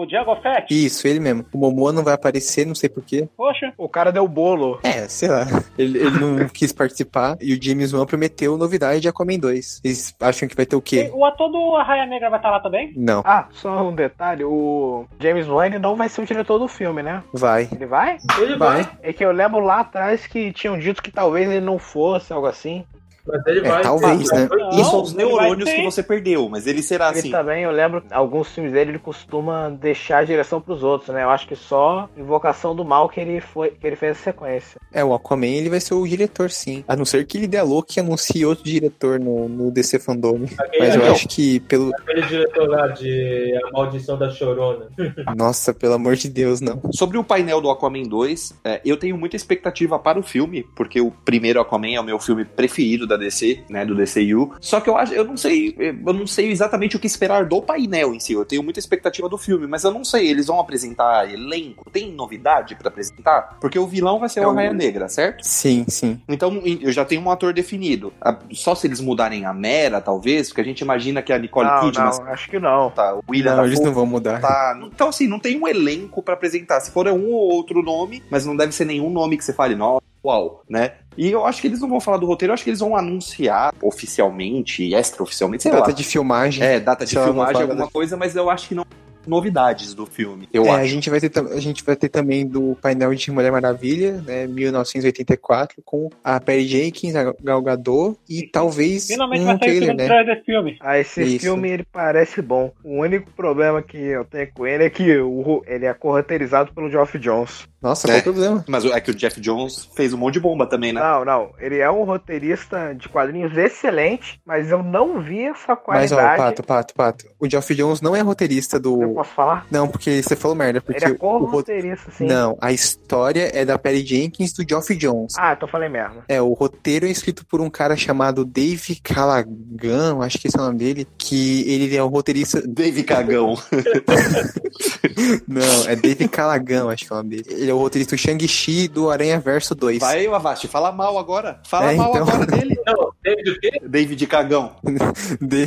o 0.02 0.06
Diego 0.06 0.36
Fett. 0.42 0.68
Isso, 0.74 1.08
ele 1.08 1.20
mesmo. 1.20 1.46
O 1.54 1.58
Momoa 1.58 1.92
não 1.92 2.04
vai 2.04 2.14
aparecer, 2.14 2.66
não 2.66 2.76
sei 2.76 2.90
porquê. 2.90 3.28
Poxa, 3.36 3.74
O 3.78 3.90
cara 3.90 4.12
deu 4.12 4.28
bolo. 4.28 4.80
É, 4.84 5.08
sei 5.08 5.30
lá. 5.30 5.46
Ele, 5.78 5.98
ele 6.00 6.20
não 6.20 6.48
quis 6.50 6.72
participar. 6.72 7.38
E 7.42 7.54
o 7.54 7.62
James 7.62 7.94
Wan 7.94 8.06
prometeu 8.06 8.58
novidade 8.58 9.02
de 9.02 9.08
Aquaman 9.10 9.38
2. 9.40 9.82
Vocês 9.82 10.16
acham 10.20 10.48
que 10.48 10.56
vai 10.56 10.66
ter 10.66 10.76
o 10.76 10.82
quê? 10.82 11.12
o 11.14 11.26
ator 11.26 11.50
do 11.50 11.76
Arraia 11.76 12.06
Negra 12.06 12.30
vai 12.30 12.40
estar 12.40 12.50
lá 12.52 12.60
também? 12.60 12.94
Não, 12.96 13.22
Ah, 13.26 13.48
só 13.52 13.88
um 13.88 13.94
detalhe, 13.96 14.44
o 14.44 15.06
James 15.20 15.48
Wan 15.48 15.66
ele 15.68 15.80
não 15.80 15.96
vai 15.96 16.10
ser 16.10 16.22
o 16.22 16.26
diretor 16.26 16.58
do 16.60 16.68
filme, 16.68 17.02
né? 17.04 17.24
vai. 17.34 17.68
Ele 17.72 17.86
vai? 17.86 18.18
Ele 18.40 18.56
vai, 18.56 18.84
Vai. 18.84 18.92
É 19.02 19.14
que 19.14 19.24
eu 19.24 19.32
lembro 19.32 19.60
lá 19.60 19.80
atrás 19.82 20.26
que 20.28 20.52
tinham 20.54 20.78
dito 20.78 20.93
que 21.02 21.12
talvez 21.12 21.50
ele 21.50 21.62
não 21.62 21.80
fosse, 21.80 22.34
algo 22.34 22.48
assim. 22.48 22.86
Mas 23.26 23.46
ele 23.48 23.60
É, 23.60 23.70
vai. 23.70 23.82
talvez, 23.84 24.32
né? 24.32 24.48
Não, 24.52 24.70
Isso 24.72 24.90
são 24.92 25.02
os 25.02 25.14
neurônios 25.14 25.70
que 25.70 25.84
você 25.84 26.04
perdeu, 26.04 26.50
mas 26.50 26.68
ele 26.68 26.82
será 26.82 27.10
Ele 27.10 27.20
assim. 27.20 27.32
também, 27.32 27.64
eu 27.64 27.72
lembro, 27.72 28.04
alguns 28.12 28.50
filmes 28.50 28.72
dele 28.74 28.92
ele 28.92 29.00
costuma 29.00 29.70
deixar 29.70 30.20
a 30.20 30.24
direção 30.24 30.60
pros 30.62 30.84
outros, 30.84 31.14
né? 31.14 31.24
Eu 31.24 31.30
acho 31.30 31.48
que 31.48 31.56
só 31.56 32.10
Invocação 32.18 32.76
do 32.76 32.84
Mal 32.86 33.08
que 33.10 33.20
ele 33.20 33.40
foi, 33.42 33.70
que 33.72 33.86
ele 33.88 33.96
fez 33.96 34.18
a 34.18 34.22
sequência. 34.24 34.80
É, 34.92 35.04
o 35.04 35.14
Aquaman 35.14 35.48
ele 35.48 35.70
vai 35.70 35.80
ser 35.80 35.94
o 35.94 36.08
diretor, 36.08 36.50
sim. 36.52 36.84
A 36.88 36.96
não 36.96 37.06
ser 37.06 37.26
que 37.26 37.38
ele 37.38 37.48
dê 37.48 37.58
a 37.58 37.64
louca 37.64 37.94
e 37.98 38.00
anuncie 38.00 38.46
outro 38.46 38.64
diretor 38.64 39.20
no, 39.20 39.48
no 39.48 39.72
DC 39.72 40.00
Fandom. 40.00 40.42
Aquele, 40.58 40.86
Mas 40.88 40.96
eu 40.96 41.12
acho 41.12 41.28
que 41.28 41.60
pelo. 41.62 41.92
aquele 41.96 42.22
diretor 42.24 42.68
lá 42.70 42.88
de 42.88 43.60
A 43.66 43.72
Maldição 43.72 44.18
da 44.18 44.30
Chorona. 44.30 44.88
Nossa, 45.36 45.74
pelo 45.74 45.94
amor 45.94 46.16
de 46.16 46.30
Deus, 46.30 46.62
não. 46.62 46.82
Sobre 46.92 47.18
o 47.18 47.24
painel 47.24 47.62
do 47.62 47.70
Aquaman 47.70 48.04
2, 48.04 48.60
é, 48.64 48.82
eu 48.86 48.98
tenho 48.98 49.18
muita 49.18 49.36
expectativa 49.36 49.98
para 50.00 50.20
o 50.20 50.24
filme, 50.24 50.64
porque 50.76 51.00
o 51.02 51.12
primeiro 51.12 51.60
Aquaman 51.62 51.94
é 51.96 52.00
o 52.00 52.04
meu 52.04 52.20
filme 52.20 52.46
preferido 52.46 53.08
da 53.08 53.13
DC, 53.18 53.64
né, 53.70 53.86
do 53.86 53.96
DCU. 53.96 54.54
Só 54.60 54.80
que 54.80 54.90
eu 54.90 54.98
acho, 54.98 55.14
eu 55.14 55.24
não 55.24 55.38
sei, 55.38 55.76
eu 55.78 56.14
não 56.14 56.28
sei 56.28 56.52
exatamente 56.52 56.96
o 56.96 57.00
que 57.00 57.08
esperar 57.08 57.46
do 57.46 57.62
painel 57.62 58.14
em 58.14 58.20
si. 58.20 58.34
Eu 58.34 58.46
tenho 58.46 58.64
muita 58.64 58.80
expectativa 58.80 59.28
do 59.30 59.38
filme, 59.38 59.68
mas 59.68 59.84
eu 59.84 59.92
não 59.92 60.04
sei, 60.04 60.28
eles 60.30 60.48
vão 60.48 60.60
apresentar 60.60 61.32
elenco? 61.32 61.90
Tem 61.90 62.12
novidade 62.12 62.76
pra 62.76 62.90
apresentar? 62.90 63.58
Porque 63.60 63.78
o 63.80 63.88
vilão 63.88 64.20
vai 64.20 64.30
ser 64.30 64.42
É 64.42 64.48
o 64.48 64.54
Raia 64.54 64.74
Negra, 64.74 65.08
certo? 65.08 65.44
Sim, 65.46 65.86
sim. 65.88 66.20
Então 66.28 66.62
eu 66.82 66.92
já 66.92 67.06
tenho 67.06 67.22
um 67.22 67.32
ator 67.32 67.54
definido. 67.54 68.14
Só 68.52 68.76
se 68.76 68.88
eles 68.88 69.00
mudarem 69.00 69.46
a 69.46 69.54
Mera, 69.54 70.02
talvez, 70.02 70.50
porque 70.50 70.62
a 70.62 70.66
gente 70.66 70.82
imagina 70.82 71.22
que 71.22 71.32
a 71.32 71.38
Nicole 71.40 71.68
Não, 71.68 71.80
Kidman 71.82 72.06
não, 72.06 72.28
acho 72.28 72.50
que 72.50 72.60
não. 72.60 72.90
tá, 72.92 73.16
o 73.16 73.24
William 73.30 73.56
Não, 73.56 73.66
eles 73.66 73.80
Dafoe 73.80 73.86
não 73.88 73.94
vão 73.94 74.06
mudar. 74.06 74.40
tá. 74.42 74.80
Então, 74.84 75.10
assim, 75.10 75.28
não 75.28 75.40
tem 75.40 75.60
um 75.60 75.68
elenco 75.68 76.22
pra 76.22 76.34
apresentar. 76.34 76.80
Se 76.82 76.92
for 76.92 77.08
um 77.08 77.32
ou 77.32 77.52
outro 77.54 77.82
nome, 77.82 78.24
mas 78.30 78.46
não 78.46 78.56
deve 78.56 78.72
ser 78.74 78.86
nenhum 78.86 79.10
nome 79.10 79.38
que 79.38 79.44
você 79.44 79.54
fale, 79.54 79.76
nossa, 79.76 80.02
uau, 80.26 80.64
né? 80.70 80.94
E 81.18 81.30
eu 81.32 81.46
acho 81.46 81.62
que 81.62 81.68
eles 81.68 81.80
não 81.80 81.90
vão 81.90 82.00
falar 82.00 82.18
do 82.18 82.26
roteiro, 82.26 82.52
eu 82.52 82.54
acho 82.54 82.64
que 82.64 82.70
eles 82.70 82.80
vão 82.80 82.96
anunciar 82.96 83.74
oficialmente, 83.82 84.94
extra-oficialmente, 84.94 85.64
sei 85.64 85.72
Data 85.72 85.88
lá. 85.88 85.94
de 85.94 86.04
filmagem. 86.04 86.64
É, 86.64 86.80
data 86.80 87.06
de 87.06 87.16
não 87.16 87.24
filmagem, 87.24 87.62
alguma 87.62 87.90
coisa, 87.90 88.16
mas 88.18 88.36
eu 88.36 88.50
acho 88.50 88.68
que 88.68 88.76
não 88.76 88.86
novidades 89.26 89.94
do 89.94 90.06
filme. 90.06 90.50
Eu 90.54 90.66
É, 90.66 90.70
a 90.70 90.76
acho. 90.80 90.88
gente, 90.88 91.10
vai 91.10 91.20
ter, 91.20 91.32
a 91.40 91.60
gente 91.60 91.82
vai 91.84 91.96
ter 91.96 92.10
também 92.10 92.46
do 92.46 92.78
painel 92.82 93.14
de 93.16 93.32
Mulher 93.32 93.54
Maravilha, 93.54 94.22
né, 94.26 94.46
1984, 94.48 95.82
com 95.86 96.10
a 96.24 96.40
Perry 96.40 96.68
Jenkins, 96.68 97.16
a 97.16 97.34
Gal 97.42 97.62
Gadot 97.62 98.18
e 98.30 98.44
talvez 98.48 99.08
Finalmente 99.08 99.42
um 99.42 99.46
vai 99.46 99.58
sair 99.60 99.80
trailer, 99.80 99.96
né? 99.96 100.24
desse 100.26 100.44
filme. 100.44 100.78
Ah, 100.82 101.00
esse 101.00 101.24
Isso. 101.24 101.40
filme 101.40 101.70
ele 101.70 101.86
parece 101.90 102.42
bom. 102.42 102.72
O 102.84 103.00
único 103.02 103.32
problema 103.32 103.82
que 103.82 103.98
eu 103.98 104.26
tenho 104.26 104.52
com 104.54 104.68
ele 104.68 104.84
é 104.84 104.90
que 104.90 105.18
o, 105.20 105.64
ele 105.66 105.86
é 105.86 105.94
corroteirizado 105.94 106.74
pelo 106.74 106.90
Geoff 106.90 107.18
Jones. 107.18 107.66
Nossa, 107.84 108.08
É. 108.10 108.22
qual 108.22 108.34
o 108.34 108.38
problema? 108.38 108.66
Mas 108.68 108.86
é 108.86 109.00
que 109.02 109.12
o 109.12 109.16
Jeff 109.16 109.40
Jones 109.42 109.90
fez 109.96 110.14
um 110.14 110.18
monte 110.18 110.36
de 110.36 110.40
bomba 110.40 110.66
também, 110.66 110.94
né? 110.94 111.02
Não, 111.02 111.26
não. 111.26 111.50
Ele 111.60 111.78
é 111.80 111.92
um 111.92 112.04
roteirista 112.06 112.96
de 112.96 113.10
quadrinhos 113.10 113.56
excelente, 113.58 114.40
mas 114.46 114.72
eu 114.72 114.82
não 114.82 115.20
vi 115.22 115.44
essa 115.44 115.78
Mas, 115.88 116.12
ó, 116.12 116.16
qualidade. 116.16 116.38
Pato, 116.38 116.64
Pato, 116.64 116.94
Pato. 116.94 117.26
O 117.40 117.50
Geoff 117.50 117.76
Jones 117.76 118.00
não 118.02 118.16
é 118.16 118.22
roteirista 118.22 118.78
Eu 118.78 118.82
do. 118.82 119.14
posso 119.16 119.32
falar? 119.34 119.68
Não, 119.70 119.88
porque 119.88 120.24
você 120.24 120.36
falou 120.36 120.56
merda. 120.56 120.80
Porque 120.82 121.04
Ele 121.04 121.14
é 121.14 121.18
corroteirista, 121.18 122.10
sim. 122.12 122.26
Não, 122.26 122.58
a 122.62 122.72
história 122.72 123.52
é 123.54 123.66
da 123.66 123.78
Perry 123.78 124.06
Jenkins 124.06 124.54
do 124.54 124.64
Geoff 124.68 124.96
Jones. 124.96 125.34
Ah, 125.38 125.54
então 125.54 125.68
falei 125.68 125.90
merda. 125.90 126.24
É, 126.30 126.42
o 126.42 126.54
roteiro 126.54 127.06
é 127.06 127.10
escrito 127.10 127.46
por 127.46 127.60
um 127.60 127.70
cara 127.70 127.96
chamado 127.98 128.46
Dave 128.46 128.96
Callaghan, 129.04 130.20
acho 130.22 130.40
que 130.40 130.48
esse 130.48 130.58
é 130.58 130.62
o 130.62 130.66
nome 130.66 130.78
dele, 130.80 131.08
que 131.18 131.70
ele 131.70 131.96
é 131.96 132.02
o 132.04 132.08
roteirista. 132.08 132.62
Dave 132.66 133.04
Cagão. 133.04 133.56
Não, 135.48 135.88
é 135.88 135.96
Dave 135.96 136.28
Callaghan, 136.28 136.90
acho 136.92 137.06
que 137.06 137.12
é 137.12 137.16
o 137.16 137.18
nome 137.18 137.30
dele. 137.30 137.44
Ele 137.50 137.72
é 137.72 137.73
o 137.74 137.80
roteirista 137.80 138.16
do 138.16 138.20
Shang-Chi 138.20 138.88
do 138.88 139.10
Aranha 139.10 139.40
Verso 139.40 139.74
2. 139.76 140.00
Vai, 140.00 140.28
Avast, 140.28 140.68
fala 140.68 140.92
mal 140.92 141.18
agora. 141.18 141.60
Fala 141.68 141.92
É, 141.92 141.96
mal 141.96 142.10
então. 142.12 142.24
agora 142.28 142.46
dele. 142.46 142.76
Não, 142.86 143.12
David 143.24 143.50
o 143.50 143.60
quê? 143.60 143.72
David 143.84 144.28
Cagão. 144.28 144.72
De... 145.42 145.66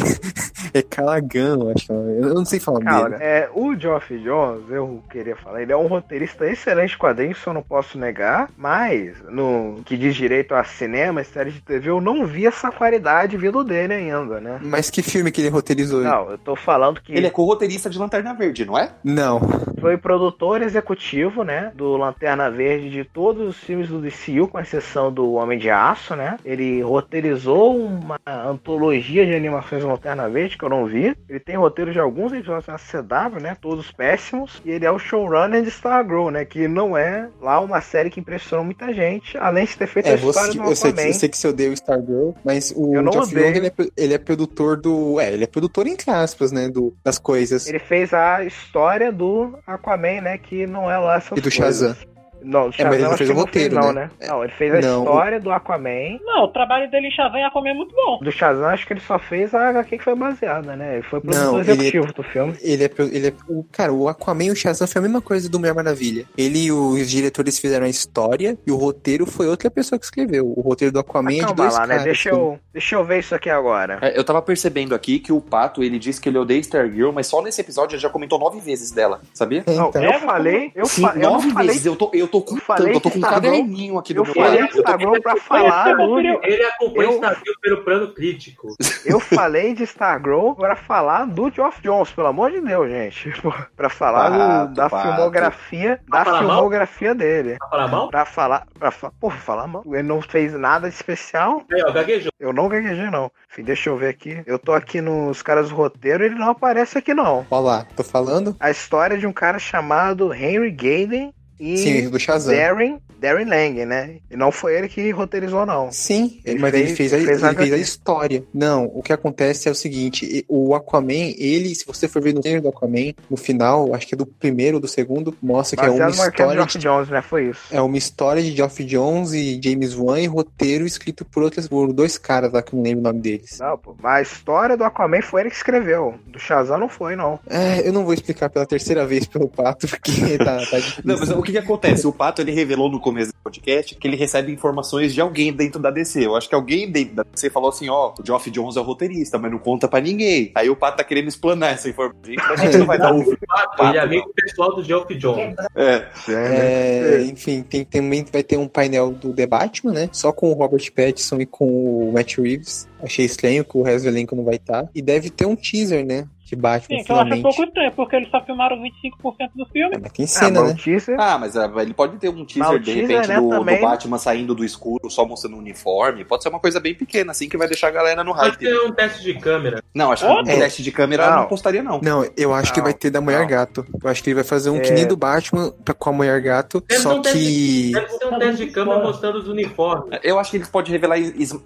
É 0.75 0.83
Callaghan, 0.83 1.73
acho 1.75 1.87
que 1.87 1.93
é. 1.93 1.95
Eu 1.95 2.35
não 2.35 2.45
sei 2.45 2.61
falar 2.61 2.81
Cara, 2.81 3.09
dele. 3.11 3.23
é, 3.25 3.49
o 3.55 3.75
Geoff 3.75 4.15
Jones, 4.19 4.65
eu 4.71 5.03
queria 5.11 5.35
falar, 5.37 5.63
ele 5.63 5.73
é 5.73 5.77
um 5.77 5.87
roteirista 5.87 6.45
excelente 6.47 6.91
de 6.91 6.99
quadrinhos, 6.99 7.39
eu 7.47 7.55
não 7.55 7.63
posso 7.63 7.97
negar, 7.99 8.51
mas 8.59 9.17
no 9.31 9.81
que 9.87 9.97
diz 9.97 10.15
direito 10.15 10.55
a 10.55 10.65
cinema 10.65 11.23
e 11.23 11.25
séries 11.25 11.55
de 11.55 11.61
TV, 11.63 11.89
eu 11.89 12.01
não 12.01 12.27
vi 12.27 12.47
essa 12.47 12.71
qualidade 12.71 13.37
vindo 13.39 13.65
dele 13.65 13.95
ainda, 13.95 14.41
né? 14.41 14.59
Mas 14.63 14.91
que 14.91 15.03
filme 15.03 15.31
que 15.31 15.41
ele 15.41 15.49
roteirizou? 15.49 16.03
Não, 16.03 16.31
eu 16.31 16.39
tô 16.39 16.55
falando 16.55 17.01
que 17.01 17.13
Ele 17.15 17.27
é 17.27 17.31
co-roteirista 17.31 17.89
de 17.89 17.99
Lanterna 17.99 18.35
Verde, 18.35 18.65
não 18.67 18.77
é? 18.79 18.91
Não. 19.03 19.41
foi 19.81 19.97
produtor 19.97 20.61
executivo, 20.63 21.43
né, 21.43 21.73
do 21.75 21.96
Lanterna 21.97 22.51
Verde 22.51 22.91
de 22.91 23.05
todos 23.05 23.49
os 23.49 23.57
filmes 23.57 23.89
do 23.89 24.01
DCU, 24.01 24.49
com 24.49 24.59
exceção 24.61 25.13
do 25.13 25.35
Homem 25.35 25.59
de 25.59 25.71
Aço, 25.71 26.15
né? 26.15 26.39
Ele 26.45 26.81
roteirizou 26.83 27.77
uma 27.77 28.19
antologia 28.27 29.25
de 29.27 29.35
animações 29.35 29.83
do 29.83 29.89
Lanterna 29.89 30.29
Verde 30.29 30.57
que 30.57 30.65
eu 30.65 30.69
não 30.69 30.87
vi. 30.87 31.17
Ele 31.29 31.41
tem 31.41 31.57
roteiro 31.57 31.93
de 31.93 31.99
alguns 31.99 32.33
episódios 32.33 32.67
da 32.67 32.77
CW, 32.79 33.41
né, 33.41 33.57
todos 33.61 33.91
péssimos. 33.93 34.61
E 34.65 34.71
ele 34.71 34.85
é 34.85 34.91
o 34.91 34.99
showrunner 34.99 35.63
de 35.63 35.69
Stargirl, 35.69 36.31
né, 36.31 36.45
que 36.45 36.69
não 36.69 36.97
é 36.97 37.29
lá 37.41 37.61
uma 37.61 37.81
série 37.81 38.11
que 38.11 38.21
impressionou 38.21 38.65
muita 38.65 38.93
gente, 38.93 39.37
além 39.39 39.65
de 39.65 39.77
ter 39.77 39.87
feito 39.87 40.07
a 40.07 40.11
É, 40.13 40.15
história 40.15 40.53
você, 40.53 40.59
do 40.59 40.65
eu, 40.65 40.77
sei 40.77 40.91
eu 41.09 41.13
sei 41.15 41.29
que 41.29 41.37
você 41.37 41.49
odeia 41.49 41.71
o 41.71 41.75
Stargirl, 41.75 42.31
mas 42.45 42.73
o 42.77 42.95
Eu 42.95 43.03
não 43.03 43.13
odeio. 43.13 43.53
Jones, 43.53 43.57
ele 43.57 43.67
é, 43.69 43.73
ele 43.97 44.15
é 44.15 44.19
produtor 44.19 44.77
do... 44.77 45.21
É, 45.21 45.33
ele 45.33 45.45
é 45.45 45.47
produtor 45.47 45.87
entre 45.87 46.11
aspas, 46.11 46.53
né, 46.53 46.69
do, 46.69 46.95
das 47.05 47.19
coisas. 47.19 47.67
Ele 47.67 47.79
fez 47.79 48.13
a 48.13 48.45
história 48.45 49.13
do 49.13 49.59
Aquaman, 49.67 50.21
né, 50.23 50.39
que 50.39 50.67
não 50.67 50.91
é 50.91 50.99
lá 50.99 51.17
essas 51.17 51.33
E 51.37 51.41
do 51.41 51.51
coisas. 51.51 51.55
Shazam. 51.55 51.86
глаза. 51.87 52.16
Não, 52.43 52.69
o 52.69 52.73
É, 52.79 52.85
mas 52.85 52.95
ele 52.95 53.03
Shazam 53.03 53.11
não 53.11 53.17
fez 53.17 53.31
o 53.31 53.35
não 53.35 53.47
fez, 53.47 53.65
roteiro, 53.67 53.75
não, 53.75 53.93
né? 53.93 54.11
né? 54.21 54.29
Não, 54.29 54.43
ele 54.45 54.53
fez 54.53 54.75
a 54.75 54.81
Não, 54.81 55.01
o- 55.01 55.05
história 55.05 55.41
do 55.41 55.51
Aquaman. 55.51 56.19
Não, 56.25 56.45
o 56.45 56.49
trabalho 56.49 56.91
dele 56.91 57.09
em 57.09 57.11
Shazam 57.11 57.39
e 57.39 57.43
Aquaman 57.43 57.71
é 57.71 57.75
muito 57.75 57.95
bom. 57.95 58.19
Do 58.23 58.31
Shazam, 58.31 58.67
acho 58.67 58.87
que 58.87 58.93
ele 58.93 59.01
só 59.01 59.19
fez 59.19 59.55
a 59.55 59.69
HQ 59.71 59.99
que 59.99 60.05
foi 60.05 60.15
baseada, 60.15 60.77
né? 60.77 60.95
Ele 60.95 61.03
foi 61.03 61.21
produtor 61.21 61.45
Não, 61.45 61.61
ele- 61.61 61.71
executivo 61.73 62.13
do 62.13 62.23
filme. 62.23 62.55
Ele 62.63 62.85
é, 62.85 62.91
ele 63.13 63.29
é. 63.29 63.33
O, 63.49 63.65
cara, 63.73 63.93
o 63.93 64.09
Aquaman 64.09 64.45
e 64.45 64.51
o 64.51 64.57
Shazam 64.57 64.87
foi 64.87 64.99
a 65.01 65.03
mesma 65.03 65.21
coisa 65.21 65.49
do 65.49 65.59
Mulher 65.59 65.75
Maravilha. 65.75 66.25
Ele 66.37 66.67
e 66.67 66.73
os 66.73 67.11
diretores 67.11 67.59
fizeram 67.59 67.87
a 67.87 67.89
história 67.89 68.57
e 68.67 68.71
o 68.71 68.77
roteiro 68.77 69.27
foi 69.27 69.47
outra 69.49 69.71
pessoa 69.71 69.99
que 69.99 70.05
escreveu. 70.05 70.53
O 70.57 70.61
roteiro 70.61 70.93
do 70.93 71.01
Aquaman 71.01 71.33
é 71.33 71.45
de 71.47 71.55
dois 71.55 71.75
lá, 71.75 71.81
né? 71.81 71.87
caras. 71.89 72.05
Deixa 72.05 72.29
eu, 72.31 72.59
deixa 72.73 72.95
eu 72.95 73.05
ver 73.05 73.19
isso 73.21 73.35
aqui 73.35 73.51
agora. 73.51 73.99
É, 74.03 74.17
Eu 74.19 74.25
tava 74.25 74.41
percebendo 74.43 74.95
aqui 74.95 75.19
que 75.19 75.33
o 75.33 75.41
Pato, 75.41 75.83
ele 75.83 75.99
disse 75.99 76.21
que 76.21 76.29
ele 76.29 76.39
odeia 76.39 76.61
Stargirl, 76.61 77.11
mas 77.13 77.27
só 77.27 77.43
nesse 77.43 77.61
episódio 77.61 77.95
ele 77.95 78.03
já 78.03 78.09
comentou 78.09 78.39
nove 78.39 78.61
vezes 78.61 78.91
dela, 78.91 79.21
sabia? 79.35 79.65
É, 79.67 79.75
Não, 79.75 79.89
então. 79.89 80.03
eu 80.03 80.13
falei, 80.21 80.71
eu, 80.75 80.87
Sim, 80.87 81.03
fa 81.03 81.13
eu 81.17 81.23
não 81.23 81.33
nove 81.33 81.51
falei, 81.51 81.69
vezes. 81.69 81.87
Eu 81.87 81.97
tô, 81.97 82.11
eu 82.13 82.29
tô 82.29 82.36
com 82.43 82.57
falei 82.57 82.95
eu 82.97 83.01
tô 83.01 83.11
com 83.11 83.19
um 83.19 83.21
Stargirl- 83.21 83.53
caderninho 83.57 83.99
aqui 83.99 84.15
do 84.15 84.21
eu 84.21 84.25
meu 84.25 84.35
falei 84.35 84.61
lado. 84.61 84.71
de 84.73 84.79
Stargirl 84.79 85.21
pra 85.23 85.37
falar 85.37 85.91
eu 85.91 86.19
Ele 86.43 86.63
acompanha 86.65 87.09
Eu- 87.09 87.11
o 87.11 87.15
Stargirl 87.15 87.55
pelo 87.61 87.85
plano 87.85 88.09
crítico. 88.15 88.69
eu 89.05 89.21
falei 89.21 89.75
de 89.75 89.83
Stargirl 89.85 90.53
pra 90.55 90.77
falar 90.77 91.27
do 91.27 91.51
Geoff 91.51 91.81
Jones, 91.83 92.11
pelo 92.11 92.29
amor 92.29 92.51
de 92.51 92.61
Deus, 92.61 92.89
gente. 92.89 93.33
Pra 93.77 93.89
falar 93.89 94.67
da 94.67 94.89
pato. 94.89 95.09
filmografia, 95.09 96.01
da 96.09 96.23
Pra 96.23 96.33
mal? 96.33 96.41
filmografia 96.41 97.15
dele. 97.15 97.57
Pra 97.59 97.69
falar 97.69 97.89
mal? 97.89 98.09
Pra 98.09 98.25
falar, 98.25 98.67
pra 98.79 98.91
fa 98.91 99.13
pô, 99.21 99.31
falar 99.31 99.67
mal. 99.67 99.83
Ele 99.87 100.03
não 100.03 100.21
fez 100.23 100.53
nada 100.55 100.89
de 100.89 100.95
especial. 100.95 101.63
Aí, 101.73 101.83
ó, 101.87 101.93
gaguejou. 101.93 102.31
Eu 102.41 102.53
não 102.53 102.69
gaguejei, 102.69 103.11
não. 103.11 103.31
Enfim, 103.51 103.63
deixa 103.63 103.91
eu 103.91 103.97
ver 103.97 104.09
aqui. 104.09 104.43
Eu 104.47 104.59
tô 104.59 104.73
aqui 104.73 105.01
nos 105.01 105.43
caras 105.43 105.69
do 105.69 105.75
roteiro, 105.77 106.25
ele 106.25 106.35
não 106.35 106.51
aparece 106.51 106.99
aqui, 106.99 107.13
não. 107.15 107.47
Olha 107.51 107.61
lá, 107.65 107.87
tô 107.97 108.03
falando? 108.03 108.57
A 108.59 108.71
história 108.71 109.19
de 109.19 109.27
um 109.27 109.33
cara 109.33 109.59
chamado 109.59 110.33
Henry 110.35 110.71
Gayden 110.71 111.33
e 111.59 111.77
Sim, 111.79 112.09
do 112.09 112.19
Shazam. 112.19 112.55
Darren, 112.55 112.99
Darren 113.21 113.47
Lang, 113.47 113.85
né? 113.87 114.17
E 114.31 114.37
não 114.37 114.51
foi 114.53 114.77
ele 114.77 114.89
que 114.89 115.11
roteirizou, 115.11 115.65
não. 115.65 115.91
Sim, 115.91 116.41
Ele 116.45 116.59
mas 116.59 116.75
ele 116.75 116.87
fez- 116.95 117.11
fez, 117.11 117.13
a, 117.13 117.17
fez 117.19 117.43
ele 117.43 117.57
fez 117.57 117.73
a 117.73 117.77
história. 117.79 118.45
Não, 118.53 118.85
o 118.95 119.03
que 119.03 119.13
acontece 119.13 119.69
é 119.69 119.73
o 119.73 119.75
seguinte: 119.75 120.45
o 120.49 120.75
Aquaman, 120.75 121.33
ele, 121.39 121.75
se 121.75 121.87
você 121.87 122.07
for 122.09 122.21
ver 122.23 122.35
no 122.35 122.41
trailer 122.41 122.61
do 122.63 122.69
Aquaman, 122.69 123.15
no 123.31 123.37
final, 123.37 123.95
acho 123.95 124.07
que 124.07 124.15
é 124.15 124.19
do 124.19 124.27
primeiro 124.27 124.77
ou 124.77 124.81
do 124.81 124.89
segundo, 124.89 125.35
mostra 125.43 125.77
que 125.79 125.85
é 125.87 125.91
uma 125.91 126.05
arquivo 126.05 126.11
de 126.11 126.29
história 126.31 126.55
Geoff 126.57 126.73
de 126.79 126.79
Jones, 126.85 127.09
né? 127.09 127.23
Foi 127.23 127.51
isso. 127.51 127.61
É 127.71 127.81
uma 127.81 127.97
história 127.99 128.43
de 128.43 128.55
Geoff 128.55 128.85
Jones 128.85 129.33
e 129.33 129.61
James 129.63 129.95
Wan 129.95 130.21
e 130.21 130.27
roteiro 130.27 130.87
escrito 130.87 131.25
por 131.25 131.43
outras 131.43 131.67
por 131.69 131.93
dois 131.93 132.19
caras 132.19 132.53
lá 132.53 132.63
que 132.63 132.73
eu 132.75 132.77
não 132.77 132.85
lembro 132.85 133.01
o 133.01 133.03
nome 133.05 133.21
deles. 133.21 133.59
Não, 133.59 133.79
pô. 133.79 133.97
Mas 134.03 134.17
a 134.19 134.23
história 134.33 134.77
do 134.77 134.85
Aquaman 134.85 135.23
foi 135.23 135.41
ele 135.43 135.51
que 135.51 135.57
escreveu. 135.57 136.15
Do 136.27 136.39
Shazam 136.39 136.79
não 136.79 136.89
foi, 136.89 137.17
não. 137.17 137.39
É, 137.49 137.87
eu 137.87 137.93
não 137.93 138.05
vou 138.05 138.13
explicar 138.15 138.51
pela 138.51 138.67
terceira 138.67 139.07
vez 139.07 139.27
pelo 139.27 139.49
pato, 139.49 139.89
porque 139.89 140.37
tá, 140.39 140.59
tá 140.67 140.77
difícil. 140.79 141.03
Não, 141.05 141.19
mas 141.19 141.31
o 141.31 141.43
que, 141.47 141.53
que 141.53 141.59
acontece? 141.59 142.07
O 142.07 142.13
Pato 142.13 142.43
ele 142.43 142.51
revelou 142.51 142.91
no 142.91 143.01
começo 143.01 143.31
do 143.31 143.39
podcast 143.43 143.95
que 143.95 144.07
ele 144.07 144.17
recebe 144.17 144.53
informações 144.53 145.15
de 145.15 145.21
alguém 145.21 145.53
dentro 145.53 145.81
da 145.81 145.91
DC. 145.91 146.27
Eu 146.27 146.35
acho 146.35 146.49
que 146.49 146.55
alguém 146.55 146.91
dentro 146.91 147.15
da 147.15 147.23
DC 147.23 147.49
falou 147.51 147.71
assim: 147.71 147.89
ó, 147.89 148.13
o 148.19 148.27
Geoff 148.27 148.51
Jones 148.51 148.77
é 148.77 148.81
o 148.81 148.83
roteirista, 148.83 149.39
mas 149.39 149.51
não 149.51 149.59
conta 149.59 149.87
pra 149.87 150.01
ninguém. 150.01 150.51
Aí 150.55 150.69
o 150.69 150.77
Pato 150.77 150.99
tá 150.99 151.05
querendo 151.05 151.29
explanar 151.29 151.75
essa 151.75 151.89
informação. 151.89 152.17
A 152.51 152.57
gente 152.57 152.79
não 152.79 152.87
vai 152.87 152.99
dar 152.99 153.13
ouvido. 153.13 153.39
Pato, 153.47 153.85
ele 153.85 153.97
é 153.97 154.01
amigo 154.01 154.33
pessoal 154.35 154.75
do 154.75 154.83
Geoff 154.83 155.15
Jones. 155.15 155.55
É. 155.75 156.07
É, 156.29 157.23
enfim, 157.23 157.63
tem, 157.63 157.85
também 157.85 158.25
vai 158.31 158.43
ter 158.43 158.57
um 158.57 158.67
painel 158.67 159.13
do 159.13 159.33
The 159.33 159.47
Batman, 159.47 159.93
né? 159.93 160.09
Só 160.13 160.33
com 160.33 160.51
o 160.51 160.55
Robert 160.55 160.93
Pattinson 160.93 161.41
e 161.41 161.47
com 161.47 162.09
o 162.09 162.13
Matt 162.13 162.39
Reeves. 162.39 162.89
Achei 163.01 163.25
estranho 163.25 163.65
que 163.65 163.77
o 163.77 163.83
resto 163.83 164.05
do 164.05 164.09
elenco 164.09 164.35
não 164.35 164.45
vai 164.45 164.57
estar. 164.57 164.89
E 164.95 165.01
deve 165.01 165.31
ter 165.31 165.47
um 165.47 165.55
teaser, 165.55 166.05
né? 166.05 166.27
De 166.47 166.55
Batman, 166.55 166.99
Sim, 166.99 167.05
que 167.05 167.11
eu 167.11 167.17
acho 167.17 167.25
finalmente. 167.25 167.43
pouco 167.43 167.63
estranho, 167.65 167.93
porque 167.93 168.17
eles 168.17 168.31
só 168.31 168.41
filmaram 168.45 168.77
25% 168.81 169.51
do 169.57 169.67
filme. 169.67 169.97
É, 169.97 169.99
mas 169.99 170.13
tem 170.13 170.25
Ah, 170.25 170.29
cena, 170.29 170.61
mas 170.61 170.71
né? 170.75 170.79
teaser- 170.83 171.17
Ah, 171.21 171.39
mas 171.39 171.57
ah, 171.57 171.73
ele 171.79 171.93
pode 171.93 172.17
ter 172.19 172.29
um 172.29 172.45
teaser, 172.45 172.63
Mas 172.63 172.77
o 172.77 172.79
de 172.79 172.85
teaser, 172.95 173.09
repente, 173.09 173.29
né, 173.29 173.41
do, 173.41 173.49
do 173.65 173.81
Batman 173.81 174.19
saindo 174.19 174.55
do 174.55 174.65
escuro, 174.65 175.11
só 175.11 175.25
mostrando 175.27 175.55
o 175.57 175.59
uniforme. 175.59 176.25
Pode 176.25 176.45
ser 176.45 176.49
uma 176.49 176.61
coisa 176.61 176.79
bem 176.79 176.95
pequena, 176.95 177.33
assim, 177.33 177.49
que 177.49 177.57
vai 177.57 177.67
deixar 177.67 177.89
a 177.89 177.91
galera 177.91 178.23
no 178.23 178.33
Pode 178.33 178.51
hype. 178.51 178.59
ter 178.61 178.81
um 178.81 178.93
teste 178.93 179.25
de 179.25 179.35
câmera. 179.35 179.83
Não, 179.93 180.13
acho 180.13 180.25
que 180.25 180.33
um 180.33 180.45
teste 180.45 180.83
de 180.85 180.93
câmera 180.93 181.25
eu 181.25 181.31
não. 181.31 181.37
não 181.41 181.47
postaria, 181.47 181.83
não. 181.83 182.01
Não, 182.01 182.25
eu 182.37 182.55
acho 182.55 182.73
que 182.73 182.79
Não, 182.79 182.85
vai 182.85 182.95
ter 182.95 183.11
da 183.11 183.21
Mulher 183.21 183.41
não. 183.41 183.47
Gato. 183.49 183.85
Eu 184.03 184.09
acho 184.09 184.23
que 184.23 184.31
ele 184.31 184.35
vai 184.37 184.45
fazer 184.45 184.71
um 184.71 184.77
É. 184.77 184.81
que 184.81 184.91
nem 184.93 185.05
do 185.07 185.17
Batman 185.17 185.73
pra- 185.85 185.95
com 185.95 186.11
a 186.11 186.13
Mulher 186.13 186.41
Gato, 186.41 186.81
Deve 186.89 187.01
só 187.03 187.17
um 187.17 187.23
que... 187.23 187.91
Deve 187.93 188.09
ser 188.09 188.27
um 188.27 188.39
teste 188.39 188.67
de 188.67 188.71
câmera 188.71 189.01
mostrando 189.03 189.39
os 189.39 189.49
uniformes. 189.49 190.19
Eu 190.23 190.39
acho 190.39 190.51
que 190.53 190.59
eles 190.59 190.69
podem 190.69 190.93
revelar 190.93 191.17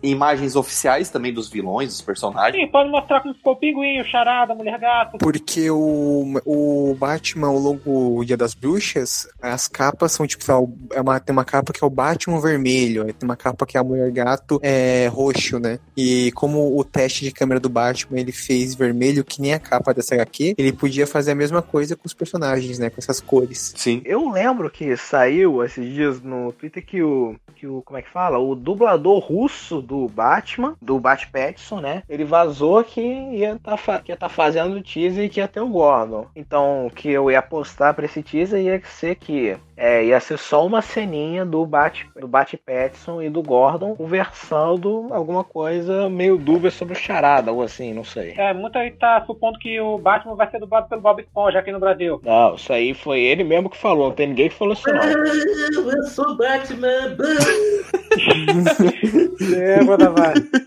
imagens 0.02 0.56
oficiais 0.56 1.10
também 1.10 1.32
dos 1.34 1.48
vilões, 1.50 1.88
dos 1.88 2.00
personagens. 2.02 2.64
Sim, 2.64 2.70
pode 2.70 2.88
mostrar 2.90 3.20
como 3.20 3.34
ficou 3.34 3.52
o 3.52 3.56
pinguim, 3.56 4.00
o 4.00 4.04
charada, 4.04 4.52
a 4.52 4.56
Mulher 4.56 4.69
Gato. 4.78 5.18
Porque 5.18 5.70
o, 5.70 6.40
o 6.44 6.94
Batman, 6.98 7.48
ao 7.48 7.58
longo 7.58 8.18
do 8.18 8.24
Dia 8.24 8.36
das 8.36 8.54
Bruxas, 8.54 9.28
as 9.40 9.68
capas 9.68 10.12
são 10.12 10.26
tipo, 10.26 10.44
é 10.92 11.00
uma, 11.00 11.20
tem 11.20 11.32
uma 11.32 11.44
capa 11.44 11.72
que 11.72 11.82
é 11.82 11.86
o 11.86 11.90
Batman 11.90 12.40
vermelho, 12.40 13.04
tem 13.12 13.28
uma 13.28 13.36
capa 13.36 13.66
que 13.66 13.76
é 13.76 13.80
a 13.80 13.84
Mulher 13.84 14.10
Gato 14.10 14.60
é 14.62 15.06
roxo, 15.08 15.58
né? 15.58 15.78
E 15.96 16.30
como 16.32 16.78
o 16.78 16.84
teste 16.84 17.24
de 17.24 17.32
câmera 17.32 17.60
do 17.60 17.68
Batman 17.68 18.20
ele 18.20 18.32
fez 18.32 18.74
vermelho, 18.74 19.24
que 19.24 19.40
nem 19.40 19.54
a 19.54 19.58
capa 19.58 19.94
dessa 19.94 20.14
HQ, 20.14 20.54
ele 20.58 20.72
podia 20.72 21.06
fazer 21.06 21.32
a 21.32 21.34
mesma 21.34 21.62
coisa 21.62 21.96
com 21.96 22.06
os 22.06 22.14
personagens, 22.14 22.78
né? 22.78 22.90
Com 22.90 22.96
essas 22.98 23.20
cores. 23.20 23.72
Sim. 23.76 24.02
Eu 24.04 24.28
lembro 24.30 24.70
que 24.70 24.96
saiu 24.96 25.64
esses 25.64 25.92
dias 25.92 26.20
no 26.20 26.52
Twitter 26.52 26.84
que 26.84 27.02
o, 27.02 27.36
que 27.56 27.66
o. 27.66 27.82
Como 27.82 27.98
é 27.98 28.02
que 28.02 28.10
fala? 28.10 28.38
O 28.38 28.54
dublador 28.54 29.18
russo 29.18 29.80
do 29.80 30.08
Batman, 30.08 30.76
do 30.80 30.98
Bat 30.98 31.28
Pattinson, 31.30 31.80
né? 31.80 32.02
Ele 32.08 32.24
vazou 32.24 32.82
que 32.84 33.00
ia 33.00 33.58
tá, 33.62 33.76
fa- 33.76 34.00
que 34.00 34.12
ia 34.12 34.16
tá 34.16 34.28
fazendo 34.28 34.59
o 34.64 34.82
teaser 34.82 35.30
que 35.30 35.40
ia 35.40 35.48
ter 35.48 35.60
o 35.60 35.68
Gordon. 35.68 36.26
Então, 36.34 36.86
o 36.86 36.90
que 36.90 37.10
eu 37.10 37.30
ia 37.30 37.42
postar 37.42 37.94
pra 37.94 38.04
esse 38.04 38.22
teaser 38.22 38.60
ia 38.60 38.80
ser 38.84 39.14
que 39.14 39.56
é, 39.76 40.04
ia 40.04 40.20
ser 40.20 40.38
só 40.38 40.66
uma 40.66 40.82
ceninha 40.82 41.44
do 41.44 41.64
Bat, 41.64 42.06
do 42.14 42.28
Bat 42.28 42.56
Pattinson 42.58 43.22
e 43.22 43.30
do 43.30 43.42
Gordon 43.42 43.96
conversando 43.96 45.06
alguma 45.10 45.42
coisa 45.42 46.08
meio 46.08 46.36
dúvida 46.36 46.70
sobre 46.70 46.94
o 46.94 47.00
charada, 47.00 47.50
ou 47.50 47.62
assim, 47.62 47.94
não 47.94 48.04
sei. 48.04 48.34
É, 48.36 48.52
muita 48.52 48.82
gente 48.84 48.98
tá 48.98 49.24
supondo 49.26 49.58
que 49.58 49.80
o 49.80 49.96
Batman 49.96 50.34
vai 50.34 50.50
ser 50.50 50.58
dublado 50.58 50.88
pelo 50.88 51.00
Bob 51.00 51.22
Esponja 51.22 51.60
aqui 51.60 51.72
no 51.72 51.80
Brasil. 51.80 52.20
Não, 52.22 52.54
isso 52.54 52.72
aí 52.72 52.92
foi 52.92 53.20
ele 53.20 53.42
mesmo 53.42 53.70
que 53.70 53.78
falou, 53.78 54.08
não 54.08 54.14
tem 54.14 54.28
ninguém 54.28 54.48
que 54.48 54.54
falou 54.54 54.74
isso 54.74 54.84
não. 54.86 55.00
Eu 55.90 56.02
sou 56.04 56.36
Batman. 56.36 57.16
É. 59.40 59.80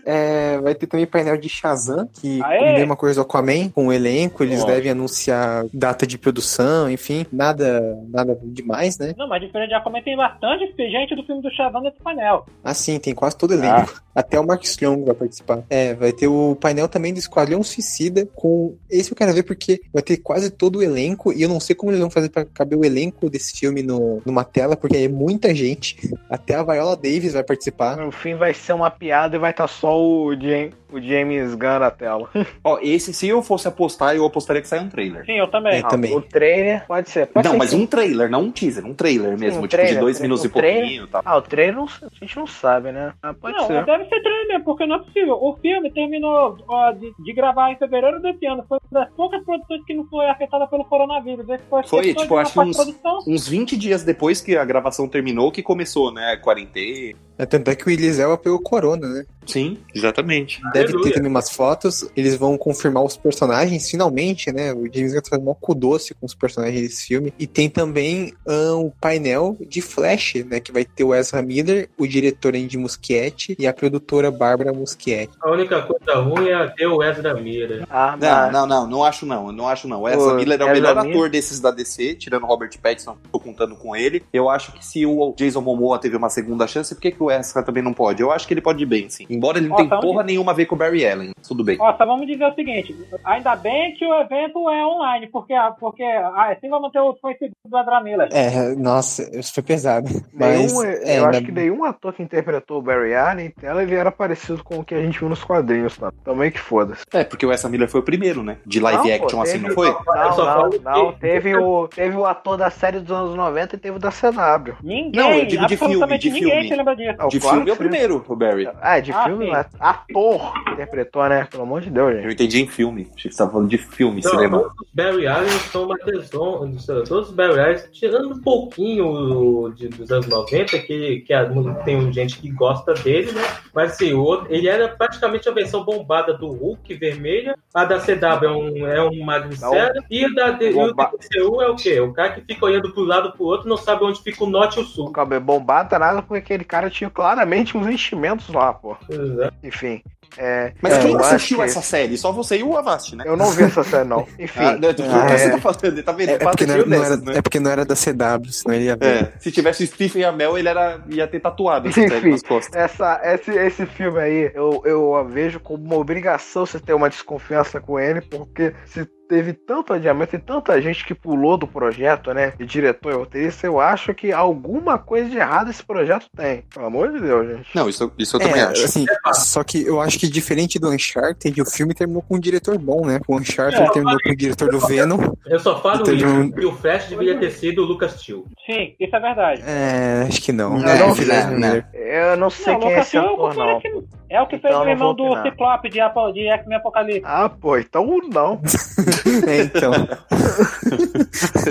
É, 0.04 0.58
vai 0.58 0.74
ter 0.74 0.86
também 0.86 1.06
painel 1.06 1.36
de 1.36 1.48
Shazam, 1.48 2.08
que 2.12 2.42
Aê! 2.42 2.74
mesma 2.74 2.96
coisa 2.96 3.16
do 3.16 3.20
Aquaman, 3.22 3.68
com 3.70 3.86
o 3.86 3.92
elenco, 3.92 4.42
eles 4.42 4.62
Ó. 4.62 4.66
devem 4.66 4.90
anunciar 4.90 5.64
data 5.72 6.06
de 6.06 6.18
produção, 6.18 6.90
enfim, 6.90 7.24
nada, 7.32 7.96
nada 8.08 8.38
demais, 8.42 8.98
né? 8.98 9.14
Não, 9.16 9.28
mas 9.28 9.40
diferente 9.40 9.68
de 9.68 9.74
Aquaman 9.74 10.02
tem 10.02 10.16
bastante 10.16 10.74
gente 10.76 11.14
do 11.14 11.24
filme 11.24 11.40
do 11.40 11.50
Shazam 11.50 11.80
nesse 11.80 11.98
painel. 12.02 12.46
Assim, 12.62 12.98
tem 12.98 13.14
quase 13.14 13.36
todo 13.36 13.54
elenco. 13.54 14.02
Até 14.14 14.38
o 14.38 14.46
Mark 14.46 14.62
Strong 14.62 15.04
vai 15.04 15.14
participar. 15.14 15.62
É, 15.68 15.94
vai 15.94 16.12
ter 16.12 16.28
o 16.28 16.56
painel 16.60 16.88
também 16.88 17.12
do 17.12 17.18
Esquadrão 17.18 17.62
Suicida 17.64 18.26
com. 18.34 18.76
Esse 18.88 19.10
eu 19.10 19.16
quero 19.16 19.32
ver 19.32 19.42
porque 19.42 19.80
vai 19.92 20.02
ter 20.02 20.18
quase 20.18 20.50
todo 20.50 20.76
o 20.78 20.82
elenco 20.82 21.32
e 21.32 21.42
eu 21.42 21.48
não 21.48 21.58
sei 21.58 21.74
como 21.74 21.90
eles 21.90 22.00
vão 22.00 22.10
fazer 22.10 22.28
pra 22.28 22.44
caber 22.44 22.78
o 22.78 22.84
elenco 22.84 23.28
desse 23.28 23.58
filme 23.58 23.82
no, 23.82 24.22
numa 24.24 24.44
tela, 24.44 24.76
porque 24.76 24.96
é 24.96 25.08
muita 25.08 25.52
gente. 25.54 26.14
Até 26.30 26.54
a 26.54 26.62
Viola 26.62 26.96
Davis 26.96 27.33
vai 27.34 27.44
participar. 27.44 27.96
No 27.96 28.10
fim 28.10 28.34
vai 28.34 28.54
ser 28.54 28.72
uma 28.72 28.90
piada 28.90 29.36
e 29.36 29.38
vai 29.38 29.50
estar 29.50 29.66
só 29.68 29.98
o, 30.00 30.34
Jam- 30.34 30.70
o 30.96 31.00
James 31.02 31.54
Gunn 31.54 31.78
na 31.80 31.90
tela. 31.90 32.28
Ó, 32.64 32.78
esse, 32.82 33.12
se 33.12 33.28
eu 33.28 33.42
fosse 33.42 33.66
apostar, 33.68 34.14
eu 34.14 34.24
apostaria 34.24 34.62
que 34.62 34.68
sai 34.68 34.80
um 34.80 34.88
trailer. 34.88 35.24
Sim, 35.26 35.38
eu 35.38 35.48
também. 35.48 35.78
É, 35.78 35.82
também. 35.82 36.16
O 36.16 36.20
trailer 36.20 36.86
pode 36.86 37.10
ser. 37.10 37.26
Pode 37.26 37.44
não, 37.46 37.52
ser 37.52 37.58
mas 37.58 37.70
que- 37.70 37.76
um 37.76 37.86
trailer, 37.86 38.30
não 38.30 38.42
um 38.42 38.50
teaser, 38.50 38.84
um 38.86 38.94
trailer 38.94 39.38
mesmo, 39.38 39.58
um 39.60 39.62
tipo 39.62 39.68
trailer, 39.68 39.94
de 39.94 40.00
dois 40.00 40.18
um 40.18 40.22
minutos 40.22 40.44
e 40.44 40.48
trailer. 40.48 40.80
pouquinho 40.80 41.04
e 41.04 41.08
tal. 41.08 41.22
Ah, 41.24 41.36
o 41.36 41.42
trailer 41.42 41.74
não- 41.76 41.84
a 41.84 42.08
gente 42.24 42.36
não 42.36 42.46
sabe, 42.46 42.92
né? 42.92 43.12
Ah, 43.22 43.34
pode 43.34 43.56
não, 43.56 43.66
ser. 43.66 43.84
deve 43.84 44.04
ser 44.04 44.20
trailer 44.22 44.48
mesmo, 44.48 44.64
porque 44.64 44.86
não 44.86 44.96
é 44.96 44.98
possível. 44.98 45.34
O 45.40 45.56
filme 45.60 45.90
terminou 45.92 46.56
ó, 46.68 46.92
de, 46.92 47.12
de 47.18 47.32
gravar 47.32 47.70
em 47.72 47.76
fevereiro 47.76 48.20
desse 48.20 48.46
ano. 48.46 48.64
Foi 48.68 48.78
uma 48.90 49.00
das 49.00 49.12
poucas 49.14 49.42
produções 49.44 49.84
que 49.84 49.94
não 49.94 50.04
foi 50.06 50.26
afetada 50.28 50.66
pelo 50.66 50.84
coronavírus. 50.84 51.48
Esse 51.48 51.64
foi, 51.68 51.82
Foi, 51.84 52.14
tipo, 52.14 52.36
acho 52.36 52.52
que 52.52 52.60
uns-. 52.60 52.94
Uns 53.26 53.48
20 53.48 53.76
dias 53.76 54.02
depois 54.04 54.40
que 54.40 54.56
a 54.56 54.64
gravação 54.64 55.08
terminou, 55.08 55.50
que 55.50 55.62
começou, 55.62 56.12
né, 56.12 56.32
a 56.32 56.36
quarentena. 56.36 57.18
É, 57.36 57.44
tanto 57.46 57.68
é 57.70 57.74
que 57.74 57.84
o 57.88 57.90
Elba 57.90 58.38
pegou 58.38 58.60
corona, 58.60 59.08
né? 59.08 59.24
Sim, 59.46 59.78
exatamente. 59.94 60.60
Deve 60.72 60.86
ter 60.86 60.92
Aleluia. 60.94 61.14
também 61.14 61.30
umas 61.30 61.50
fotos. 61.50 62.08
Eles 62.16 62.36
vão 62.36 62.56
confirmar 62.56 63.02
os 63.04 63.16
personagens, 63.16 63.90
finalmente, 63.90 64.52
né? 64.52 64.72
O 64.72 64.88
James 64.92 65.12
Gunn 65.12 65.20
tá 65.22 65.30
fazendo 65.30 65.44
mó 65.44 65.54
cu 65.54 65.74
doce 65.74 66.14
com 66.14 66.26
os 66.26 66.34
personagens 66.34 66.80
desse 66.82 67.06
filme. 67.06 67.32
E 67.38 67.46
tem 67.46 67.68
também 67.68 68.32
ah, 68.46 68.74
o 68.76 68.90
painel 69.00 69.56
de 69.68 69.80
Flash, 69.82 70.34
né? 70.46 70.60
Que 70.60 70.72
vai 70.72 70.84
ter 70.84 71.04
o 71.04 71.14
Ezra 71.14 71.42
Miller, 71.42 71.88
o 71.98 72.06
diretor 72.06 72.54
Andy 72.54 72.78
Muschietti 72.78 73.56
e 73.58 73.66
a 73.66 73.72
produtora 73.72 74.30
Bárbara 74.30 74.72
Muschietti. 74.72 75.32
A 75.42 75.50
única 75.50 75.82
coisa 75.82 76.18
ruim 76.20 76.48
é 76.48 76.66
ter 76.68 76.86
o 76.86 77.02
Ezra 77.02 77.34
Miller. 77.34 77.86
Ah, 77.90 78.16
Não, 78.20 78.50
não, 78.52 78.66
não, 78.66 78.86
não 78.88 79.04
acho 79.04 79.26
não, 79.26 79.52
não 79.52 79.68
acho 79.68 79.86
não. 79.88 80.02
O 80.02 80.08
Ezra 80.08 80.32
O 80.32 80.36
Miller 80.36 80.60
é 80.60 80.64
o 80.64 80.68
Ezra 80.68 80.74
melhor 80.74 80.96
Miller- 81.02 81.10
ator 81.16 81.30
desses 81.30 81.60
da 81.60 81.70
DC, 81.70 82.14
tirando 82.14 82.44
o 82.44 82.46
Robert 82.46 82.70
Pattinson, 82.82 83.16
tô 83.30 83.38
contando 83.38 83.76
com 83.76 83.94
ele. 83.94 84.22
Eu 84.32 84.48
acho 84.48 84.72
que 84.72 84.84
se 84.84 85.04
o 85.06 85.34
Jason 85.36 85.60
Momoa 85.60 85.98
teve 85.98 86.16
uma 86.16 86.30
segunda 86.30 86.66
chance, 86.66 86.94
por 86.94 87.00
que, 87.00 87.10
que 87.10 87.22
o 87.22 87.30
Ezra 87.30 87.62
também 87.62 87.82
não 87.82 87.92
pode? 87.92 88.22
Eu 88.22 88.30
acho 88.30 88.46
que 88.46 88.54
ele 88.54 88.60
pode 88.60 88.82
ir 88.82 88.86
bem, 88.86 89.08
sim. 89.10 89.26
Embora 89.34 89.58
ele 89.58 89.68
não 89.68 89.76
tenha 89.76 89.88
tá 89.88 89.98
porra 89.98 90.22
nenhuma 90.22 90.52
a 90.52 90.54
ver 90.54 90.66
com 90.66 90.74
o 90.74 90.78
Barry 90.78 91.06
Allen, 91.06 91.32
tudo 91.46 91.64
bem. 91.64 91.76
Ó, 91.80 91.96
só 91.96 92.06
vamos 92.06 92.26
dizer 92.26 92.44
o 92.46 92.54
seguinte: 92.54 92.94
ainda 93.24 93.56
bem 93.56 93.94
que 93.94 94.04
o 94.04 94.14
evento 94.20 94.68
é 94.70 94.86
online, 94.86 95.28
porque, 95.28 95.54
porque 95.80 96.02
ah, 96.02 96.52
assim 96.56 96.68
vai 96.68 96.80
manter 96.80 97.00
o 97.00 97.14
conhecido 97.14 97.52
do 97.64 97.78
Ezra 97.78 98.00
Miller. 98.00 98.28
É, 98.32 98.74
nossa, 98.76 99.28
isso 99.38 99.52
foi 99.54 99.62
pesado. 99.62 100.08
Mas, 100.32 100.72
Nenhum, 100.72 100.82
é, 100.84 101.18
eu 101.18 101.24
ainda- 101.24 101.28
acho 101.30 101.42
que 101.46 101.52
nenhum 101.52 101.84
ator 101.84 102.12
que 102.12 102.22
interpretou 102.22 102.78
o 102.78 102.82
Barry 102.82 103.14
Allen, 103.14 103.52
ela 103.62 103.82
ele 103.82 103.94
era 103.94 104.10
parecido 104.12 104.62
com 104.62 104.78
o 104.78 104.84
que 104.84 104.94
a 104.94 105.02
gente 105.02 105.18
viu 105.18 105.28
nos 105.28 105.42
quadrinhos, 105.44 105.96
tá? 105.96 106.12
Também 106.24 106.50
que 106.50 106.60
foda-se. 106.60 107.02
É, 107.12 107.24
porque 107.24 107.44
o 107.44 107.52
Ezra 107.52 107.68
Miller 107.68 107.88
foi 107.88 108.00
o 108.00 108.04
primeiro, 108.04 108.42
né? 108.42 108.56
De 108.66 108.80
live 108.80 109.08
Não, 109.10 109.18
pô, 109.18 109.24
action 109.24 109.42
assim, 109.42 109.52
teve- 109.54 109.68
não 109.68 109.74
foi? 109.74 109.88
Não, 109.90 110.36
não, 110.36 110.70
não. 110.82 111.12
Teve 111.14 111.56
o, 111.56 111.88
teve 111.88 112.16
o 112.16 112.24
ator 112.24 112.56
da 112.56 112.70
série 112.70 113.00
dos 113.00 113.10
anos 113.10 113.34
90 113.34 113.76
e 113.76 113.78
teve 113.78 113.96
o 113.96 114.00
da 114.00 114.10
CW. 114.10 114.74
Ninguém, 114.82 115.12
Não, 115.22 115.32
eu 115.32 115.46
digo 115.46 115.66
de 115.66 115.76
filme, 115.76 115.94
absolutamente 115.94 116.28
de 116.28 116.34
ninguém 116.34 116.50
filme. 116.50 116.68
se 116.68 116.76
lembra 116.76 116.96
disso. 116.96 117.28
De 117.28 117.40
claro 117.40 117.56
filme 117.56 117.70
é 117.70 117.72
o 117.72 117.76
primeiro, 117.76 118.24
o 118.26 118.36
Barry. 118.36 118.68
Ah, 118.80 119.00
de 119.00 119.12
Ah, 119.12 119.23
filme, 119.24 119.50
mas 119.50 119.66
ator 119.80 120.52
interpretou, 120.72 121.28
né? 121.28 121.46
Pelo 121.50 121.62
amor 121.64 121.80
de 121.80 121.90
Deus, 121.90 122.14
gente. 122.14 122.24
Eu 122.24 122.30
entendi 122.32 122.62
em 122.62 122.66
filme. 122.66 123.08
Achei 123.14 123.28
que 123.30 123.36
você 123.36 123.38
tava 123.38 123.52
falando 123.52 123.68
de 123.68 123.78
filme, 123.78 124.20
Não, 124.22 124.30
cinema. 124.30 124.58
todos 124.60 124.72
os 124.80 124.88
Barry 124.92 125.26
Allen 125.26 125.48
são 125.70 125.84
uma 125.84 125.98
tesão. 125.98 126.76
Todos 127.06 127.28
os 127.28 127.34
Barry 127.34 127.60
Allen, 127.60 127.78
tirando 127.92 128.30
um 128.34 128.40
pouquinho 128.88 129.72
de- 129.74 129.88
dos 129.88 130.10
anos 130.10 130.26
90, 130.26 130.78
que, 130.78 131.20
que 131.20 131.32
a- 131.32 131.50
tem 131.84 132.12
gente 132.12 132.38
que 132.38 132.50
gosta 132.50 132.94
dele, 132.94 133.32
né? 133.32 133.42
Mas 133.74 133.92
assim, 133.92 134.12
o 134.14 134.22
outro, 134.22 134.46
ele 134.52 134.68
era 134.68 134.88
praticamente 134.88 135.48
a 135.48 135.52
versão 135.52 135.84
bombada 135.84 136.34
do 136.34 136.48
Hulk 136.52 136.94
vermelha. 136.94 137.56
A 137.72 137.84
da 137.84 137.98
CW 137.98 138.44
é 138.44 138.50
um, 138.50 138.86
é 138.86 139.02
um 139.02 139.24
magricela. 139.24 139.92
E, 140.10 140.24
a 140.24 140.28
da, 140.28 140.48
e 140.62 140.72
o 140.74 140.92
DCU 140.92 141.60
é 141.62 141.68
o 141.68 141.76
quê? 141.76 142.00
O 142.00 142.12
cara 142.12 142.30
que 142.32 142.40
fica 142.42 142.64
olhando 142.64 142.92
pro 142.92 143.02
lado 143.04 143.32
pro 143.32 143.44
outro 143.44 143.68
não 143.68 143.76
sabe 143.76 144.04
onde 144.04 144.22
fica 144.22 144.44
o 144.44 144.48
norte 144.48 144.78
e 144.78 144.82
o 144.82 144.84
sul. 144.84 145.08
O 145.08 145.12
cabelo 145.12 145.40
bombado 145.44 145.88
tá 145.90 145.98
nada 145.98 146.22
porque 146.22 146.38
aquele 146.38 146.64
cara 146.64 146.88
tinha 146.90 147.10
claramente 147.10 147.76
uns 147.76 147.86
enchimentos 147.88 148.48
lá, 148.48 148.72
pô. 148.72 148.96
Exato. 149.14 149.54
Enfim. 149.62 150.02
É, 150.36 150.72
Mas 150.82 150.94
é, 150.94 150.98
quem 151.00 151.16
assistiu 151.16 151.58
que- 151.58 151.64
essa 151.64 151.80
série? 151.80 152.16
Só 152.18 152.32
você 152.32 152.56
e 152.58 152.62
o 152.64 152.76
Avast, 152.76 153.14
né? 153.14 153.22
Eu 153.26 153.36
não 153.36 153.50
vi 153.52 153.64
essa 153.64 153.84
série, 153.84 154.08
não. 154.08 154.26
Enfim. 154.38 154.58
Ah, 154.60 154.76
não, 154.76 154.88
Ah, 154.88 155.28
você 155.28 155.44
é. 155.44 155.50
tá 155.50 155.58
falando? 155.58 156.02
Tá 156.02 156.12
vendo? 156.12 156.28
É, 156.30 156.32
é 156.34 156.38
porque 156.38 156.66
não, 156.66 156.74
era, 156.74 156.86
não 156.86 157.04
era- 157.04 157.16
né? 157.16 157.32
é 157.36 157.42
porque 157.42 157.60
não 157.60 157.70
era 157.70 157.84
da 157.84 157.94
CW, 157.94 158.50
senão 158.52 158.74
ele 158.74 158.84
ia 158.86 158.96
ver. 158.96 159.06
É, 159.24 159.32
se 159.38 159.52
tivesse 159.52 159.84
o 159.84 159.86
Stephen 159.86 160.24
Amell, 160.24 160.58
ele 160.58 160.68
era, 160.68 161.00
ia 161.08 161.28
ter 161.28 161.38
tatuado 161.40 161.88
essa 161.88 162.00
série 162.00 162.16
Enfim. 162.16 162.30
nas 162.30 162.42
costas. 162.42 162.74
Essa, 162.74 163.20
esse, 163.24 163.50
esse 163.52 163.86
filme 163.86 164.18
aí, 164.18 164.50
eu, 164.54 164.82
eu 164.84 165.14
a 165.14 165.22
vejo 165.22 165.60
como 165.60 165.84
uma 165.84 165.96
obrigação 165.96 166.66
você 166.66 166.80
ter 166.80 166.94
uma 166.94 167.08
desconfiança 167.08 167.80
com 167.80 168.00
ele, 168.00 168.20
porque 168.20 168.74
se 168.86 169.06
teve 169.28 169.52
tanto 169.52 169.92
adiamento 169.92 170.36
e 170.36 170.38
tanta 170.38 170.80
gente 170.80 171.04
que 171.04 171.14
pulou 171.14 171.56
do 171.56 171.66
projeto, 171.66 172.32
né? 172.32 172.52
De 172.58 172.66
diretor 172.66 173.12
e 173.12 173.16
roteirista, 173.16 173.66
eu 173.66 173.80
acho 173.80 174.12
que 174.14 174.32
alguma 174.32 174.98
coisa 174.98 175.28
de 175.28 175.36
errado 175.38 175.70
esse 175.70 175.82
projeto 175.84 176.26
tem. 176.36 176.62
Pelo 176.72 176.86
amor 176.86 177.12
de 177.12 177.20
Deus, 177.20 177.48
gente. 177.48 177.68
Não, 177.74 177.88
isso, 177.88 178.12
isso 178.18 178.36
eu 178.36 178.40
também 178.40 178.60
É, 178.60 178.64
acho. 178.64 178.84
assim, 178.84 179.06
só 179.32 179.62
que 179.64 179.84
eu 179.86 180.00
acho 180.00 180.18
que 180.18 180.28
diferente 180.28 180.78
do 180.78 180.90
Uncharted, 180.90 181.60
o 181.60 181.64
filme 181.66 181.94
terminou 181.94 182.22
com 182.22 182.36
um 182.36 182.40
diretor 182.40 182.78
bom, 182.78 183.06
né? 183.06 183.20
O 183.26 183.36
Uncharted 183.36 183.82
É, 183.82 183.90
terminou 183.90 184.18
com 184.22 184.30
o 184.30 184.36
diretor 184.36 184.68
do 184.70 184.78
Venom. 184.80 185.18
Eu 185.46 185.58
só 185.60 185.80
falo 185.80 186.02
isso, 186.10 186.26
um- 186.26 186.50
que 186.50 186.64
o 186.66 186.72
Flash 186.72 187.08
deveria 187.08 187.38
ter 187.38 187.50
sido 187.50 187.82
o 187.82 187.84
Lucas 187.84 188.22
Till. 188.22 188.44
Sim, 188.66 188.94
isso 188.98 189.14
é 189.16 189.20
verdade. 189.20 189.62
É, 189.66 190.26
acho 190.28 190.40
que 190.42 190.52
não. 190.52 190.78
Não, 190.78 190.88
É, 190.88 190.98
não, 190.98 191.08
não, 191.08 191.14
Miller. 191.16 191.86
Eu 191.92 192.36
não 192.36 192.50
sei 192.50 192.72
Não, 192.74 192.80
quem 192.80 192.88
é 192.88 192.92
Lucas 192.92 193.06
esse 193.06 193.16
é 193.16 193.20
o 193.20 193.24
ator, 193.46 193.54
não. 193.56 193.80
que- 193.80 194.04
É 194.34 194.42
o 194.42 194.46
que 194.46 194.56
Então 194.56 194.70
fez 194.70 194.80
o 194.82 194.88
irmão 194.88 195.14
do. 195.14 195.42
Ciclope 195.42 195.88
de, 195.88 196.00
Apo- 196.00 196.32
de 196.32 196.46
X-Men 196.48 196.78
Apocalipse. 196.78 197.22
Ah, 197.24 197.48
pô, 197.48 197.78
então 197.78 198.04
não. 198.32 198.60
É, 199.46 199.62
então. 199.62 199.92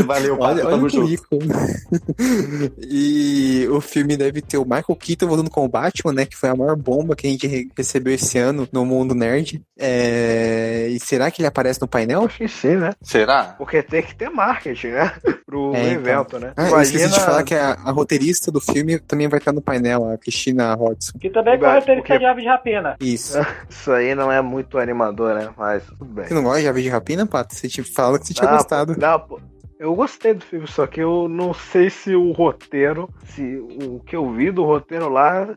Valeu, 0.05 0.37
Olha, 0.39 0.63
olha 0.65 0.69
tamo 0.71 0.85
o 0.85 0.89
junto. 0.89 1.01
currículo. 1.05 1.41
e 2.79 3.67
o 3.69 3.81
filme 3.81 4.15
deve 4.17 4.41
ter 4.41 4.57
o 4.57 4.63
Michael 4.63 4.95
Keaton 4.99 5.27
voltando 5.27 5.49
com 5.49 5.65
o 5.65 5.69
Batman, 5.69 6.13
né? 6.13 6.25
Que 6.25 6.35
foi 6.37 6.49
a 6.49 6.55
maior 6.55 6.75
bomba 6.75 7.15
que 7.15 7.27
a 7.27 7.29
gente 7.29 7.47
re- 7.47 7.67
recebeu 7.77 8.13
esse 8.13 8.37
ano 8.37 8.67
no 8.71 8.85
mundo 8.85 9.13
nerd. 9.15 9.61
É, 9.77 10.87
E 10.89 10.99
será 10.99 11.29
que 11.31 11.41
ele 11.41 11.47
aparece 11.47 11.81
no 11.81 11.87
painel? 11.87 12.23
Acho 12.25 12.37
que 12.37 12.47
sim, 12.47 12.75
né? 12.75 12.91
Será? 13.01 13.55
Porque 13.57 13.81
tem 13.81 14.01
que 14.03 14.15
ter 14.15 14.29
marketing, 14.29 14.87
né? 14.89 15.11
Pro 15.45 15.73
É, 15.75 15.91
então. 15.91 16.01
evento, 16.01 16.39
né? 16.39 16.53
Ah, 16.55 16.69
eu 16.69 16.81
esqueci 16.81 17.09
de 17.11 17.19
falar 17.19 17.43
que 17.43 17.53
a, 17.55 17.73
a 17.73 17.91
roteirista 17.91 18.51
do 18.51 18.59
filme 18.59 18.99
também 18.99 19.27
vai 19.27 19.39
estar 19.39 19.51
no 19.51 19.61
painel, 19.61 20.09
a 20.09 20.17
Cristina 20.17 20.73
Hodgson. 20.73 21.17
Que 21.19 21.29
também 21.29 21.53
é 21.55 21.57
roteirista 21.75 22.17
de 22.19 22.25
Aves 22.25 22.43
de 22.43 22.49
Rapina. 22.53 22.95
Isso. 22.99 23.37
Isso 23.69 23.91
aí 23.91 24.15
não 24.15 24.31
é 24.31 24.41
muito 24.41 24.77
animador, 24.77 25.35
né? 25.35 25.49
Mas 25.57 25.83
tudo 25.85 26.05
bem. 26.05 26.25
Você 26.27 26.33
não 26.33 26.43
gosta 26.43 26.61
de 26.61 26.67
Aves 26.67 26.83
de 26.83 26.89
Rapina, 26.89 27.25
Pato? 27.25 27.53
Você 27.55 27.67
te 27.67 27.83
fala 27.83 28.19
que 28.19 28.27
você 28.27 28.33
tinha 28.33 28.49
Ah, 28.49 28.57
gostado. 28.57 28.95
Não, 28.97 29.19
pô. 29.19 29.39
Eu 29.83 29.93
gostei 29.95 30.33
do 30.33 30.45
filme, 30.45 30.65
só 30.65 30.87
que 30.87 31.01
eu 31.01 31.27
não 31.27 31.53
sei 31.53 31.89
se 31.89 32.15
o 32.15 32.31
roteiro, 32.31 33.09
se 33.25 33.43
o 33.57 33.99
que 33.99 34.15
eu 34.15 34.31
vi 34.31 34.49
do 34.49 34.63
roteiro 34.63 35.09
lá, 35.09 35.53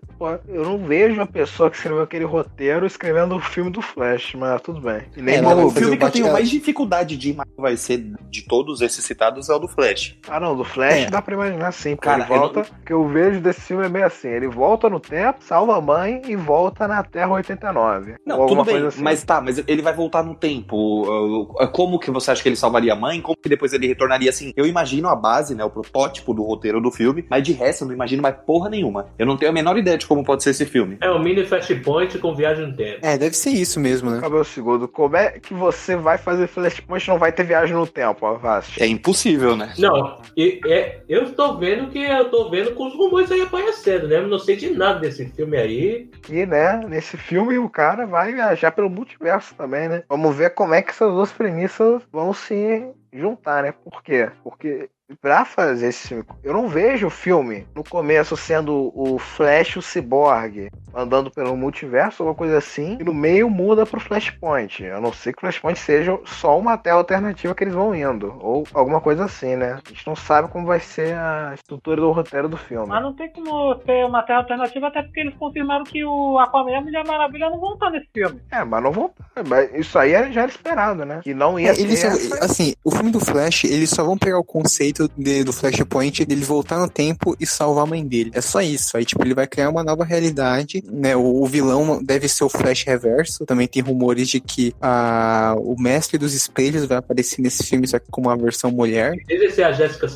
eu 0.48 0.64
não 0.64 0.78
vejo 0.78 1.20
a 1.20 1.26
pessoa 1.26 1.70
que 1.70 1.76
escreveu 1.76 2.02
aquele 2.02 2.24
roteiro 2.24 2.84
escrevendo 2.84 3.36
o 3.36 3.40
filme 3.40 3.70
do 3.70 3.80
Flash, 3.80 4.34
mas 4.34 4.60
tudo 4.62 4.80
bem. 4.80 5.02
E 5.16 5.22
nem 5.22 5.36
É, 5.36 5.54
o 5.54 5.70
filme 5.70 5.96
que 5.96 6.04
eu 6.04 6.10
tenho 6.10 6.32
mais 6.32 6.50
dificuldade 6.50 7.16
de 7.16 7.30
imaginar 7.30 7.54
vai 7.56 7.76
ser 7.76 7.98
de 8.28 8.42
todos 8.42 8.80
esses 8.80 9.04
citados 9.04 9.48
é 9.48 9.54
o 9.54 9.60
do 9.60 9.68
Flash. 9.68 10.16
Ah, 10.28 10.40
não, 10.40 10.56
do 10.56 10.64
Flash 10.64 11.04
É. 11.04 11.10
dá 11.10 11.22
pra 11.22 11.34
imaginar 11.34 11.70
sim. 11.70 11.94
Porque 11.94 12.08
Cara, 12.08 12.24
ele 12.24 12.36
volta. 12.36 12.62
O 12.62 12.84
que 12.84 12.92
eu 12.92 13.06
vejo 13.06 13.40
desse 13.40 13.60
filme 13.60 13.86
é 13.86 13.88
bem 13.88 14.02
assim: 14.02 14.26
ele 14.26 14.48
volta 14.48 14.90
no 14.90 14.98
tempo, 14.98 15.44
salva 15.44 15.76
a 15.76 15.80
mãe 15.80 16.20
e 16.26 16.34
volta 16.34 16.88
na 16.88 17.04
Terra 17.04 17.30
89. 17.30 18.16
Não, 18.26 18.44
tudo 18.48 18.64
bem, 18.64 18.74
coisa 18.74 18.88
assim. 18.88 19.02
mas 19.04 19.22
tá, 19.22 19.40
mas 19.40 19.62
ele 19.68 19.82
vai 19.82 19.94
voltar 19.94 20.24
no 20.24 20.34
tempo. 20.34 21.04
Uh, 21.06 21.68
Como 21.68 22.00
que 22.00 22.10
você 22.10 22.32
acha 22.32 22.42
que 22.42 22.48
ele 22.48 22.56
salvaria 22.56 22.92
a 22.92 22.96
mãe? 22.96 23.20
Como 23.20 23.36
que 23.36 23.48
depois 23.48 23.72
ele 23.72 23.86
retornaria 24.16 24.30
assim? 24.30 24.52
Eu 24.56 24.66
imagino 24.66 25.08
a 25.08 25.14
base, 25.16 25.54
né, 25.54 25.64
o 25.64 25.70
protótipo 25.70 26.32
do 26.34 26.42
roteiro 26.42 26.80
do 26.80 26.90
filme, 26.90 27.24
mas 27.28 27.42
de 27.42 27.52
resto 27.52 27.82
eu 27.84 27.88
não 27.88 27.94
imagino 27.94 28.22
mais 28.22 28.34
porra 28.46 28.68
nenhuma. 28.68 29.06
Eu 29.18 29.26
não 29.26 29.36
tenho 29.36 29.50
a 29.50 29.54
menor 29.54 29.76
ideia 29.76 29.98
de 29.98 30.06
como 30.06 30.24
pode 30.24 30.42
ser 30.42 30.50
esse 30.50 30.64
filme. 30.66 30.96
É 31.00 31.10
um 31.10 31.18
mini 31.18 31.44
flashpoint 31.44 32.18
com 32.18 32.34
viagem 32.34 32.66
no 32.66 32.76
tempo. 32.76 32.98
É, 33.02 33.16
deve 33.18 33.36
ser 33.36 33.50
isso 33.50 33.78
mesmo, 33.78 34.10
né? 34.10 34.20
Cabelo 34.20 34.44
segundo, 34.44 34.88
como 34.88 35.16
é 35.16 35.32
que 35.38 35.54
você 35.54 35.96
vai 35.96 36.18
fazer 36.18 36.46
Flashpoint 36.46 37.04
e 37.04 37.08
não 37.08 37.18
vai 37.18 37.32
ter 37.32 37.44
viagem 37.44 37.74
no 37.74 37.86
tempo, 37.86 38.26
Avast? 38.26 38.82
É 38.82 38.86
impossível, 38.86 39.56
né? 39.56 39.72
Não, 39.78 40.18
e- 40.36 40.60
é, 40.66 41.00
eu 41.08 41.24
estou 41.24 41.58
vendo 41.58 41.88
que 41.90 41.98
eu 41.98 42.30
tô 42.30 42.48
vendo 42.50 42.72
com 42.74 42.86
os 42.86 42.94
rumores 42.94 43.30
aí 43.30 43.40
aparecendo, 43.42 44.08
né? 44.08 44.16
Eu 44.16 44.28
não 44.28 44.38
sei 44.38 44.56
de 44.56 44.70
nada 44.70 45.00
desse 45.00 45.26
filme 45.26 45.56
aí. 45.56 46.10
E, 46.28 46.46
né, 46.46 46.80
nesse 46.88 47.16
filme 47.16 47.58
o 47.58 47.68
cara 47.68 48.06
vai 48.06 48.32
viajar 48.32 48.72
pelo 48.72 48.90
multiverso 48.90 49.54
também, 49.54 49.88
né? 49.88 50.02
Vamos 50.08 50.34
ver 50.34 50.50
como 50.50 50.74
é 50.74 50.82
que 50.82 50.90
essas 50.90 51.12
duas 51.12 51.32
premissas 51.32 52.02
vão 52.12 52.32
se 52.32 52.86
juntar, 53.18 53.62
né? 53.62 53.72
Por 53.72 54.02
quê? 54.02 54.30
Porque 54.42 54.90
pra 55.20 55.44
fazer 55.44 55.88
esse 55.88 56.08
filme, 56.08 56.24
eu 56.42 56.52
não 56.52 56.68
vejo 56.68 57.06
o 57.06 57.10
filme 57.10 57.66
no 57.74 57.84
começo 57.84 58.36
sendo 58.36 58.92
o 58.94 59.18
Flash, 59.18 59.76
o 59.76 59.82
Cyborg, 59.82 60.68
andando 60.94 61.30
pelo 61.30 61.56
multiverso, 61.56 62.22
alguma 62.22 62.34
coisa 62.36 62.58
assim, 62.58 62.96
e 63.00 63.04
no 63.04 63.14
meio 63.14 63.48
muda 63.48 63.84
pro 63.86 64.00
Flashpoint. 64.00 64.84
A 64.86 65.00
não 65.00 65.12
ser 65.12 65.32
que 65.32 65.38
o 65.38 65.40
Flashpoint 65.42 65.78
seja 65.78 66.18
só 66.24 66.58
uma 66.58 66.76
tela 66.76 66.98
alternativa 67.00 67.54
que 67.54 67.64
eles 67.64 67.74
vão 67.74 67.94
indo, 67.94 68.34
ou 68.40 68.66
alguma 68.72 69.00
coisa 69.00 69.24
assim, 69.24 69.56
né? 69.56 69.78
A 69.84 69.88
gente 69.88 70.06
não 70.06 70.16
sabe 70.16 70.48
como 70.48 70.66
vai 70.66 70.80
ser 70.80 71.14
a 71.14 71.52
estrutura 71.54 72.00
do 72.00 72.10
roteiro 72.10 72.48
do 72.48 72.56
filme. 72.56 72.88
Mas 72.88 73.02
não 73.02 73.14
tem 73.14 73.30
como 73.30 73.74
ter 73.76 74.04
uma 74.06 74.22
terra 74.22 74.38
alternativa, 74.40 74.88
até 74.88 75.02
porque 75.02 75.20
eles 75.20 75.34
confirmaram 75.36 75.84
que 75.84 76.04
o 76.04 76.38
Aquaman 76.38 76.70
e 76.70 76.74
a 76.76 76.80
Mulher 76.80 77.04
Maravilha 77.06 77.50
não 77.50 77.60
vão 77.60 77.74
estar 77.74 77.90
nesse 77.90 78.08
filme. 78.12 78.40
É, 78.50 78.64
mas 78.64 78.82
não 78.82 78.90
vão. 78.92 79.10
Mas 79.46 79.72
isso 79.74 79.98
aí 79.98 80.12
já 80.32 80.42
era 80.42 80.50
esperado, 80.50 81.04
né? 81.04 81.20
Que 81.22 81.34
não 81.34 81.60
ia 81.60 81.70
É, 81.70 81.74
só- 81.74 82.06
essa- 82.08 82.44
assim, 82.44 82.74
o 82.84 82.90
filme 82.90 83.10
do 83.10 83.20
Flash, 83.20 83.64
eles 83.64 83.90
só 83.90 84.02
vão 84.02 84.16
pegar 84.16 84.38
o 84.38 84.44
conceito 84.44 84.95
de- 85.16 85.44
do 85.44 85.52
Flashpoint 85.52 86.24
dele 86.24 86.44
voltar 86.44 86.78
no 86.78 86.88
tempo 86.88 87.36
e 87.40 87.46
salvar 87.46 87.84
a 87.84 87.86
mãe 87.86 88.04
dele. 88.06 88.30
É 88.34 88.40
só 88.40 88.60
isso. 88.60 88.96
Aí, 88.96 89.04
tipo, 89.04 89.22
ele 89.24 89.34
vai 89.34 89.46
criar 89.46 89.68
uma 89.70 89.82
nova 89.84 90.04
realidade, 90.04 90.82
né? 90.90 91.14
O, 91.16 91.42
o 91.42 91.46
vilão 91.46 92.02
deve 92.02 92.28
ser 92.28 92.44
o 92.44 92.48
Flash 92.48 92.84
Reverso. 92.84 93.44
Também 93.46 93.66
tem 93.68 93.82
rumores 93.82 94.28
de 94.28 94.40
que 94.40 94.74
a, 94.80 95.54
o 95.58 95.76
Mestre 95.80 96.18
dos 96.18 96.34
Espelhos 96.34 96.84
vai 96.84 96.98
aparecer 96.98 97.40
nesse 97.40 97.62
filme, 97.64 97.86
só 97.86 97.98
que 97.98 98.10
com 98.10 98.20
uma 98.22 98.36
versão 98.36 98.70
mulher. 98.70 99.14
Deve 99.26 99.50
ser 99.50 99.62
a 99.64 99.72
Jessica. 99.72 100.06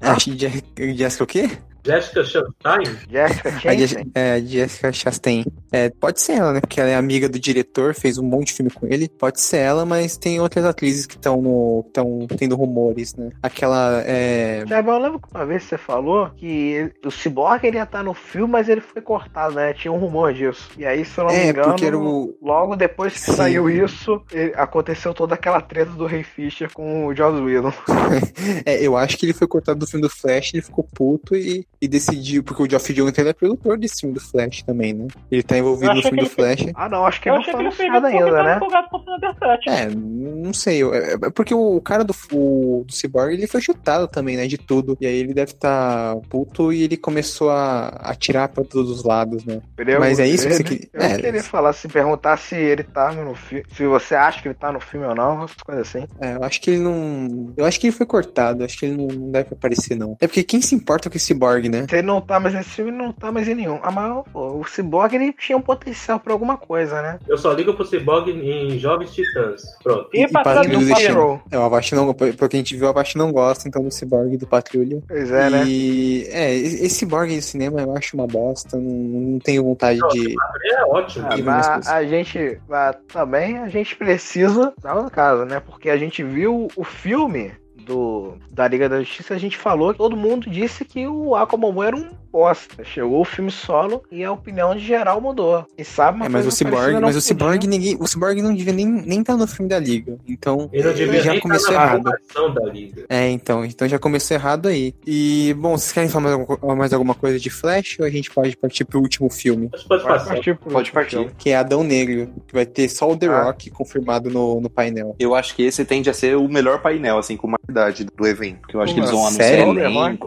Acho 0.00 0.30
que 0.32 0.38
Je- 0.38 0.94
Jessica 0.96 1.24
o 1.24 1.26
quê? 1.26 1.50
Jessica 1.84 2.24
Chastain? 2.24 2.84
Jessica 3.10 3.48
A 3.48 3.52
Chastain. 3.52 4.10
É, 4.14 4.40
Jessica 4.40 4.92
Chastain. 4.92 5.44
É, 5.72 5.90
pode 5.90 6.20
ser 6.20 6.32
ela, 6.32 6.52
né? 6.52 6.60
Porque 6.60 6.80
ela 6.80 6.90
é 6.90 6.96
amiga 6.96 7.28
do 7.28 7.38
diretor, 7.38 7.94
fez 7.94 8.18
um 8.18 8.22
monte 8.24 8.48
de 8.48 8.52
filme 8.54 8.70
com 8.70 8.86
ele. 8.86 9.08
Pode 9.08 9.40
ser 9.40 9.58
ela, 9.58 9.84
mas 9.84 10.16
tem 10.16 10.40
outras 10.40 10.64
atrizes 10.64 11.06
que 11.06 11.16
estão 11.16 11.40
no. 11.40 11.84
estão 11.86 12.26
tendo 12.36 12.56
rumores, 12.56 13.14
né? 13.14 13.30
Aquela. 13.42 14.02
É... 14.06 14.64
Já, 14.66 14.80
eu 14.80 14.98
lembro 14.98 15.20
que 15.20 15.28
uma 15.34 15.46
vez 15.46 15.62
você 15.64 15.78
falou 15.78 16.30
que 16.36 16.92
o 17.04 17.10
Cyborg 17.10 17.64
ele 17.66 17.76
ia 17.76 17.84
estar 17.84 18.02
no 18.02 18.14
filme, 18.14 18.52
mas 18.52 18.68
ele 18.68 18.80
foi 18.80 19.00
cortado, 19.02 19.54
né? 19.54 19.72
Tinha 19.72 19.92
um 19.92 19.98
rumor 19.98 20.32
disso. 20.32 20.68
E 20.76 20.84
aí, 20.84 21.04
se 21.04 21.18
eu 21.18 21.24
não 21.24 21.32
me 21.32 21.38
É, 21.38 21.48
engano, 21.50 21.68
porque 21.68 21.84
era 21.84 21.98
o. 21.98 22.36
logo 22.42 22.76
depois 22.76 23.12
que 23.14 23.20
Sim. 23.20 23.32
saiu 23.32 23.70
isso, 23.70 24.22
aconteceu 24.56 25.14
toda 25.14 25.34
aquela 25.34 25.60
treta 25.60 25.92
do 25.92 26.06
Ray 26.06 26.22
Fisher 26.24 26.70
com 26.72 27.06
o 27.06 27.14
Joss 27.14 27.40
Whedon. 27.40 27.72
É, 28.64 28.84
eu 28.84 28.96
acho 28.96 29.16
que 29.16 29.26
ele 29.26 29.32
foi 29.32 29.46
cortado 29.46 29.78
do 29.78 29.86
filme 29.86 30.02
do 30.02 30.10
Flash, 30.10 30.52
ele 30.52 30.62
ficou 30.62 30.84
puto 30.94 31.34
e, 31.36 31.66
e 31.80 31.88
decidiu, 31.88 32.42
porque 32.42 32.62
o 32.62 32.68
Geoff 32.70 32.92
Jones 32.92 33.16
ele 33.18 33.30
é 33.30 33.32
produtor 33.32 33.78
desse 33.78 34.00
filme 34.00 34.14
do 34.14 34.20
Flash 34.20 34.62
também, 34.62 34.92
né? 34.92 35.06
Ele 35.30 35.42
tá 35.42 35.56
envolvido 35.56 35.94
no 35.94 36.02
filme 36.02 36.22
do 36.22 36.28
Flash. 36.30 36.66
Ah, 36.74 36.88
não, 36.88 37.06
acho 37.06 37.20
que 37.20 37.28
eu 37.28 37.34
não 37.34 37.40
achei 37.40 37.52
foi 37.52 37.60
que 37.62 37.66
ele 37.68 37.74
fez 37.76 38.04
ainda, 38.04 38.42
né? 38.42 38.56
empolgado 38.56 38.88
com 38.90 38.96
o 38.98 39.00
Thunder 39.00 39.34
7. 39.38 39.68
É, 39.68 39.88
não 39.94 40.52
sei. 40.52 40.82
É 40.82 41.14
é 41.14 41.30
porque 41.30 41.54
o 41.54 41.80
cara 41.80 42.04
do, 42.04 42.14
o, 42.32 42.84
do 42.86 42.92
Cyborg, 42.92 43.32
ele 43.34 43.46
foi 43.46 43.60
chutado 43.60 44.06
também, 44.08 44.36
né? 44.36 44.46
De 44.46 44.58
tudo. 44.58 44.96
E 45.00 45.06
aí 45.06 45.16
ele 45.16 45.32
deve 45.34 45.52
estar 45.52 46.16
puto 46.28 46.72
e 46.72 46.82
ele 46.82 46.96
começou 46.96 47.50
a 47.50 47.88
atirar 47.88 48.48
pra 48.48 48.62
todos 48.64 48.90
os 48.90 49.04
lados, 49.04 49.44
né? 49.44 49.60
Eu- 49.78 50.00
Mas 50.00 50.18
é 50.18 50.26
isso 50.26 50.46
que 50.46 50.54
você 50.54 50.62
ele- 50.62 50.78
que- 50.78 50.90
Eu 50.92 51.00
é. 51.02 51.16
queria 51.18 51.42
falar, 51.42 51.72
se 51.72 51.88
perguntar 51.88 52.36
se 52.36 52.54
ele 52.54 52.82
tá 52.84 53.12
no 53.12 53.34
filme, 53.34 53.64
se 53.74 53.86
você 53.86 54.14
acha 54.14 54.42
que 54.42 54.48
ele 54.48 54.54
tá 54.54 54.70
no 54.72 54.80
filme 54.80 55.06
ou 55.06 55.14
não, 55.14 55.46
coisas 55.64 55.88
assim. 55.88 56.06
É, 56.20 56.36
eu 56.36 56.44
acho 56.44 56.60
que 56.60 56.70
ele 56.70 56.80
não. 56.80 57.52
Eu 57.56 57.64
acho 57.64 57.80
que 57.80 57.86
ele 57.86 57.96
foi 57.96 58.06
cortado. 58.06 58.60
eu 58.62 58.66
Acho 58.66 58.78
que 58.78 58.86
ele 58.86 58.96
não, 58.96 59.06
não 59.06 59.30
deve 59.30 59.48
aparecer, 59.52 59.96
não. 59.96 60.16
É 60.20 60.26
porque 60.26 60.42
quem 60.44 60.60
se 60.60 60.74
importa 60.74 61.08
com 61.10 61.16
esse 61.16 61.26
Cyborg, 61.26 61.68
né? 61.70 61.86
Se 61.88 61.96
ele 61.96 62.06
não 62.06 62.20
tá 62.20 62.38
mais 62.38 62.54
nesse 62.54 62.70
filme, 62.70 62.90
não 62.90 63.12
tá 63.12 63.32
mais 63.32 63.48
em 63.48 63.54
nenhum. 63.54 63.78
Ah, 63.82 63.90
mas 63.90 64.24
pô, 64.32 64.58
o 64.58 64.64
Cyborg 64.64 65.14
ele 65.14 65.32
tinha 65.32 65.56
um 65.56 65.62
potencial 65.62 66.18
pra 66.20 66.32
alguma 66.32 66.56
coisa, 66.56 67.00
né? 67.00 67.18
Eu 67.28 67.38
só 67.38 67.52
ligo 67.52 67.74
pro 67.74 67.84
Cyborg 67.84 68.30
em 68.30 68.78
Jovens 68.78 69.12
Titãs. 69.12 69.62
Pronto. 69.82 70.08
E 70.12 70.26
Patrulha 70.28 70.60
Patrulha 70.60 70.78
do 70.78 70.84
do. 70.84 70.90
Patrol. 70.90 71.42
É, 71.50 71.58
o 71.58 71.62
Avast 71.62 71.94
não. 71.94 72.14
Porque 72.14 72.56
a 72.56 72.58
gente 72.58 72.76
viu, 72.76 72.86
o 72.86 72.90
Avast 72.90 73.16
não 73.16 73.32
gosta, 73.32 73.68
então, 73.68 73.82
do 73.82 73.90
Cyborg 73.90 74.34
e 74.34 74.36
do 74.36 74.46
Patrulha. 74.46 75.02
Pois 75.06 75.30
é, 75.30 75.50
né? 75.50 75.64
E. 75.66 76.26
É, 76.30 76.54
esse 76.54 77.00
Cyborg 77.00 77.34
no 77.34 77.42
cinema 77.42 77.80
eu 77.80 77.96
acho 77.96 78.16
uma 78.16 78.26
bosta. 78.26 78.76
Não, 78.76 78.82
não 78.82 79.38
tenho 79.38 79.64
vontade 79.64 80.00
de. 80.10 80.34
É 80.72 80.84
ótimo. 80.84 81.26
Ah, 81.30 81.38
E 81.38 81.42
mas 81.42 81.88
a 81.88 82.04
gente 82.04 82.60
ah, 82.70 82.94
também 83.12 83.58
a 83.58 83.68
gente 83.68 83.96
precisa 83.96 84.72
dar 84.82 84.94
no 84.94 85.10
caso, 85.10 85.44
né? 85.44 85.60
Porque 85.60 85.90
a 85.90 85.96
gente 85.96 86.22
viu 86.22 86.68
o 86.76 86.84
filme 86.84 87.52
do 87.86 88.34
da 88.50 88.66
Liga 88.68 88.88
da 88.88 89.00
Justiça, 89.00 89.34
a 89.34 89.38
gente 89.38 89.56
falou 89.56 89.92
que 89.92 89.98
todo 89.98 90.16
mundo 90.16 90.48
disse 90.50 90.84
que 90.84 91.06
o 91.06 91.34
Aquaman 91.34 91.86
era 91.86 91.96
um 91.96 92.10
bosta. 92.32 92.82
Chegou 92.84 93.20
o 93.20 93.24
filme 93.24 93.50
solo 93.50 94.02
e 94.10 94.24
a 94.24 94.32
opinião 94.32 94.74
de 94.74 94.80
geral 94.84 95.20
mudou. 95.20 95.66
E 95.76 95.84
sabe 95.84 96.16
uma 96.18 96.26
É, 96.26 96.28
mas 96.28 96.46
o 96.46 96.50
Cyborg, 96.50 97.00
mas 97.00 97.16
o 97.16 97.20
Cyborg 97.20 97.66
ninguém, 97.66 97.96
o 97.98 98.06
Cyborg 98.06 98.40
não 98.42 98.54
devia 98.54 98.72
nem 98.72 98.86
nem 98.86 99.22
tá 99.22 99.36
no 99.36 99.46
filme 99.46 99.68
da 99.68 99.78
Liga. 99.78 100.16
Então, 100.28 100.68
Ele 100.72 100.84
não 100.84 100.94
devia 100.94 101.20
já 101.22 101.32
nem 101.32 101.40
começou 101.40 101.72
na 101.72 101.82
errado. 101.82 102.02
formação 102.02 102.54
da 102.54 102.72
liga. 102.72 103.04
É, 103.08 103.28
então, 103.30 103.64
então 103.64 103.88
já 103.88 103.98
começou 103.98 104.34
errado 104.36 104.68
aí. 104.68 104.94
E 105.06 105.54
bom, 105.58 105.76
vocês 105.76 105.92
querem 105.92 106.08
falar 106.08 106.24
mais, 106.36 106.40
alguma- 106.48 106.76
mais 106.76 106.92
alguma 106.92 107.14
coisa 107.14 107.38
de 107.38 107.50
Flash 107.50 107.96
ou 108.00 108.06
a 108.06 108.10
gente 108.10 108.30
pode 108.30 108.56
partir 108.56 108.84
pro 108.84 109.00
último 109.00 109.28
filme, 109.30 109.68
Mas 109.72 109.82
pode 109.84 110.04
partir 110.04 110.56
pro 110.58 110.70
Pode 110.70 110.92
partir. 110.92 111.16
filme. 111.16 111.30
que 111.38 111.50
é 111.50 111.56
Adão 111.56 111.82
Negro, 111.82 112.28
que 112.46 112.54
vai 112.54 112.66
ter 112.66 112.88
só 112.88 113.10
o 113.10 113.16
The 113.16 113.26
Ah. 113.26 113.44
Rock 113.44 113.70
confirmado 113.70 114.30
no, 114.30 114.60
no 114.60 114.70
painel. 114.70 115.14
Eu 115.18 115.34
acho 115.34 115.54
que 115.54 115.62
esse 115.62 115.84
tende 115.84 116.08
a 116.10 116.14
ser 116.14 116.36
o 116.36 116.48
melhor 116.48 116.80
painel, 116.82 117.18
assim, 117.18 117.36
com 117.36 117.48
qualidade 117.50 118.04
do 118.04 118.26
evento. 118.26 118.68
Que 118.68 118.76
eu 118.76 118.80
acho 118.80 118.92
que 118.94 119.00
eles 119.00 119.10
vão 119.10 119.26
anunciar 119.26 119.48
sério? 119.48 119.78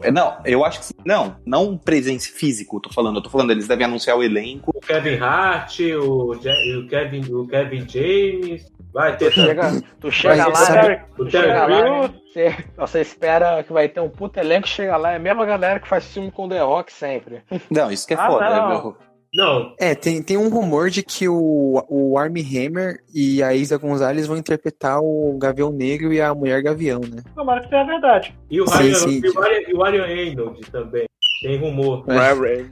É, 0.04 0.12
Não, 0.12 0.38
eu 0.46 0.64
acho 0.66 0.80
que 0.80 0.86
sim. 0.88 0.94
Não, 1.06 1.36
não 1.46 1.78
presença 1.94 2.30
físico, 2.34 2.80
tô 2.80 2.90
falando. 2.91 3.18
Eu 3.18 3.22
tô 3.22 3.30
falando, 3.30 3.52
eles 3.52 3.68
devem 3.68 3.86
anunciar 3.86 4.18
o 4.18 4.24
elenco. 4.24 4.72
O 4.76 4.80
Kevin 4.80 5.18
Hart, 5.20 5.80
o, 5.80 6.34
Je- 6.41 6.78
o 6.78 6.88
Kevin, 6.88 7.22
o 7.34 7.48
Kevin 7.48 7.88
James. 7.88 8.72
Vai 8.91 9.18
ter 9.18 9.32
Tu 9.32 9.41
chega, 9.41 9.82
tu 9.99 10.11
chega 10.11 10.48
lá, 10.48 10.56
sabe- 10.56 10.88
né? 10.90 11.06
Tu 11.18 11.30
chega 11.32 11.65
lá, 11.68 12.02
né? 12.07 12.14
Você, 12.32 12.56
você 12.78 13.02
espera 13.02 13.64
que 13.64 13.74
vai 13.74 13.90
ter 13.90 13.99
um 13.99 14.10
puto 14.10 14.40
elenco, 14.40 14.68
chega 14.68 14.95
lá, 14.98 15.14
é 15.14 15.15
a 15.15 15.20
mesma 15.20 15.45
galera 15.48 15.80
que 15.80 15.88
faz 15.88 16.06
filme 16.14 16.30
com 16.32 16.48
The 16.48 16.60
Rock 16.61 16.94
sempre. 16.94 17.41
Não, 17.72 17.91
isso 17.91 18.06
que 18.07 18.14
é 18.14 18.18
Ah, 18.18 18.28
foda. 18.28 18.49
não. 18.49 18.65
é 18.65 18.70
meu- 18.70 18.98
Não, 19.36 19.74
É, 19.80 19.95
tem, 19.95 20.22
tem 20.22 20.38
um 20.38 20.48
rumor 20.48 20.91
de 20.91 21.02
que 21.02 21.28
o, 21.28 21.84
o 21.90 22.20
Armie 22.20 22.44
Hammer 22.56 22.99
e 23.11 23.41
a 23.41 23.56
Isa 23.56 23.78
Gonzalez 23.80 24.28
vão 24.28 24.38
interpretar 24.38 24.99
o 25.02 25.36
Gavião 25.40 25.72
Negro 25.72 26.14
e 26.14 26.22
a 26.22 26.36
Mulher 26.36 26.61
Gavião, 26.61 26.99
né? 26.99 27.24
Tomara 27.34 27.61
que 27.61 27.70
seja 27.70 27.84
verdade. 27.86 28.36
e 28.52 28.61
o 28.61 28.68
Sim, 28.68 28.78
Ryan, 28.78 28.94
sim. 28.95 29.22
e 29.24 29.30
o 29.30 29.41
Ryan, 29.41 29.61
e 29.70 29.74
o 29.74 29.84
Ryan 29.84 30.06
Reynolds 30.06 30.70
também. 30.70 31.06
Tem 31.44 31.60
rumor. 31.60 32.06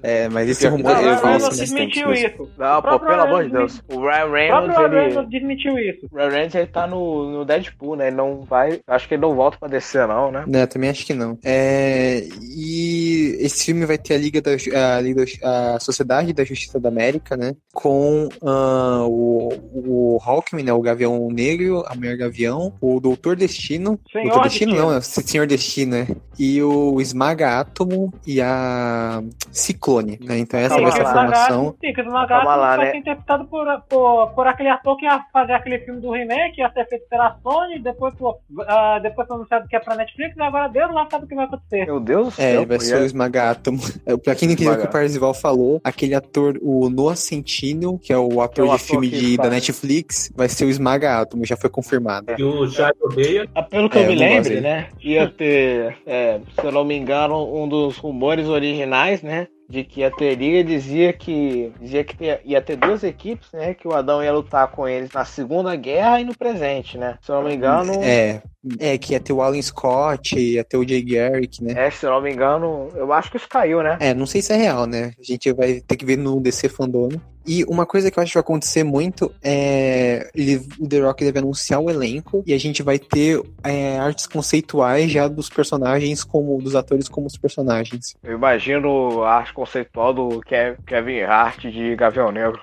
É, 0.02 0.30
mas 0.30 0.50
esse 0.50 0.64
Não, 0.64 0.78
rumor 0.78 0.94
Não, 0.94 1.00
o 1.00 1.04
Ryan 1.04 1.18
falo 1.18 1.32
Reynolds 1.34 1.60
desmentiu 1.60 2.14
isso. 2.14 2.50
Não, 2.58 2.80
O 2.80 2.82
pô, 2.82 3.00
pelo 3.00 3.22
amor 3.22 3.44
de 3.44 3.52
Deus. 3.52 3.84
O 3.92 4.00
Ryan 4.02 4.26
O 4.26 4.32
Reynolds, 4.32 4.78
Ryan 4.78 4.86
ele. 4.88 5.00
Reynolds 5.06 5.30
desmentiu 5.30 5.78
isso. 5.78 6.08
O 6.12 6.16
Ryan 6.16 6.30
Reynolds 6.30 6.56
ele 6.56 6.68
tá 6.68 6.88
no, 6.88 7.32
no 7.32 7.46
Deadpool, 7.46 7.96
né? 7.98 8.08
Ele 8.08 8.16
não 8.16 8.42
vai. 8.42 8.80
Acho 8.88 9.08
que 9.08 9.14
ele 9.16 9.22
não 9.22 9.36
volta 9.36 9.58
pra 9.60 9.68
descer, 9.68 10.08
não, 10.08 10.32
né? 10.32 10.44
Né, 10.48 10.66
também 10.66 10.90
acho 10.90 11.06
que 11.06 11.14
não. 11.14 11.38
É, 11.44 12.24
e 12.42 13.36
esse 13.42 13.66
filme 13.66 13.86
vai 13.86 13.98
ter 13.98 14.14
a 14.16 14.18
Liga 14.18 14.42
da 14.42 14.52
a, 14.52 15.02
Liga 15.02 15.26
da- 15.42 15.76
a 15.76 15.80
Sociedade 15.80 16.32
da 16.34 16.44
Justiça 16.44 16.80
da 16.80 16.90
América, 16.90 17.36
né? 17.36 17.54
Com 17.74 18.30
ah, 18.44 19.04
o, 19.06 19.50
o 19.74 20.20
Hawkman, 20.24 20.64
né? 20.64 20.72
O 20.74 20.82
Gavião 20.82 21.28
Negro, 21.30 21.84
a 21.88 21.96
Mulher 21.96 22.16
Gavião, 22.18 22.74
o 22.80 23.00
Doutor 23.00 23.36
Destino. 23.36 24.00
Senhor 24.12 24.26
Doutor 24.30 24.44
Destino, 24.44 24.72
Destino. 24.72 24.90
não, 24.90 24.96
é 24.96 24.98
o 24.98 25.02
Senhor 25.02 25.46
Destino, 25.48 25.92
né? 25.98 26.08
E 26.40 26.62
o 26.64 27.00
Esmaga 27.02 27.60
Átomo 27.60 28.14
e 28.26 28.42
a 28.42 28.61
a 28.62 29.22
Ciclone, 29.52 30.20
né? 30.22 30.38
Então 30.40 30.60
essa 30.60 30.70
Calma 30.76 30.90
vai 30.90 30.92
ser 30.92 31.02
a 31.08 31.12
formação. 31.14 31.76
Sim, 31.84 31.94
que 31.94 32.02
o 32.02 32.06
Nagato 32.12 32.46
vai 32.46 32.78
né? 32.78 32.92
ser 32.92 32.98
interpretado 32.98 33.46
por, 33.46 33.66
por, 33.90 34.28
por 34.32 34.48
aquele 34.48 34.70
ator 34.70 34.96
que 34.98 35.06
ia 35.06 35.24
fazer 35.34 35.54
aquele 35.54 35.80
filme 35.80 36.00
do 36.02 36.12
remake, 36.12 36.60
ia 36.62 36.72
ser 36.72 36.86
feito 36.88 37.08
pela 37.10 37.36
Sony, 37.42 37.80
depois, 37.80 38.14
pô, 38.16 38.38
ah, 38.68 39.00
depois 39.00 39.28
foi 39.28 39.36
anunciado 39.38 39.68
que 39.68 39.76
é 39.76 39.80
pra 39.80 39.96
Netflix, 39.96 40.36
e 40.38 40.42
agora 40.42 40.68
Deus 40.70 40.94
lá 40.94 41.08
sabe 41.10 41.26
o 41.26 41.28
que 41.28 41.36
vai 41.36 41.46
acontecer. 41.46 41.86
Meu 41.86 42.00
Deus 42.00 42.36
do 42.36 42.42
É, 42.42 42.52
céu. 42.52 42.58
ele 42.62 42.66
vai 42.66 42.80
ser 42.80 42.98
o 42.98 43.04
e 43.04 43.06
Esmagátomo. 43.06 43.80
É, 44.06 44.18
Pra 44.18 44.36
quem 44.36 44.48
não 44.48 44.54
entendeu 44.54 44.74
o 44.74 44.78
que 44.78 44.86
o. 44.86 44.92
Parzival 44.92 45.34
falou, 45.34 45.82
aquele 45.84 46.14
ator, 46.14 46.58
o 46.62 46.90
Noah 46.90 47.16
Centineo, 47.16 47.98
que 47.98 48.14
é 48.14 48.18
o 48.18 48.42
ator 48.42 48.66
o 48.66 48.68
de 48.70 48.76
ator 48.76 48.80
filme 48.80 49.10
de, 49.10 49.38
da. 49.38 49.50
Netflix, 49.50 50.32
vai 50.36 50.48
ser 50.48 50.66
o 50.66 50.70
Esmagátomo, 50.70 51.46
já 51.46 51.58
foi 51.58 51.70
confirmado. 51.70 52.34
Que 52.36 52.44
o 52.44 52.68
Chai 52.70 52.92
odeia. 53.02 53.48
Ah, 53.56 53.64
Pelo 53.64 53.90
que 53.90 53.98
É, 53.98 54.04
eu 54.06 54.08
me 54.10 54.16
dele. 54.42 54.62
né? 54.62 54.88
Ia 55.02 55.30
ter, 55.30 55.98
é, 56.06 56.40
se 56.60 56.66
eu 56.66 56.72
não 56.72 56.84
me 56.84 56.96
engano, 56.98 57.44
um 57.56 57.68
dos 57.68 57.98
rumores 57.98 58.48
originais, 58.52 59.22
né? 59.22 59.48
De 59.70 59.84
que 59.86 60.04
a 60.04 60.12
teoria 60.12 60.64
dizia 60.64 61.14
que 61.14 61.72
dizia 61.80 62.04
que 62.04 62.16
ia- 62.46 62.62
ter 62.62 62.76
duas 62.76 63.04
equipes, 63.04 63.48
né? 63.54 63.74
Que 63.74 63.88
o 63.88 63.94
Adão 63.94 64.22
ia 64.22 64.34
lutar 64.34 64.68
com 64.70 64.86
eles 64.88 65.12
na 65.14 65.24
Segunda 65.24 65.74
Guerra 65.78 66.20
e 66.20 66.26
no 66.26 66.38
presente, 66.38 66.98
né? 66.98 67.18
Se 67.22 67.32
eu 67.32 67.36
não 67.36 67.44
me 67.44 67.56
engano, 67.56 67.94
É, 68.04 68.42
é, 68.80 68.98
que 68.98 69.14
ia 69.14 69.20
ter 69.20 69.32
o 69.32 69.42
Alan 69.42 69.62
Scott, 69.62 70.38
ia 70.38 70.64
ter 70.64 70.76
o 70.76 70.86
Jay 70.88 71.02
Garrick, 71.02 71.64
né? 71.64 71.88
é, 71.88 71.90
se 71.90 72.06
eu 72.06 72.10
não 72.12 72.22
me 72.22 72.32
engano, 72.34 72.90
eu 72.96 73.14
acho 73.14 73.32
que 73.32 73.38
isso 73.38 73.48
caiu, 73.48 73.82
né? 73.82 73.98
É, 74.02 74.14
não 74.14 74.26
sei 74.26 74.42
se 74.42 74.52
é 74.52 74.58
real, 74.58 74.86
né? 74.86 75.14
A 75.18 75.24
gente 75.24 75.52
vai 75.54 75.80
ter 75.80 75.96
que 75.96 76.04
ver 76.06 76.18
no 76.18 76.42
DC 76.42 76.68
Fandom. 76.68 77.08
E 77.46 77.64
uma 77.66 77.86
coisa 77.86 78.12
que 78.12 78.20
eu 78.20 78.24
acho 78.24 78.32
que 78.32 78.38
vai 78.38 78.42
acontecer 78.42 78.84
muito 78.84 79.32
é 79.44 80.30
ele, 80.36 80.62
o 80.80 80.88
The 80.88 81.00
Rock 81.00 81.24
deve 81.24 81.40
anunciar 81.40 81.80
o 81.80 81.90
elenco 81.90 82.44
e 82.46 82.54
a 82.54 82.60
gente 82.60 82.84
vai 82.84 83.00
ter 83.00 83.42
é, 83.64 83.98
artes 83.98 84.28
conceituais 84.28 85.12
já 85.12 85.28
dos 85.28 85.50
personagens 85.50 86.24
como 86.24 86.62
dos 86.62 86.76
atores 86.76 87.10
como 87.10 87.28
os 87.28 87.38
personagens. 87.38 88.16
Eu 88.24 88.34
imagino 88.34 89.24
a 89.24 89.34
arte 89.36 89.54
conceitual 89.54 90.14
do 90.14 90.40
Kev- 90.42 90.78
Kevin 90.86 91.22
Hart 91.22 91.62
de 91.66 91.96
Gavião 91.96 92.32
Negro. 92.32 92.60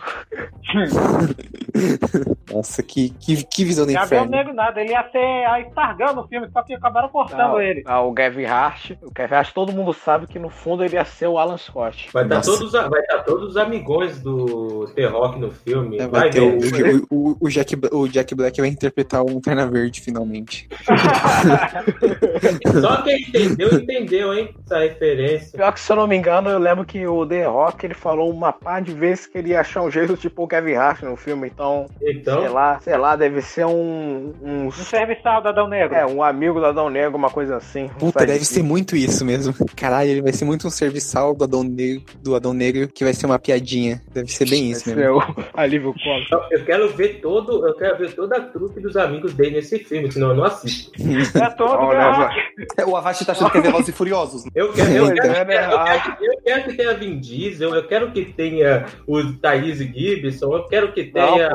Nossa, 2.53 2.83
que, 2.83 3.11
que, 3.11 3.45
que 3.45 3.65
visão 3.65 3.87
do 3.87 3.93
inferno. 3.93 4.31
Negro 4.31 4.53
nada, 4.55 4.81
ele 4.81 4.91
ia 4.93 5.09
ser 5.11 5.19
a 5.47 5.61
Stargirl 5.61 6.15
no 6.15 6.27
filme, 6.27 6.49
só 6.53 6.63
que 6.63 6.75
acabaram 6.75 7.09
cortando 7.09 7.39
Não, 7.39 7.61
ele. 7.61 7.83
ah, 7.87 8.01
o 8.01 8.13
Kevin 8.15 8.45
Hart, 8.45 8.93
o 9.03 9.13
Kevin 9.13 9.35
Hart, 9.35 9.53
todo 9.53 9.73
mundo 9.73 9.93
sabe 9.93 10.27
que 10.27 10.39
no 10.39 10.49
fundo 10.51 10.85
ele 10.85 10.95
ia 10.95 11.05
ser 11.05 11.27
o 11.27 11.39
Alan 11.39 11.57
Scott. 11.59 12.09
Vai 12.13 12.25
estar 12.25 12.37
Nossa. 12.37 12.51
todos, 12.51 12.73
vai 12.73 13.03
tá 13.03 13.19
todos 13.23 13.51
os 13.51 13.57
amigões 13.57 14.21
do 14.21 14.68
The-Rock 14.95 15.39
no 15.39 15.51
filme. 15.51 15.99
É, 15.99 16.07
vai 16.07 16.21
vai 16.23 16.31
ter 16.31 16.41
ver. 16.59 17.03
o, 17.11 17.11
o, 17.11 17.31
o, 17.31 17.37
o 17.41 17.49
Jack, 17.49 17.77
o 17.93 18.09
Jack 18.09 18.35
Black 18.35 18.61
vai 18.61 18.69
interpretar 18.71 19.23
o 19.23 19.33
Lanterna 19.33 19.67
Verde 19.67 20.01
finalmente. 20.01 20.69
Só 22.81 23.03
quem 23.03 23.21
entendeu, 23.23 23.75
entendeu, 23.75 24.35
hein? 24.35 24.55
Essa 24.65 24.79
referência. 24.81 25.51
Pior 25.57 25.73
que, 25.73 25.81
se 25.81 25.91
eu 25.93 25.97
não 25.97 26.07
me 26.07 26.17
engano, 26.17 26.49
eu 26.51 26.59
lembro 26.59 26.85
que 26.85 27.07
o 27.07 27.27
The 27.27 27.47
Rock 27.47 27.87
ele 27.87 27.95
falou 27.95 28.31
uma 28.33 28.53
par 28.53 28.83
de 28.83 28.93
vezes 28.93 29.27
que 29.27 29.39
ele 29.39 29.51
ia 29.51 29.61
achar 29.61 29.83
um 29.83 29.91
jeito 29.91 30.17
tipo 30.17 30.45
o 30.45 30.49
Kevin 30.49 30.75
Hart 30.75 31.03
no 31.03 31.17
filme, 31.17 31.49
então, 31.49 31.87
Então, 32.03 32.41
sei 32.41 32.49
lá, 32.49 32.81
sei 32.81 32.97
lá, 32.97 33.17
deve 33.17 33.41
ser 33.43 33.67
um. 33.67 34.33
um 34.43 34.67
Um 34.67 34.71
serviçal 34.73 35.43
do 35.43 35.49
Adão 35.49 35.69
Negro. 35.69 35.95
é, 35.97 36.07
um 36.07 36.23
amigo 36.23 36.61
do 36.61 36.67
Adão 36.67 36.91
Negro, 36.91 37.17
uma 37.17 37.31
coisa 37.31 37.57
assim. 37.57 37.89
Puta, 37.99 38.27
deve 38.27 38.45
ser 38.45 38.63
muito 38.63 38.97
isso 38.97 39.25
mesmo. 39.25 39.55
Caralho, 39.77 40.11
ele 40.11 40.23
vai 40.23 40.33
ser 40.33 40.45
muito 40.45 40.67
um 40.67 40.71
serviçal 40.71 41.35
do 41.35 41.45
Adão 41.45 41.63
Negro, 41.63 42.03
do 42.23 42.35
Adão 42.35 42.53
Negro 42.53 42.89
que 42.89 43.05
vai 43.05 43.15
ser 43.15 43.27
uma 43.27 43.39
piadinha. 43.39 44.03
Deve 44.13 44.31
ser 44.33 44.49
bem 44.49 44.58
isso 44.59 44.89
Esse 44.91 44.95
mesmo. 44.95 45.03
é 45.03 45.13
o 45.13 45.23
alívio 45.55 45.95
cômico. 46.03 46.35
eu 46.51 46.65
quero 46.65 46.89
ver 46.91 47.21
todo, 47.21 47.67
eu 47.67 47.75
quero 47.75 47.99
ver 47.99 48.13
toda 48.15 48.37
a 48.37 48.41
trupe 48.41 48.81
dos 48.81 48.97
amigos 48.97 49.35
dele 49.35 49.57
nesse 49.57 49.79
filme, 49.81 50.11
senão 50.11 50.31
eu 50.31 50.37
não 50.37 50.45
assisto. 50.45 50.93
É 51.39 51.51
todo 51.51 51.73
Olha, 51.73 52.11
Rock. 52.11 52.35
O 52.87 52.97
Avast 52.97 53.25
tá 53.25 53.33
achando 53.33 53.51
que 53.51 53.59
é 53.59 53.61
Velozes 53.61 53.89
e 53.89 53.93
Furiosos. 53.93 54.45
né? 54.45 54.51
Eu 54.55 54.73
quero, 54.73 54.91
eu 54.93 55.05
Então, 55.07 55.17
quero, 55.17 55.37
é 55.37 55.41
eu 55.41 55.47
verdade. 55.47 56.17
quero, 56.19 56.33
eu 56.33 56.41
quero 56.43 56.65
que 56.65 56.75
tenha 56.77 56.95
Vin 56.95 57.19
Diesel, 57.19 57.75
eu 57.75 57.87
quero 57.87 58.11
que 58.13 58.25
tenha 58.27 58.87
o 59.07 59.33
Thaís 59.35 59.79
Gibson, 59.79 60.53
eu 60.55 60.65
quero 60.65 60.93
que 60.93 61.05
tenha. 61.05 61.51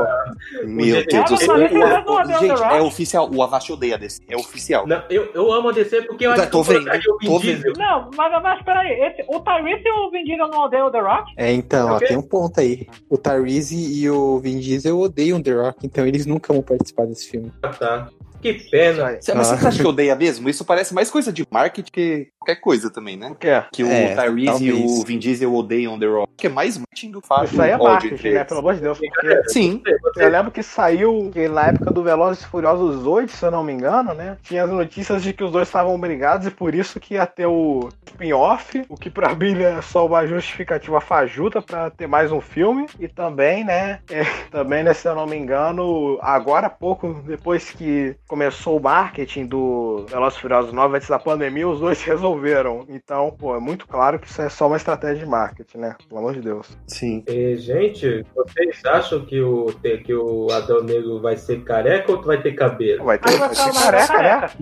Meu 0.63 0.95
Gente, 0.95 1.07
Deus 1.07 1.29
do 1.29 1.37
céu. 1.37 1.57
não 1.57 2.39
Gente, 2.39 2.61
é 2.63 2.81
oficial. 2.81 3.29
O 3.33 3.41
Avast 3.43 3.71
odeia 3.71 3.97
desse. 3.97 4.21
É 4.29 4.35
oficial. 4.35 4.87
Não, 4.87 5.01
eu, 5.09 5.29
eu 5.33 5.51
amo 5.51 5.69
a 5.69 5.71
DC 5.71 6.03
porque 6.03 6.25
eu 6.25 6.33
Tá, 6.35 6.43
acho 6.43 6.45
que 6.45 6.51
tô 6.51 6.59
eu 6.59 6.63
vendo, 6.63 6.79
colocaria 6.79 7.13
o 7.13 7.17
Vin 7.19 7.27
tô 7.27 7.39
Diesel. 7.39 7.73
Não, 7.77 8.09
mas, 8.15 8.41
mas 8.43 8.63
peraí, 8.63 8.91
esse, 9.01 9.23
o 9.27 9.39
Tyrese 9.39 9.83
e 9.85 9.91
o 9.91 10.11
Vin 10.11 10.23
Diesel 10.23 10.47
não 10.47 10.61
odeiam 10.61 10.87
o 10.87 10.91
The 10.91 10.99
Rock? 11.01 11.31
É, 11.37 11.51
então, 11.51 11.91
ó, 11.93 11.99
tem 11.99 12.17
um 12.17 12.21
ponto 12.21 12.59
aí. 12.59 12.87
O 13.09 13.17
Tyrese 13.17 13.75
e 13.75 14.09
o 14.09 14.39
Vin 14.39 14.59
Diesel 14.59 14.99
odeiam 14.99 15.41
The 15.41 15.53
Rock, 15.53 15.85
então 15.85 16.05
eles 16.05 16.25
nunca 16.25 16.53
vão 16.53 16.61
participar 16.61 17.05
desse 17.05 17.29
filme. 17.29 17.51
Ah, 17.61 17.69
tá. 17.69 18.09
Que 18.43 18.53
pena. 18.69 19.17
Cê- 19.21 19.33
Mas 19.33 19.51
Ah. 19.51 19.57
você 19.57 19.67
acha 19.67 19.81
que 19.81 19.87
odeia 19.87 20.15
mesmo? 20.15 20.47
Isso 20.49 20.63
parece 20.65 20.93
mais 20.93 21.09
coisa 21.09 21.31
de 21.31 21.45
marketing 21.49 21.91
que 21.91 22.27
qualquer 22.39 22.59
coisa 22.61 22.89
também, 22.91 23.15
né? 23.17 23.29
O 23.31 23.35
quê? 23.35 23.63
Que 23.71 23.83
o 23.83 23.87
É, 23.87 24.13
Tyrese 24.15 24.41
e 24.41 24.45
talvez. 24.45 24.99
o 24.99 25.03
Vin 25.05 25.17
Diesel 25.17 25.53
odeiam 25.55 25.97
The 25.97 26.05
Rock. 26.05 26.33
Que 26.37 26.47
é 26.47 26.49
mais 26.49 26.77
marketing 26.77 27.11
do 27.11 27.21
fato. 27.21 27.45
Isso 27.45 27.61
aí 27.61 27.71
é 27.71 27.77
marketing, 27.77 28.29
né? 28.31 28.43
Pelo 28.43 28.59
amor 28.59 28.75
de 28.75 28.81
Deus. 28.81 28.99
Porque 28.99 29.43
Sim. 29.49 29.81
eu 30.17 30.29
lembro 30.29 30.51
que 30.51 30.61
saiu 30.61 31.31
que 31.33 31.47
na 31.47 31.67
época 31.67 31.89
do 31.91 32.03
Velozes 32.03 32.43
e 32.43 32.47
Furiosos 32.47 33.05
8, 33.07 33.31
se 33.31 33.45
eu 33.45 33.51
não 33.51 33.63
me 33.63 33.71
engano, 33.71 34.13
né? 34.13 34.37
Tinha 34.43 34.65
as 34.65 34.69
notícias 34.69 35.23
de 35.23 35.31
que 35.33 35.43
os 35.43 35.51
dois 35.51 35.67
estavam 35.67 35.97
brigados 35.99 36.45
e 36.47 36.51
por 36.51 36.75
isso 36.75 36.99
que 36.99 37.13
ia 37.13 37.25
ter 37.25 37.45
o 37.45 37.87
spin-off, 38.07 38.85
o 38.89 38.95
que 38.95 39.09
pra 39.09 39.29
mim 39.35 39.61
é 39.61 39.81
só 39.81 40.05
uma 40.05 40.25
justificativa 40.27 40.99
fajuta 41.01 41.61
pra 41.61 41.89
ter 41.89 42.07
mais 42.07 42.31
um 42.31 42.41
filme. 42.41 42.85
E 42.99 43.07
também, 43.07 43.63
né? 43.63 43.99
é, 44.11 44.23
também, 44.51 44.83
né, 44.83 44.93
se 44.93 45.07
eu 45.07 45.15
não 45.15 45.25
me 45.25 45.35
engano, 45.37 46.17
agora 46.21 46.67
há 46.67 46.69
pouco, 46.69 47.21
depois 47.25 47.69
que 47.71 48.15
começou 48.33 48.79
o 48.79 48.81
marketing 48.81 49.45
do 49.45 50.07
Velozes 50.09 50.39
e 50.39 50.41
Furiosos 50.41 50.73
9, 50.73 50.97
antes 50.97 51.07
da 51.07 51.19
pandemia, 51.19 51.67
os 51.67 51.79
dois 51.79 51.99
se 51.99 52.05
resolveram. 52.09 52.83
Então, 52.89 53.29
pô, 53.29 53.55
é 53.55 53.59
muito 53.59 53.87
claro 53.87 54.17
que 54.17 54.25
isso 54.27 54.41
é 54.41 54.49
só 54.49 54.65
uma 54.65 54.75
estratégia 54.75 55.23
de 55.23 55.29
marketing, 55.29 55.77
né? 55.77 55.95
Pelo 56.09 56.19
amor 56.19 56.33
de 56.33 56.41
Deus. 56.41 56.75
Sim. 56.87 57.23
E, 57.27 57.55
gente, 57.57 58.25
vocês 58.35 58.83
acham 58.85 59.23
que 59.23 59.39
o, 59.39 59.67
que 60.03 60.15
o 60.15 60.47
Adão 60.51 60.81
Negro 60.81 61.21
vai 61.21 61.37
ser 61.37 61.63
careca 61.63 62.11
ou 62.11 62.23
vai 62.23 62.41
ter 62.41 62.53
cabelo? 62.53 63.03
Vai 63.03 63.19
ter 63.19 63.29
Aí 63.29 63.37
vai 63.37 63.47
vai 63.49 63.55
ser 63.55 63.63
ser 63.65 63.69
uma 63.69 63.81
careca, 63.83 64.13
né? 64.13 64.29
careca. 64.29 64.53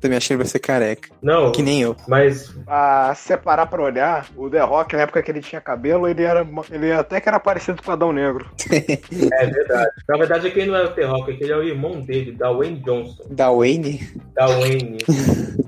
Também 0.00 0.16
achei 0.16 0.28
que 0.28 0.32
ele 0.32 0.38
vai 0.38 0.46
ser 0.46 0.58
careca. 0.60 1.10
Não, 1.20 1.52
Que 1.52 1.62
nem 1.62 1.82
eu. 1.82 1.94
mas 2.08 2.56
a 2.66 3.14
separar 3.14 3.66
pra 3.66 3.82
olhar, 3.82 4.26
o 4.38 4.48
The 4.48 4.60
Rock, 4.62 4.96
na 4.96 5.02
época 5.02 5.22
que 5.22 5.30
ele 5.30 5.42
tinha 5.42 5.60
cabelo, 5.60 6.08
ele 6.08 6.22
era. 6.22 6.48
Ele 6.70 6.92
até 6.92 7.20
que 7.20 7.28
era 7.28 7.38
parecido 7.38 7.82
com 7.82 7.90
o 7.90 7.92
Adão 7.92 8.10
Negro. 8.10 8.48
é 8.72 9.46
verdade. 9.46 9.90
Na 10.08 10.16
verdade, 10.16 10.46
aquele 10.46 10.70
não 10.70 10.76
é 10.78 10.84
o 10.84 10.94
T-Rock, 10.94 11.32
aquele 11.32 11.52
é 11.52 11.56
o 11.56 11.62
irmão 11.62 12.00
dele, 12.00 12.32
da 12.32 12.50
Wayne 12.50 12.80
Johnson. 12.80 13.17
Da 13.30 13.50
Wayne? 13.50 14.00
Da 14.34 14.46
Wayne. 14.46 14.98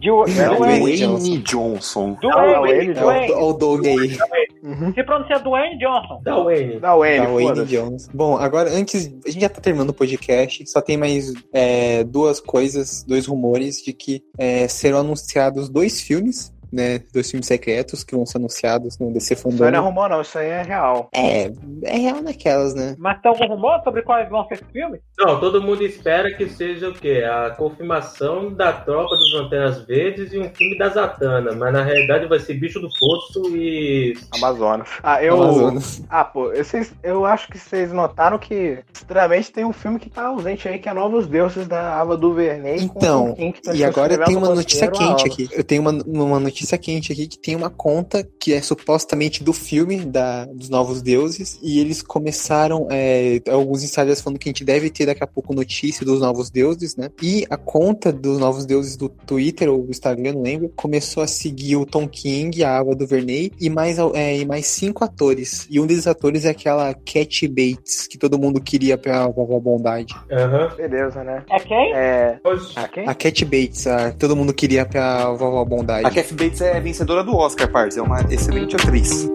De, 0.01 0.09
É, 0.09 0.49
Dwayne. 0.57 0.83
Wayne 1.13 1.39
Johnson. 1.43 2.17
Ah, 2.25 2.59
Dwayne, 2.59 2.71
ele- 2.79 2.99
É 2.99 3.03
o, 3.37 3.53
Dwayne. 3.53 3.59
Doug 3.59 3.87
aí. 3.87 4.19
Uhum. 4.63 4.95
Se 4.95 5.03
pronuncia 5.05 5.39
Dwayne 5.39 5.79
Johnson. 5.79 6.21
Da 6.23 6.39
Wayne. 6.39 6.79
Da 6.81 6.95
Wayne, 6.97 7.27
Da 7.27 7.33
Wayne. 7.33 7.65
Jones. 7.67 8.09
Bom, 8.15 8.37
agora 8.37 8.71
antes. 8.73 9.13
A 9.27 9.31
gente 9.31 9.41
já 9.43 9.49
tá 9.51 9.61
terminando 9.61 9.91
o 9.91 9.95
podcast. 9.95 10.67
Só 10.71 10.81
tem 10.81 10.97
mais 10.97 11.33
é, 11.53 12.03
duas 12.05 12.41
coisas, 12.41 13.05
dois 13.07 13.27
rumores 13.27 13.83
de 13.83 13.93
que 13.93 14.23
é, 14.39 14.67
serão 14.69 15.01
anunciados 15.01 15.69
dois 15.69 16.01
filmes. 16.01 16.51
Né, 16.73 17.01
dois 17.13 17.31
filmes 17.31 17.47
secretos 17.47 18.05
que 18.05 18.15
vão 18.15 18.25
ser 18.25 18.39
anunciados 18.39 18.99
no 18.99 19.13
DC 19.13 19.35
Isso 19.35 19.49
aí 19.49 19.55
não 19.55 19.67
é 19.67 19.71
Fandom. 19.73 19.83
rumor, 19.89 20.09
não, 20.09 20.21
isso 20.21 20.39
aí 20.39 20.49
é 20.49 20.63
real. 20.63 21.09
É, 21.13 21.51
é 21.83 21.97
real 21.97 22.23
naquelas, 22.23 22.75
né? 22.75 22.95
Mas 22.99 23.21
tem 23.21 23.31
algum 23.31 23.47
rumor 23.47 23.81
sobre 23.83 24.03
quais 24.03 24.29
vão 24.29 24.47
ser 24.47 24.55
esses 24.55 24.67
filmes? 24.71 25.01
Não, 25.19 25.39
todo 25.41 25.63
mundo 25.63 25.85
espera 25.85 26.33
que 26.33 26.49
seja 26.49 26.89
o 26.89 26.95
quê? 26.95 27.25
A 27.25 27.51
confirmação 27.51 28.53
da 28.53 28.73
tropa 28.73 29.17
dos 29.17 29.35
Lanternas 29.35 29.85
Verdes 29.85 30.33
e 30.33 30.39
um 30.39 30.49
filme 30.51 30.79
da 30.79 30.89
Zatanna. 30.89 31.53
Mas 31.53 31.73
na 31.73 31.83
realidade 31.83 32.27
vai 32.27 32.39
ser 32.39 32.55
Bicho 32.55 32.81
do 32.81 32.89
Poço 32.99 33.57
e. 33.57 34.15
Amazonas. 34.37 34.89
Ah, 35.03 35.23
eu. 35.23 35.43
Amazonas. 35.43 36.03
Ah, 36.09 36.25
pô, 36.25 36.51
vocês, 36.55 36.93
eu 37.03 37.25
acho 37.25 37.49
que 37.49 37.59
vocês 37.59 37.93
notaram 37.93 38.39
que 38.39 38.79
estranhamente 38.95 39.53
tem 39.53 39.65
um 39.65 39.73
filme 39.73 39.99
que 39.99 40.09
tá 40.09 40.27
ausente 40.27 40.69
aí, 40.69 40.79
que 40.79 40.89
é 40.89 40.93
Novos 40.93 41.27
Deuses 41.27 41.67
da 41.67 42.01
Ava 42.01 42.17
DuVernay. 42.17 42.87
com 42.89 42.99
Então, 42.99 43.27
Tom 43.29 43.35
King, 43.35 43.53
que 43.53 43.63
tá 43.63 43.75
E 43.75 43.85
agora 43.85 44.13
escrevendo 44.13 44.27
tem 44.27 44.37
uma 44.37 44.55
notícia 44.55 44.91
quente 44.91 45.27
aqui. 45.27 45.49
Eu 45.53 45.65
tenho 45.65 45.83
uma, 45.83 45.93
uma 46.07 46.41
notícia 46.41 46.60
quente 46.79 47.13
aqui 47.13 47.27
que 47.27 47.39
tem 47.39 47.57
uma 47.57 47.71
conta 47.71 48.27
que 48.39 48.53
é 48.53 48.61
supostamente 48.61 49.43
do 49.43 49.53
filme 49.53 50.05
da, 50.05 50.45
dos 50.47 50.69
Novos 50.69 51.03
Deuses. 51.03 51.59
E 51.63 51.81
eles 51.81 52.03
começaram. 52.03 52.87
é, 52.91 53.41
alguns 53.49 53.83
insiders 53.83 54.21
falando 54.21 54.39
que 54.39 54.49
a 54.49 54.51
gente 54.51 54.65
deve 54.65 54.91
ter 54.91 55.07
daqui 55.07 55.23
a 55.23 55.27
pouco 55.27 55.55
notícia 55.55 56.05
dos 56.05 56.21
Novos 56.21 56.51
Deuses, 56.51 56.97
né? 56.97 57.11
E 57.23 57.47
a 57.49 57.57
conta 57.57 58.13
dos 58.13 58.39
Novos 58.39 58.67
Deuses 58.67 58.97
do 58.97 59.09
Twitter 59.09 59.71
ou 59.71 59.83
do 59.83 59.91
Instagram, 59.91 60.33
não 60.35 60.43
lembro, 60.43 60.71
começou 60.75 61.23
a 61.23 61.27
seguir 61.27 61.77
o 61.77 61.87
Tom 61.87 62.09
King, 62.09 62.63
a 62.65 62.79
Ava 62.79 62.95
DuVernay 62.95 63.53
e 63.61 63.71
mais, 63.71 63.99
é, 64.15 64.39
e 64.39 64.45
mais 64.45 64.67
cinco 64.67 65.05
atores. 65.05 65.67
E 65.71 65.81
um 65.81 65.87
desses 65.87 66.07
atores 66.07 66.45
é 66.45 66.51
aquela 66.51 66.93
Cat 66.95 67.49
Bates, 67.49 68.07
que 68.07 68.19
todo 68.19 68.39
mundo 68.39 68.61
queria 68.61 68.97
pra 68.99 69.29
Vovó 69.29 69.59
Bondade. 69.61 70.15
Aham. 70.31 70.71
Beleza, 70.77 71.23
né? 71.25 71.45
É 71.51 71.59
quem? 71.61 71.93
É. 71.95 72.39
Oxe. 72.45 72.73
Ah, 72.77 72.89
quem? 72.89 73.09
A 73.09 73.15
Cat 73.15 73.45
Bates, 73.45 73.87
a, 73.87 74.13
todo 74.13 74.37
mundo 74.37 74.53
queria 74.53 74.87
pra 74.87 75.31
Vovó 75.33 75.65
Bondade. 75.65 76.07
A 76.07 76.11
Kathy 76.11 76.35
Bates 76.35 76.50
é 76.59 76.81
vencedora 76.81 77.23
do 77.23 77.37
Oscar, 77.37 77.69
Pards. 77.69 77.97
É 77.97 78.03
uma 78.03 78.21
excelente 78.31 78.75
atriz. 78.75 79.29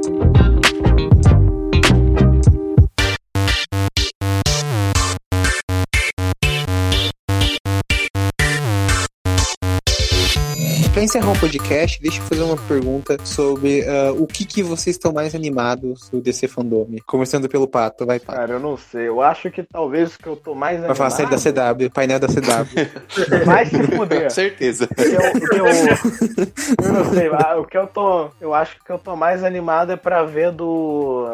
Pra 10.96 11.04
encerrar 11.04 11.34
o 11.34 11.38
podcast, 11.38 12.02
deixa 12.02 12.22
eu 12.22 12.24
fazer 12.24 12.42
uma 12.44 12.56
pergunta 12.56 13.18
sobre 13.26 13.82
uh, 13.82 14.14
o 14.18 14.26
que, 14.26 14.46
que 14.46 14.64
vocês 14.64 14.96
estão 14.96 15.12
mais 15.12 15.36
animados 15.36 16.10
do 16.10 16.22
DC 16.22 16.48
Fandome. 16.48 17.02
Começando 17.02 17.50
pelo 17.50 17.68
Pato, 17.68 18.06
vai, 18.06 18.18
Pato. 18.18 18.40
Cara, 18.40 18.54
eu 18.54 18.62
não 18.62 18.78
sei. 18.78 19.10
Eu 19.10 19.22
acho 19.22 19.52
que 19.52 19.62
talvez 19.62 20.16
o 20.16 20.20
que 20.20 20.28
eu 20.28 20.38
tô 20.38 20.56
mais 20.56 20.80
Vai 20.80 20.96
falar 20.96 21.10
série 21.10 21.30
da 21.30 21.36
CW, 21.36 21.90
painel 21.94 22.18
da 22.18 22.28
CW. 22.30 23.44
Vai 23.44 23.66
se 23.66 23.84
fuder. 23.84 24.32
Certeza. 24.32 24.88
Eu, 24.98 25.58
eu, 25.58 25.66
eu 26.82 26.94
não 26.94 27.14
sei, 27.14 27.28
ah, 27.28 27.58
o 27.60 27.66
que 27.66 27.78
eu 27.78 27.88
tô. 27.88 28.30
Eu 28.40 28.54
acho 28.54 28.76
que 28.76 28.82
o 28.82 28.86
que 28.86 28.92
eu 28.94 29.00
tô 29.00 29.18
mais 29.18 29.44
animado 29.44 29.92
é 29.92 29.98
pra 29.98 30.24
ver 30.24 30.54
do. 30.54 31.30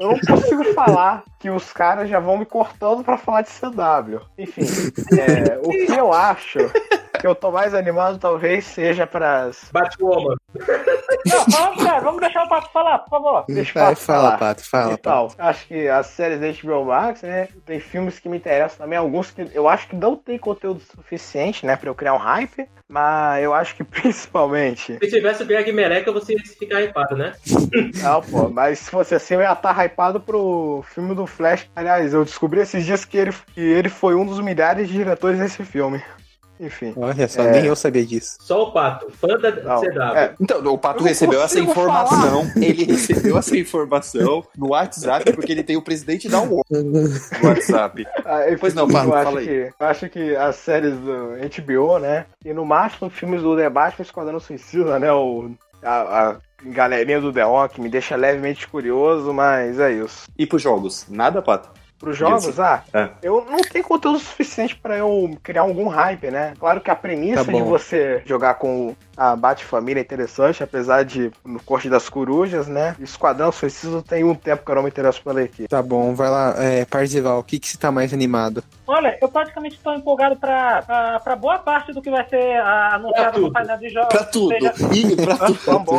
Eu 0.00 0.08
não 0.08 0.18
consigo 0.18 0.64
falar 0.74 1.22
que 1.38 1.48
os 1.48 1.72
caras 1.72 2.10
já 2.10 2.18
vão 2.18 2.36
me 2.36 2.44
cortando 2.44 3.04
pra 3.04 3.16
falar 3.18 3.42
de 3.42 3.50
CW. 3.50 4.20
Enfim, 4.36 4.62
é, 5.16 5.60
o 5.62 5.70
que 5.70 5.92
eu 5.92 6.12
acho 6.12 6.58
que 7.24 7.28
eu 7.28 7.34
tô 7.34 7.50
mais 7.50 7.72
animado 7.72 8.18
talvez 8.18 8.66
seja 8.66 9.06
pras. 9.06 9.70
Batwoman. 9.72 10.36
Não, 11.24 11.44
vamos, 11.48 11.82
sério, 11.82 12.02
vamos 12.02 12.20
deixar 12.20 12.44
o 12.44 12.48
Pato 12.50 12.70
falar, 12.70 12.98
por 12.98 13.08
favor. 13.08 13.44
Deixa 13.48 13.70
o 13.70 13.74
Vai, 13.82 13.94
Pato 13.94 14.00
fala, 14.04 14.22
falar. 14.24 14.38
Pato, 14.38 14.68
fala, 14.68 14.92
Então, 14.92 15.28
Pato. 15.28 15.34
acho 15.38 15.66
que 15.66 15.88
as 15.88 16.06
séries 16.08 16.38
da 16.38 16.48
HBO 16.52 16.84
Max, 16.84 17.22
né? 17.22 17.48
Tem 17.64 17.80
filmes 17.80 18.18
que 18.18 18.28
me 18.28 18.36
interessam 18.36 18.76
também, 18.84 18.98
alguns 18.98 19.30
que 19.30 19.48
eu 19.54 19.66
acho 19.66 19.88
que 19.88 19.96
não 19.96 20.16
tem 20.16 20.36
conteúdo 20.36 20.82
suficiente, 20.82 21.64
né, 21.64 21.76
pra 21.76 21.88
eu 21.88 21.94
criar 21.94 22.12
um 22.12 22.18
hype, 22.18 22.68
mas 22.86 23.42
eu 23.42 23.54
acho 23.54 23.74
que 23.74 23.82
principalmente. 24.28 24.98
Se 24.98 25.08
tivesse 25.08 25.44
o 25.44 25.46
Greg 25.46 25.72
Mereca, 25.72 26.12
você 26.12 26.34
ia 26.34 26.38
ficar 26.58 26.82
hypado, 26.82 27.16
né? 27.16 27.32
Não, 28.02 28.20
pô, 28.20 28.50
mas 28.50 28.80
se 28.80 28.90
fosse 28.90 29.14
assim, 29.14 29.32
eu 29.32 29.40
ia 29.40 29.52
estar 29.54 29.74
hypado 29.82 30.20
pro 30.20 30.84
filme 30.92 31.14
do 31.14 31.26
Flash. 31.26 31.70
Aliás, 31.74 32.12
eu 32.12 32.22
descobri 32.22 32.60
esses 32.60 32.84
dias 32.84 33.02
que 33.06 33.16
ele, 33.16 33.32
que 33.54 33.62
ele 33.62 33.88
foi 33.88 34.14
um 34.14 34.26
dos 34.26 34.40
milhares 34.40 34.88
de 34.88 34.92
diretores 34.92 35.38
desse 35.38 35.64
filme. 35.64 36.02
Enfim. 36.60 36.92
Olha 36.96 37.26
só, 37.28 37.42
É. 37.42 37.50
nem 37.52 37.66
eu 37.66 37.74
sabia 37.76 38.04
disso. 38.06 38.36
Só 38.40 38.64
o 38.64 38.72
Pato, 38.72 39.10
fã 39.10 39.28
da 39.38 39.50
Não, 39.50 39.80
CW. 39.80 40.16
é, 40.16 40.34
Então, 40.40 40.64
o 40.72 40.78
Pato 40.78 41.00
Eu 41.00 41.04
recebeu 41.04 41.42
essa 41.42 41.58
informação. 41.58 42.42
Ele 42.56 42.84
recebeu 42.84 43.36
essa 43.36 43.56
informação 43.56 44.44
no 44.56 44.68
WhatsApp 44.70 45.32
porque 45.32 45.50
ele 45.52 45.62
tem 45.64 45.76
o 45.76 45.82
presidente 45.82 46.28
da 46.28 46.40
UOL 46.40 46.64
no 46.70 47.48
WhatsApp. 47.48 48.06
Ah, 48.24 48.46
enfim, 48.48 48.56
Pois 48.60 48.74
não, 48.74 48.88
Pato, 48.88 49.08
eu 49.08 49.14
acho 49.14 49.24
fala 49.24 49.40
aí. 49.40 49.46
que, 49.46 49.52
eu 49.80 49.86
acho 49.86 50.08
que 50.08 50.36
as 50.36 50.56
séries 50.56 50.94
do 50.94 51.30
HBO, 51.62 51.98
né? 51.98 52.26
E 52.44 52.52
no 52.52 52.64
máximo 52.64 53.10
filmes 53.10 53.42
do 53.42 53.56
The 53.56 53.68
Batman 53.68 54.02
Esquadrão 54.04 54.40
Suicida, 54.40 54.98
né? 54.98 55.12
O, 55.12 55.50
a, 55.82 56.30
a 56.30 56.36
galerinha 56.64 57.20
do 57.20 57.32
The 57.32 57.42
Rock 57.42 57.80
me 57.80 57.88
deixa 57.88 58.16
levemente 58.16 58.66
curioso, 58.68 59.32
mas 59.34 59.78
é 59.78 59.92
isso. 59.92 60.24
E 60.38 60.46
pros 60.46 60.62
jogos? 60.62 61.06
Nada, 61.08 61.42
Pato? 61.42 61.68
Pros 61.98 62.16
jogos, 62.18 62.46
Isso. 62.48 62.60
ah, 62.60 62.82
É. 62.92 63.08
eu 63.22 63.46
não 63.48 63.58
tenho 63.60 63.84
conteúdo 63.84 64.18
suficiente 64.18 64.76
pra 64.76 64.98
eu 64.98 65.38
criar 65.42 65.62
algum 65.62 65.88
hype, 65.88 66.30
né? 66.30 66.52
Claro 66.58 66.80
que 66.80 66.90
a 66.90 66.94
premissa 66.96 67.44
Tá 67.44 67.52
de 67.52 67.62
você 67.62 68.22
jogar 68.26 68.54
com 68.54 68.94
a 69.16 69.34
Bat-Família 69.36 70.00
é 70.00 70.02
interessante, 70.02 70.62
apesar 70.62 71.04
de 71.04 71.30
no 71.44 71.62
Corte 71.62 71.88
das 71.88 72.08
Corujas, 72.08 72.66
né? 72.66 72.96
Esquadrão 72.98 73.52
Suicida 73.52 74.02
tem 74.02 74.24
um 74.24 74.34
tempo 74.34 74.64
que 74.64 74.70
eu 74.70 74.74
não 74.74 74.82
me 74.82 74.88
interesso 74.88 75.22
pela 75.22 75.42
equipe. 75.42 75.68
Tá 75.68 75.80
bom, 75.80 76.14
vai 76.14 76.28
lá, 76.28 76.54
é, 76.58 76.84
Parzival, 76.84 77.38
o 77.38 77.44
que, 77.44 77.58
que 77.58 77.68
você 77.68 77.78
tá 77.78 77.92
mais 77.92 78.12
animado? 78.12 78.62
Olha, 78.86 79.16
eu 79.20 79.28
praticamente 79.28 79.76
estou 79.76 79.94
empolgado 79.94 80.36
pra 80.36 81.36
boa 81.40 81.58
parte 81.58 81.92
do 81.92 82.02
que 82.02 82.10
vai 82.10 82.26
ser 82.28 82.56
ah, 82.58 82.94
anunciado 82.96 83.40
no 83.40 83.52
painel 83.52 83.78
de 83.78 83.88
jogos. 83.88 84.08
Pra 84.14 84.24
tudo. 84.24 84.48
Seja- 84.48 84.72
E 84.94 85.16
pra 85.16 85.36
tudo. 85.36 85.54
Fanboy. 85.64 85.98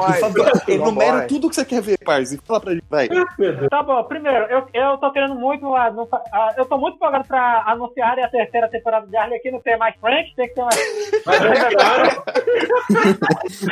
Enumera 0.68 1.28
tudo 1.28 1.50
que 1.50 1.56
você 1.56 1.66
quer 1.66 1.82
ver, 1.82 1.98
Parzi. 2.06 2.40
Fala 2.46 2.60
pra 2.62 2.72
ele, 2.74 2.84
vai. 2.90 3.10
Deus. 3.10 3.26
Tá 3.70 3.82
bom, 3.82 4.04
primeiro, 4.04 4.46
eu, 4.46 4.68
eu 4.74 4.98
tô 4.98 5.12
querendo 5.12 5.36
muito. 5.36 5.74
ah, 5.76 5.90
no- 5.90 6.08
ah, 6.32 6.54
eu 6.58 6.66
tô 6.66 6.78
muito 6.78 6.96
empolgado 6.96 7.26
pra 7.28 7.64
anunciarem 7.66 8.24
a 8.24 8.30
terceira 8.30 8.68
temporada 8.70 9.08
de 9.08 9.18
Harley 9.18 9.40
Quinn. 9.40 9.52
Não 9.54 9.62
tem 9.62 9.78
mais 9.78 9.96
Frank, 10.00 10.34
tem 10.36 10.48
que 10.48 10.54
ter 10.54 10.62
mais. 10.64 10.80
Mas 11.26 11.42
é 11.42 11.60
agora, 11.62 12.24
tem 12.26 12.44
que 12.44 12.68
ter 12.68 13.24
mais. 13.26 13.66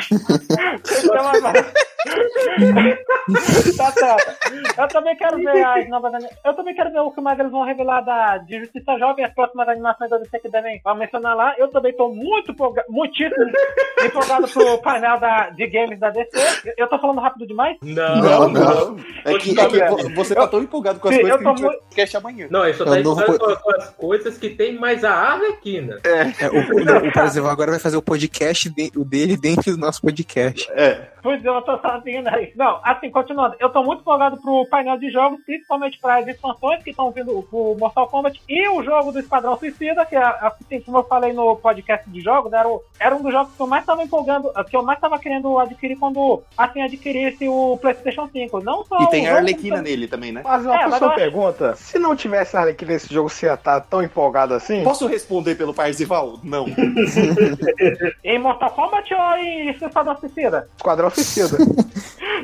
tá 3.78 3.92
certo. 3.92 4.34
Eu 4.78 4.88
também 4.88 5.16
quero 5.16 5.38
ver 5.38 5.64
as 5.64 5.90
novas. 5.90 6.14
Eu 6.44 6.54
também 6.54 6.76
quero 6.76 6.92
ver 6.92 7.00
o 7.00 7.12
que 7.12 7.22
mais 7.22 7.40
eles 7.40 7.52
vão 7.52 7.64
revelar 7.64 8.02
da, 8.02 8.38
de 8.40 8.60
Justiça 8.60 8.98
Jovem, 9.04 9.26
as 9.26 9.34
próximas 9.34 9.68
animações 9.68 10.10
da 10.10 10.18
DC 10.18 10.40
que 10.40 10.50
devem 10.50 10.82
mencionar 10.98 11.36
lá. 11.36 11.54
Eu 11.58 11.68
também 11.68 11.92
tô 11.94 12.08
muito 12.10 12.52
empolgado, 12.52 12.88
muitíssimo 12.90 13.36
empolgado 14.04 14.48
pro 14.48 14.78
painel 14.80 15.20
da, 15.20 15.50
de 15.50 15.68
games 15.68 16.00
da 16.00 16.10
DC. 16.10 16.30
Eu- 16.66 16.74
Eu 16.78 16.88
tô 16.88 16.98
falando 17.00 17.20
rápido 17.20 17.46
demais? 17.48 17.78
não, 17.82 18.16
Não, 18.22 18.50
não. 18.50 18.92
não. 18.96 18.98
É 19.26 19.38
que, 19.38 19.60
é 19.60 19.68
que 19.68 20.14
você 20.16 20.34
tá 20.36 20.48
tão 20.48 20.62
empolgado 20.62 21.00
com 21.00 21.08
as 21.10 21.16
Sim, 21.16 21.22
coisas 21.22 21.38
eu 21.38 21.44
que 21.44 21.48
a 21.48 21.52
gente 21.56 21.62
vai 21.66 21.76
podcast 21.78 22.18
amanhã. 22.18 22.48
Não, 22.50 22.64
ele 22.66 22.74
só 22.74 22.84
É 22.84 22.88
tá 22.88 23.00
empolgado 23.00 23.40
com, 23.40 23.56
com 23.56 23.72
as 23.76 23.90
coisas 23.92 24.38
que 24.38 24.50
tem 24.50 24.74
mais 24.78 25.04
a 25.04 25.14
Arlequina. 25.14 26.00
É, 26.04 26.48
o, 26.50 26.84
não, 26.86 27.08
o 27.10 27.12
Parzival 27.14 27.52
agora 27.52 27.72
vai 27.72 27.80
fazer 27.80 27.98
o 27.98 28.02
podcast 28.02 28.70
de- 28.70 28.92
o 28.98 29.04
dele 29.04 29.36
dentro 29.38 29.72
do 29.72 29.78
nosso 29.78 30.02
podcast. 30.02 30.70
É. 30.72 31.12
Pois 31.22 31.44
eu 31.44 31.62
tô 31.62 31.78
sozinho, 31.80 32.22
né? 32.22 32.50
Não, 32.56 32.80
assim, 32.84 33.10
continuando. 33.10 33.56
Eu 33.60 33.70
tô 33.70 33.82
muito 33.84 34.02
empolgado 34.02 34.38
pro 34.42 34.68
painel 34.70 34.98
de 34.98 35.10
jogos, 35.10 35.40
principalmente 35.46 35.98
para 36.00 36.18
as 36.18 36.28
expansões 36.28 36.84
que 36.84 36.90
estão 36.90 37.12
vindo 37.12 37.42
pro 37.50 37.76
Mortal 37.80 38.08
Kombat 38.08 38.42
e 38.50 38.68
o 38.70 38.84
jogo 38.84 38.93
do 39.02 39.20
Esquadrão 39.20 39.58
Suicida, 39.58 40.06
que, 40.06 40.16
é, 40.16 40.24
assim, 40.24 40.80
como 40.82 40.98
eu 41.00 41.04
falei 41.04 41.34
no 41.34 41.56
podcast 41.56 42.10
de 42.10 42.22
jogos, 42.22 42.54
era, 42.54 42.68
o- 42.68 42.82
era 43.00 43.16
um 43.16 43.22
dos 43.22 43.32
jogos 43.32 43.54
que 43.56 43.62
eu 43.62 43.68
mais 43.68 43.86
tava 43.86 44.04
empolgando, 44.04 44.52
que 44.70 44.76
eu 44.78 44.84
mais 44.84 45.00
tava 45.00 45.18
querendo 45.20 45.58
adquirir 45.60 45.98
quando, 45.98 46.42
assim, 46.58 46.82
adquirisse 46.82 47.48
o 47.48 47.78
PlayStation 47.82 48.28
5. 48.32 48.62
Não 48.64 48.86
só 48.86 49.02
E 49.04 49.08
tem 49.10 49.26
a 49.26 49.30
jogo, 49.30 49.38
Arlequina 49.40 49.76
como- 49.78 49.88
nele 49.88 50.08
também, 50.08 50.32
né? 50.32 50.42
Mas 50.44 50.64
uma 50.66 50.76
É, 50.76 50.84
mas 50.84 50.94
pessoa 50.94 51.12
acho- 51.12 51.20
pergunta, 51.20 51.76
se 51.76 51.98
não 52.00 52.16
tivesse 52.16 52.56
Arlequina 52.56 52.92
nesse 52.94 53.14
jogo, 53.14 53.30
você 53.30 53.46
ia 53.48 53.54
estar 53.56 53.82
tão 53.82 54.04
empolgado 54.04 54.54
assim? 54.54 54.84
Posso 54.84 55.08
responder 55.08 55.56
pelo 55.56 55.74
Parzival? 55.74 56.40
Não. 56.44 56.66
Em 58.24 58.40
Mortal 58.40 58.72
Kombat 58.72 59.14
ou 59.14 59.38
em 59.38 59.70
Esquadrão 59.70 60.18
Suicida? 60.18 60.68
Esquadrão 60.78 61.10
Suicida. 61.10 61.58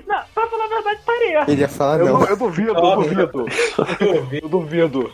Não, 0.08 0.20
pra 0.34 0.48
falar 0.48 0.66
a 0.66 0.68
verdade, 0.68 1.00
estaria. 1.00 1.44
Ele 1.48 1.62
ia 1.62 1.68
falar 1.70 2.00
Eu, 2.00 2.06
não. 2.08 2.24
eu 2.26 2.38
duvido, 2.38 2.72
eu. 2.78 2.96
Duvido. 2.96 3.46
Eu 4.42 4.50
duvido. 4.50 5.12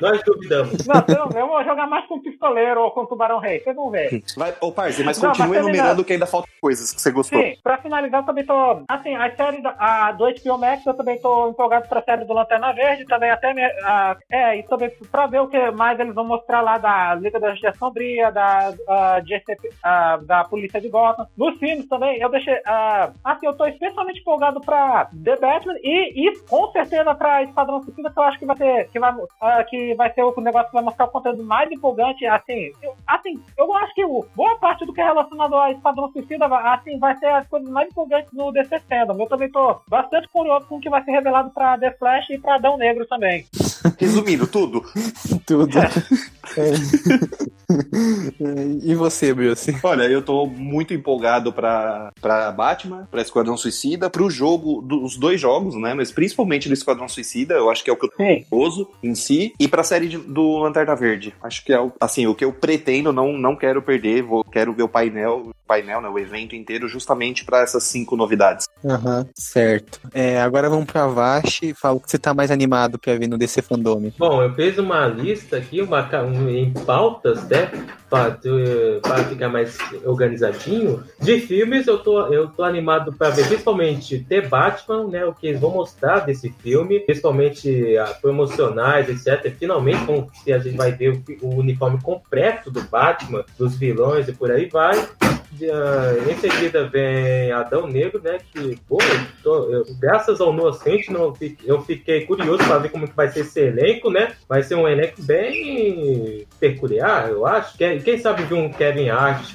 Nós 0.00 0.22
duvidamos. 0.24 0.51
Não, 0.58 1.00
você 1.00 1.18
não 1.18 1.28
vê, 1.28 1.40
eu 1.40 1.46
vou 1.46 1.64
jogar 1.64 1.86
mais 1.86 2.06
com 2.06 2.20
Pistoleiro 2.20 2.82
ou 2.82 2.90
com 2.90 3.06
Tubarão 3.06 3.38
Rei, 3.38 3.60
vocês 3.60 3.76
vão 3.76 3.90
ver. 3.90 4.22
Vai, 4.36 4.54
ô, 4.60 4.72
Parzi, 4.72 5.04
mas 5.04 5.20
Não, 5.20 5.30
continua 5.30 5.48
mas 5.48 5.58
enumerando 5.58 6.04
que 6.04 6.12
ainda 6.12 6.26
faltam 6.26 6.50
coisas 6.60 6.92
que 6.92 7.00
você 7.00 7.10
gostou. 7.10 7.40
Sim, 7.40 7.56
pra 7.62 7.78
finalizar, 7.78 8.20
eu 8.20 8.26
também 8.26 8.44
tô. 8.44 8.82
Assim, 8.88 9.16
a 9.16 9.34
série 9.34 9.60
da, 9.60 9.74
a, 9.78 10.12
do 10.12 10.24
HBO 10.24 10.58
Max, 10.58 10.86
eu 10.86 10.94
também 10.94 11.20
tô 11.20 11.48
empolgado 11.48 11.88
pra 11.88 12.02
série 12.02 12.24
do 12.24 12.32
Lanterna 12.32 12.72
Verde, 12.72 13.04
também 13.04 13.30
até. 13.30 13.52
Me, 13.52 13.62
a, 13.62 14.16
é, 14.30 14.58
e 14.58 14.62
também 14.62 14.90
pra 15.10 15.26
ver 15.26 15.40
o 15.40 15.48
que 15.48 15.70
mais 15.72 15.98
eles 15.98 16.14
vão 16.14 16.24
mostrar 16.24 16.60
lá 16.60 16.78
da 16.78 17.14
Liga 17.16 17.40
da 17.40 17.50
Justiça 17.50 17.76
Sombria, 17.78 18.30
da, 18.30 18.72
a, 18.88 19.20
GCP, 19.20 19.70
a, 19.82 20.16
da 20.18 20.44
Polícia 20.44 20.80
de 20.80 20.88
Gotham. 20.88 21.26
Nos 21.36 21.58
filmes 21.58 21.88
também, 21.88 22.20
eu 22.20 22.28
deixei. 22.28 22.60
a 22.64 23.10
assim, 23.24 23.46
eu 23.46 23.54
tô 23.54 23.66
especialmente 23.66 24.20
empolgado 24.20 24.60
pra 24.60 25.08
The 25.24 25.36
Batman 25.36 25.74
e, 25.82 26.28
e 26.28 26.38
com 26.48 26.70
certeza 26.70 27.14
pra 27.14 27.42
Esquadrão 27.42 27.82
Suicida, 27.82 28.10
que 28.10 28.18
eu 28.18 28.22
acho 28.22 28.38
que 28.38 28.46
vai 28.46 28.56
ter. 28.56 28.88
Que 28.90 28.98
vai, 29.00 29.14
que 29.68 29.94
vai 29.94 30.12
ser 30.12 30.22
o 30.22 30.32
negócio 30.42 30.68
que 30.68 30.74
vai 30.74 30.82
mostrar 30.84 31.06
o 31.06 31.10
conteúdo 31.10 31.42
mais 31.44 31.70
empolgante. 31.70 32.26
Assim, 32.26 32.70
eu, 32.82 32.94
assim, 33.06 33.40
eu 33.58 33.74
acho 33.76 33.94
que 33.94 34.04
o, 34.04 34.24
boa 34.34 34.56
parte 34.58 34.84
do 34.84 34.92
que 34.92 35.00
é 35.00 35.04
relacionado 35.04 35.56
a 35.56 35.70
Esquadrão 35.70 36.10
Suicida 36.12 36.48
vai- 36.48 36.74
assim, 36.74 36.98
vai 36.98 37.16
ser 37.18 37.26
as 37.26 37.46
coisas 37.48 37.68
mais 37.68 37.88
empolgantes 37.88 38.32
no 38.32 38.52
DC 38.52 38.80
Fandom. 38.88 39.20
Eu 39.22 39.28
também 39.28 39.50
tô 39.50 39.76
bastante 39.88 40.28
curioso 40.28 40.66
com 40.66 40.76
o 40.76 40.80
que 40.80 40.90
vai 40.90 41.02
ser 41.04 41.12
revelado 41.12 41.50
pra 41.50 41.78
The 41.78 41.92
Flash 41.92 42.30
e 42.30 42.38
pra 42.38 42.56
Adão 42.56 42.76
Negro 42.76 43.06
também. 43.06 43.46
Resumindo, 43.98 44.46
tudo. 44.46 44.82
Tudo. 45.46 45.76
É. 46.58 47.61
E 48.82 48.94
você, 48.94 49.32
Bruce? 49.32 49.76
Olha, 49.82 50.04
eu 50.04 50.22
tô 50.22 50.46
muito 50.46 50.92
empolgado 50.94 51.52
pra, 51.52 52.12
pra 52.20 52.50
Batman, 52.52 53.06
pra 53.10 53.22
Esquadrão 53.22 53.56
Suicida, 53.56 54.10
pro 54.10 54.30
jogo, 54.30 54.80
dos 54.82 55.16
dois 55.16 55.40
jogos, 55.40 55.74
né? 55.76 55.94
Mas 55.94 56.10
principalmente 56.10 56.68
do 56.68 56.74
Esquadrão 56.74 57.08
Suicida, 57.08 57.54
eu 57.54 57.70
acho 57.70 57.82
que 57.84 57.90
é 57.90 57.92
o 57.92 57.96
que 57.96 58.06
eu 58.06 58.10
tô 58.10 58.16
curioso 58.16 58.88
em 59.02 59.14
si, 59.14 59.52
e 59.58 59.68
pra 59.68 59.82
série 59.82 60.08
de- 60.08 60.18
do 60.18 60.58
Lanterna 60.58 60.94
Verde. 60.94 61.34
Acho 61.42 61.64
que 61.64 61.72
é 61.72 61.80
o, 61.80 61.92
assim, 62.00 62.26
o 62.26 62.34
que 62.34 62.44
eu 62.44 62.52
pretendo, 62.52 63.12
não, 63.12 63.32
não 63.32 63.56
quero 63.56 63.82
perder, 63.82 64.22
vou, 64.22 64.44
quero 64.44 64.72
ver 64.72 64.82
o 64.82 64.88
painel, 64.88 65.48
o 65.50 65.54
painel, 65.66 66.00
né? 66.00 66.08
O 66.08 66.18
evento 66.18 66.54
inteiro, 66.56 66.88
justamente 66.88 67.44
pra 67.44 67.60
essas 67.62 67.84
cinco 67.84 68.16
novidades. 68.16 68.66
Aham, 68.84 69.26
certo. 69.34 70.00
É, 70.12 70.40
agora 70.40 70.68
vamos 70.68 70.86
pra 70.86 71.06
Vashi. 71.06 71.72
Fala 71.74 71.96
o 71.96 72.00
que 72.00 72.10
você 72.10 72.18
tá 72.18 72.34
mais 72.34 72.50
animado 72.50 72.98
pra 72.98 73.14
ver 73.16 73.28
no 73.28 73.38
DC 73.38 73.62
Fandome. 73.62 74.12
Bom, 74.18 74.42
eu 74.42 74.52
fiz 74.54 74.76
uma 74.78 75.06
lista 75.06 75.56
aqui, 75.56 75.80
uma, 75.80 76.08
um- 76.22 76.48
em 76.48 76.72
pautas, 76.72 77.42
Para 78.08 79.24
ficar 79.24 79.48
mais 79.48 79.78
organizadinho. 80.04 81.02
De 81.18 81.40
filmes, 81.40 81.86
eu 81.86 81.98
tô, 81.98 82.26
eu 82.26 82.48
tô 82.48 82.62
animado 82.62 83.12
para 83.12 83.30
ver 83.30 83.46
principalmente 83.46 84.18
The 84.18 84.42
Batman, 84.42 85.08
né? 85.08 85.24
O 85.24 85.32
que 85.32 85.46
eles 85.46 85.60
vão 85.60 85.70
mostrar 85.70 86.20
desse 86.20 86.50
filme, 86.62 87.00
principalmente 87.00 87.96
ah, 87.96 88.14
promocionais, 88.20 89.08
etc. 89.08 89.50
Finalmente, 89.58 90.04
vão, 90.04 90.28
se 90.44 90.52
a 90.52 90.58
gente 90.58 90.76
vai 90.76 90.92
ver 90.92 91.22
o, 91.40 91.46
o 91.46 91.54
uniforme 91.60 92.00
completo 92.02 92.70
do 92.70 92.82
Batman, 92.82 93.44
dos 93.58 93.76
vilões 93.76 94.28
e 94.28 94.32
por 94.32 94.50
aí 94.50 94.66
vai. 94.66 95.08
De, 95.52 95.70
ah, 95.70 96.14
em 96.30 96.36
seguida 96.38 96.88
vem 96.88 97.52
Adão 97.52 97.86
Negro, 97.86 98.20
né? 98.22 98.38
Que, 98.52 98.76
pô, 98.88 98.98
eu 99.02 99.26
tô- 99.42 99.70
eu- 99.70 99.84
graças 100.00 100.40
ao 100.40 100.52
Inocente, 100.52 101.12
não, 101.12 101.34
eu 101.64 101.82
fiquei 101.82 102.24
curioso 102.24 102.64
para 102.64 102.78
ver 102.78 102.88
como 102.90 103.06
que 103.06 103.14
vai 103.14 103.28
ser 103.28 103.40
esse 103.40 103.60
elenco, 103.60 104.10
né? 104.10 104.32
Vai 104.48 104.62
ser 104.62 104.76
um 104.76 104.88
elenco 104.88 105.20
bem 105.22 106.46
peculiar, 106.58 107.28
eu 107.28 107.46
acho. 107.46 107.76
Quem, 107.76 108.00
quem 108.00 108.16
sabe 108.18 108.44
ver 108.44 108.54
um 108.54 108.72
Kevin 108.72 109.10
Hart 109.10 109.54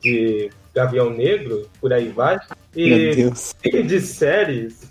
de 0.00 0.50
Gavião 0.72 1.10
Negro, 1.10 1.68
por 1.80 1.92
aí 1.92 2.08
vai. 2.08 2.38
Meu 2.74 2.86
E 2.86 3.14
Deus. 3.16 3.54
de 3.64 4.00
séries, 4.00 4.88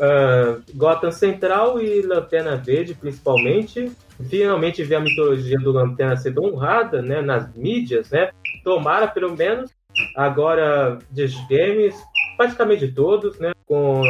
ah, 0.00 0.56
Gotham 0.74 1.12
Central 1.12 1.80
e 1.82 2.00
Lanterna 2.00 2.56
Verde, 2.56 2.94
principalmente. 2.94 3.92
Finalmente 4.28 4.82
ver 4.82 4.96
a 4.96 5.00
mitologia 5.00 5.58
do 5.58 5.72
Lanterna 5.72 6.16
sendo 6.16 6.44
honrada 6.44 7.02
né, 7.02 7.20
nas 7.20 7.54
mídias, 7.54 8.10
né? 8.10 8.30
Tomara, 8.64 9.08
pelo 9.08 9.36
menos. 9.36 9.70
Agora, 10.16 10.98
de 11.10 11.26
games, 11.48 12.00
praticamente 12.36 12.88
todos, 12.88 13.38
né? 13.38 13.52
Com, 13.66 14.02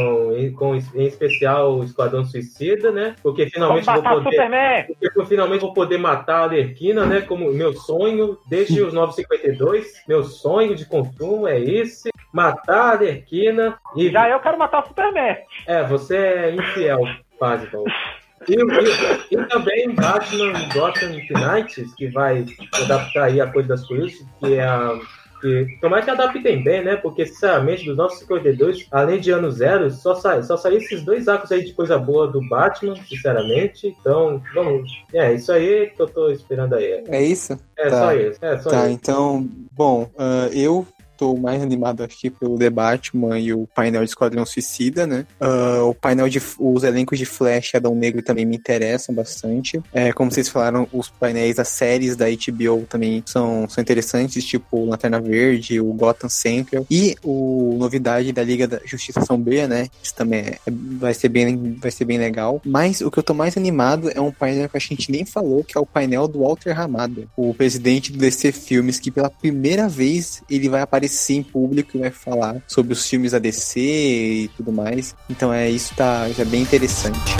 com 0.57 0.77
em 0.77 1.05
especial 1.05 1.79
o 1.79 1.85
Esquadrão 1.85 2.25
Suicida, 2.25 2.93
né? 2.93 3.17
Porque 3.23 3.51
finalmente 3.51 3.85
vou 3.85 3.97
matar 3.97 4.13
o 4.13 4.23
poder. 4.23 4.31
Superman! 4.31 4.85
Porque 4.87 5.21
eu 5.21 5.27
finalmente 5.27 5.61
vou 5.61 5.75
poder 5.75 5.99
matar 5.99 6.37
a 6.37 6.43
Alerquina, 6.45 7.05
né? 7.05 7.21
Como 7.23 7.53
meu 7.53 7.73
sonho, 7.73 8.39
desde 8.49 8.81
os 8.83 8.93
952. 8.95 10.05
Meu 10.07 10.23
sonho 10.23 10.77
de 10.77 10.87
consumo 10.87 11.49
é 11.49 11.59
esse: 11.59 12.11
matar 12.33 12.81
a 12.81 12.91
Alerquina 12.93 13.79
e. 13.97 14.11
Já 14.11 14.29
eu 14.31 14.41
quero 14.41 14.59
matar 14.59 14.85
o 14.85 14.87
Superman. 14.87 15.37
É, 15.67 15.83
você 15.85 16.17
é 16.17 16.55
infiel, 16.55 17.01
quase, 17.37 17.67
Paulo. 17.67 17.91
E, 18.49 18.55
e- 18.55 19.35
e 19.37 19.47
também 19.49 19.95
Batman 19.95 20.53
Gotham 20.73 21.11
Knights, 21.31 21.95
que 21.95 22.09
vai 22.09 22.47
adaptar 22.73 23.25
aí 23.25 23.41
a 23.41 23.47
coisa 23.47 23.69
das 23.69 23.87
coisas, 23.87 24.13
que 24.39 24.55
é 24.55 24.63
a. 24.65 24.99
Que, 25.41 25.79
tomara 25.81 26.03
que 26.03 26.11
adaptem 26.11 26.63
bem, 26.63 26.85
né? 26.85 26.97
Porque, 26.97 27.25
sinceramente, 27.25 27.87
dos 27.87 27.97
952, 27.97 28.87
além 28.91 29.19
de 29.19 29.31
ano 29.31 29.51
zero, 29.51 29.91
só 29.91 30.15
sai, 30.15 30.43
só 30.43 30.55
saiu 30.55 30.77
esses 30.77 31.03
dois 31.03 31.29
arcos 31.29 31.51
aí 31.51 31.65
de 31.65 31.73
coisa 31.73 31.97
boa 31.99 32.27
do 32.29 32.47
Batman, 32.47 32.95
sinceramente. 33.09 33.87
Então, 34.01 34.43
vamos. 34.55 34.91
É, 35.15 35.33
isso 35.33 35.51
aí 35.51 35.93
que 35.97 36.03
eu 36.03 36.07
tô 36.09 36.31
esperando 36.31 36.75
aí. 36.75 37.03
É 37.09 37.23
isso? 37.23 37.59
É 37.79 37.89
Tá. 37.89 37.99
só 37.99 38.13
isso. 38.15 38.39
É 38.43 38.59
só 38.59 38.69
Tá, 38.69 38.81
isso. 38.85 38.91
então, 38.91 39.49
bom, 39.73 40.11
ah, 40.19 40.51
eu 40.53 40.87
tô 41.21 41.37
mais 41.37 41.61
animado 41.61 42.03
aqui 42.03 42.31
pelo 42.31 42.59
The 42.59 42.71
Batman 42.71 43.39
e 43.39 43.53
o 43.53 43.67
painel 43.75 44.03
de 44.03 44.09
Esquadrão 44.09 44.47
Suicida, 44.47 45.07
né? 45.07 45.27
Ah, 45.39 45.83
o 45.85 45.95
painel 45.95 46.31
de 46.31 46.41
os 46.59 46.83
elencos 46.83 47.19
de 47.19 47.27
Flash 47.27 47.75
e 47.75 47.77
Adão 47.77 47.95
Negro 47.95 48.23
também 48.23 48.47
me 48.47 48.57
interessam 48.57 49.15
bastante. 49.15 49.79
É, 49.93 50.15
como 50.15 50.31
vocês 50.31 50.49
falaram, 50.49 50.89
os 50.91 51.11
painéis 51.11 51.57
das 51.57 51.69
séries 51.69 52.17
da 52.17 52.25
HBO 52.25 52.87
também 52.89 53.23
são, 53.27 53.69
são 53.69 53.83
interessantes, 53.83 54.43
tipo 54.43 54.87
Lanterna 54.87 55.21
Verde, 55.21 55.79
o 55.79 55.93
Gotham 55.93 56.31
Central 56.31 56.87
e 56.91 57.15
o 57.23 57.77
novidade 57.79 58.33
da 58.33 58.43
Liga 58.43 58.67
da 58.67 58.81
Justiça 58.83 59.21
Sombria, 59.21 59.69
né? 59.69 59.89
Isso 60.03 60.15
também 60.15 60.41
é- 60.41 60.59
vai 60.67 61.13
ser 61.13 61.29
bem 61.29 61.77
vai 61.79 61.91
ser 61.91 62.07
bem 62.07 62.17
legal. 62.17 62.63
Mas 62.65 63.03
o 63.03 63.11
que 63.11 63.19
eu 63.19 63.23
tô 63.23 63.35
mais 63.35 63.59
animado 63.59 64.11
é 64.11 64.21
um 64.23 64.33
painel 64.33 64.71
que 64.71 64.77
a 64.79 64.81
gente 64.81 65.13
nem 65.13 65.27
falou, 65.27 65.63
que 65.63 65.77
é 65.77 65.81
o 65.81 65.85
painel 65.85 66.27
do 66.27 66.41
Walter 66.41 66.73
Ramada, 66.73 67.29
o 67.37 67.53
presidente 67.53 68.11
do 68.11 68.19
DC 68.19 68.53
Filmes, 68.53 68.99
que 68.99 69.11
pela 69.11 69.29
primeira 69.29 69.87
vez 69.87 70.43
ele 70.49 70.69
vai 70.71 70.81
aparecer 70.81 71.10
em 71.31 71.43
público 71.43 71.97
e 71.97 72.01
vai 72.01 72.11
falar 72.11 72.63
sobre 72.67 72.93
os 72.93 73.07
filmes 73.07 73.33
da 73.33 73.39
DC 73.39 73.81
e 73.81 74.51
tudo 74.57 74.73
mais. 74.73 75.15
Então 75.29 75.53
é 75.53 75.69
isso 75.69 75.95
tá 75.95 76.29
já 76.31 76.45
bem 76.45 76.63
interessante. 76.63 77.37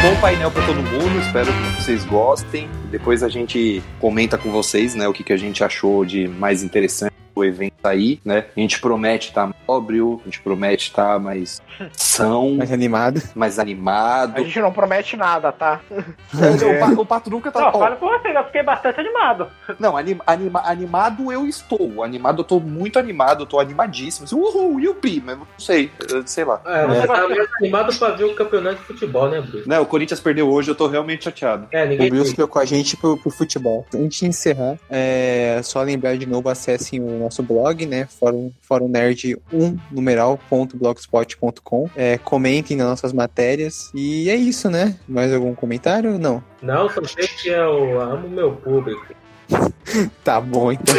Bom 0.00 0.20
painel 0.20 0.50
pra 0.50 0.64
todo 0.64 0.76
mundo, 0.76 1.20
espero 1.20 1.52
que 1.52 1.82
vocês 1.82 2.04
gostem. 2.04 2.68
Depois 2.90 3.22
a 3.22 3.28
gente 3.28 3.82
comenta 4.00 4.38
com 4.38 4.50
vocês, 4.50 4.94
né, 4.94 5.08
o 5.08 5.12
que, 5.12 5.24
que 5.24 5.32
a 5.32 5.36
gente 5.36 5.62
achou 5.64 6.04
de 6.04 6.28
mais 6.28 6.62
interessante 6.62 7.17
evento 7.44 7.77
aí, 7.82 8.20
né? 8.24 8.46
A 8.56 8.60
gente 8.60 8.80
promete 8.80 9.28
estar 9.28 9.44
mais 9.46 9.56
sóbrio, 9.64 10.20
a 10.22 10.24
gente 10.24 10.40
promete 10.40 10.88
estar 10.88 11.18
mais 11.20 11.62
são, 11.92 12.54
Mais 12.58 12.72
animado. 12.72 13.22
mais 13.34 13.58
animado. 13.58 14.36
A 14.36 14.40
gente 14.42 14.58
não 14.60 14.72
promete 14.72 15.16
nada, 15.16 15.52
tá? 15.52 15.80
O, 16.34 16.78
Pa- 16.96 17.02
o 17.02 17.06
Pato 17.06 17.30
nunca 17.30 17.50
tá. 17.50 17.60
Não, 17.60 17.72
fala 17.72 17.96
por 17.96 18.10
você, 18.10 18.36
eu 18.36 18.44
fiquei 18.44 18.62
bastante 18.62 19.00
animado. 19.00 19.48
Não, 19.78 19.96
anim- 19.96 20.18
anima- 20.26 20.62
animado 20.64 21.32
eu 21.32 21.46
estou. 21.46 22.02
Animado 22.02 22.40
eu 22.40 22.44
tô 22.44 22.60
muito 22.60 22.98
animado, 22.98 23.42
eu 23.42 23.46
tô 23.46 23.58
animadíssimo. 23.60 24.24
Assim, 24.24 24.36
Uhul, 24.36 24.80
yupi, 24.80 25.22
mas 25.24 25.38
não 25.38 25.46
sei, 25.58 25.90
eu- 26.10 26.26
sei 26.26 26.44
lá. 26.44 26.60
É, 26.66 26.86
você 26.86 27.06
tá 27.06 27.28
mais 27.28 27.48
animado 27.60 27.98
pra 27.98 28.08
ver 28.10 28.24
o 28.24 28.34
campeonato 28.34 28.76
de 28.76 28.82
futebol, 28.84 29.28
né, 29.30 29.40
Bruce? 29.40 29.68
Não, 29.68 29.82
o 29.82 29.86
Corinthians 29.86 30.20
perdeu 30.20 30.48
hoje, 30.50 30.70
eu 30.70 30.74
tô 30.74 30.86
realmente 30.88 31.24
chateado. 31.24 31.66
É, 31.72 31.84
O 31.84 31.88
ninguém. 31.88 32.12
Wilson 32.12 32.30
ficou 32.30 32.48
com 32.48 32.58
a 32.58 32.64
gente 32.64 32.96
pro, 32.96 33.16
pro 33.16 33.30
futebol. 33.30 33.86
Antes 33.94 34.18
de 34.20 34.26
encerrar, 34.26 34.76
é 34.90 35.60
só 35.62 35.82
lembrar 35.82 36.16
de 36.16 36.26
novo, 36.26 36.48
acessem 36.48 37.00
o 37.00 37.18
nosso 37.18 37.42
blog, 37.42 37.77
né? 37.86 38.06
Fórum, 38.06 38.52
fórum 38.60 38.88
nerd 38.88 39.36
1 39.52 39.78
numeral.blogspot.com. 39.90 41.90
É, 41.96 42.18
comentem 42.18 42.76
nas 42.76 42.88
nossas 42.88 43.12
matérias. 43.12 43.90
E 43.94 44.30
é 44.30 44.36
isso, 44.36 44.70
né? 44.70 44.96
Mais 45.08 45.32
algum 45.32 45.54
comentário? 45.54 46.18
Não. 46.18 46.42
Não, 46.62 46.88
só 46.88 47.02
sei 47.04 47.26
que 47.26 47.48
eu 47.48 48.00
amo 48.00 48.28
meu 48.28 48.52
público. 48.52 49.06
Tá 50.22 50.38
bom, 50.40 50.70
então. 50.70 50.94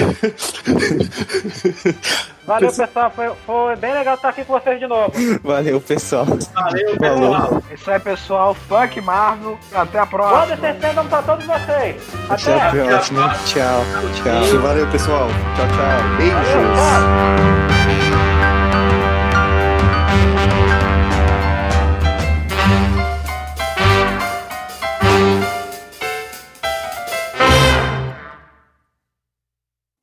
Valeu, 2.47 2.73
pessoal. 2.73 3.11
Foi, 3.15 3.31
foi 3.45 3.75
bem 3.75 3.93
legal 3.93 4.15
estar 4.15 4.29
aqui 4.29 4.43
com 4.43 4.53
vocês 4.53 4.79
de 4.79 4.87
novo. 4.87 5.11
Valeu, 5.43 5.79
pessoal. 5.79 6.25
Valeu, 6.25 6.95
Falou. 6.97 7.31
pessoal. 7.31 7.63
Isso 7.71 7.91
aí, 7.91 7.99
pessoal. 7.99 8.53
Fuck 8.55 8.99
Marvel. 9.01 9.59
Até 9.73 9.99
a 9.99 10.05
próxima. 10.07 10.55
descendo 10.57 11.03
pra 11.03 11.21
todos 11.21 11.45
vocês. 11.45 12.01
Até 12.27 12.53
a 12.59 12.67
Até. 12.69 12.83
próxima. 12.85 13.29
Tchau. 13.45 13.81
Tchau. 14.15 14.59
Valeu, 14.61 14.87
pessoal. 14.87 15.27
Tchau, 15.55 15.67
tchau. 15.67 15.77
Valeu, 15.77 16.17
Beijos. 16.17 16.47
tchau. 17.99 18.08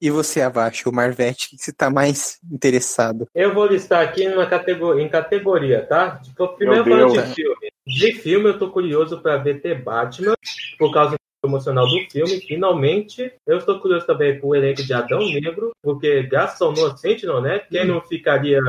E 0.01 0.10
você, 0.10 0.43
abaixo, 0.43 0.90
o 0.90 0.93
Marvete, 0.93 1.47
o 1.47 1.51
que 1.51 1.64
você 1.64 1.73
tá 1.73 1.89
mais 1.89 2.39
interessado? 2.52 3.27
Eu 3.35 3.55
vou 3.55 3.66
listar 3.66 4.05
aqui 4.05 4.28
numa 4.28 4.47
categoria, 4.47 5.02
em 5.02 5.09
categoria, 5.09 5.86
tá? 5.86 6.16
Tipo, 6.23 6.48
primeiro 6.48 6.85
falando 6.85 7.12
de 7.12 7.35
filme. 7.35 7.73
De 7.86 8.12
filme, 8.14 8.48
eu 8.48 8.59
tô 8.59 8.70
curioso 8.70 9.23
pra 9.23 9.39
ver 9.39 9.62
The 9.62 9.74
Batman, 9.74 10.35
por 10.78 10.93
causa 10.93 11.12
do 11.12 11.18
promocional 11.47 11.86
do 11.89 11.98
filme, 12.10 12.40
finalmente. 12.40 13.32
Eu 13.47 13.59
estou 13.59 13.78
curioso 13.78 14.06
também 14.06 14.39
pro 14.39 14.55
elenco 14.55 14.82
de 14.82 14.93
Adão 14.93 15.20
Negro, 15.20 15.73
porque 15.82 16.28
ao 16.60 16.73
Noah 16.73 16.97
Sentinel, 16.97 17.40
né? 17.40 17.60
Quem 17.70 17.86
não 17.86 18.01
ficaria 18.01 18.60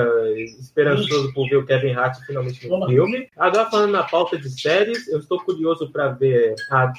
esperançoso 0.60 1.34
por 1.34 1.50
ver 1.50 1.58
o 1.58 1.66
Kevin 1.66 1.94
Hart 1.94 2.18
finalmente 2.26 2.68
no 2.68 2.86
filme. 2.88 3.28
Agora 3.36 3.70
falando 3.70 3.92
na 3.92 4.04
pauta 4.04 4.38
de 4.38 4.50
séries, 4.50 5.08
eu 5.08 5.20
estou 5.20 5.40
curioso 5.40 5.90
para 5.92 6.10
ver 6.10 6.56
a 6.72 6.92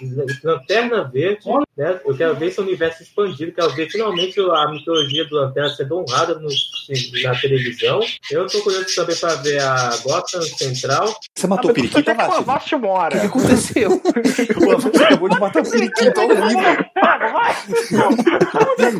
Lanterna 0.44 1.04
Verde, 1.04 1.48
né? 1.76 2.00
Eu 2.04 2.16
quero 2.16 2.34
ver 2.34 2.46
esse 2.46 2.60
universo 2.60 3.02
expandido, 3.02 3.52
quero 3.52 3.70
ver 3.70 3.88
finalmente 3.88 4.38
a 4.40 4.70
mitologia 4.70 5.24
do 5.26 5.36
Lanterna 5.36 5.68
sendo 5.70 5.98
honrada 5.98 6.34
no- 6.34 6.48
na 7.22 7.34
televisão. 7.40 8.00
Eu 8.30 8.46
estou 8.46 8.62
curioso 8.62 8.86
também 8.94 9.16
para 9.16 9.34
ver 9.36 9.60
a 9.60 9.90
Gotham 10.02 10.42
Central. 10.42 11.14
Você 11.36 11.46
matou 11.46 11.68
o 11.68 11.70
Onde 11.72 11.80
periquito, 11.82 12.10
é 12.10 12.14
que 12.14 12.20
o 12.20 12.24
Avast? 12.34 12.74
O 12.74 12.78
mora? 12.78 13.10
que 13.14 13.20
que 13.20 13.26
aconteceu? 13.26 13.90
o 14.66 14.72
Avast 14.72 15.02
acabou 15.04 15.28
de 15.28 15.38
matar 15.40 15.62
o 15.68 15.70
periquito 15.70 16.20
ao 16.20 16.28
vivo. 16.28 16.48
Thiago, 16.94 17.32
vai! 17.32 17.54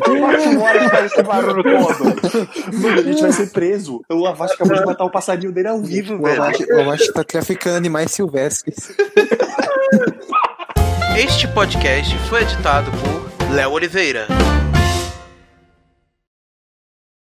O 0.09 0.25
Avast 0.25 0.79
que 0.79 0.89
faz 0.89 1.05
esse 1.11 1.23
barulho 1.23 1.63
todo. 1.63 2.03
Mano, 2.81 2.99
a 2.99 3.03
gente 3.03 3.21
vai 3.21 3.31
ser 3.31 3.47
preso. 3.51 4.01
O 4.09 4.25
Avast 4.27 4.55
acabou 4.55 4.77
de 4.77 4.85
matar 4.85 5.05
o 5.05 5.09
passarinho 5.11 5.51
dele 5.51 5.67
ao 5.67 5.81
vivo, 5.81 6.15
O 6.15 6.21
velho. 6.23 6.41
Avachi, 6.41 6.63
o 6.71 6.81
Avachi 6.81 7.13
tá 7.13 7.23
traficando 7.23 7.77
animais 7.77 8.11
silvestres. 8.11 8.91
Este 11.17 11.47
podcast 11.49 12.17
foi 12.29 12.41
editado 12.43 12.89
por 12.91 13.53
Léo 13.53 13.71
Oliveira. 13.71 14.27